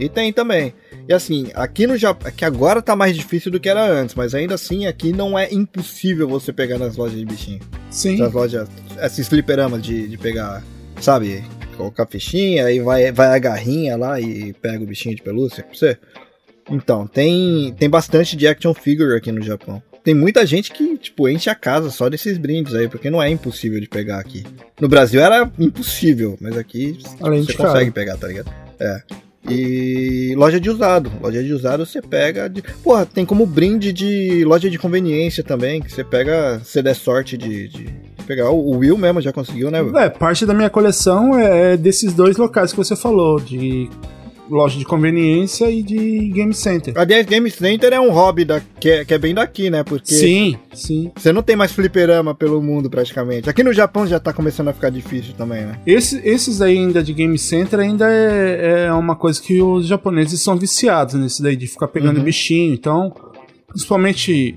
E 0.00 0.08
tem 0.08 0.32
também. 0.32 0.72
E 1.06 1.12
assim, 1.12 1.50
aqui 1.54 1.86
no 1.86 1.96
Japão. 1.96 2.32
Que 2.32 2.44
agora 2.44 2.80
tá 2.80 2.96
mais 2.96 3.14
difícil 3.14 3.52
do 3.52 3.60
que 3.60 3.68
era 3.68 3.84
antes, 3.84 4.14
mas 4.14 4.34
ainda 4.34 4.54
assim 4.54 4.86
aqui 4.86 5.12
não 5.12 5.38
é 5.38 5.52
impossível 5.52 6.26
você 6.26 6.52
pegar 6.52 6.78
nas 6.78 6.96
lojas 6.96 7.18
de 7.18 7.26
bichinho. 7.26 7.60
Sim. 7.90 8.16
Nas 8.16 8.32
lojas. 8.32 8.68
Esses 8.98 9.28
fliperamas 9.28 9.82
de, 9.82 10.08
de 10.08 10.16
pegar. 10.16 10.64
Sabe? 11.00 11.44
Colocar 11.76 12.06
fichinha, 12.06 12.64
aí 12.66 12.80
vai, 12.80 13.12
vai 13.12 13.28
a 13.28 13.38
garrinha 13.38 13.96
lá 13.96 14.20
e 14.20 14.52
pega 14.54 14.82
o 14.82 14.86
bichinho 14.86 15.14
de 15.14 15.22
pelúcia 15.22 15.62
pra 15.62 15.74
você. 15.74 15.98
Então, 16.70 17.06
tem, 17.06 17.74
tem 17.78 17.90
bastante 17.90 18.36
de 18.36 18.46
action 18.46 18.72
figure 18.72 19.16
aqui 19.16 19.32
no 19.32 19.42
Japão. 19.42 19.82
Tem 20.02 20.14
muita 20.14 20.46
gente 20.46 20.72
que, 20.72 20.96
tipo, 20.96 21.28
enche 21.28 21.50
a 21.50 21.54
casa 21.54 21.90
só 21.90 22.08
desses 22.08 22.38
brindes 22.38 22.74
aí, 22.74 22.88
porque 22.88 23.10
não 23.10 23.22
é 23.22 23.28
impossível 23.28 23.78
de 23.80 23.88
pegar 23.88 24.18
aqui. 24.18 24.44
No 24.80 24.88
Brasil 24.88 25.20
era 25.20 25.50
impossível, 25.58 26.38
mas 26.40 26.56
aqui 26.56 26.98
Além 27.20 27.42
você 27.42 27.52
consegue 27.52 27.90
pegar, 27.90 28.16
tá 28.16 28.26
ligado? 28.26 28.50
É. 28.78 29.02
E 29.48 30.34
loja 30.36 30.60
de 30.60 30.68
usado. 30.68 31.10
Loja 31.20 31.42
de 31.42 31.52
usado 31.52 31.86
você 31.86 32.02
pega. 32.02 32.48
De... 32.48 32.62
Porra, 32.82 33.06
tem 33.06 33.24
como 33.24 33.46
brinde 33.46 33.92
de 33.92 34.44
loja 34.44 34.68
de 34.68 34.78
conveniência 34.78 35.42
também, 35.42 35.80
que 35.80 35.90
você 35.90 36.04
pega, 36.04 36.60
se 36.62 36.82
der 36.82 36.94
sorte 36.94 37.36
de, 37.36 37.68
de 37.68 37.88
pegar. 38.26 38.50
O 38.50 38.78
Will 38.78 38.98
mesmo 38.98 39.20
já 39.20 39.32
conseguiu, 39.32 39.70
né? 39.70 39.80
Will? 39.80 39.98
É, 39.98 40.10
parte 40.10 40.44
da 40.44 40.52
minha 40.52 40.70
coleção 40.70 41.38
é 41.38 41.76
desses 41.76 42.12
dois 42.12 42.36
locais 42.36 42.70
que 42.70 42.76
você 42.76 42.94
falou, 42.94 43.40
de 43.40 43.88
loja 44.50 44.78
de 44.78 44.84
conveniência 44.84 45.70
e 45.70 45.82
de 45.82 46.28
game 46.34 46.52
center. 46.52 46.92
Aliás, 46.96 47.24
Game 47.24 47.48
Center 47.50 47.92
é 47.92 48.00
um 48.00 48.10
hobby 48.10 48.44
da, 48.44 48.60
que, 48.80 48.90
é, 48.90 49.04
que 49.04 49.14
é 49.14 49.18
bem 49.18 49.32
daqui, 49.34 49.70
né? 49.70 49.84
Porque 49.84 50.12
Sim, 50.12 50.56
sim. 50.74 51.10
você 51.16 51.32
não 51.32 51.42
tem 51.42 51.54
mais 51.56 51.70
fliperama 51.72 52.34
pelo 52.34 52.60
mundo 52.60 52.90
praticamente. 52.90 53.48
Aqui 53.48 53.62
no 53.62 53.72
Japão 53.72 54.06
já 54.06 54.18
tá 54.18 54.32
começando 54.32 54.68
a 54.68 54.72
ficar 54.72 54.90
difícil 54.90 55.32
também, 55.38 55.64
né? 55.66 55.78
Esse- 55.86 56.20
esses 56.26 56.60
aí 56.60 56.76
ainda 56.76 57.02
de 57.02 57.12
game 57.12 57.38
center 57.38 57.78
ainda 57.80 58.06
é, 58.12 58.86
é 58.86 58.92
uma 58.92 59.14
coisa 59.16 59.40
que 59.40 59.62
os 59.62 59.86
japoneses 59.86 60.42
são 60.42 60.56
viciados 60.56 61.14
nesse 61.14 61.42
daí, 61.42 61.54
de 61.56 61.66
ficar 61.66 61.88
pegando 61.88 62.18
Uhum. 62.18 62.24
bichinho. 62.24 62.74
Então, 62.74 63.12
principalmente 63.68 64.56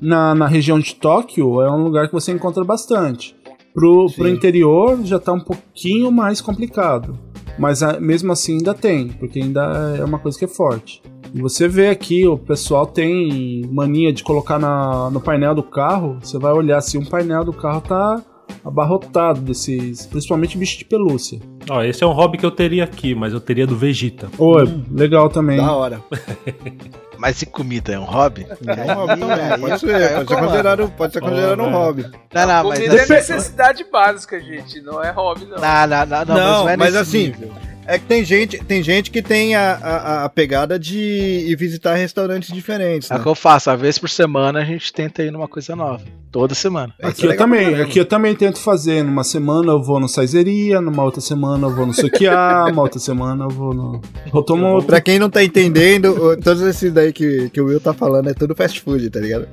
na, 0.00 0.34
na 0.34 0.46
região 0.46 0.78
de 0.78 0.94
Tóquio, 0.94 1.60
é 1.60 1.70
um 1.70 1.82
lugar 1.84 2.06
que 2.06 2.12
você 2.14 2.32
encontra 2.32 2.64
bastante. 2.64 3.34
Pro, 3.74 4.06
pro 4.14 4.28
interior 4.28 5.00
já 5.04 5.18
tá 5.18 5.32
um 5.32 5.40
pouquinho 5.40 6.10
mais 6.12 6.40
complicado. 6.40 7.18
Mas 7.58 7.82
ah, 7.82 7.98
mesmo 8.00 8.32
assim 8.32 8.58
ainda 8.58 8.74
tem, 8.74 9.08
porque 9.08 9.38
ainda 9.38 9.96
é 9.98 10.04
uma 10.04 10.18
coisa 10.18 10.38
que 10.38 10.44
é 10.44 10.48
forte. 10.48 11.02
E 11.34 11.40
você 11.40 11.66
vê 11.66 11.88
aqui, 11.88 12.26
o 12.26 12.36
pessoal 12.36 12.86
tem 12.86 13.66
mania 13.70 14.12
de 14.12 14.22
colocar 14.22 14.58
na, 14.58 15.10
no 15.10 15.20
painel 15.20 15.54
do 15.54 15.62
carro. 15.62 16.18
Você 16.20 16.38
vai 16.38 16.52
olhar 16.52 16.78
assim, 16.78 16.98
um 16.98 17.04
painel 17.04 17.44
do 17.44 17.52
carro 17.52 17.80
tá 17.80 18.22
abarrotado 18.64 19.40
desses, 19.40 20.06
principalmente 20.06 20.58
bicho 20.58 20.78
de 20.78 20.84
pelúcia. 20.84 21.40
Ó, 21.70 21.82
esse 21.82 22.04
é 22.04 22.06
um 22.06 22.12
hobby 22.12 22.38
que 22.38 22.44
eu 22.44 22.50
teria 22.50 22.84
aqui, 22.84 23.14
mas 23.14 23.32
eu 23.32 23.40
teria 23.40 23.66
do 23.66 23.76
Vegeta. 23.76 24.28
Ô, 24.38 24.60
é 24.60 24.64
legal 24.90 25.28
também. 25.28 25.56
Da 25.56 25.72
hora. 25.72 26.02
Mas 27.22 27.40
e 27.40 27.46
comida 27.46 27.92
é 27.92 27.98
um 28.00 28.02
hobby? 28.04 28.44
É 28.50 28.92
um 28.92 28.94
hobby 28.96 29.20
também. 29.20 29.40
Aí 29.44 29.60
Pode 29.60 29.72
eu- 29.72 29.78
ser, 29.78 29.94
aí 29.94 30.02
eu 30.02 30.08
pode 30.16 30.28
ser 30.28 30.36
considerado, 30.40 30.92
pode 30.96 31.12
ser 31.12 31.20
considerado 31.20 31.60
um 31.62 31.70
hobby. 31.70 32.02
Não, 32.34 32.46
não, 32.48 32.64
mas 32.68 32.78
Comida 32.80 32.96
é 32.96 33.00
assim, 33.02 33.12
necessidade 33.12 33.84
básica, 33.84 34.40
gente. 34.40 34.80
Não 34.80 35.04
é 35.04 35.10
hobby, 35.12 35.44
não. 35.46 35.56
não, 35.56 35.86
não, 35.86 36.06
não, 36.06 36.24
não, 36.24 36.34
Não, 36.34 36.34
não 36.64 36.68
é 36.68 36.76
mas 36.76 36.94
nesse 36.94 37.02
assim, 37.16 37.26
nível. 37.28 37.52
É 37.86 37.98
que 37.98 38.04
tem 38.04 38.24
gente, 38.24 38.58
tem 38.58 38.82
gente 38.82 39.10
que 39.10 39.20
tem 39.20 39.54
a, 39.54 39.72
a, 39.74 40.24
a 40.24 40.28
pegada 40.28 40.78
de 40.78 40.98
ir 40.98 41.56
visitar 41.56 41.94
restaurantes 41.94 42.52
diferentes, 42.52 43.10
É 43.10 43.14
né? 43.14 43.20
o 43.20 43.22
que 43.22 43.28
eu 43.28 43.34
faço, 43.34 43.70
uma 43.70 43.76
vez 43.76 43.98
por 43.98 44.08
semana 44.08 44.60
a 44.60 44.64
gente 44.64 44.92
tenta 44.92 45.22
ir 45.22 45.30
numa 45.32 45.48
coisa 45.48 45.74
nova. 45.74 46.02
Toda 46.30 46.54
semana. 46.54 46.94
Aqui 47.02 47.26
é 47.26 47.30
eu 47.32 47.36
também, 47.36 47.74
aqui 47.74 47.98
eu 47.98 48.06
também 48.06 48.34
tento 48.34 48.58
fazer. 48.58 49.02
Numa 49.02 49.22
semana 49.22 49.72
eu 49.72 49.82
vou 49.82 50.00
no 50.00 50.08
Saizeria, 50.08 50.80
numa 50.80 51.02
outra 51.02 51.20
semana 51.20 51.66
eu 51.66 51.74
vou 51.74 51.84
no 51.84 51.92
Sukiá, 51.92 52.64
uma 52.72 52.82
outra 52.82 52.98
semana 52.98 53.44
eu 53.44 53.50
vou 53.50 53.74
no 53.74 54.00
Rotomo. 54.30 54.82
Pra 54.82 55.00
quem 55.00 55.18
não 55.18 55.28
tá 55.28 55.44
entendendo, 55.44 56.36
todos 56.42 56.62
esses 56.62 56.90
daí 56.90 57.12
que, 57.12 57.50
que 57.50 57.60
o 57.60 57.66
Will 57.66 57.80
tá 57.80 57.92
falando 57.92 58.30
é 58.30 58.34
tudo 58.34 58.54
fast 58.54 58.80
food, 58.80 59.10
tá 59.10 59.20
ligado? 59.20 59.46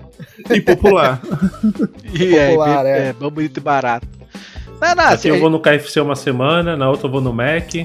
E 0.49 0.61
popular. 0.61 1.21
E 2.13 2.35
é, 2.35 2.49
popular, 2.49 2.85
é, 2.85 2.89
é. 2.89 3.07
é 3.07 3.13
bom, 3.13 3.29
bonito 3.29 3.57
e 3.57 3.61
barato. 3.61 4.07
Não, 4.81 4.95
não, 4.95 5.03
Aqui 5.03 5.13
assim, 5.13 5.27
eu 5.29 5.39
vou 5.39 5.49
no 5.49 5.59
KFC 5.59 5.99
uma 5.99 6.15
semana, 6.15 6.77
na 6.77 6.89
outra 6.89 7.07
eu 7.07 7.11
vou 7.11 7.19
no 7.21 7.33
Mac. 7.33 7.75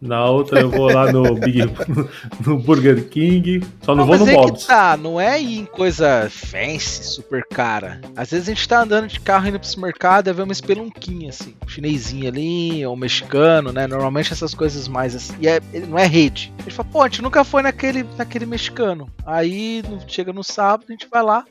Na 0.00 0.24
outra 0.26 0.60
eu 0.60 0.70
vou 0.70 0.92
lá 0.92 1.10
no 1.10 1.34
Big 1.34 1.62
no 2.46 2.58
Burger 2.58 3.08
King. 3.08 3.60
Só 3.82 3.94
não, 3.94 4.06
Não, 4.06 4.06
vou 4.06 4.18
no 4.18 4.30
é 4.30 4.34
Bob's. 4.34 4.64
tá, 4.64 4.96
não 4.96 5.20
é 5.20 5.40
ir 5.40 5.58
em 5.58 5.64
coisa 5.64 6.28
fancy, 6.30 7.02
super 7.04 7.44
cara. 7.48 8.00
Às 8.16 8.30
vezes 8.30 8.48
a 8.48 8.54
gente 8.54 8.68
tá 8.68 8.80
andando 8.82 9.08
de 9.08 9.18
carro 9.18 9.48
indo 9.48 9.58
pro 9.58 9.68
supermercado 9.68 10.28
e 10.28 10.32
vê 10.32 10.42
uma 10.42 10.52
espelunquinha, 10.52 11.30
assim. 11.30 11.56
Um 11.64 11.68
chinesinho 11.68 12.28
ali, 12.28 12.86
ou 12.86 12.94
um 12.94 12.96
mexicano, 12.96 13.72
né? 13.72 13.86
Normalmente 13.88 14.32
essas 14.32 14.54
coisas 14.54 14.86
mais 14.86 15.16
assim. 15.16 15.34
E 15.40 15.48
é, 15.48 15.60
não 15.88 15.98
é 15.98 16.06
rede. 16.06 16.52
A 16.58 16.62
gente 16.62 16.74
fala, 16.74 16.88
pô, 16.90 17.02
a 17.02 17.08
gente 17.08 17.22
nunca 17.22 17.42
foi 17.42 17.62
naquele, 17.62 18.04
naquele 18.16 18.46
mexicano. 18.46 19.10
Aí 19.26 19.82
chega 20.06 20.32
no 20.32 20.44
sábado, 20.44 20.86
a 20.88 20.92
gente 20.92 21.08
vai 21.10 21.22
lá, 21.22 21.44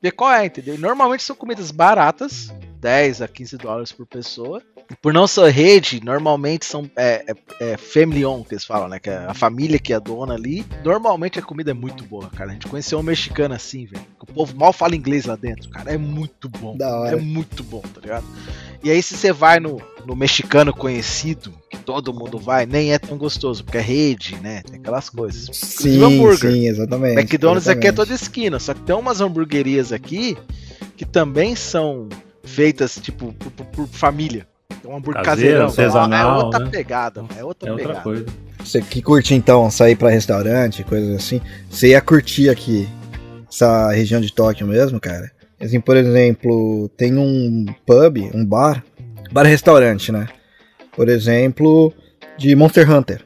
ver 0.00 0.12
qual 0.12 0.32
é, 0.32 0.46
entendeu? 0.46 0.78
Normalmente 0.78 1.24
são 1.24 1.34
comidas 1.34 1.70
baratas, 1.72 2.54
10 2.80 3.22
a 3.22 3.28
15 3.28 3.56
dólares 3.58 3.92
por 3.92 4.06
pessoa. 4.06 4.62
Por 5.00 5.12
não 5.12 5.26
ser 5.26 5.48
rede, 5.50 6.00
normalmente 6.04 6.66
são 6.66 6.90
é, 6.96 7.24
é, 7.60 7.72
é 7.72 7.76
family 7.76 8.24
on, 8.26 8.42
que 8.42 8.54
eles 8.54 8.64
falam, 8.64 8.88
né? 8.88 8.98
Que 8.98 9.08
é 9.10 9.16
a 9.26 9.34
família 9.34 9.78
que 9.78 9.92
é 9.92 9.96
a 9.96 10.00
dona 10.00 10.34
ali. 10.34 10.64
Normalmente 10.84 11.38
a 11.38 11.42
comida 11.42 11.70
é 11.70 11.74
muito 11.74 12.04
boa, 12.04 12.28
cara. 12.30 12.50
A 12.50 12.52
gente 12.52 12.66
conheceu 12.66 12.98
um 12.98 13.02
mexicano 13.02 13.54
assim, 13.54 13.86
velho. 13.86 14.04
O 14.20 14.26
povo 14.26 14.56
mal 14.56 14.72
fala 14.72 14.96
inglês 14.96 15.24
lá 15.26 15.36
dentro, 15.36 15.68
cara. 15.70 15.92
É 15.92 15.98
muito 15.98 16.48
bom. 16.48 16.76
Da 16.76 16.94
hora. 16.98 17.16
É 17.16 17.20
muito 17.20 17.62
bom, 17.62 17.80
tá 17.80 18.00
ligado? 18.00 18.24
E 18.82 18.90
aí, 18.90 19.02
se 19.02 19.16
você 19.16 19.32
vai 19.32 19.60
no, 19.60 19.80
no 20.06 20.16
mexicano 20.16 20.72
conhecido, 20.74 21.52
que 21.68 21.76
todo 21.76 22.14
mundo 22.14 22.38
vai, 22.38 22.64
nem 22.66 22.92
é 22.92 22.98
tão 22.98 23.16
gostoso, 23.18 23.62
porque 23.62 23.78
é 23.78 23.82
rede, 23.82 24.36
né? 24.40 24.62
Tem 24.62 24.80
aquelas 24.80 25.08
coisas. 25.10 25.44
Inclusive 25.48 25.98
Sim, 25.98 26.04
hambúrguer. 26.04 26.52
sim, 26.52 26.66
exatamente. 26.68 27.18
McDonald's 27.20 27.68
aqui 27.68 27.86
é 27.86 27.90
exatamente. 27.90 27.96
toda 27.96 28.14
esquina, 28.14 28.58
só 28.58 28.72
que 28.74 28.80
tem 28.80 28.96
umas 28.96 29.20
hamburguerias 29.20 29.92
aqui 29.92 30.36
que 30.96 31.04
também 31.04 31.54
são 31.54 32.08
feitas, 32.42 32.96
tipo, 33.00 33.32
por, 33.34 33.50
por- 33.52 33.66
por 33.66 33.86
família. 33.88 34.46
Então, 34.78 34.92
um 34.92 34.96
hambúrguer 34.96 35.22
Caseiro, 35.22 35.60
caseirão. 35.60 35.64
é 35.64 35.66
artesanal, 35.66 36.44
outra 36.44 36.60
né? 36.64 36.70
pegada, 36.70 37.24
é 37.36 37.44
outra 37.44 37.68
É 37.68 37.72
outra 37.72 37.86
pegada. 37.88 38.02
coisa. 38.04 38.26
Você 38.64 38.80
que 38.80 39.00
curte 39.02 39.34
então 39.34 39.70
sair 39.70 39.96
pra 39.96 40.10
restaurante, 40.10 40.84
coisas 40.84 41.16
assim, 41.16 41.40
você 41.68 41.88
ia 41.88 42.00
curtir 42.00 42.48
aqui 42.50 42.88
essa 43.50 43.90
região 43.92 44.20
de 44.20 44.32
Tóquio 44.32 44.66
mesmo, 44.66 45.00
cara. 45.00 45.30
Assim, 45.60 45.80
por 45.80 45.96
exemplo, 45.96 46.88
tem 46.96 47.16
um 47.18 47.66
pub, 47.86 48.18
um 48.34 48.44
bar, 48.44 48.82
bar 49.32 49.44
e 49.46 49.48
restaurante, 49.50 50.10
né? 50.12 50.26
Por 50.94 51.08
exemplo, 51.08 51.92
de 52.38 52.54
Monster 52.54 52.90
Hunter. 52.90 53.22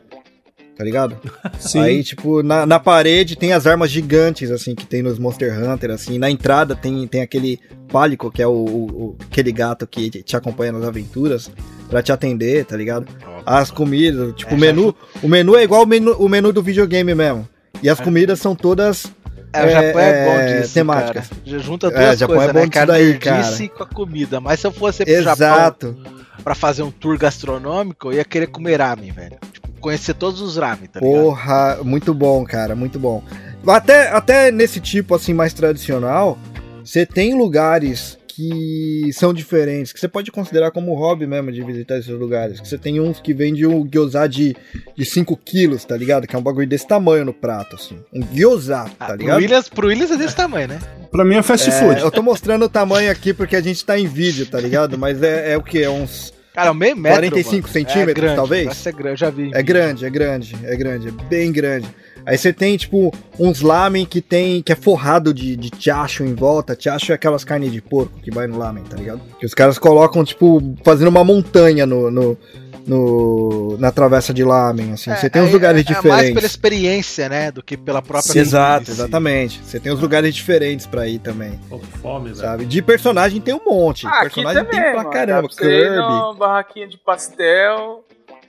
Tá 0.76 0.82
ligado? 0.82 1.16
Sim. 1.60 1.80
Aí, 1.80 2.02
tipo, 2.02 2.42
na, 2.42 2.66
na 2.66 2.80
parede 2.80 3.36
tem 3.36 3.52
as 3.52 3.66
armas 3.66 3.90
gigantes, 3.90 4.50
assim, 4.50 4.74
que 4.74 4.84
tem 4.84 5.02
nos 5.02 5.18
Monster 5.18 5.56
Hunter, 5.56 5.90
assim. 5.92 6.18
Na 6.18 6.28
entrada 6.30 6.74
tem, 6.74 7.06
tem 7.06 7.22
aquele 7.22 7.60
pálico, 7.88 8.30
que 8.30 8.42
é 8.42 8.46
o, 8.46 8.50
o- 8.50 8.84
o- 8.86 9.16
aquele 9.30 9.52
gato 9.52 9.86
que 9.86 10.10
te, 10.10 10.36
acompanha 10.36 10.72
nas 10.72 10.82
aventuras, 10.84 11.48
pra 11.88 12.02
te 12.02 12.10
atender, 12.10 12.64
tá 12.64 12.76
ligado? 12.76 13.06
As 13.46 13.70
comidas, 13.70 14.34
tipo, 14.34 14.52
É, 14.52 14.56
o 14.56 14.58
já 14.58 14.66
menu, 14.66 14.96
o 15.22 15.28
menu 15.28 15.54
é 15.56 15.62
igual 15.62 15.82
o 15.84 15.86
menu, 15.86 16.12
o 16.18 16.28
menu 16.28 16.52
do 16.52 16.62
videogame 16.62 17.14
mesmo. 17.14 17.48
E 17.82 17.88
as 17.88 18.00
comidas 18.00 18.40
são 18.40 18.56
todas 18.56 19.06
É, 19.52 19.64
o 19.66 19.68
Japão 19.68 20.00
é, 20.00 20.10
É, 20.10 20.24
bom 20.56 20.60
disso, 20.60 20.74
temáticas. 20.74 21.28
cara. 21.28 21.40
Já 21.44 21.58
junta 21.58 21.86
É, 21.86 21.90
duas 21.90 22.16
o 22.16 22.18
Japão 22.18 22.36
coisas, 22.36 22.50
é 22.50 22.58
bom 22.58 22.64
né? 22.64 22.68
Que 22.68 22.78
é 22.78 22.80
a 22.80 22.84
disso 22.86 22.92
daí, 22.98 23.32
nerdice 23.34 23.68
com 23.68 23.82
a 23.84 23.86
comida. 23.86 24.40
Mas 24.40 24.58
se 24.58 24.66
eu 24.66 24.72
fosse 24.72 25.04
pro 25.04 25.14
Japão 25.22 25.32
exato. 25.34 25.96
pra 26.42 26.54
fazer 26.56 26.82
um 26.82 26.90
tour 26.90 27.16
gastronômico, 27.16 28.08
eu 28.08 28.14
ia 28.14 28.24
querer 28.24 28.48
comer 28.48 28.80
ramen, 28.80 29.12
velho. 29.12 29.36
Conhecer 29.84 30.14
todos 30.14 30.40
os 30.40 30.56
ramen, 30.56 30.86
tá 30.88 30.98
ligado? 30.98 31.22
Porra, 31.22 31.78
muito 31.84 32.14
bom, 32.14 32.42
cara, 32.44 32.74
muito 32.74 32.98
bom. 32.98 33.22
Até, 33.66 34.08
até 34.08 34.50
nesse 34.50 34.80
tipo 34.80 35.14
assim 35.14 35.34
mais 35.34 35.52
tradicional, 35.52 36.38
você 36.82 37.04
tem 37.04 37.34
lugares 37.36 38.18
que 38.26 39.10
são 39.12 39.32
diferentes, 39.32 39.92
que 39.92 40.00
você 40.00 40.08
pode 40.08 40.32
considerar 40.32 40.70
como 40.72 40.92
hobby 40.94 41.26
mesmo 41.26 41.52
de 41.52 41.62
visitar 41.62 41.98
esses 41.98 42.10
lugares. 42.10 42.58
Que 42.60 42.66
você 42.66 42.76
tem 42.78 42.98
uns 42.98 43.20
que 43.20 43.32
vendem 43.34 43.66
um 43.66 43.86
gyoza 43.86 44.26
de, 44.26 44.56
de 44.96 45.04
5 45.04 45.36
quilos, 45.36 45.84
tá 45.84 45.96
ligado? 45.96 46.26
Que 46.26 46.34
é 46.34 46.38
um 46.38 46.42
bagulho 46.42 46.66
desse 46.66 46.86
tamanho 46.88 47.24
no 47.24 47.32
prato, 47.34 47.76
assim. 47.76 47.96
Um 48.12 48.20
gyoza, 48.32 48.78
Ah, 48.80 48.90
tá 48.98 49.06
pro, 49.08 49.16
ligado? 49.18 49.36
Williams, 49.38 49.68
pro 49.68 49.86
Williams 49.88 50.10
é 50.10 50.16
desse 50.16 50.34
tamanho, 50.34 50.66
né? 50.68 50.78
Pra 51.12 51.24
mim 51.24 51.36
é 51.36 51.42
fast 51.42 51.68
É, 51.68 51.72
food. 51.72 52.00
eu 52.00 52.10
tô 52.10 52.22
mostrando 52.22 52.64
o 52.64 52.68
tamanho 52.68 53.08
aqui 53.12 53.32
porque 53.32 53.54
a 53.54 53.60
gente 53.60 53.84
tá 53.84 53.96
em 53.96 54.06
vídeo, 54.06 54.46
tá 54.46 54.58
ligado? 54.58 54.98
Mas 54.98 55.22
é, 55.22 55.52
é 55.52 55.56
o 55.56 55.62
que? 55.62 55.80
É 55.82 55.88
uns. 55.90 56.32
Cara, 56.54 56.70
um 56.70 56.74
meio 56.74 56.96
metro. 56.96 57.18
45 57.18 57.52
mano. 57.54 57.68
centímetros, 57.68 58.08
é 58.08 58.14
grande, 58.14 58.36
talvez? 58.36 58.76
Ser 58.76 58.92
grande, 58.92 59.20
já 59.20 59.28
vi. 59.28 59.50
É 59.52 59.60
grande, 59.60 60.06
é 60.06 60.10
grande, 60.10 60.56
é 60.62 60.76
grande, 60.76 61.08
é 61.08 61.10
bem 61.10 61.50
grande. 61.50 61.88
Aí 62.24 62.38
você 62.38 62.52
tem, 62.52 62.76
tipo, 62.76 63.12
uns 63.38 63.60
lamen 63.60 64.06
que 64.06 64.20
tem. 64.20 64.62
que 64.62 64.72
é 64.72 64.76
forrado 64.76 65.34
de, 65.34 65.56
de 65.56 65.70
chacho 65.78 66.22
em 66.24 66.32
volta. 66.32 66.76
Chacho 66.78 67.10
é 67.10 67.14
aquelas 67.16 67.44
carnes 67.44 67.72
de 67.72 67.82
porco 67.82 68.18
que 68.20 68.30
vai 68.30 68.46
no 68.46 68.56
lamen, 68.56 68.84
tá 68.84 68.96
ligado? 68.96 69.20
Que 69.38 69.44
os 69.44 69.52
caras 69.52 69.78
colocam, 69.78 70.24
tipo, 70.24 70.62
fazendo 70.84 71.08
uma 71.08 71.24
montanha 71.24 71.84
no. 71.84 72.08
no, 72.08 72.38
no- 72.86 73.76
na 73.78 73.90
travessa 73.90 74.32
de 74.32 74.44
lamen, 74.44 74.92
assim. 74.92 75.14
Você 75.14 75.28
tem 75.30 75.42
uns 75.42 75.52
lugares 75.52 75.78
é, 75.78 75.80
É 75.80 75.84
diferentes. 75.94 76.10
mais 76.24 76.34
pela 76.34 76.46
experiência, 76.46 77.28
né? 77.28 77.50
Do 77.50 77.62
que 77.62 77.76
pela 77.76 78.00
própria 78.02 78.32
Sim, 78.32 78.38
Exato, 78.38 78.90
exatamente. 78.90 79.60
Você 79.64 79.80
tem 79.80 79.92
uns 79.92 80.00
lugares 80.00 80.34
diferentes 80.34 80.86
pra 80.86 81.06
ir 81.08 81.18
também, 81.18 81.58
com 81.68 81.78
fome, 81.80 82.26
velho. 82.26 82.36
sabe? 82.36 82.64
De 82.66 82.82
personagem 82.82 83.40
tem 83.40 83.54
um 83.54 83.64
monte. 83.64 84.06
Ah, 84.06 84.10
aqui 84.20 84.34
personagem 84.34 84.64
também, 84.64 84.80
tem 84.80 84.90
pra 84.92 84.98
mano. 85.02 85.10
caramba. 85.10 85.48
Pra 85.48 85.66
Kirby. 85.66 86.38
barraquinha 86.38 86.88
de 86.88 86.98
pastel. 86.98 88.04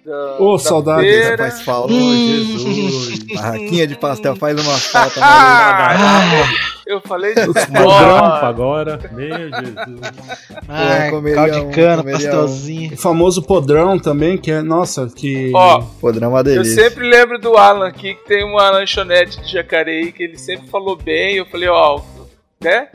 Da, 0.06 0.36
Ô, 0.40 0.54
da 0.54 0.60
saudades, 0.60 1.10
feira. 1.10 1.38
Faz 1.38 1.62
falta. 1.62 1.92
Ô, 1.94 1.96
Hum. 1.98 2.28
Jesus. 2.28 3.20
Barraquinha 3.34 3.88
de 3.88 3.96
pastel 3.96 4.36
faz 4.36 4.60
uma 4.64 4.78
falta. 4.78 5.20
Ah, 5.20 6.44
eu 6.86 7.02
falei 7.02 7.34
de 7.34 7.42
grampa 7.48 8.46
agora. 8.48 9.00
Meu 9.12 9.28
Jesus. 9.50 10.00
Ai, 10.68 11.10
comeria 11.10 11.42
um, 11.64 11.70
de 11.70 11.76
cana, 11.76 12.02
um. 12.04 12.12
pastelzinho. 12.12 12.94
O 12.94 12.98
famoso 12.98 13.42
podrão 13.42 13.98
também, 13.98 14.38
que 14.38 14.52
é, 14.52 14.62
nossa, 14.62 15.08
que. 15.08 15.52
Ó, 15.56 15.82
Podrão 16.00 16.28
é 16.28 16.30
uma 16.30 16.40
Eu 16.40 16.44
delícia. 16.44 16.84
sempre 16.84 17.10
lembro 17.10 17.40
do 17.40 17.58
Alan 17.58 17.88
aqui, 17.88 18.14
que 18.14 18.26
tem 18.26 18.44
uma 18.46 18.70
lanchonete 18.70 19.42
de 19.42 19.52
Jacareí, 19.54 20.12
que 20.12 20.22
ele 20.24 20.38
sempre 20.38 20.68
falou 20.70 20.96
bem. 20.96 21.36
Eu 21.38 21.46
falei, 21.48 21.68
ó, 21.68 22.00
né? 22.62 22.90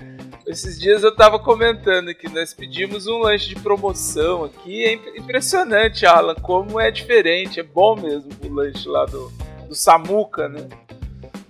Esses 0.46 0.78
dias 0.80 1.02
eu 1.04 1.14
tava 1.14 1.38
comentando 1.38 2.12
que 2.14 2.28
nós 2.28 2.52
pedimos 2.52 3.06
um 3.06 3.18
lanche 3.18 3.48
de 3.48 3.56
promoção 3.56 4.44
aqui. 4.44 4.84
É 4.84 4.92
imp- 4.94 5.16
impressionante, 5.16 6.04
Alan, 6.06 6.34
como 6.36 6.80
é 6.80 6.90
diferente. 6.90 7.60
É 7.60 7.62
bom 7.62 7.94
mesmo 7.94 8.30
o 8.44 8.52
lanche 8.52 8.88
lá 8.88 9.04
do, 9.06 9.30
do 9.68 9.74
Samuca, 9.74 10.48
né? 10.48 10.66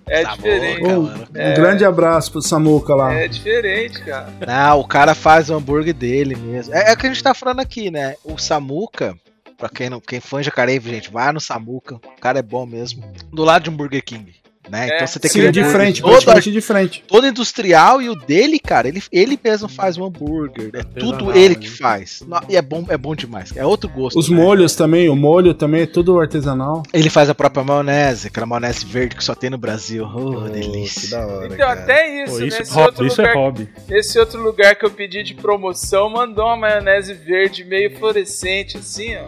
É 0.07 0.23
Samuca, 0.23 0.37
diferente. 0.43 0.83
Ô, 0.83 1.01
mano. 1.03 1.23
um 1.29 1.53
grande 1.53 1.85
abraço 1.85 2.31
pro 2.33 2.41
Samuca 2.41 2.93
lá. 2.93 3.13
É 3.13 3.27
diferente, 3.27 4.03
cara. 4.03 4.29
Não, 4.45 4.79
o 4.81 4.87
cara 4.87 5.15
faz 5.15 5.49
o 5.49 5.55
hambúrguer 5.55 5.93
dele 5.93 6.35
mesmo. 6.35 6.75
É, 6.75 6.91
é 6.91 6.93
o 6.93 6.97
que 6.97 7.07
a 7.07 7.09
gente 7.09 7.23
tá 7.23 7.33
falando 7.33 7.61
aqui, 7.61 7.89
né? 7.89 8.15
O 8.23 8.37
Samuca, 8.37 9.15
pra 9.57 9.69
quem 9.69 9.89
não 9.89 10.01
quem 10.01 10.19
fã 10.19 10.39
de 10.39 10.45
Jacareí, 10.47 10.79
gente, 10.79 11.09
vai 11.11 11.31
no 11.31 11.39
Samuca. 11.39 11.95
O 11.95 12.19
cara 12.19 12.39
é 12.39 12.43
bom 12.43 12.65
mesmo. 12.65 13.03
Do 13.31 13.43
lado 13.43 13.63
de 13.63 13.69
um 13.69 13.75
Burger 13.75 14.03
King. 14.03 14.35
Né? 14.71 14.89
É. 14.89 14.95
Então 14.95 15.07
você 15.07 15.19
tem 15.19 15.29
Sim, 15.29 15.41
que 15.41 15.51
de 15.51 15.63
frente, 15.65 16.01
todo, 16.01 16.39
de 16.41 16.61
frente. 16.61 17.03
todo 17.05 17.27
industrial 17.27 18.01
e 18.01 18.09
o 18.09 18.15
dele, 18.15 18.57
cara, 18.57 18.87
ele, 18.87 19.03
ele 19.11 19.37
mesmo 19.43 19.67
faz 19.67 19.97
o 19.97 20.05
hambúrguer. 20.05 20.69
É 20.73 20.81
tudo 20.97 21.33
ele 21.37 21.55
né? 21.55 21.61
que 21.61 21.69
faz. 21.69 22.23
E 22.47 22.55
é 22.55 22.61
bom, 22.61 22.85
é 22.87 22.97
bom 22.97 23.13
demais. 23.13 23.51
É 23.53 23.65
outro 23.65 23.89
gosto. 23.89 24.17
Os 24.17 24.29
né? 24.29 24.37
molhos 24.37 24.73
também, 24.73 25.09
o 25.09 25.15
molho 25.15 25.53
também 25.53 25.81
é 25.81 25.85
tudo 25.85 26.17
artesanal. 26.21 26.83
Ele 26.93 27.09
faz 27.09 27.29
a 27.29 27.35
própria 27.35 27.65
maionese, 27.65 28.27
aquela 28.27 28.45
maionese 28.45 28.85
verde 28.85 29.17
que 29.17 29.23
só 29.25 29.35
tem 29.35 29.49
no 29.49 29.57
Brasil. 29.57 30.05
Oh, 30.05 30.43
que 30.45 30.51
delícia. 30.51 31.17
da 31.17 31.27
hora, 31.27 31.45
Então, 31.47 31.57
cara. 31.57 31.73
até 31.81 32.23
isso, 32.23 32.37
Pô, 32.37 32.43
isso, 32.45 32.59
nesse, 32.59 32.71
é 32.71 32.75
hobby, 32.75 32.85
outro 32.87 33.07
isso 33.07 33.21
lugar, 33.21 33.35
é 33.35 33.37
hobby. 33.37 33.69
nesse 33.89 34.19
outro 34.19 34.41
lugar 34.41 34.75
que 34.75 34.85
eu 34.85 34.91
pedi 34.91 35.21
de 35.21 35.33
promoção, 35.33 36.09
mandou 36.09 36.45
uma 36.45 36.55
maionese 36.55 37.13
verde 37.13 37.65
meio 37.65 37.97
fluorescente, 37.97 38.77
assim, 38.77 39.17
ó. 39.17 39.25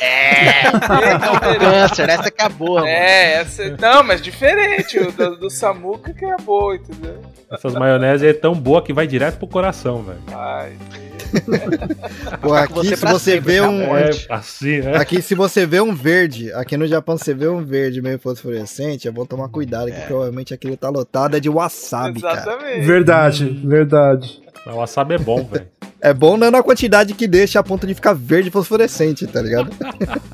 É, 0.00 0.70
Bem 1.40 1.58
câncer, 1.58 2.08
essa 2.08 2.30
que 2.30 2.42
é 2.42 2.44
a 2.44 2.48
boa, 2.48 2.80
mano. 2.80 2.86
É, 2.86 3.34
essa. 3.34 3.76
Não, 3.80 4.02
mas 4.02 4.20
diferente. 4.20 4.98
O 4.98 5.12
do, 5.12 5.36
do 5.36 5.50
Samuca 5.50 6.12
que 6.12 6.24
é 6.24 6.36
boa, 6.36 6.76
entendeu? 6.76 7.20
Essas 7.50 7.74
maionese 7.74 8.26
é 8.26 8.32
tão 8.32 8.54
boa 8.54 8.82
que 8.82 8.92
vai 8.92 9.06
direto 9.06 9.38
pro 9.38 9.46
coração, 9.46 10.02
velho. 10.02 10.18
Ai, 10.32 10.76
Pô, 12.40 12.54
aqui 12.54 12.72
você 12.72 12.96
se 12.96 13.06
você 13.06 13.30
sempre, 13.32 13.52
vê 13.52 13.60
tá 13.60 13.68
um. 13.68 13.96
É 13.96 14.10
assim, 14.30 14.80
né? 14.80 14.96
Aqui, 14.96 15.22
se 15.22 15.34
você 15.34 15.66
vê 15.66 15.80
um 15.80 15.94
verde, 15.94 16.52
aqui 16.52 16.76
no 16.76 16.86
Japão, 16.86 17.16
você 17.16 17.34
vê 17.34 17.48
um 17.48 17.64
verde 17.64 18.00
meio 18.02 18.18
fosforescente, 18.18 19.08
é 19.08 19.10
bom 19.10 19.24
tomar 19.24 19.48
cuidado, 19.48 19.90
que 19.90 20.00
provavelmente 20.02 20.54
aquilo 20.54 20.76
tá 20.76 20.88
lotado 20.88 21.36
é 21.36 21.40
de 21.40 21.48
wasabi, 21.48 22.20
cara. 22.20 22.40
exatamente. 22.40 22.86
Verdade, 22.86 23.62
verdade. 23.64 24.42
Mas 24.64 24.74
o 24.74 24.78
wasabi 24.78 25.14
é 25.14 25.18
bom, 25.18 25.44
velho. 25.44 25.68
É 26.00 26.12
bom 26.12 26.36
não 26.36 26.50
na 26.50 26.62
quantidade 26.62 27.14
que 27.14 27.26
deixa 27.26 27.58
a 27.58 27.62
ponto 27.62 27.86
de 27.86 27.94
ficar 27.94 28.12
verde 28.12 28.50
fosforescente, 28.50 29.26
tá 29.26 29.40
ligado? 29.40 29.70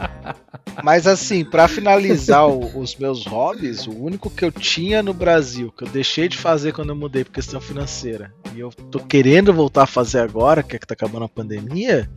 Mas 0.83 1.07
assim, 1.07 1.45
pra 1.45 1.69
finalizar 1.69 2.49
o- 2.49 2.79
os 2.81 2.97
meus 2.97 3.27
hobbies, 3.27 3.87
o 3.87 3.93
único 3.93 4.31
que 4.31 4.45
eu 4.45 4.51
tinha 4.51 5.03
no 5.03 5.13
Brasil, 5.13 5.71
que 5.77 5.85
eu 5.85 5.89
deixei 5.89 6.29
de 6.29 6.37
fazer 6.37 6.73
quando 6.73 6.89
eu 6.91 6.97
mudei 6.97 7.25
por 7.25 7.33
questão 7.33 7.61
financeira, 7.61 8.33
e 8.55 8.61
eu 8.61 8.71
tô 8.71 8.99
querendo 8.99 9.53
voltar 9.53 9.83
a 9.85 9.87
fazer 9.87 10.21
agora, 10.21 10.63
que 10.63 10.75
é 10.75 10.79
que 10.79 10.87
tá 10.87 10.95
acabando 10.95 11.25
a 11.25 11.29
pandemia, 11.29 12.11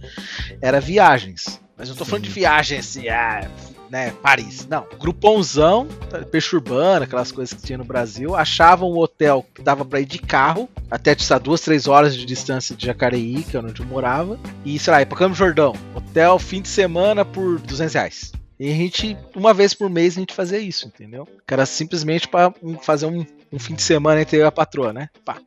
era 0.62 0.80
viagens. 0.80 1.60
Mas 1.78 1.90
eu 1.90 1.94
não 1.94 2.00
tô 2.00 2.06
falando 2.06 2.24
de 2.24 2.30
viagem 2.30 2.80
assim, 2.80 3.10
ah, 3.10 3.48
né, 3.90 4.12
Paris. 4.22 4.68
Não, 4.68 4.86
grupãozão, 5.00 5.88
peixe 6.32 6.56
urbano, 6.56 7.04
aquelas 7.04 7.32
coisas 7.32 7.54
que 7.54 7.66
tinha 7.66 7.78
no 7.78 7.86
Brasil, 7.86 8.36
achava 8.36 8.86
um 8.86 8.98
hotel 8.98 9.46
que 9.54 9.62
dava 9.62 9.86
pra 9.86 10.00
ir 10.02 10.06
de 10.06 10.20
carro, 10.20 10.70
até, 10.90 11.16
lá, 11.30 11.38
duas, 11.38 11.62
três 11.62 11.88
horas 11.88 12.16
de 12.16 12.26
distância 12.26 12.76
de 12.76 12.86
Jacareí, 12.86 13.44
que 13.44 13.56
é 13.58 13.60
onde 13.60 13.80
eu 13.82 13.86
morava, 13.86 14.40
e, 14.64 14.78
sei 14.80 14.92
lá, 14.94 15.02
ir 15.02 15.06
pra 15.06 15.18
Campos 15.18 15.38
do 15.38 15.44
Jordão, 15.46 15.74
hotel 15.94 16.38
fim 16.40 16.62
de 16.62 16.68
semana 16.70 17.24
por 17.26 17.60
200 17.60 17.94
reais. 17.94 18.32
E 18.60 18.70
a 18.72 18.74
gente, 18.74 19.18
uma 19.36 19.54
vez 19.54 19.74
por 19.74 19.90
mês, 19.90 20.16
a 20.16 20.20
gente 20.22 20.34
fazia 20.34 20.60
isso, 20.60 20.88
entendeu? 20.88 21.28
Que 21.46 21.54
era 21.54 21.66
simplesmente 21.66 22.30
um- 22.64 22.78
fazer 22.80 23.06
um, 23.06 23.26
um 23.52 23.60
fim 23.60 23.74
de 23.76 23.82
semana 23.82 24.22
entre 24.22 24.38
eu 24.38 24.42
e 24.42 24.46
a 24.46 24.52
patroa, 24.52 24.94
né? 24.94 25.10
Pá. 25.26 25.38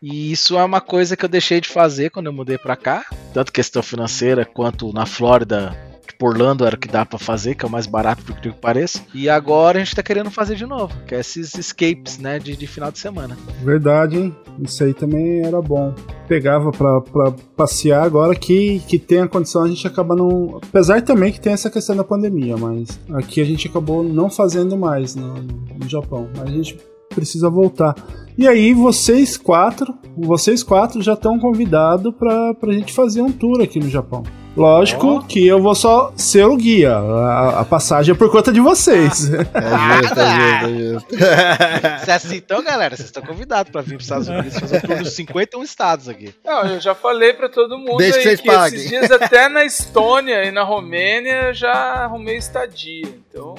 E 0.00 0.32
isso 0.32 0.58
é 0.58 0.64
uma 0.64 0.80
coisa 0.80 1.16
que 1.16 1.24
eu 1.24 1.28
deixei 1.28 1.60
de 1.60 1.68
fazer 1.68 2.10
quando 2.10 2.26
eu 2.26 2.32
mudei 2.32 2.58
pra 2.58 2.74
cá, 2.74 3.04
tanto 3.34 3.52
questão 3.52 3.82
financeira 3.82 4.44
quanto 4.44 4.92
na 4.92 5.06
Flórida, 5.06 5.76
tipo 5.90 5.91
Orlando 6.24 6.64
era 6.64 6.76
o 6.76 6.78
que 6.78 6.88
dá 6.88 7.04
pra 7.04 7.18
fazer, 7.18 7.54
que 7.54 7.64
é 7.64 7.68
o 7.68 7.70
mais 7.70 7.86
barato 7.86 8.22
incrível 8.22 8.52
que 8.52 8.58
pareça. 8.60 9.00
E 9.14 9.28
agora 9.28 9.78
a 9.78 9.84
gente 9.84 9.94
tá 9.96 10.02
querendo 10.02 10.30
fazer 10.30 10.54
de 10.56 10.66
novo, 10.66 10.94
que 11.06 11.14
é 11.14 11.20
esses 11.20 11.54
escapes, 11.54 12.18
né, 12.18 12.38
de, 12.38 12.56
de 12.56 12.66
final 12.66 12.90
de 12.92 12.98
semana. 12.98 13.36
Verdade, 13.62 14.18
hein? 14.18 14.36
Isso 14.60 14.82
aí 14.84 14.92
também 14.94 15.44
era 15.44 15.60
bom. 15.60 15.94
Pegava 16.28 16.70
pra 16.70 17.00
passear, 17.56 18.04
agora 18.04 18.34
que, 18.34 18.80
que 18.88 18.98
tem 18.98 19.20
a 19.20 19.28
condição, 19.28 19.64
a 19.64 19.68
gente 19.68 19.86
acaba 19.86 20.14
não. 20.14 20.58
Apesar 20.62 21.02
também 21.02 21.32
que 21.32 21.40
tem 21.40 21.52
essa 21.52 21.70
questão 21.70 21.96
da 21.96 22.04
pandemia, 22.04 22.56
mas 22.56 22.98
aqui 23.14 23.40
a 23.40 23.44
gente 23.44 23.68
acabou 23.68 24.02
não 24.02 24.30
fazendo 24.30 24.76
mais 24.76 25.14
no, 25.14 25.34
no- 25.34 25.62
no 25.82 25.88
Japão. 25.88 26.28
Mas 26.36 26.48
a 26.48 26.52
gente 26.52 26.78
precisa 27.14 27.50
voltar. 27.50 27.94
E 28.38 28.48
aí, 28.48 28.72
vocês 28.72 29.36
quatro, 29.36 29.94
vocês 30.16 30.62
quatro 30.62 31.02
já 31.02 31.12
estão 31.12 31.38
convidados 31.38 32.14
pra, 32.14 32.54
pra 32.54 32.72
gente 32.72 32.92
fazer 32.92 33.20
um 33.20 33.30
tour 33.30 33.60
aqui 33.60 33.78
no 33.78 33.90
Japão. 33.90 34.22
Lógico 34.54 35.24
que 35.26 35.46
eu 35.46 35.62
vou 35.62 35.74
só 35.74 36.12
ser 36.14 36.44
o 36.44 36.54
guia. 36.56 36.94
A, 36.96 37.60
a 37.60 37.64
passagem 37.64 38.14
é 38.14 38.18
por 38.18 38.30
conta 38.30 38.52
de 38.52 38.60
vocês. 38.60 39.30
É 39.54 40.02
justo, 40.02 40.20
é 40.20 40.60
justo, 40.60 41.14
é 41.14 41.18
justo. 41.98 42.10
É 42.10 42.12
assim, 42.12 42.36
então, 42.36 42.62
galera, 42.62 42.94
vocês 42.96 43.08
estão 43.08 43.22
convidados 43.22 43.70
pra 43.72 43.80
vir 43.80 43.94
pros 43.94 44.04
Estados 44.04 44.28
Unidos 44.28 44.58
fazer 44.58 44.76
um 44.78 44.80
tour 44.80 44.98
nos 44.98 45.12
51 45.12 45.62
estados 45.62 46.08
aqui. 46.08 46.34
Não, 46.44 46.64
eu 46.66 46.80
já 46.80 46.94
falei 46.94 47.32
pra 47.32 47.48
todo 47.48 47.78
mundo 47.78 47.96
Desde 47.98 48.20
que 48.20 48.28
aí 48.28 48.36
vocês 48.36 48.40
que 48.40 48.46
paguem. 48.46 48.78
esses 48.78 48.90
dias 48.90 49.10
até 49.10 49.48
na 49.48 49.64
Estônia 49.64 50.44
e 50.44 50.50
na 50.50 50.62
Romênia 50.64 51.48
eu 51.48 51.54
já 51.54 51.72
arrumei 51.72 52.36
estadia. 52.36 53.08
Então, 53.30 53.54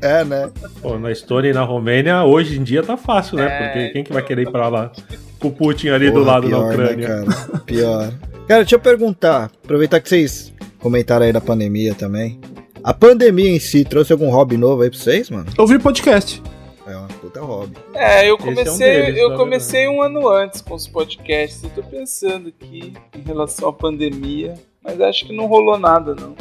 É, 0.00 0.24
né? 0.24 0.50
Pô, 0.80 0.98
na 0.98 1.10
Estônia 1.12 1.50
e 1.50 1.54
na 1.54 1.62
Romênia, 1.62 2.24
hoje 2.24 2.58
em 2.58 2.62
dia 2.64 2.82
tá 2.82 2.96
fácil, 2.96 3.36
né? 3.36 3.46
É, 3.46 3.58
Porque 3.68 3.88
quem 3.90 4.04
que 4.04 4.12
vai 4.12 4.22
querer 4.22 4.42
ir 4.42 4.50
pra 4.50 4.68
lá? 4.68 4.90
Com 5.38 5.48
o 5.48 5.52
Putin 5.52 5.88
ali 5.90 6.10
do 6.10 6.20
Porra, 6.20 6.32
lado 6.32 6.48
da 6.48 6.56
pior, 6.56 6.66
né, 6.68 6.74
Ucrânia. 6.84 7.06
cara? 7.08 7.58
Pior. 7.64 8.12
Cara, 8.46 8.62
deixa 8.62 8.74
eu 8.76 8.80
perguntar, 8.80 9.50
aproveitar 9.64 10.00
que 10.00 10.08
vocês 10.08 10.52
comentaram 10.78 11.24
aí 11.24 11.32
da 11.32 11.40
pandemia 11.40 11.94
também. 11.94 12.40
A 12.82 12.92
pandemia 12.92 13.48
em 13.50 13.58
si 13.60 13.84
trouxe 13.84 14.12
algum 14.12 14.28
hobby 14.30 14.56
novo 14.56 14.82
aí 14.82 14.90
pra 14.90 14.98
vocês, 14.98 15.30
mano? 15.30 15.46
Ouvir 15.56 15.80
podcast. 15.80 16.42
É 16.86 16.96
uma 16.96 17.06
puta 17.08 17.40
hobby. 17.40 17.76
é, 17.94 18.28
eu 18.28 18.34
Esse 18.34 18.48
é 18.48 18.50
um 18.50 18.54
comecei, 18.54 19.02
deles, 19.02 19.20
eu 19.20 19.36
comecei 19.36 19.88
um 19.88 20.02
ano 20.02 20.28
antes 20.28 20.60
com 20.60 20.74
os 20.74 20.88
podcasts. 20.88 21.62
Eu 21.62 21.70
tô 21.70 21.82
pensando 21.84 22.48
aqui 22.48 22.92
em 23.16 23.20
relação 23.22 23.68
à 23.68 23.72
pandemia, 23.72 24.54
mas 24.82 25.00
acho 25.00 25.24
que 25.26 25.32
não 25.34 25.46
rolou 25.46 25.78
nada 25.78 26.14
não. 26.14 26.34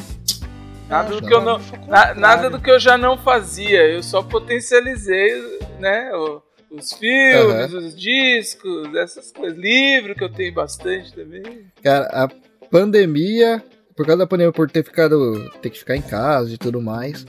Nada 0.90 1.10
do 1.22 1.26
que 1.26 1.34
eu 1.34 1.42
não, 1.42 1.62
na- 1.88 2.14
nada 2.16 2.50
do 2.50 2.60
que 2.60 2.70
eu 2.70 2.80
já 2.80 2.98
não 2.98 3.18
fazia. 3.18 3.84
Eu 3.88 4.02
só 4.04 4.22
potencializei, 4.24 5.32
né, 5.80 6.12
o- 6.16 6.42
os 6.72 6.94
filmes, 6.94 7.74
os 7.74 7.96
discos, 7.96 8.96
essas 8.96 9.32
coisas, 9.32 9.58
livro 9.58 10.16
que 10.16 10.24
eu 10.24 10.32
tenho 10.32 10.54
bastante 10.54 11.14
também. 11.14 11.66
Cara, 11.84 12.06
a 12.06 12.30
pandemia, 12.70 13.62
por 13.96 14.06
causa 14.06 14.20
da 14.20 14.28
pandemia, 14.28 14.54
por 14.54 14.72
ter 14.72 14.84
ficado, 14.84 15.52
ter 15.62 15.70
que 15.70 15.80
ficar 15.80 15.98
em 15.98 16.02
casa 16.02 16.54
e 16.54 16.58
tudo 16.58 16.82
mais, 16.82 17.26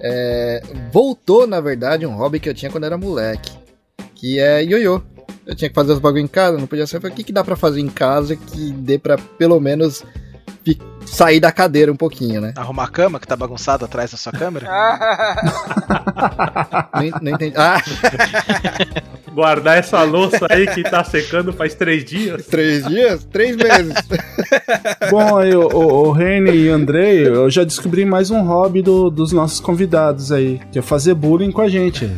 é, 0.00 0.60
voltou, 0.92 1.46
na 1.46 1.60
verdade, 1.60 2.04
um 2.04 2.16
hobby 2.16 2.40
que 2.40 2.48
eu 2.48 2.54
tinha 2.54 2.70
quando 2.70 2.84
era 2.84 2.98
moleque, 2.98 3.52
que 4.14 4.38
é 4.40 4.62
ioiô. 4.64 5.00
Eu 5.46 5.54
tinha 5.54 5.68
que 5.68 5.74
fazer 5.74 5.92
os 5.92 5.98
bagulho 5.98 6.22
em 6.22 6.28
casa, 6.28 6.58
não 6.58 6.66
podia 6.66 6.86
ser. 6.86 6.96
Eu 6.96 7.00
falei, 7.00 7.14
o 7.14 7.16
que, 7.16 7.24
que 7.24 7.32
dá 7.32 7.42
pra 7.42 7.56
fazer 7.56 7.80
em 7.80 7.88
casa 7.88 8.36
que 8.36 8.72
dê 8.72 8.98
pra, 8.98 9.16
pelo 9.16 9.58
menos, 9.58 10.04
sair 11.10 11.40
da 11.40 11.52
cadeira 11.52 11.92
um 11.92 11.96
pouquinho, 11.96 12.40
né? 12.40 12.52
Arrumar 12.56 12.84
a 12.84 12.88
cama 12.88 13.20
que 13.20 13.26
tá 13.26 13.36
bagunçada 13.36 13.84
atrás 13.84 14.12
da 14.12 14.16
sua 14.16 14.32
câmera? 14.32 14.66
Nem, 16.98 17.12
nem 17.20 17.34
entendi. 17.34 17.54
Ah, 17.56 17.82
Guardar 19.34 19.78
essa 19.78 20.02
louça 20.02 20.46
aí 20.50 20.66
que 20.66 20.82
tá 20.82 21.04
secando 21.04 21.52
faz 21.52 21.74
três 21.74 22.04
dias. 22.04 22.46
três 22.46 22.84
dias? 22.86 23.24
Três 23.24 23.56
meses. 23.56 23.94
Bom, 25.10 25.38
aí, 25.38 25.54
o, 25.54 25.66
o, 25.68 26.10
Reni 26.12 26.50
e 26.50 26.70
o 26.70 26.74
Andrei, 26.74 27.26
eu 27.26 27.48
já 27.48 27.62
descobri 27.64 28.04
mais 28.04 28.30
um 28.30 28.42
hobby 28.42 28.82
do- 28.82 29.08
dos 29.10 29.32
nossos 29.32 29.60
convidados 29.60 30.32
aí, 30.32 30.60
que 30.72 30.78
é 30.78 30.82
fazer 30.82 31.14
bullying 31.14 31.52
com 31.52 31.60
a 31.60 31.68
gente. 31.68 32.10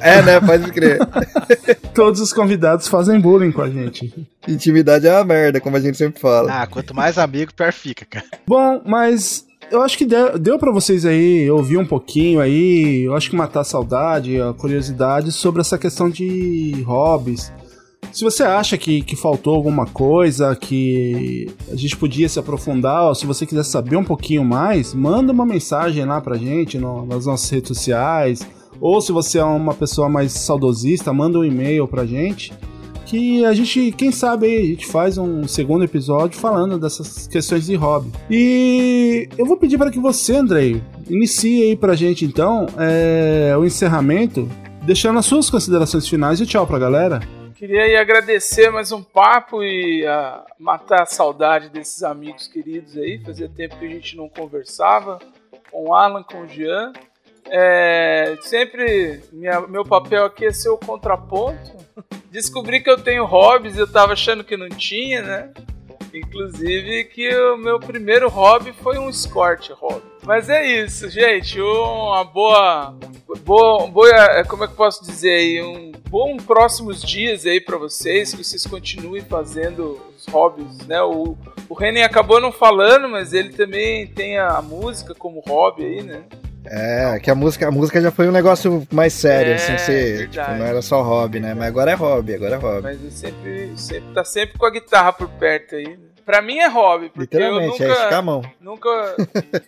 é, 0.00 0.22
né? 0.22 0.40
Pode 0.40 0.70
crer. 0.72 0.98
Todos 1.94 2.20
os 2.20 2.32
convidados 2.32 2.88
fazem 2.88 3.20
bullying 3.20 3.52
com 3.52 3.62
a 3.62 3.70
gente. 3.70 4.12
Intimidade 4.48 5.06
é 5.06 5.12
uma 5.12 5.24
merda, 5.24 5.60
como 5.60 5.76
a 5.76 5.80
gente 5.80 5.96
sempre 5.96 6.20
fala. 6.20 6.62
Ah, 6.62 6.66
quanto 6.66 6.94
mais 6.94 7.16
amigo, 7.16 7.54
pior 7.54 7.72
fica, 7.72 8.04
cara. 8.04 8.26
Bom, 8.46 8.82
mas 8.84 9.44
eu 9.70 9.82
acho 9.82 9.96
que 9.98 10.04
deu, 10.04 10.38
deu 10.38 10.58
para 10.58 10.70
vocês 10.72 11.04
aí 11.04 11.50
ouvir 11.50 11.76
um 11.78 11.86
pouquinho 11.86 12.40
aí, 12.40 13.02
eu 13.04 13.14
acho 13.14 13.30
que 13.30 13.36
matar 13.36 13.60
a 13.60 13.64
saudade, 13.64 14.40
a 14.40 14.52
curiosidade 14.52 15.32
sobre 15.32 15.60
essa 15.60 15.76
questão 15.78 16.08
de 16.08 16.82
hobbies. 16.86 17.52
Se 18.12 18.24
você 18.24 18.44
acha 18.44 18.78
que, 18.78 19.02
que 19.02 19.16
faltou 19.16 19.54
alguma 19.54 19.84
coisa, 19.84 20.54
que 20.56 21.50
a 21.70 21.74
gente 21.76 21.96
podia 21.96 22.28
se 22.28 22.38
aprofundar, 22.38 23.08
ou 23.08 23.14
se 23.14 23.26
você 23.26 23.44
quiser 23.44 23.64
saber 23.64 23.96
um 23.96 24.04
pouquinho 24.04 24.44
mais, 24.44 24.94
manda 24.94 25.32
uma 25.32 25.44
mensagem 25.44 26.04
lá 26.04 26.20
pra 26.20 26.36
gente 26.36 26.78
no- 26.78 27.04
nas 27.04 27.26
nossas 27.26 27.50
redes 27.50 27.68
sociais. 27.68 28.46
Ou 28.80 29.00
se 29.00 29.10
você 29.12 29.38
é 29.38 29.44
uma 29.44 29.74
pessoa 29.74 30.08
mais 30.08 30.32
saudosista, 30.32 31.12
manda 31.12 31.38
um 31.38 31.44
e-mail 31.44 31.86
pra 31.88 32.06
gente. 32.06 32.52
Que 33.06 33.44
a 33.44 33.52
gente, 33.52 33.92
quem 33.92 34.10
sabe 34.10 34.46
aí, 34.46 34.58
a 34.58 34.64
gente 34.66 34.86
faz 34.88 35.16
um 35.16 35.46
segundo 35.46 35.84
episódio 35.84 36.38
falando 36.40 36.76
dessas 36.76 37.28
questões 37.28 37.64
de 37.66 37.76
hobby. 37.76 38.10
E 38.28 39.28
eu 39.38 39.46
vou 39.46 39.56
pedir 39.56 39.78
para 39.78 39.92
que 39.92 39.98
você, 40.00 40.34
Andrei, 40.34 40.82
inicie 41.08 41.62
aí 41.62 41.76
pra 41.76 41.94
gente 41.94 42.24
então 42.24 42.66
é, 42.76 43.56
o 43.56 43.64
encerramento, 43.64 44.48
deixando 44.82 45.20
as 45.20 45.26
suas 45.26 45.48
considerações 45.48 46.08
finais 46.08 46.40
e 46.40 46.46
tchau 46.46 46.66
pra 46.66 46.80
galera. 46.80 47.20
Queria 47.54 47.82
aí 47.84 47.96
agradecer 47.96 48.70
mais 48.70 48.90
um 48.90 49.02
papo 49.02 49.62
e 49.62 50.04
ah, 50.04 50.44
matar 50.58 51.02
a 51.02 51.06
saudade 51.06 51.68
desses 51.70 52.02
amigos 52.02 52.48
queridos 52.48 52.96
aí. 52.98 53.20
Fazia 53.24 53.48
tempo 53.48 53.78
que 53.78 53.86
a 53.86 53.88
gente 53.88 54.16
não 54.16 54.28
conversava 54.28 55.20
com 55.70 55.88
o 55.90 55.94
Alan, 55.94 56.24
com 56.24 56.42
o 56.42 56.48
Jean. 56.48 56.92
É, 57.48 58.36
sempre 58.42 59.20
minha- 59.32 59.60
meu 59.68 59.84
papel 59.84 60.24
aqui 60.24 60.44
é 60.46 60.52
ser 60.52 60.70
o 60.70 60.76
contraponto. 60.76 61.85
Descobri 62.36 62.82
que 62.82 62.90
eu 62.90 62.98
tenho 62.98 63.24
hobbies, 63.24 63.78
eu 63.78 63.90
tava 63.90 64.12
achando 64.12 64.44
que 64.44 64.58
não 64.58 64.68
tinha, 64.68 65.22
né? 65.22 65.50
Inclusive 66.12 67.04
que 67.04 67.34
o 67.34 67.56
meu 67.56 67.80
primeiro 67.80 68.28
hobby 68.28 68.74
foi 68.82 68.98
um 68.98 69.08
escort 69.08 69.70
hobby. 69.70 70.02
Mas 70.22 70.50
é 70.50 70.62
isso, 70.62 71.08
gente. 71.08 71.58
Uma 71.58 72.24
boa, 72.24 72.94
boa, 73.42 73.86
boa, 73.86 74.44
como 74.44 74.64
é 74.64 74.68
que 74.68 74.74
posso 74.74 75.02
dizer 75.02 75.30
aí, 75.30 75.62
um 75.62 75.92
bom 76.10 76.36
próximos 76.36 77.00
dias 77.00 77.46
aí 77.46 77.58
pra 77.58 77.78
vocês, 77.78 78.34
que 78.34 78.44
vocês 78.44 78.66
continuem 78.66 79.22
fazendo 79.22 79.98
os 80.14 80.26
hobbies, 80.26 80.86
né? 80.86 81.00
O, 81.00 81.38
o 81.70 81.74
Renan 81.74 82.04
acabou 82.04 82.38
não 82.38 82.52
falando, 82.52 83.08
mas 83.08 83.32
ele 83.32 83.54
também 83.54 84.08
tem 84.08 84.36
a 84.36 84.60
música 84.60 85.14
como 85.14 85.42
hobby 85.48 85.86
aí, 85.86 86.02
né? 86.02 86.22
É, 86.68 87.18
que 87.20 87.30
a 87.30 87.34
música, 87.34 87.68
a 87.68 87.70
música 87.70 88.00
já 88.00 88.10
foi 88.10 88.28
um 88.28 88.32
negócio 88.32 88.86
mais 88.92 89.12
sério, 89.12 89.52
É, 89.52 89.54
assim, 89.56 89.78
ser, 89.78 90.28
tipo, 90.28 90.50
não 90.52 90.64
era 90.64 90.82
só 90.82 91.02
hobby, 91.02 91.40
né? 91.40 91.54
Mas 91.54 91.68
agora 91.68 91.90
é 91.90 91.94
hobby, 91.94 92.34
agora 92.34 92.56
é 92.56 92.58
hobby. 92.58 92.82
Mas 92.82 93.04
eu 93.04 93.10
sempre, 93.10 93.72
sempre 93.76 94.12
tá 94.14 94.24
sempre 94.24 94.58
com 94.58 94.66
a 94.66 94.70
guitarra 94.70 95.12
por 95.12 95.28
perto 95.28 95.76
aí. 95.76 95.88
Né? 95.88 95.98
Pra 96.24 96.42
mim 96.42 96.58
é 96.58 96.68
hobby, 96.68 97.08
porque 97.10 97.36
eu 97.36 97.40
Literalmente, 97.40 97.82
é 97.82 97.86
nunca, 97.86 97.98
esticar 97.98 98.18
a 98.18 98.22
mão. 98.22 98.42
nunca, 98.60 99.16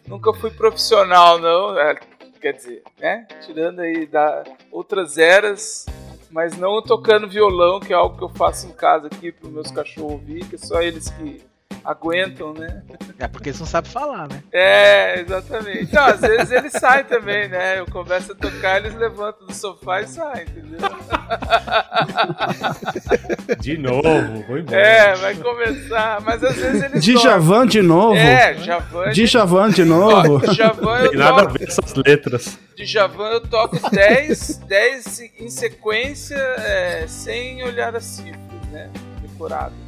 nunca 0.08 0.32
fui 0.34 0.50
profissional, 0.50 1.38
não. 1.38 1.78
É, 1.78 1.94
quer 2.40 2.52
dizer, 2.52 2.82
né? 3.00 3.26
Tirando 3.46 3.80
aí 3.80 4.06
da 4.06 4.42
outras 4.72 5.18
eras, 5.18 5.86
mas 6.30 6.56
não 6.58 6.82
tocando 6.82 7.28
violão, 7.28 7.78
que 7.78 7.92
é 7.92 7.96
algo 7.96 8.16
que 8.16 8.24
eu 8.24 8.28
faço 8.30 8.66
em 8.66 8.72
casa 8.72 9.06
aqui 9.06 9.30
para 9.30 9.48
meus 9.48 9.70
cachorros 9.70 10.12
ouvir, 10.14 10.44
que 10.46 10.56
é 10.56 10.58
só 10.58 10.82
eles 10.82 11.08
que 11.10 11.40
aguentam, 11.84 12.52
né? 12.52 12.82
É 13.18 13.26
porque 13.26 13.48
eles 13.48 13.58
não 13.58 13.66
sabem 13.66 13.90
falar, 13.90 14.28
né? 14.28 14.42
É, 14.52 15.20
exatamente. 15.20 15.92
Não, 15.92 16.04
às 16.04 16.20
vezes 16.20 16.50
eles 16.50 16.72
saem 16.72 17.04
também, 17.04 17.48
né? 17.48 17.80
Eu 17.80 17.86
começo 17.86 18.32
a 18.32 18.34
tocar, 18.34 18.78
eles 18.78 18.94
levantam 18.94 19.46
do 19.46 19.54
sofá 19.54 20.02
e 20.02 20.06
saem, 20.06 20.42
entendeu? 20.42 20.78
De 23.60 23.78
novo, 23.78 24.44
vou 24.46 24.58
embora. 24.58 24.80
É, 24.80 25.14
vai 25.16 25.34
começar, 25.34 26.20
mas 26.20 26.44
às 26.44 26.56
vezes 26.56 26.82
eles 26.82 27.04
Djavan 27.04 27.66
de 27.66 27.82
novo. 27.82 28.16
É, 28.16 28.54
Javan. 28.54 29.10
Djavan 29.10 29.70
de 29.70 29.82
Ó, 29.82 29.86
novo. 29.86 30.40
Djavan 30.52 30.98
eu 31.00 31.10
Tem 31.10 31.18
nada 31.18 31.42
a 31.42 31.46
ver 31.46 31.68
essas 31.68 31.94
letras. 31.94 32.58
Djavan 32.76 33.30
eu 33.30 33.40
toco 33.40 33.78
10, 33.90 34.58
10 34.58 35.20
em 35.40 35.50
sequência, 35.50 36.36
é, 36.36 37.06
sem 37.08 37.62
olhar 37.62 37.96
as 37.96 38.04
cifras, 38.04 38.38
né? 38.70 38.90
Decoradas. 39.22 39.87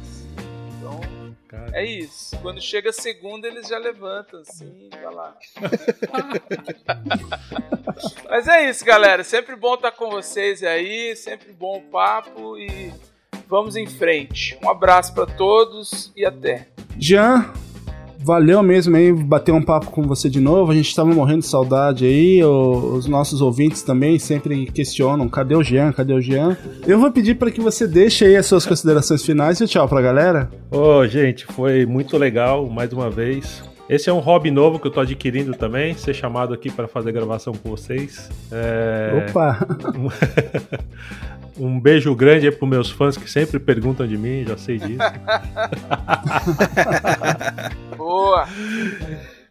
Cara. 1.51 1.69
é 1.73 1.83
isso. 1.83 2.39
Quando 2.39 2.61
chega 2.61 2.91
a 2.91 2.93
segunda, 2.93 3.45
eles 3.45 3.67
já 3.67 3.77
levantam 3.77 4.39
assim, 4.39 4.89
vai 4.89 5.13
lá. 5.13 5.35
Mas 8.29 8.47
é 8.47 8.69
isso, 8.69 8.85
galera. 8.85 9.21
Sempre 9.21 9.57
bom 9.57 9.73
estar 9.73 9.91
com 9.91 10.09
vocês 10.09 10.63
aí, 10.63 11.13
sempre 11.13 11.51
bom 11.51 11.79
o 11.79 11.91
papo 11.91 12.57
e 12.57 12.93
vamos 13.49 13.75
em 13.75 13.85
frente. 13.85 14.57
Um 14.63 14.69
abraço 14.69 15.13
pra 15.13 15.25
todos 15.25 16.13
e 16.15 16.25
até. 16.25 16.69
Jean, 16.97 17.51
valeu 18.23 18.61
mesmo 18.63 18.95
aí 18.95 19.11
bater 19.11 19.51
um 19.51 19.61
papo 19.61 19.87
com 19.87 20.03
você 20.03 20.29
de 20.29 20.39
novo. 20.39 20.71
A 20.71 20.75
gente 20.75 20.95
tava 20.95 21.13
morrendo 21.13 21.39
de 21.39 21.47
saudade 21.47 22.05
aí. 22.05 22.43
os 22.43 23.07
nossos 23.07 23.41
ouvintes 23.41 23.81
também 23.81 24.19
sempre 24.19 24.65
questionam: 24.67 25.27
cadê 25.27 25.55
o 25.55 25.63
Jean? 25.63 25.91
Cadê 25.91 26.13
o 26.13 26.21
Jean? 26.21 26.57
Eu 26.87 26.99
vou 26.99 27.11
pedir 27.11 27.35
para 27.35 27.51
que 27.51 27.61
você 27.61 27.87
deixe 27.87 28.25
aí 28.25 28.35
as 28.35 28.45
suas 28.45 28.65
considerações 28.65 29.23
finais 29.23 29.59
e 29.59 29.67
tchau 29.67 29.87
pra 29.87 30.01
galera. 30.01 30.49
Ô, 30.69 31.05
gente, 31.07 31.45
foi 31.45 31.85
muito 31.85 32.17
legal 32.17 32.69
mais 32.69 32.91
uma 32.93 33.09
vez. 33.09 33.63
Esse 33.91 34.09
é 34.09 34.13
um 34.13 34.19
hobby 34.19 34.49
novo 34.49 34.79
que 34.79 34.87
eu 34.87 34.91
tô 34.91 35.01
adquirindo 35.01 35.53
também, 35.53 35.93
ser 35.95 36.13
chamado 36.13 36.53
aqui 36.53 36.71
para 36.71 36.87
fazer 36.87 37.11
gravação 37.11 37.51
com 37.53 37.71
vocês. 37.71 38.29
É, 38.49 39.27
Opa! 39.29 39.67
Um 41.59 41.79
beijo 41.79 42.15
grande 42.15 42.47
aí 42.47 42.51
pros 42.51 42.69
meus 42.69 42.89
fãs 42.89 43.17
que 43.17 43.29
sempre 43.29 43.59
perguntam 43.59 44.07
de 44.07 44.17
mim, 44.17 44.45
já 44.47 44.57
sei 44.57 44.77
disso. 44.77 44.99
Boa! 47.97 48.47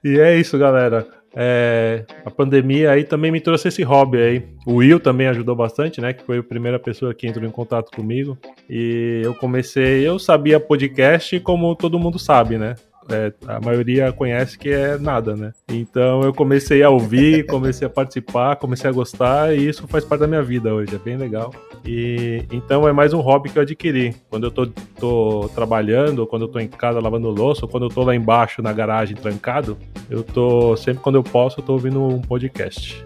E 0.03 0.19
é 0.19 0.37
isso, 0.37 0.59
galera. 0.59 1.07
É, 1.35 2.05
a 2.25 2.31
pandemia 2.31 2.91
aí 2.91 3.05
também 3.05 3.31
me 3.31 3.41
trouxe 3.41 3.69
esse 3.69 3.83
hobby 3.83 4.19
aí. 4.19 4.43
O 4.67 4.77
Will 4.77 4.99
também 4.99 5.29
ajudou 5.29 5.55
bastante, 5.55 6.01
né? 6.01 6.13
Que 6.13 6.25
foi 6.25 6.39
a 6.39 6.43
primeira 6.43 6.79
pessoa 6.79 7.15
que 7.15 7.27
entrou 7.27 7.47
em 7.47 7.53
contato 7.53 7.95
comigo. 7.95 8.37
E 8.69 9.23
eu 9.25 9.35
comecei, 9.35 10.07
eu 10.07 10.19
sabia 10.19 10.59
podcast 10.59 11.39
como 11.41 11.75
todo 11.77 11.99
mundo 11.99 12.19
sabe, 12.19 12.59
né? 12.59 12.75
É, 13.09 13.33
a 13.47 13.61
maioria 13.61 14.13
conhece 14.13 14.59
que 14.59 14.71
é 14.71 14.99
nada, 14.99 15.35
né? 15.35 15.53
Então 15.69 16.23
eu 16.23 16.33
comecei 16.33 16.83
a 16.83 16.91
ouvir, 16.91 17.47
comecei 17.47 17.87
a 17.87 17.91
participar, 17.91 18.57
comecei 18.57 18.89
a 18.89 18.93
gostar 18.93 19.55
e 19.55 19.69
isso 19.69 19.87
faz 19.89 20.05
parte 20.05 20.21
da 20.21 20.27
minha 20.27 20.43
vida 20.43 20.73
hoje, 20.73 20.95
é 20.95 20.99
bem 20.99 21.17
legal. 21.17 21.53
E 21.85 22.45
então 22.53 22.87
é 22.87 22.93
mais 22.93 23.13
um 23.13 23.21
hobby 23.21 23.51
que 23.51 23.59
eu 23.59 23.63
adquiri. 23.63 24.15
Quando 24.29 24.45
eu 24.45 24.51
tô, 24.51 24.67
tô 24.99 25.51
trabalhando, 25.55 26.21
ou 26.21 26.27
quando 26.27 26.43
eu 26.43 26.49
tô 26.49 26.59
em 26.59 26.69
casa 26.69 27.01
lavando 27.01 27.31
louça, 27.31 27.65
ou 27.65 27.69
quando 27.69 27.85
eu 27.85 27.89
tô 27.89 28.03
lá 28.03 28.15
embaixo 28.15 28.63
na 28.63 28.73
garagem 28.73 29.17
trancado, 29.17 29.77
eu 30.09 30.23
tô 30.23 30.77
sempre 30.77 31.03
quando 31.03 31.17
eu 31.17 31.23
posso, 31.23 31.61
eu 31.61 31.65
tô 31.65 31.73
ouvindo 31.73 32.03
um 32.03 32.21
podcast. 32.21 33.05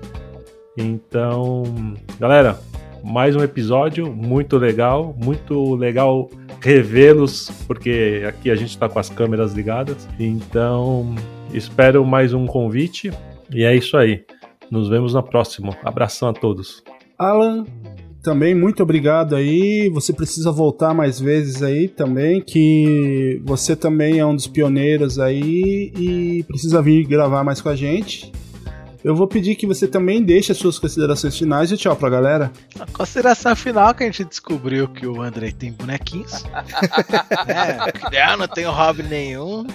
Então, 0.76 1.62
galera, 2.18 2.58
mais 3.04 3.36
um 3.36 3.42
episódio 3.42 4.10
muito 4.10 4.56
legal, 4.56 5.14
muito 5.22 5.74
legal 5.74 6.28
revê-los, 6.60 7.50
porque 7.66 8.24
aqui 8.26 8.50
a 8.50 8.56
gente 8.56 8.76
tá 8.76 8.88
com 8.88 8.98
as 8.98 9.10
câmeras 9.10 9.52
ligadas. 9.52 10.08
Então, 10.18 11.14
espero 11.52 12.04
mais 12.04 12.32
um 12.32 12.46
convite 12.46 13.12
e 13.52 13.62
é 13.62 13.74
isso 13.74 13.96
aí. 13.96 14.24
Nos 14.70 14.88
vemos 14.88 15.12
na 15.12 15.22
próxima. 15.22 15.76
Abração 15.84 16.28
a 16.28 16.32
todos. 16.32 16.82
Alan, 17.18 17.64
também 18.24 18.54
muito 18.54 18.82
obrigado 18.82 19.36
aí. 19.36 19.90
Você 19.90 20.12
precisa 20.12 20.50
voltar 20.50 20.94
mais 20.94 21.20
vezes 21.20 21.62
aí 21.62 21.86
também, 21.86 22.40
que 22.40 23.40
você 23.44 23.76
também 23.76 24.18
é 24.18 24.24
um 24.26 24.34
dos 24.34 24.46
pioneiros 24.46 25.18
aí 25.18 25.92
e 25.94 26.42
precisa 26.44 26.80
vir 26.80 27.06
gravar 27.06 27.44
mais 27.44 27.60
com 27.60 27.68
a 27.68 27.76
gente. 27.76 28.32
Eu 29.04 29.14
vou 29.14 29.28
pedir 29.28 29.54
que 29.54 29.66
você 29.66 29.86
também 29.86 30.22
deixe 30.22 30.50
as 30.50 30.56
suas 30.56 30.78
considerações 30.78 31.36
finais 31.36 31.70
e 31.70 31.76
tchau 31.76 31.94
pra 31.94 32.08
galera. 32.08 32.50
A 32.80 32.86
consideração 32.90 33.54
final 33.54 33.94
que 33.94 34.02
a 34.02 34.06
gente 34.06 34.24
descobriu 34.24 34.88
que 34.88 35.06
o 35.06 35.20
André 35.20 35.52
tem 35.52 35.70
bonequinhos. 35.70 36.42
é, 38.10 38.32
eu 38.32 38.38
não 38.38 38.48
tenho 38.48 38.70
hobby 38.70 39.02
nenhum. 39.02 39.66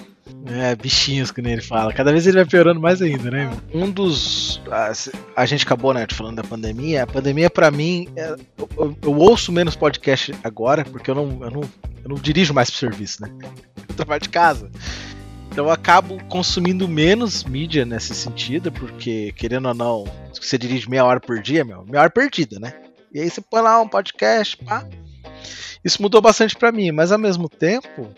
É, 0.46 0.74
bichinhos, 0.74 1.30
que 1.30 1.40
ele 1.40 1.60
fala. 1.60 1.92
Cada 1.92 2.12
vez 2.12 2.26
ele 2.26 2.36
vai 2.36 2.44
piorando 2.44 2.80
mais 2.80 3.00
ainda, 3.02 3.30
né? 3.30 3.50
Um 3.72 3.90
dos. 3.90 4.60
A, 4.70 4.92
a 5.36 5.46
gente 5.46 5.64
acabou, 5.64 5.92
né, 5.94 6.06
falando 6.10 6.36
da 6.36 6.44
pandemia. 6.44 7.02
A 7.02 7.06
pandemia, 7.06 7.48
pra 7.50 7.70
mim, 7.70 8.08
é- 8.16 8.36
eu, 8.58 8.96
eu- 9.02 9.16
ouço 9.16 9.52
menos 9.52 9.76
podcast 9.76 10.34
agora, 10.42 10.84
porque 10.84 11.10
eu 11.10 11.14
não, 11.14 11.24
eu 11.44 11.50
não, 11.50 11.60
eu 12.02 12.08
não 12.08 12.16
dirijo 12.16 12.52
mais 12.54 12.70
pro 12.70 12.78
serviço, 12.78 13.22
né? 13.22 13.30
Eu 13.88 13.94
trabalho 13.94 14.22
de 14.22 14.28
casa. 14.28 14.70
Então 15.52 15.66
eu 15.66 15.70
acabo 15.72 16.22
consumindo 16.28 16.86
menos 16.86 17.42
mídia 17.44 17.84
nesse 17.84 18.14
sentido, 18.14 18.70
porque, 18.70 19.32
querendo 19.36 19.66
ou 19.66 19.74
não, 19.74 20.04
se 20.32 20.40
você 20.40 20.56
dirige 20.56 20.88
meia 20.88 21.04
hora 21.04 21.18
por 21.20 21.40
dia, 21.42 21.64
meu, 21.64 21.84
meia 21.84 22.02
hora 22.02 22.10
perdida, 22.10 22.58
né? 22.60 22.72
E 23.12 23.20
aí 23.20 23.28
você 23.28 23.40
põe 23.40 23.60
lá 23.60 23.80
um 23.80 23.88
podcast, 23.88 24.56
pá. 24.58 24.86
Isso 25.84 26.00
mudou 26.00 26.20
bastante 26.20 26.54
pra 26.56 26.70
mim, 26.70 26.92
mas 26.92 27.10
ao 27.10 27.18
mesmo 27.18 27.48
tempo, 27.48 28.08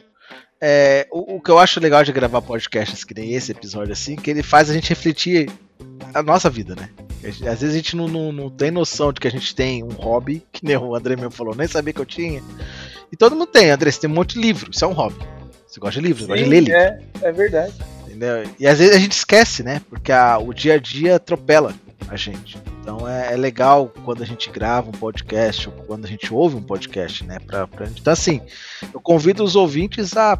é, 0.63 1.07
o, 1.11 1.37
o 1.37 1.41
que 1.41 1.51
eu 1.51 1.59
acho 1.59 1.81
legal 1.81 2.05
de 2.05 2.13
gravar 2.13 2.41
podcasts 2.41 3.03
que 3.03 3.13
nem 3.15 3.35
esse 3.35 3.51
episódio 3.51 3.93
assim, 3.93 4.15
que 4.15 4.31
ele 4.31 4.43
faz 4.43 4.71
a 4.71 4.75
gente 4.75 4.89
refletir 4.89 5.51
a 6.15 6.23
nossa 6.23 6.49
vida, 6.49 6.77
né? 6.77 6.89
Às 7.25 7.61
vezes 7.61 7.71
a 7.71 7.77
gente 7.77 7.97
não, 7.97 8.07
não, 8.09 8.31
não 8.33 8.49
tem 8.51 8.71
noção 8.71 9.13
de 9.13 9.21
que 9.21 9.27
a 9.29 9.31
gente 9.31 9.55
tem 9.55 9.83
um 9.83 9.89
hobby, 9.89 10.43
que 10.53 10.65
nem 10.65 10.77
o 10.77 10.95
André 10.95 11.17
mesmo 11.17 11.31
falou, 11.33 11.55
nem 11.55 11.67
sabia 11.67 11.93
que 11.93 12.01
eu 12.01 12.07
tinha. 12.07 12.43
E 13.11 13.17
todo 13.17 13.35
mundo 13.35 13.47
tem, 13.49 13.71
André, 13.71 13.91
você 13.91 14.01
tem 14.01 14.11
um 14.11 14.15
monte 14.15 14.35
de 14.35 14.41
livro, 14.41 14.71
isso 14.73 14.85
é 14.85 14.89
um 14.89 14.93
hobby. 14.93 15.17
Você 15.67 15.81
gosta 15.81 16.01
de 16.01 16.07
livro, 16.07 16.23
você 16.23 16.29
gosta 16.29 16.45
de 16.45 16.49
ler 16.51 16.61
livro. 16.61 16.75
é, 16.75 17.01
é 17.23 17.33
verdade. 17.33 17.73
Entendeu? 18.07 18.45
E 18.59 18.67
às 18.67 18.79
vezes 18.79 18.95
a 18.95 18.99
gente 18.99 19.13
esquece, 19.13 19.63
né? 19.63 19.81
Porque 19.89 20.13
a- 20.13 20.39
o 20.39 20.53
dia 20.53 20.75
a 20.75 20.79
dia 20.79 21.17
atropela 21.17 21.75
a 22.09 22.17
gente. 22.17 22.59
Então 22.81 23.09
é, 23.09 23.33
é 23.33 23.37
legal 23.37 23.93
quando 24.05 24.23
a 24.23 24.27
gente 24.27 24.51
grava 24.51 24.89
um 24.89 24.93
podcast 24.93 25.69
ou 25.69 25.75
quando 25.87 26.05
a 26.05 26.09
gente 26.09 26.33
ouve 26.33 26.57
um 26.57 26.63
podcast, 26.63 27.25
né? 27.25 27.39
Pra, 27.39 27.67
pra... 27.67 27.87
Então, 27.87 28.13
assim, 28.13 28.41
eu 28.93 29.01
convido 29.01 29.43
os 29.43 29.57
ouvintes 29.57 30.17
a. 30.17 30.39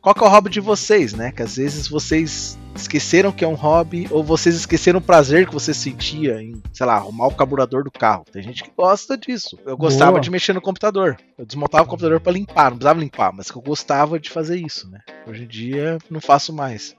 Qual 0.00 0.14
que 0.14 0.22
é 0.22 0.26
o 0.26 0.30
hobby 0.30 0.50
de 0.50 0.60
vocês, 0.60 1.12
né? 1.14 1.32
Que 1.32 1.42
às 1.42 1.56
vezes 1.56 1.88
vocês 1.88 2.56
esqueceram 2.76 3.32
que 3.32 3.44
é 3.44 3.48
um 3.48 3.54
hobby 3.54 4.06
ou 4.10 4.22
vocês 4.22 4.54
esqueceram 4.54 4.98
o 4.98 5.02
prazer 5.02 5.48
que 5.48 5.52
você 5.52 5.74
sentia 5.74 6.40
em, 6.40 6.62
sei 6.72 6.86
lá, 6.86 6.94
arrumar 6.94 7.26
o 7.26 7.34
carburador 7.34 7.82
do 7.82 7.90
carro. 7.90 8.24
Tem 8.30 8.42
gente 8.42 8.62
que 8.62 8.70
gosta 8.76 9.16
disso. 9.16 9.58
Eu 9.64 9.76
gostava 9.76 10.12
Boa. 10.12 10.20
de 10.20 10.30
mexer 10.30 10.52
no 10.52 10.60
computador. 10.60 11.16
Eu 11.36 11.44
desmontava 11.44 11.84
o 11.84 11.88
computador 11.88 12.20
pra 12.20 12.32
limpar, 12.32 12.70
não 12.70 12.78
precisava 12.78 13.00
limpar, 13.00 13.32
mas 13.32 13.50
que 13.50 13.56
eu 13.56 13.62
gostava 13.62 14.20
de 14.20 14.30
fazer 14.30 14.58
isso, 14.58 14.88
né? 14.88 15.00
Hoje 15.26 15.44
em 15.44 15.48
dia 15.48 15.98
não 16.08 16.20
faço 16.20 16.52
mais. 16.52 16.94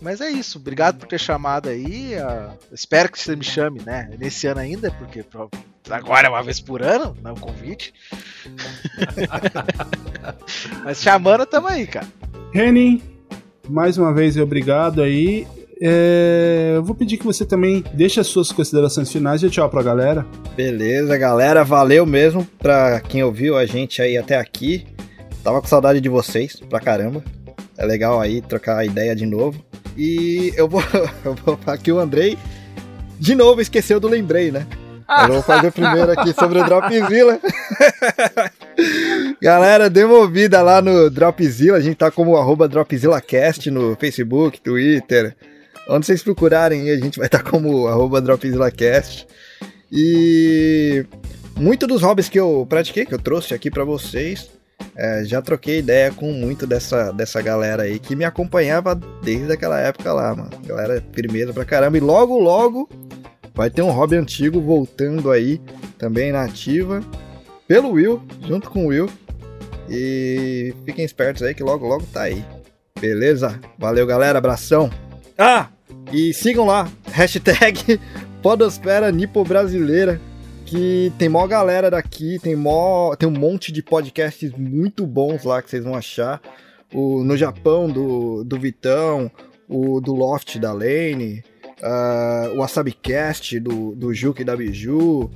Mas 0.00 0.20
é 0.20 0.30
isso, 0.30 0.58
obrigado 0.58 0.98
por 0.98 1.06
ter 1.06 1.18
chamado 1.18 1.68
aí. 1.68 2.14
ah, 2.16 2.52
espero 2.72 3.10
que 3.10 3.20
você 3.20 3.36
me 3.36 3.44
chame, 3.44 3.80
né? 3.84 4.10
Nesse 4.18 4.46
ano 4.46 4.60
ainda, 4.60 4.90
porque 4.90 5.24
agora 5.90 6.26
é 6.26 6.30
uma 6.30 6.42
vez 6.42 6.58
por 6.58 6.82
ano, 6.82 7.16
não 7.22 7.30
é 7.30 7.34
um 7.34 7.36
convite. 7.36 7.92
Mas 10.84 11.02
chamando, 11.02 11.44
tamo 11.44 11.68
aí, 11.68 11.86
cara. 11.86 12.06
Reni, 12.52 13.02
mais 13.68 13.98
uma 13.98 14.12
vez 14.12 14.36
obrigado 14.36 15.02
aí. 15.02 15.46
É, 15.82 16.74
eu 16.76 16.84
vou 16.84 16.94
pedir 16.94 17.16
que 17.16 17.24
você 17.24 17.46
também 17.46 17.82
deixe 17.94 18.20
as 18.20 18.26
suas 18.26 18.52
considerações 18.52 19.10
finais 19.10 19.42
e 19.42 19.48
tchau 19.48 19.68
pra 19.70 19.82
galera. 19.82 20.26
Beleza, 20.54 21.16
galera. 21.16 21.64
Valeu 21.64 22.04
mesmo 22.04 22.44
pra 22.58 23.00
quem 23.00 23.22
ouviu 23.22 23.56
a 23.56 23.64
gente 23.64 24.02
aí 24.02 24.18
até 24.18 24.36
aqui. 24.36 24.86
Tava 25.42 25.60
com 25.60 25.66
saudade 25.66 26.00
de 26.00 26.08
vocês 26.08 26.60
pra 26.68 26.80
caramba. 26.80 27.24
É 27.78 27.86
legal 27.86 28.20
aí 28.20 28.42
trocar 28.42 28.84
ideia 28.84 29.16
de 29.16 29.24
novo. 29.24 29.64
E 29.96 30.52
eu 30.56 30.68
vou, 30.68 30.82
eu 31.24 31.34
vou 31.34 31.56
falar 31.56 31.78
que 31.78 31.92
o 31.92 31.98
Andrei 31.98 32.38
de 33.18 33.34
novo 33.34 33.60
esqueceu 33.60 34.00
do 34.00 34.08
lembrei, 34.08 34.50
né? 34.50 34.66
Mas 35.06 35.28
eu 35.28 35.34
vou 35.34 35.42
fazer 35.42 35.72
primeiro 35.72 36.12
aqui 36.12 36.32
sobre 36.32 36.60
o 36.60 36.64
Dropzilla. 36.64 37.40
Galera, 39.42 39.90
ouvida 40.10 40.62
lá 40.62 40.80
no 40.80 41.10
Dropzilla. 41.10 41.76
A 41.76 41.80
gente 41.80 41.96
tá 41.96 42.10
como 42.10 42.36
arroba 42.36 42.68
DropzillaCast 42.68 43.70
no 43.70 43.96
Facebook, 43.96 44.60
Twitter. 44.60 45.34
Onde 45.88 46.06
vocês 46.06 46.22
procurarem, 46.22 46.90
a 46.90 46.96
gente 46.96 47.18
vai 47.18 47.26
estar 47.26 47.42
como 47.42 47.88
arroba 47.88 48.20
DropzillaCast. 48.20 49.26
E 49.90 51.04
muito 51.56 51.86
dos 51.88 52.02
hobbies 52.02 52.28
que 52.28 52.38
eu 52.38 52.64
pratiquei, 52.68 53.04
que 53.04 53.14
eu 53.14 53.18
trouxe 53.18 53.52
aqui 53.52 53.68
pra 53.70 53.84
vocês, 53.84 54.48
é, 54.96 55.24
já 55.24 55.40
troquei 55.40 55.78
ideia 55.78 56.10
com 56.12 56.32
muito 56.32 56.66
dessa, 56.66 57.12
dessa 57.12 57.40
galera 57.40 57.84
aí 57.84 57.98
que 57.98 58.16
me 58.16 58.24
acompanhava 58.24 58.94
desde 59.22 59.52
aquela 59.52 59.80
época 59.80 60.12
lá, 60.12 60.34
mano. 60.34 60.50
Galera 60.66 61.02
firmeza 61.12 61.52
pra 61.52 61.64
caramba. 61.64 61.96
E 61.96 62.00
logo, 62.00 62.38
logo 62.38 62.88
vai 63.54 63.70
ter 63.70 63.82
um 63.82 63.90
hobby 63.90 64.16
antigo 64.16 64.60
voltando 64.60 65.30
aí, 65.30 65.60
também 65.98 66.32
na 66.32 66.44
ativa, 66.44 67.02
pelo 67.66 67.92
Will, 67.92 68.22
junto 68.46 68.70
com 68.70 68.84
o 68.84 68.88
Will. 68.88 69.08
E 69.88 70.74
fiquem 70.84 71.04
espertos 71.04 71.42
aí 71.42 71.54
que 71.54 71.62
logo, 71.62 71.86
logo 71.86 72.04
tá 72.12 72.22
aí. 72.22 72.44
Beleza? 73.00 73.58
Valeu, 73.78 74.06
galera. 74.06 74.38
Abração. 74.38 74.90
Ah! 75.36 75.68
E 76.12 76.32
sigam 76.34 76.66
lá, 76.66 76.88
hashtag 77.12 78.00
Podosfera 78.42 79.10
Nipo 79.10 79.44
Brasileira, 79.44 80.20
que 80.70 81.12
tem 81.18 81.28
mó 81.28 81.44
galera 81.48 81.90
daqui, 81.90 82.38
tem 82.40 82.54
mó, 82.54 83.16
tem 83.16 83.28
um 83.28 83.32
monte 83.32 83.72
de 83.72 83.82
podcasts 83.82 84.52
muito 84.56 85.04
bons 85.04 85.42
lá 85.42 85.60
que 85.60 85.68
vocês 85.68 85.82
vão 85.82 85.96
achar. 85.96 86.40
O 86.94 87.24
no 87.24 87.36
Japão 87.36 87.88
do, 87.88 88.44
do 88.44 88.56
Vitão, 88.56 89.28
o 89.68 90.00
do 90.00 90.14
Loft 90.14 90.58
da 90.60 90.72
Lane, 90.72 91.42
ah, 91.82 92.50
o 92.54 92.58
WasabiCast 92.58 93.58
do, 93.58 93.96
do 93.96 94.14
Juque 94.14 94.42
e 94.42 94.44
da 94.44 94.56
Biju, 94.56 95.28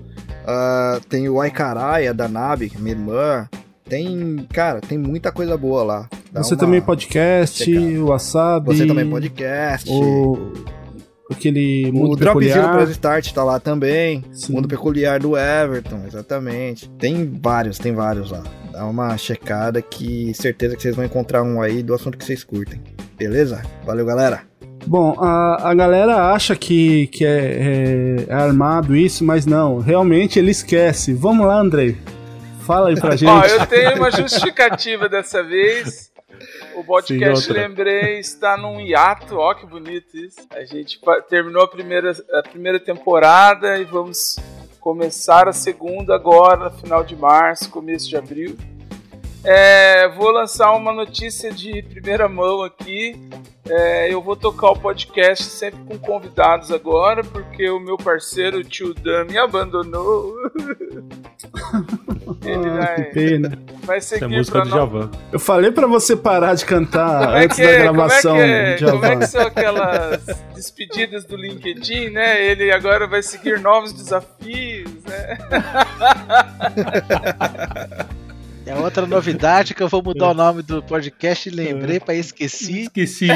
ah, 0.47 1.01
tem 1.09 1.29
o 1.29 1.41
Aikaraia 1.41 2.15
da 2.15 2.29
Nabi, 2.29 2.71
minha 2.79 2.95
irmã. 2.95 3.49
Tem, 3.89 4.47
cara, 4.53 4.81
tem 4.81 4.97
muita 4.97 5.31
coisa 5.33 5.57
boa 5.57 5.83
lá. 5.83 6.09
Dá 6.33 6.43
você 6.43 6.55
uma- 6.55 6.61
também 6.61 6.81
podcast, 6.81 7.77
o 7.99 8.07
Wasabi. 8.07 8.67
Você 8.67 8.87
também 8.87 9.11
podcast. 9.11 9.91
O, 9.91 10.53
aquele 11.31 11.91
O 11.91 11.95
mundo 11.95 12.17
Dropzilla 12.17 12.55
peculiar. 12.55 12.77
Press 12.77 12.91
Start 12.91 13.33
tá 13.33 13.45
lá 13.45 13.59
também. 13.61 14.25
Sim. 14.33 14.53
Mundo 14.55 14.69
Peculiar 14.69 15.19
do 15.21 15.37
Everton, 15.37 16.03
exatamente. 16.07 16.89
Tem 16.99 17.33
vários, 17.43 17.79
tem 17.79 17.95
vários 17.95 18.31
lá. 18.31 18.43
Dá 18.73 18.85
uma 18.87 19.17
checada 19.17 19.81
que 19.81 20.33
certeza 20.35 20.77
que 20.77 20.83
vocês 20.83 20.97
vão 20.97 21.05
encontrar 21.05 21.43
um 21.43 21.63
aí 21.63 21.83
do 21.83 21.95
assunto 21.95 22.19
que 22.19 22.25
vocês 22.25 22.43
curtem. 22.45 22.81
Beleza? 23.17 23.63
Valeu, 23.87 24.05
galera. 24.05 24.43
Bom, 24.87 25.15
a, 25.19 25.71
a 25.71 25.75
galera 25.75 26.33
acha 26.33 26.55
que, 26.55 27.07
que 27.07 27.25
é, 27.25 27.31
é- 27.31 28.25
é 28.29 28.35
armado 28.35 28.95
isso, 28.95 29.25
mas 29.25 29.47
não. 29.47 29.79
Realmente 29.79 30.39
ele 30.39 30.51
esquece. 30.51 31.15
Vamos 31.15 31.47
lá, 31.47 31.59
Andrei. 31.59 31.97
Fala 32.61 32.89
aí 32.91 33.01
pra 33.01 33.15
gente. 33.17 33.31
Ó, 33.31 33.43
eu 33.45 33.67
tenho 33.67 33.97
uma 33.97 34.11
justificativa 34.11 35.09
dessa 35.09 35.43
vez. 35.43 36.11
O 36.77 36.85
podcast 36.85 37.47
Sim. 37.47 37.53
Lembrei 37.53 38.19
está 38.19 38.57
num 38.57 38.81
hiato, 38.81 39.37
ó 39.37 39.55
que 39.55 39.67
bonito 39.67 40.17
isso. 40.17 40.41
A 40.51 40.65
gente 40.65 41.01
terminou 41.29 41.63
a 41.63 41.69
primeira, 41.69 42.13
a 42.33 42.43
primeira 42.43 42.81
temporada 42.81 43.79
e 43.79 43.85
vamos 43.85 44.37
começar 44.81 45.49
a 45.49 45.53
segunda 45.53 46.15
agora, 46.15 46.71
final 46.71 47.05
de 47.05 47.17
março, 47.17 47.71
começo 47.71 48.09
de 48.09 48.17
abril. 48.17 48.57
É, 49.45 50.09
vou 50.09 50.31
lançar 50.31 50.73
uma 50.73 50.93
notícia 50.93 51.53
de 51.53 51.83
primeira 51.83 52.29
mão 52.29 52.63
aqui. 52.63 53.21
É, 53.69 54.13
eu 54.13 54.21
vou 54.23 54.37
tocar 54.37 54.71
o 54.71 54.79
podcast 54.79 55.45
sempre 55.45 55.81
com 55.85 55.99
convidados 55.99 56.71
agora, 56.71 57.23
porque 57.25 57.69
o 57.71 57.81
meu 57.81 57.97
parceiro, 57.97 58.59
o 58.59 58.65
tio 58.65 58.93
Dan, 58.95 59.25
me 59.25 59.37
abandonou. 59.39 60.35
Ele 62.45 62.69
Ah, 62.81 62.87
que 62.95 63.03
vai, 63.03 63.05
pena. 63.05 63.59
vai 63.85 63.99
Essa 63.99 64.17
é 64.17 64.19
seguir 64.19 64.37
música 64.37 64.61
pra 64.61 64.65
do 64.65 64.71
nós. 64.71 64.79
Javan. 64.81 65.11
Eu 65.33 65.39
falei 65.41 65.71
pra 65.71 65.87
você 65.87 66.15
parar 66.17 66.55
de 66.55 66.65
cantar 66.65 67.25
Como 67.27 67.37
é 67.37 67.45
antes 67.45 67.57
que 67.57 67.63
da 67.65 67.71
é? 67.71 67.79
gravação, 67.83 68.33
como, 68.33 68.43
é 68.45 68.75
que 68.77 68.85
é? 68.85 68.91
Como 68.91 69.05
é 69.07 69.17
que 69.17 69.27
são 69.27 69.43
aquelas 69.47 70.27
despedidas 70.55 71.25
do 71.25 71.37
LinkedIn, 71.37 72.11
né? 72.11 72.45
Ele 72.45 72.71
agora 72.71 73.07
vai 73.07 73.23
seguir 73.23 73.61
novos 73.61 73.93
desafios, 73.93 74.91
né? 75.05 75.39
É 78.67 78.75
outra 78.77 79.07
novidade 79.07 79.75
que 79.75 79.83
eu 79.83 79.89
vou 79.89 80.03
mudar 80.03 80.31
o 80.31 80.35
nome 80.35 80.63
do 80.63 80.83
podcast. 80.83 81.51
Lembrei 81.51 82.01
pra 82.01 82.15
esqueci. 82.15 82.83
Esqueci. 82.83 83.29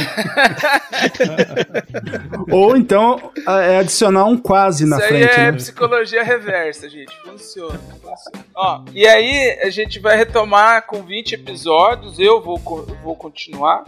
Ou 2.51 2.77
então 2.77 3.33
é 3.47 3.79
adicionar 3.79 4.25
um 4.25 4.39
quase 4.39 4.87
na 4.87 4.97
Isso 4.97 5.05
aí 5.05 5.11
frente, 5.11 5.41
é 5.41 5.51
né? 5.51 5.53
psicologia 5.53 6.23
reversa, 6.23 6.89
gente. 6.89 7.15
Funciona. 7.23 7.79
funciona. 7.79 8.45
Ó, 8.55 8.85
e 8.95 9.07
aí 9.07 9.59
a 9.63 9.71
gente 9.71 9.99
vai 10.01 10.17
retomar 10.17 10.87
com 10.87 11.03
20 11.03 11.35
episódios. 11.35 12.19
Eu 12.19 12.41
vou, 12.41 12.59
vou 13.03 13.15
continuar. 13.15 13.85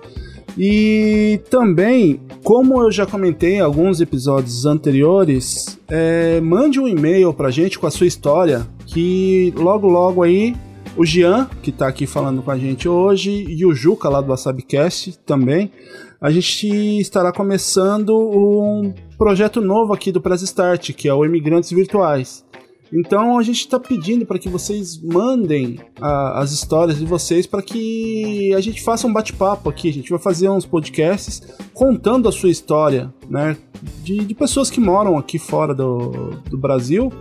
E 0.57 1.39
também, 1.49 2.19
como 2.43 2.81
eu 2.83 2.91
já 2.91 3.05
comentei 3.05 3.55
em 3.55 3.59
alguns 3.61 4.01
episódios 4.01 4.65
anteriores, 4.65 5.79
é, 5.87 6.41
mande 6.41 6.79
um 6.79 6.87
e-mail 6.87 7.33
pra 7.33 7.49
gente 7.49 7.79
com 7.79 7.87
a 7.87 7.91
sua 7.91 8.07
história, 8.07 8.67
que 8.85 9.53
logo 9.55 9.87
logo 9.87 10.23
aí 10.23 10.55
o 10.97 11.05
Jean, 11.05 11.47
que 11.61 11.71
tá 11.71 11.87
aqui 11.87 12.05
falando 12.05 12.41
com 12.41 12.51
a 12.51 12.57
gente 12.57 12.89
hoje, 12.89 13.45
e 13.47 13.65
o 13.65 13.73
Juca 13.73 14.09
lá 14.09 14.19
do 14.19 14.31
WasabiCast 14.31 15.19
também, 15.25 15.71
a 16.19 16.29
gente 16.29 16.67
estará 16.99 17.31
começando 17.31 18.09
um 18.17 18.93
projeto 19.17 19.61
novo 19.61 19.93
aqui 19.93 20.11
do 20.11 20.19
Press 20.19 20.41
Start, 20.41 20.91
que 20.91 21.07
é 21.07 21.13
o 21.13 21.23
Imigrantes 21.23 21.69
Virtuais. 21.69 22.43
Então 22.91 23.37
a 23.37 23.43
gente 23.43 23.59
está 23.59 23.79
pedindo 23.79 24.25
para 24.25 24.39
que 24.39 24.49
vocês 24.49 24.99
mandem 25.01 25.79
a- 26.01 26.39
as 26.41 26.51
histórias 26.51 26.97
de 26.97 27.05
vocês 27.05 27.45
para 27.45 27.61
que 27.61 28.53
a 28.55 28.59
gente 28.61 28.81
faça 28.81 29.05
um 29.05 29.13
bate-papo 29.13 29.69
aqui. 29.69 29.89
A 29.89 29.93
gente 29.93 30.09
vai 30.09 30.19
fazer 30.19 30.49
uns 30.49 30.65
podcasts 30.65 31.41
contando 31.73 32.27
a 32.27 32.31
sua 32.31 32.49
história, 32.49 33.13
né? 33.29 33.55
De, 34.03 34.25
de 34.25 34.33
pessoas 34.35 34.69
que 34.69 34.79
moram 34.79 35.17
aqui 35.17 35.37
fora 35.37 35.73
do, 35.75 36.31
do 36.49 36.57
Brasil. 36.57 37.11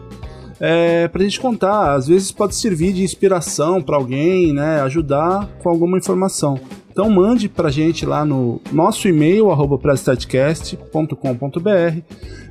É, 0.61 1.07
pra 1.07 1.23
gente 1.23 1.39
contar, 1.39 1.95
às 1.95 2.09
vezes 2.09 2.33
pode 2.33 2.57
servir 2.57 2.93
de 2.93 3.05
inspiração 3.05 3.81
para 3.81 3.97
alguém, 3.97 4.53
né? 4.53 4.81
Ajudar 4.81 5.47
com 5.63 5.69
alguma 5.71 5.99
informação. 5.99 6.59
Então 6.99 7.09
mande 7.09 7.49
pra 7.49 7.71
gente 7.71 8.05
lá 8.05 8.25
no 8.25 8.61
nosso 8.73 9.07
e-mail, 9.07 9.53
arroba 9.53 9.79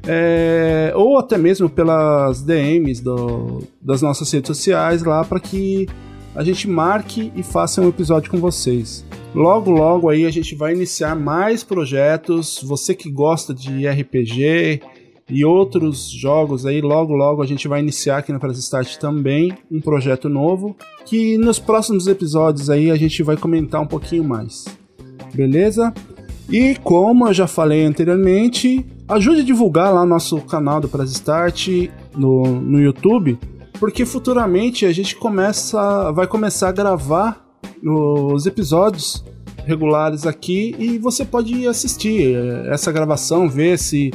é, 0.07 0.93
ou 0.95 1.17
até 1.17 1.37
mesmo 1.37 1.67
pelas 1.69 2.41
DMs 2.41 3.03
do- 3.03 3.61
das 3.81 4.01
nossas 4.01 4.31
redes 4.31 4.47
sociais 4.47 5.03
lá 5.03 5.25
para 5.25 5.41
que 5.41 5.85
a 6.33 6.45
gente 6.45 6.65
marque 6.65 7.29
e 7.35 7.43
faça 7.43 7.81
um 7.81 7.89
episódio 7.89 8.31
com 8.31 8.37
vocês. 8.37 9.03
Logo, 9.35 9.69
logo 9.69 10.09
aí 10.09 10.25
a 10.25 10.31
gente 10.31 10.55
vai 10.55 10.73
iniciar 10.73 11.13
mais 11.13 11.61
projetos. 11.61 12.61
Você 12.63 12.95
que 12.95 13.11
gosta 13.11 13.53
de 13.53 13.85
RPG 13.85 14.81
e 15.29 15.43
outros 15.43 16.09
jogos 16.09 16.65
aí, 16.65 16.81
logo, 16.81 17.13
logo 17.13 17.41
a 17.41 17.45
gente 17.45 17.67
vai 17.67 17.81
iniciar 17.81 18.19
aqui 18.19 18.31
na 18.31 18.39
Press 18.39 18.57
Start 18.59 18.95
também 18.95 19.53
um 19.69 19.81
projeto 19.81 20.29
novo 20.29 20.75
que 21.05 21.37
nos 21.37 21.59
próximos 21.59 22.07
episódios 22.07 22.69
aí 22.69 22.89
a 22.89 22.95
gente 22.95 23.21
vai 23.23 23.35
comentar 23.35 23.81
um 23.81 23.87
pouquinho 23.87 24.23
mais. 24.23 24.65
Beleza? 25.33 25.93
E 26.49 26.75
como 26.81 27.27
eu 27.27 27.33
já 27.33 27.45
falei 27.45 27.83
anteriormente, 27.83 28.85
ajude 29.07 29.41
a 29.41 29.43
divulgar 29.43 29.93
lá 29.93 30.05
nosso 30.05 30.39
canal 30.41 30.79
do 30.79 30.87
Press 30.87 31.11
Start 31.11 31.67
no, 32.15 32.43
no 32.61 32.79
YouTube, 32.79 33.37
porque 33.79 34.05
futuramente 34.05 34.85
a 34.85 34.93
gente 34.93 35.15
começa, 35.15 36.11
vai 36.13 36.25
começar 36.25 36.69
a 36.69 36.71
gravar 36.71 37.45
os 37.83 38.45
episódios 38.45 39.25
regulares 39.65 40.25
aqui 40.25 40.73
e 40.79 40.97
você 40.97 41.25
pode 41.25 41.67
assistir 41.67 42.35
eh, 42.35 42.69
essa 42.73 42.89
gravação, 42.89 43.49
ver 43.49 43.73
esse 43.73 44.11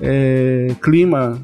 eh, 0.00 0.68
clima 0.82 1.40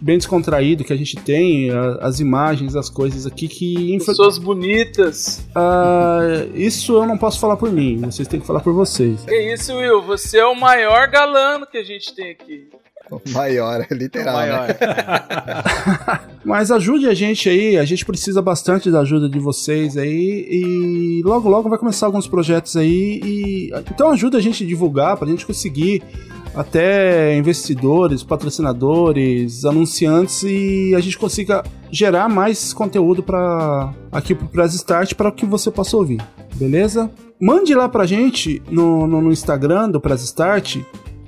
bem 0.00 0.18
descontraído 0.18 0.82
que 0.82 0.92
a 0.92 0.96
gente 0.96 1.14
tem, 1.16 1.70
a- 1.70 1.98
as 2.00 2.18
imagens, 2.18 2.74
as 2.74 2.90
coisas 2.90 3.24
aqui 3.24 3.46
que 3.46 3.96
Pessoas 4.04 4.36
bonitas. 4.36 5.46
ah, 5.54 6.18
isso 6.54 6.94
eu 6.94 7.06
não 7.06 7.16
posso 7.16 7.38
falar 7.38 7.56
por 7.56 7.70
mim, 7.70 7.98
vocês 7.98 8.26
têm 8.26 8.40
que 8.40 8.46
falar 8.46 8.60
por 8.60 8.72
vocês. 8.72 9.24
Que 9.24 9.52
isso, 9.54 9.72
Will? 9.76 10.02
Você 10.02 10.38
é 10.38 10.44
o 10.46 10.54
maior 10.58 11.08
galano 11.08 11.66
que 11.66 11.78
a 11.78 11.84
gente 11.84 12.14
tem 12.14 12.30
aqui. 12.32 12.68
Maior, 13.30 13.86
é 13.88 13.94
literal, 13.94 14.34
Maior. 14.34 14.68
né? 14.68 14.74
Mas 16.44 16.70
ajude 16.70 17.06
a 17.06 17.14
gente 17.14 17.48
aí, 17.48 17.76
a 17.76 17.84
gente 17.84 18.04
precisa 18.06 18.40
bastante 18.42 18.90
da 18.90 19.00
ajuda 19.00 19.28
de 19.28 19.38
vocês 19.38 19.96
aí 19.96 20.46
e 20.50 21.22
logo 21.24 21.48
logo 21.48 21.68
vai 21.68 21.78
começar 21.78 22.06
alguns 22.06 22.26
projetos 22.26 22.74
aí 22.76 23.20
e 23.22 23.70
então 23.90 24.10
ajuda 24.10 24.38
a 24.38 24.40
gente 24.40 24.64
a 24.64 24.66
divulgar 24.66 25.16
pra 25.16 25.28
gente 25.28 25.44
conseguir 25.46 26.02
até 26.54 27.36
investidores, 27.36 28.22
patrocinadores, 28.22 29.64
anunciantes 29.64 30.42
e 30.42 30.94
a 30.94 31.00
gente 31.00 31.18
consiga 31.18 31.62
gerar 31.90 32.28
mais 32.28 32.72
conteúdo 32.72 33.22
para 33.22 33.92
aqui 34.10 34.34
pro 34.34 34.48
Press 34.48 34.74
Start 34.74 35.14
para 35.14 35.32
que 35.32 35.46
você 35.46 35.70
possa 35.70 35.96
ouvir, 35.96 36.20
beleza? 36.54 37.10
Mande 37.40 37.74
lá 37.74 37.88
pra 37.88 38.06
gente 38.06 38.62
no, 38.70 39.06
no, 39.06 39.20
no 39.20 39.32
Instagram 39.32 39.90
do 39.90 40.00
Press 40.00 40.22
Start 40.22 40.78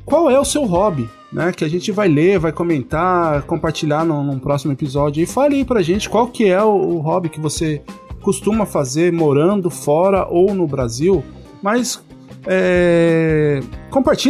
qual 0.04 0.30
é 0.30 0.38
o 0.38 0.44
seu 0.44 0.64
hobby, 0.64 1.08
né? 1.32 1.52
Que 1.52 1.64
a 1.64 1.68
gente 1.68 1.90
vai 1.90 2.08
ler, 2.08 2.38
vai 2.38 2.52
comentar, 2.52 3.42
compartilhar 3.42 4.04
num, 4.04 4.38
próximo 4.38 4.72
episódio. 4.72 5.22
E 5.22 5.26
fale 5.26 5.56
aí 5.56 5.64
pra 5.64 5.82
gente 5.82 6.10
qual 6.10 6.28
que 6.28 6.46
é 6.46 6.62
o, 6.62 6.68
o 6.68 6.98
hobby 6.98 7.28
que 7.28 7.40
você 7.40 7.82
costuma 8.22 8.66
fazer 8.66 9.12
morando 9.12 9.70
fora 9.70 10.26
ou 10.28 10.54
no 10.54 10.66
Brasil. 10.66 11.24
Mas 11.62 12.02
é... 12.46 13.60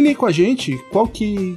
aí 0.09 0.15
com 0.15 0.27
a 0.27 0.33
gente 0.33 0.79
qual 0.91 1.07
que, 1.07 1.57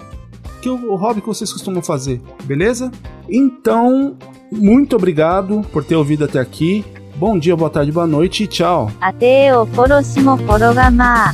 que 0.61 0.67
é 0.67 0.71
o 0.71 0.95
hobby 0.95 1.21
que 1.21 1.27
vocês 1.27 1.51
costumam 1.51 1.81
fazer, 1.81 2.21
beleza? 2.43 2.91
Então, 3.29 4.17
muito 4.51 4.95
obrigado 4.95 5.61
por 5.71 5.83
ter 5.83 5.95
ouvido 5.95 6.25
até 6.25 6.39
aqui. 6.39 6.85
Bom 7.15 7.37
dia, 7.37 7.55
boa 7.55 7.69
tarde, 7.69 7.91
boa 7.91 8.07
noite 8.07 8.43
e 8.43 8.47
tchau. 8.47 8.91
Até 9.01 9.57
o 9.57 9.65
próximo 9.65 10.37
programa. 10.37 11.33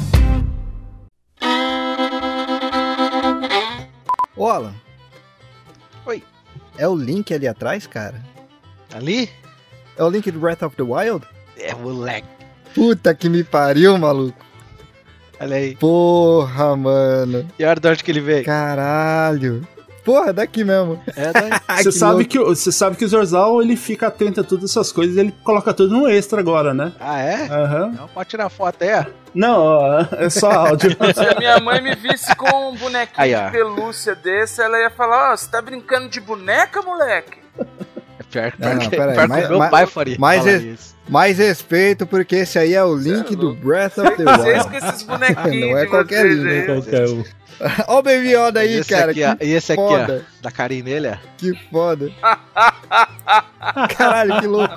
Olá. 4.35 4.55
Alan. 4.55 4.73
Oi. 6.05 6.23
É 6.77 6.87
o 6.87 6.95
link 6.95 7.33
ali 7.33 7.47
atrás, 7.47 7.85
cara? 7.85 8.21
Ali? 8.93 9.29
É 9.95 10.03
o 10.03 10.09
link 10.09 10.29
do 10.31 10.39
Breath 10.39 10.63
of 10.63 10.75
the 10.75 10.83
Wild? 10.83 11.25
É, 11.57 11.73
moleque. 11.75 12.27
Puta 12.73 13.13
que 13.13 13.29
me 13.29 13.43
pariu, 13.43 13.97
maluco. 13.97 14.43
Olha 15.43 15.55
aí. 15.57 15.75
Porra, 15.75 16.75
mano. 16.75 17.47
E 17.59 17.63
olha 17.65 17.75
de 17.79 17.87
onde 17.87 18.03
que 18.03 18.11
ele 18.11 18.21
veio. 18.21 18.45
Caralho. 18.45 19.67
Porra, 20.03 20.33
daqui 20.33 20.63
mesmo. 20.65 21.01
É 21.15 21.31
daí. 21.31 21.49
Você 21.83 21.91
sabe, 21.93 22.25
que, 22.25 22.37
o- 22.37 22.53
você 22.53 22.71
sabe 22.73 22.97
que 22.97 23.05
o 23.05 23.07
Zorzal 23.07 23.61
ele 23.61 23.77
fica 23.77 24.07
atento 24.07 24.41
a 24.41 24.43
todas 24.43 24.69
essas 24.69 24.91
coisas 24.91 25.15
ele 25.15 25.33
coloca 25.45 25.73
tudo 25.73 25.93
no 25.97 26.09
extra 26.09 26.41
agora, 26.41 26.73
né? 26.73 26.91
Ah, 26.99 27.19
é? 27.21 27.47
Aham. 27.49 27.87
Não, 27.97 28.07
pode 28.09 28.29
tirar 28.29 28.49
foto 28.49 28.83
aí, 28.83 28.93
ó. 28.93 29.05
Não, 29.33 29.61
ó, 29.63 30.05
é 30.17 30.29
só 30.29 30.51
áudio. 30.51 30.91
Se 31.15 31.25
a 31.25 31.39
minha 31.39 31.57
mãe 31.61 31.81
me 31.81 31.95
visse 31.95 32.35
com 32.35 32.69
um 32.71 32.75
bonequinho 32.75 33.17
Aí, 33.17 33.33
de 33.33 33.51
pelúcia 33.51 34.13
desse, 34.13 34.61
ela 34.61 34.77
ia 34.77 34.89
falar, 34.89 35.31
ó, 35.33 35.37
você 35.37 35.49
tá 35.49 35.61
brincando 35.61 36.09
de 36.09 36.19
boneca, 36.19 36.81
moleque? 36.81 37.37
É 38.39 38.51
pior, 38.51 38.75
Não, 38.75 38.75
não, 38.75 38.89
pera 38.89 39.11
aí, 39.11 39.45
o 39.45 39.49
meu 39.49 39.59
mas- 39.59 39.71
pai 39.71 39.85
faria. 39.85 40.17
é- 40.47 40.57
isso. 40.57 40.93
Mais 41.09 41.37
respeito, 41.37 42.07
porque 42.07 42.37
esse 42.37 42.57
aí 42.57 42.73
é 42.73 42.83
o 42.83 42.95
link 42.95 43.35
do 43.35 43.53
Breath 43.55 43.97
of 43.97 44.15
the 44.15 44.23
Vocês 44.23 44.65
Wild. 44.65 44.69
com 44.81 44.87
esses 44.87 45.03
bonequinhos 45.03 45.71
Não 45.71 45.77
é 45.77 45.85
qualquer 45.85 46.25
link, 46.25 46.69
um. 47.09 47.23
Ó 47.87 47.99
o 47.99 48.01
Baby 48.01 48.33
Yoda 48.33 48.61
aí, 48.61 48.73
esse 48.79 48.89
cara. 48.89 49.11
aqui, 49.11 49.21
que 49.37 49.45
E 49.45 49.51
esse 49.53 49.71
aqui, 49.73 49.81
foda. 49.81 50.25
ó. 50.25 50.41
Da 50.41 50.49
carinha 50.51 50.83
nele, 50.83 51.07
ó. 51.09 51.15
Que 51.37 51.53
foda. 51.69 52.09
Caralho, 53.97 54.39
que 54.41 54.47
louco. 54.47 54.75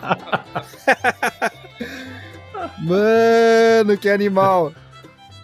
Mano, 2.78 3.96
que 3.96 4.08
animal. 4.08 4.72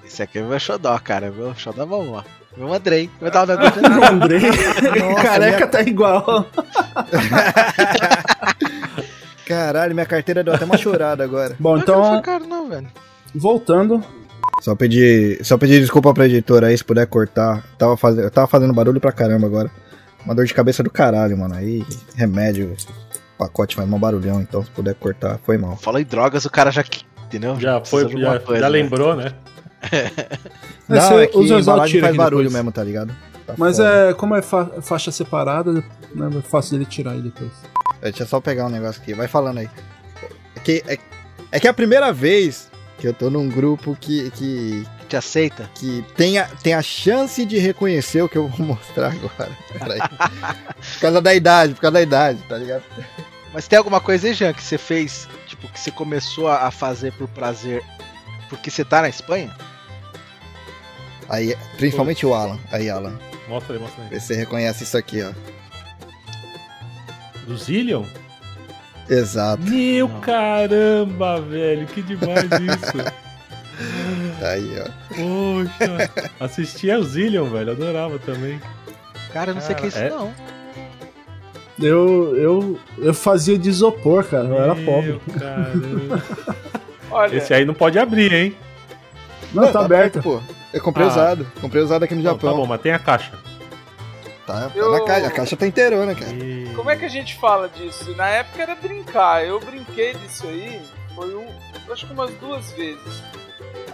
Esse 0.05 0.23
aqui 0.23 0.39
é 0.39 0.43
o 0.43 0.47
meu 0.47 0.59
xodó, 0.61 0.99
cara. 0.99 1.31
Meu 1.31 1.55
xodó 1.55 1.87
bom, 1.87 2.11
ó. 2.13 2.23
Meu 2.57 2.73
Andrei. 2.73 3.11
Meu 3.21 3.31
dar 3.31 3.49
o 3.49 3.53
O 4.01 4.05
Andrei, 4.05 4.41
Nossa, 4.41 5.23
careca 5.23 5.57
minha- 5.57 5.67
tá 5.69 5.83
igual. 5.83 6.47
Caralho, 9.47 9.95
minha 9.95 10.07
carteira 10.07 10.43
deu 10.45 10.55
até 10.55 10.65
uma 10.65 10.77
chorada 10.79 11.25
agora. 11.25 11.57
Bom, 11.59 11.75
Não 11.77 11.83
então, 11.83 12.05
foi 12.15 12.23
caro, 12.23 12.47
não, 12.47 12.69
velho. 12.69 12.87
voltando. 13.35 14.03
Só 14.61 14.75
pedir, 14.75 15.45
só 15.45 15.59
pedir 15.59 15.81
desculpa 15.81 16.15
pra 16.15 16.27
editora 16.27 16.69
aí, 16.69 16.79
se 16.79 16.85
puder 16.85 17.07
cortar. 17.07 17.63
Tava 17.77 17.97
fazendo, 17.97 18.25
eu 18.25 18.31
tava 18.31 18.47
fazendo 18.47 18.73
barulho 18.73 19.01
pra 19.01 19.13
caramba 19.13 19.47
agora. 19.47 19.71
Uma 20.25 20.35
dor 20.35 20.47
de 20.47 20.55
cabeça 20.55 20.83
do 20.83 20.91
caralho, 20.91 21.37
mano. 21.37 21.55
Aí, 21.55 21.85
remédio, 22.15 22.77
pacote 23.37 23.75
faz 23.75 23.91
um 23.91 23.99
barulhão, 23.99 24.41
então 24.41 24.63
se 24.63 24.71
puder 24.71 24.95
cortar, 24.95 25.39
foi 25.45 25.59
mal. 25.59 25.77
Falou 25.77 26.01
em 26.01 26.05
drogas, 26.05 26.45
o 26.45 26.51
cara 26.51 26.71
já. 26.71 26.85
Entendeu? 27.27 27.59
Já 27.59 27.81
foi, 27.85 28.09
já, 28.09 28.39
coisa, 28.39 28.61
já 28.61 28.67
né? 28.67 28.69
lembrou, 28.69 29.17
né? 29.17 29.33
Não, 30.89 30.97
Esse- 30.99 31.15
é 31.15 31.27
que 31.27 31.39
o 31.39 31.47
Zorzal 31.47 31.75
embalagem 31.75 32.01
faz 32.01 32.17
barulho 32.17 32.43
depois. 32.45 32.55
mesmo, 32.55 32.73
tá 32.73 32.83
ligado? 32.85 33.15
Tá 33.47 33.55
Mas 33.59 33.77
foda. 33.77 33.89
é, 34.11 34.15
como 34.15 34.35
é 34.35 34.43
fa- 34.43 34.71
faixa 34.83 35.11
separada, 35.11 35.73
né, 35.73 35.83
é 36.39 36.43
fácil 36.43 36.73
dele 36.73 36.85
tirar 36.89 37.13
aí 37.13 37.21
depois. 37.23 37.51
É, 38.01 38.07
Deixa 38.11 38.23
eu 38.23 38.27
só 38.27 38.41
pegar 38.41 38.67
um 38.67 38.71
negócio 38.71 39.01
aqui, 39.03 39.15
vai 39.15 39.29
falando 39.29 39.59
aí. 39.59 39.69
É 40.57 40.61
que 40.61 40.83
é, 40.87 40.99
é 41.53 41.61
que 41.61 41.67
é 41.67 41.71
a 41.71 41.75
primeira 41.75 42.13
vez 42.13 42.71
que 42.99 43.07
eu 43.09 43.13
tô 43.15 43.31
num 43.31 43.49
grupo 43.49 43.97
que, 44.01 44.31
que, 44.31 44.87
Te 45.09 45.17
aceita? 45.17 45.69
que 45.75 46.05
tem, 46.17 46.39
a, 46.39 46.45
tem 46.47 46.75
a 46.75 46.83
chance 46.83 47.45
de 47.45 47.59
reconhecer 47.59 48.23
o 48.23 48.29
que 48.29 48.39
eu 48.39 48.47
vou 48.49 48.67
mostrar 48.67 49.09
agora. 49.13 49.51
Peraí. 49.73 49.99
por 50.01 51.01
causa 51.01 51.21
da 51.21 51.35
idade, 51.35 51.75
por 51.75 51.81
causa 51.81 51.93
da 51.95 52.03
idade, 52.03 52.39
tá 52.49 52.57
ligado? 52.59 52.83
Mas 53.53 53.67
tem 53.69 53.77
alguma 53.77 54.01
coisa 54.01 54.29
aí, 54.29 54.35
Jean, 54.35 54.53
que 54.53 54.63
você 54.63 54.79
fez, 54.79 55.29
tipo, 55.47 55.69
que 55.69 55.79
você 55.81 55.91
começou 55.91 56.49
a 56.49 56.71
fazer 56.71 57.13
por 57.13 57.29
prazer 57.29 57.83
porque 58.49 58.71
você 58.71 58.85
tá 58.85 59.03
na 59.03 59.09
Espanha? 59.09 59.51
Aí, 61.29 61.57
principalmente 61.77 62.25
o 62.27 62.35
Alan. 62.35 62.59
Aí, 62.71 62.91
Alan. 62.91 63.19
Mostra 63.49 63.75
aí, 63.75 63.81
mostra 63.81 64.05
aí. 64.11 64.21
Você 64.21 64.35
reconhece 64.35 64.85
isso 64.85 64.97
aqui, 64.97 65.23
ó. 65.23 65.33
Do 67.47 67.57
Zillion? 67.57 68.05
Exato. 69.09 69.63
Meu 69.63 70.09
Não. 70.09 70.21
caramba, 70.21 71.41
velho, 71.41 71.87
que 71.87 72.03
demais 72.03 72.45
isso. 72.45 73.23
Aí, 74.43 74.75
ó. 74.81 74.89
Poxa, 75.15 76.11
assistia 76.41 76.99
o 76.99 77.05
Zillion, 77.05 77.47
velho, 77.47 77.73
adorava 77.73 78.19
também. 78.21 78.61
Cara, 79.33 79.51
eu 79.51 79.55
não 79.55 79.61
sei 79.63 79.75
o 79.75 79.79
que 79.79 79.85
é 79.85 79.89
isso, 79.89 79.99
é? 79.99 80.11
não. 80.11 80.33
Eu, 81.81 82.37
eu, 82.37 82.79
eu 82.99 83.15
fazia 83.15 83.59
de 83.59 83.69
isopor, 83.69 84.25
cara. 84.25 84.47
Eu 84.47 84.61
era 84.63 84.75
Meu 84.75 84.85
pobre. 84.85 85.21
caramba. 85.39 86.23
Olha, 87.11 87.37
Esse 87.39 87.55
aí 87.55 87.65
não 87.65 87.75
pode 87.75 87.99
abrir, 87.99 88.33
hein? 88.33 88.57
Não, 89.53 89.71
tá 89.73 89.81
aberto. 89.81 90.23
Pô, 90.23 90.41
eu 90.73 90.81
comprei 90.83 91.07
Ah. 91.07 91.09
usado. 91.11 91.47
Comprei 91.61 91.83
usado 91.83 92.03
aqui 92.05 92.15
no 92.15 92.23
Não, 92.23 92.37
tá 92.39 92.47
Japão. 92.47 92.61
bom, 92.63 92.67
mas 92.67 92.81
tem 92.81 92.93
a 92.93 92.99
caixa. 92.99 93.33
Tá, 94.47 94.69
tá 94.69 94.71
Eu- 94.75 94.91
na 94.93 95.05
caixa. 95.05 95.27
A 95.27 95.31
caixa 95.31 95.57
tá 95.57 95.67
inteirona, 95.67 96.15
cara. 96.15 96.33
E- 96.33 96.73
como 96.75 96.91
é 96.91 96.97
que 96.97 97.05
a 97.05 97.09
gente 97.09 97.37
fala 97.39 97.69
disso? 97.69 98.15
Na 98.17 98.29
época 98.29 98.63
era 98.63 98.75
brincar. 98.75 99.45
Eu 99.47 99.61
brinquei 99.61 100.15
disso 100.15 100.47
aí, 100.47 100.81
foi 101.15 101.35
um, 101.35 101.47
acho 101.93 102.07
que 102.07 102.13
umas 102.13 102.31
duas 102.35 102.71
vezes. 102.73 103.23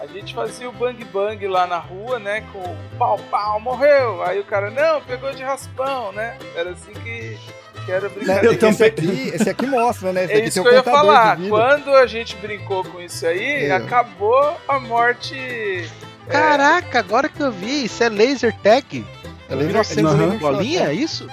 A 0.00 0.06
gente 0.06 0.32
fazia 0.32 0.68
o 0.68 0.72
bang 0.72 1.04
bang 1.06 1.46
lá 1.48 1.66
na 1.66 1.78
rua, 1.78 2.18
né? 2.20 2.42
Com 2.52 2.76
pau, 2.96 3.18
pau, 3.30 3.60
morreu. 3.60 4.22
Aí 4.22 4.38
o 4.38 4.44
cara, 4.44 4.70
não, 4.70 5.00
pegou 5.02 5.32
de 5.32 5.42
raspão, 5.42 6.12
né? 6.12 6.38
Era 6.54 6.70
assim 6.70 6.92
que, 6.92 7.36
que 7.88 7.92
era 7.92 8.08
brincadeira. 8.10 8.46
Eu 8.46 8.52
esse, 8.52 8.60
também. 8.60 8.88
aqui, 8.88 9.30
esse 9.34 9.48
aqui 9.48 9.66
mostra, 9.66 10.12
né? 10.12 10.24
Esse 10.24 10.32
É 10.32 10.36
aqui 10.36 10.48
isso 10.48 10.54
tem 10.54 10.62
que 10.64 10.68
eu 10.68 10.74
ia 10.74 10.82
falar. 10.82 11.38
Quando 11.48 11.94
a 11.94 12.06
gente 12.06 12.36
brincou 12.36 12.84
com 12.84 13.00
isso 13.00 13.26
aí, 13.26 13.64
É. 13.64 13.72
acabou 13.72 14.56
a 14.68 14.78
morte. 14.78 15.34
é, 15.34 16.30
Caraca, 16.30 16.98
agora 16.98 17.28
que 17.30 17.40
eu 17.42 17.50
vi, 17.50 17.84
isso 17.86 18.04
é 18.04 18.10
laser 18.10 18.54
tag. 18.62 19.06
Eu 19.48 19.56
lembro- 19.56 19.66
1900 19.72 20.12
Aham. 20.12 20.36
bolinha, 20.36 20.82
é 20.88 20.92
isso? 20.92 21.26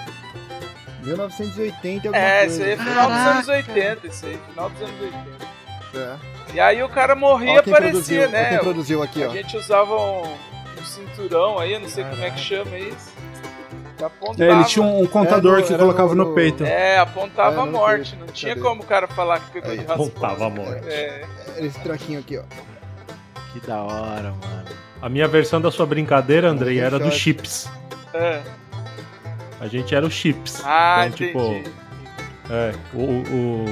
1980 1.02 2.06
e 2.06 2.08
alguma 2.08 2.16
É, 2.24 2.46
isso 2.46 2.62
aí 2.62 2.70
é 2.72 2.76
final 2.76 3.06
dos 3.06 3.16
Caraca. 3.16 3.30
anos 3.30 3.48
80, 3.48 4.06
isso 4.06 4.26
aí, 4.26 4.38
final 4.50 4.70
dos 4.70 4.82
anos 4.82 5.00
80. 5.00 5.46
É. 5.94 6.54
E 6.54 6.60
aí 6.60 6.82
o 6.82 6.88
cara 6.88 7.14
morria, 7.14 7.60
Ó 7.60 7.62
quem 7.62 7.72
parecia, 7.72 7.90
produziu, 7.92 8.28
né? 8.30 8.48
Quem 8.48 8.58
produziu 8.58 9.02
aqui, 9.02 9.22
A 9.22 9.28
ó. 9.28 9.32
gente 9.32 9.56
usava 9.56 9.94
um, 9.94 10.22
um 10.80 10.84
cinturão 10.84 11.58
aí, 11.58 11.74
eu 11.74 11.80
não 11.80 11.88
sei 11.88 12.04
como 12.04 12.22
é 12.24 12.30
que 12.30 12.40
chama 12.40 12.78
isso. 12.78 13.12
Apontava. 14.04 14.44
É, 14.44 14.50
ele 14.52 14.64
tinha 14.64 14.84
um 14.84 15.06
contador 15.06 15.58
É, 15.58 15.60
no- 15.62 15.66
que 15.66 15.74
colocava 15.78 16.14
no- 16.14 16.24
no, 16.26 16.34
peito. 16.34 16.64
É, 16.64 16.98
apontava 16.98 17.56
É, 17.56 17.60
a 17.60 17.64
não 17.66 17.72
morte. 17.72 18.16
Não 18.16 18.26
tinha 18.26 18.54
Cadê? 18.54 18.66
como 18.66 18.82
o 18.82 18.86
cara 18.86 19.06
falar 19.08 19.40
que 19.40 19.50
pegou 19.52 19.70
Aí, 19.70 19.78
de 19.78 19.84
raspão. 19.84 20.06
Apontava 20.06 20.46
a 20.46 20.50
morte. 20.50 20.88
É, 20.88 21.24
Era 21.56 21.66
esse 21.66 21.80
traquinho 21.80 22.20
aqui, 22.20 22.38
ó. 22.38 22.42
Que 23.52 23.66
da 23.66 23.78
hora, 23.82 24.30
mano. 24.32 24.64
A 25.00 25.08
minha 25.08 25.26
versão 25.28 25.60
da 25.60 25.70
sua 25.70 25.86
brincadeira, 25.86 26.48
Andrei, 26.48 26.78
era 26.78 26.98
do 26.98 27.10
chips. 27.10 27.68
é. 28.12 28.40
A 29.58 29.66
gente 29.68 29.94
era 29.94 30.04
o 30.04 30.10
chips. 30.10 30.60
Ah, 30.64 31.04
Então, 31.06 31.16
tipo, 31.16 31.38
entendi. 31.40 31.70
É, 32.50 32.72
o, 32.92 33.00
o, 33.00 33.66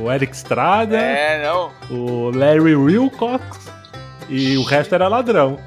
o, 0.00 0.04
o 0.04 0.12
Eric 0.12 0.34
Strada, 0.34 0.96
É, 0.98 1.46
não. 1.46 1.70
o 1.88 2.30
Larry 2.36 2.74
Wilcox 2.74 3.70
e 4.28 4.56
o 4.58 4.64
resto 4.64 4.94
era 4.96 5.06
ladrão. 5.06 5.58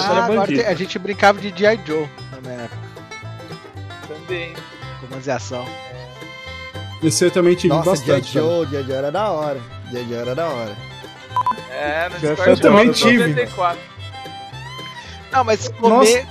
Ah, 0.00 0.24
agora 0.24 0.46
tem- 0.46 0.66
a 0.66 0.74
gente 0.74 0.98
brincava 0.98 1.40
de 1.40 1.48
G.I. 1.56 1.80
Joe 1.86 2.08
na 2.32 2.40
minha 2.40 2.62
época. 2.64 2.78
Também. 4.08 4.54
Comandos 5.00 5.26
e 5.26 5.30
ação. 5.30 5.66
Esse 7.02 7.24
eu 7.24 7.30
também 7.30 7.54
tive 7.54 7.74
Nossa, 7.74 7.90
bastante. 7.90 8.32
Dia 8.32 8.40
Joe, 8.42 8.66
Dia 8.66 8.82
Joe 8.82 8.92
era 8.94 9.10
da 9.10 9.28
hora. 9.30 9.60
Dia 9.90 10.04
Joe 10.04 10.14
era 10.14 10.34
da 10.34 10.46
hora. 10.48 10.76
É, 11.70 12.08
no 12.10 12.16
Eu 12.16 12.34
Discord 12.34 12.60
também 12.60 12.86
eu 12.88 12.92
tive. 12.92 13.18
94. 13.28 13.80
Não, 15.32 15.44
mas 15.44 15.68
comer. 15.68 16.26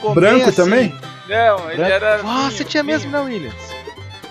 comer 0.00 0.14
Branco 0.14 0.44
assim, 0.48 0.56
também? 0.56 0.98
Não, 1.28 1.70
ele 1.70 1.76
branco- 1.76 1.92
era. 1.92 2.14
Ah, 2.16 2.18
vinho, 2.18 2.50
você 2.50 2.64
tinha 2.64 2.82
vinho. 2.82 2.94
mesmo, 2.96 3.10
né, 3.10 3.20
Williams? 3.20 3.54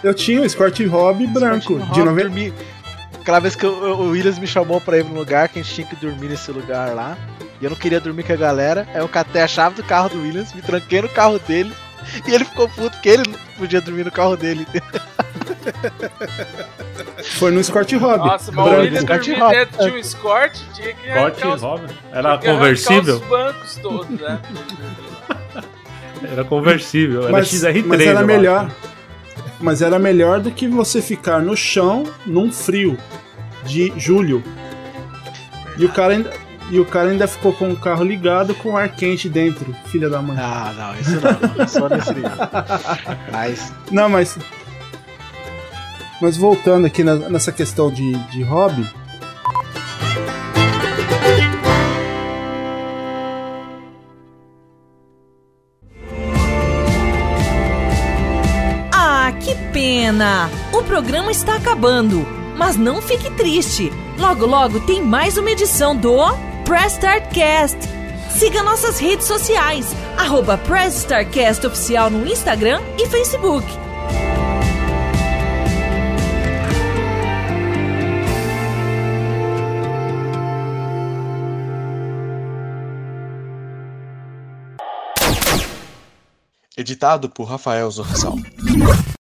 Eu 0.03 0.13
tinha 0.13 0.41
o 0.41 0.49
Squirt 0.49 0.79
Hobby 0.87 1.25
branco, 1.27 1.75
Scott 1.75 1.91
de 1.93 1.99
Hawk 2.01 2.09
90. 2.11 2.23
dormi- 2.29 2.53
Aquela 3.21 3.39
vez 3.39 3.55
que 3.55 3.65
o, 3.65 3.71
o 3.71 4.09
Williams 4.09 4.37
me 4.37 4.45
chamou 4.45 4.81
pra 4.81 4.97
ir 4.97 5.05
num 5.05 5.13
lugar 5.15 5.47
que 5.47 5.57
a 5.59 5.63
gente 5.63 5.73
tinha 5.73 5.87
que 5.87 5.95
dormir 5.95 6.27
nesse 6.27 6.51
lugar 6.51 6.93
lá. 6.93 7.17
E 7.63 7.65
eu 7.65 7.69
não 7.69 7.77
queria 7.77 8.01
dormir 8.01 8.23
com 8.23 8.33
a 8.33 8.35
galera. 8.35 8.85
Aí 8.93 8.99
eu 8.99 9.07
catei 9.07 9.41
a 9.41 9.47
chave 9.47 9.77
do 9.77 9.83
carro 9.85 10.09
do 10.09 10.21
Williams, 10.21 10.53
me 10.53 10.61
tranquei 10.61 11.01
no 11.01 11.07
carro 11.07 11.39
dele. 11.39 11.71
E 12.27 12.33
ele 12.33 12.43
ficou 12.43 12.67
puto 12.67 12.99
que 12.99 13.07
ele 13.07 13.23
não 13.25 13.39
podia 13.57 13.79
dormir 13.79 14.03
no 14.03 14.11
carro 14.11 14.35
dele. 14.35 14.67
Foi 17.23 17.51
no 17.51 17.63
Squirt 17.63 17.93
Hobby. 17.93 18.17
Nossa, 18.17 18.51
mas 18.51 18.65
o 18.65 18.69
branco. 18.69 18.81
William 18.81 18.99
Scott 18.99 19.29
dormia 19.29 19.45
Hawk. 19.45 19.55
dentro 19.55 19.77
de 19.77 19.83
um 19.83 19.87
tinha 19.87 20.01
que 20.01 20.07
Scott. 20.09 20.41
Era 20.41 20.51
tinha 20.73 20.93
que 20.93 21.09
arrancar 21.09 21.57
conversível? 22.41 23.15
os 23.15 23.21
bancos 23.21 23.79
todos, 23.81 24.19
né? 24.19 24.41
Era 26.29 26.43
conversível. 26.43 27.23
Era 27.23 27.31
mas, 27.31 27.47
XR3. 27.47 27.85
mas 27.85 28.01
era 28.01 28.23
melhor. 28.23 28.69
Mas 29.61 29.81
era 29.81 29.97
melhor 29.97 30.41
do 30.41 30.51
que 30.51 30.67
você 30.67 31.01
ficar 31.01 31.41
no 31.41 31.55
chão 31.55 32.03
num 32.25 32.51
frio 32.51 32.97
de 33.65 33.93
julho. 33.97 34.43
E 35.77 35.85
o 35.85 35.89
cara 35.89 36.13
ainda, 36.13 36.31
e 36.71 36.79
o 36.79 36.85
cara 36.85 37.09
ainda 37.09 37.27
ficou 37.27 37.53
com 37.53 37.69
o 37.71 37.75
carro 37.75 38.03
ligado 38.03 38.55
com 38.55 38.75
ar 38.77 38.89
quente 38.89 39.29
dentro, 39.29 39.75
filha 39.87 40.09
da 40.09 40.21
mãe. 40.21 40.37
Ah, 40.39 40.73
não, 40.75 40.99
isso 40.99 41.19
não. 41.21 41.55
não 41.57 41.67
só 41.67 41.87
nesse 41.89 42.13
nível. 42.13 42.31
Mas 43.31 43.73
Não, 43.91 44.09
mas 44.09 44.37
Mas 46.21 46.37
voltando 46.37 46.87
aqui 46.87 47.03
na- 47.03 47.15
nessa 47.29 47.51
questão 47.51 47.91
de, 47.91 48.13
de 48.29 48.41
hobby, 48.43 48.87
Ah, 58.91 59.31
que 59.39 59.55
pena! 59.71 60.49
O 60.71 60.83
programa 60.83 61.31
está 61.31 61.55
acabando, 61.55 62.25
mas 62.57 62.75
não 62.77 63.01
fique 63.01 63.29
triste. 63.31 63.91
Logo, 64.17 64.45
logo 64.45 64.79
tem 64.81 65.01
mais 65.01 65.37
uma 65.37 65.51
edição 65.51 65.95
do 65.95 66.13
Press 66.73 66.93
Start 66.93 67.31
Cast. 67.31 67.77
Siga 68.31 68.63
nossas 68.63 68.99
redes 68.99 69.25
sociais, 69.25 69.85
arroba 70.17 70.57
Press 70.57 70.95
Start 71.03 71.29
Cast 71.29 71.63
Oficial 71.63 72.09
no 72.09 72.25
Instagram 72.25 72.81
e 72.97 73.07
Facebook. 73.07 73.63
Editado 86.75 87.29
por 87.29 87.47
Rafael 87.47 87.91
Zorzal. 87.91 88.33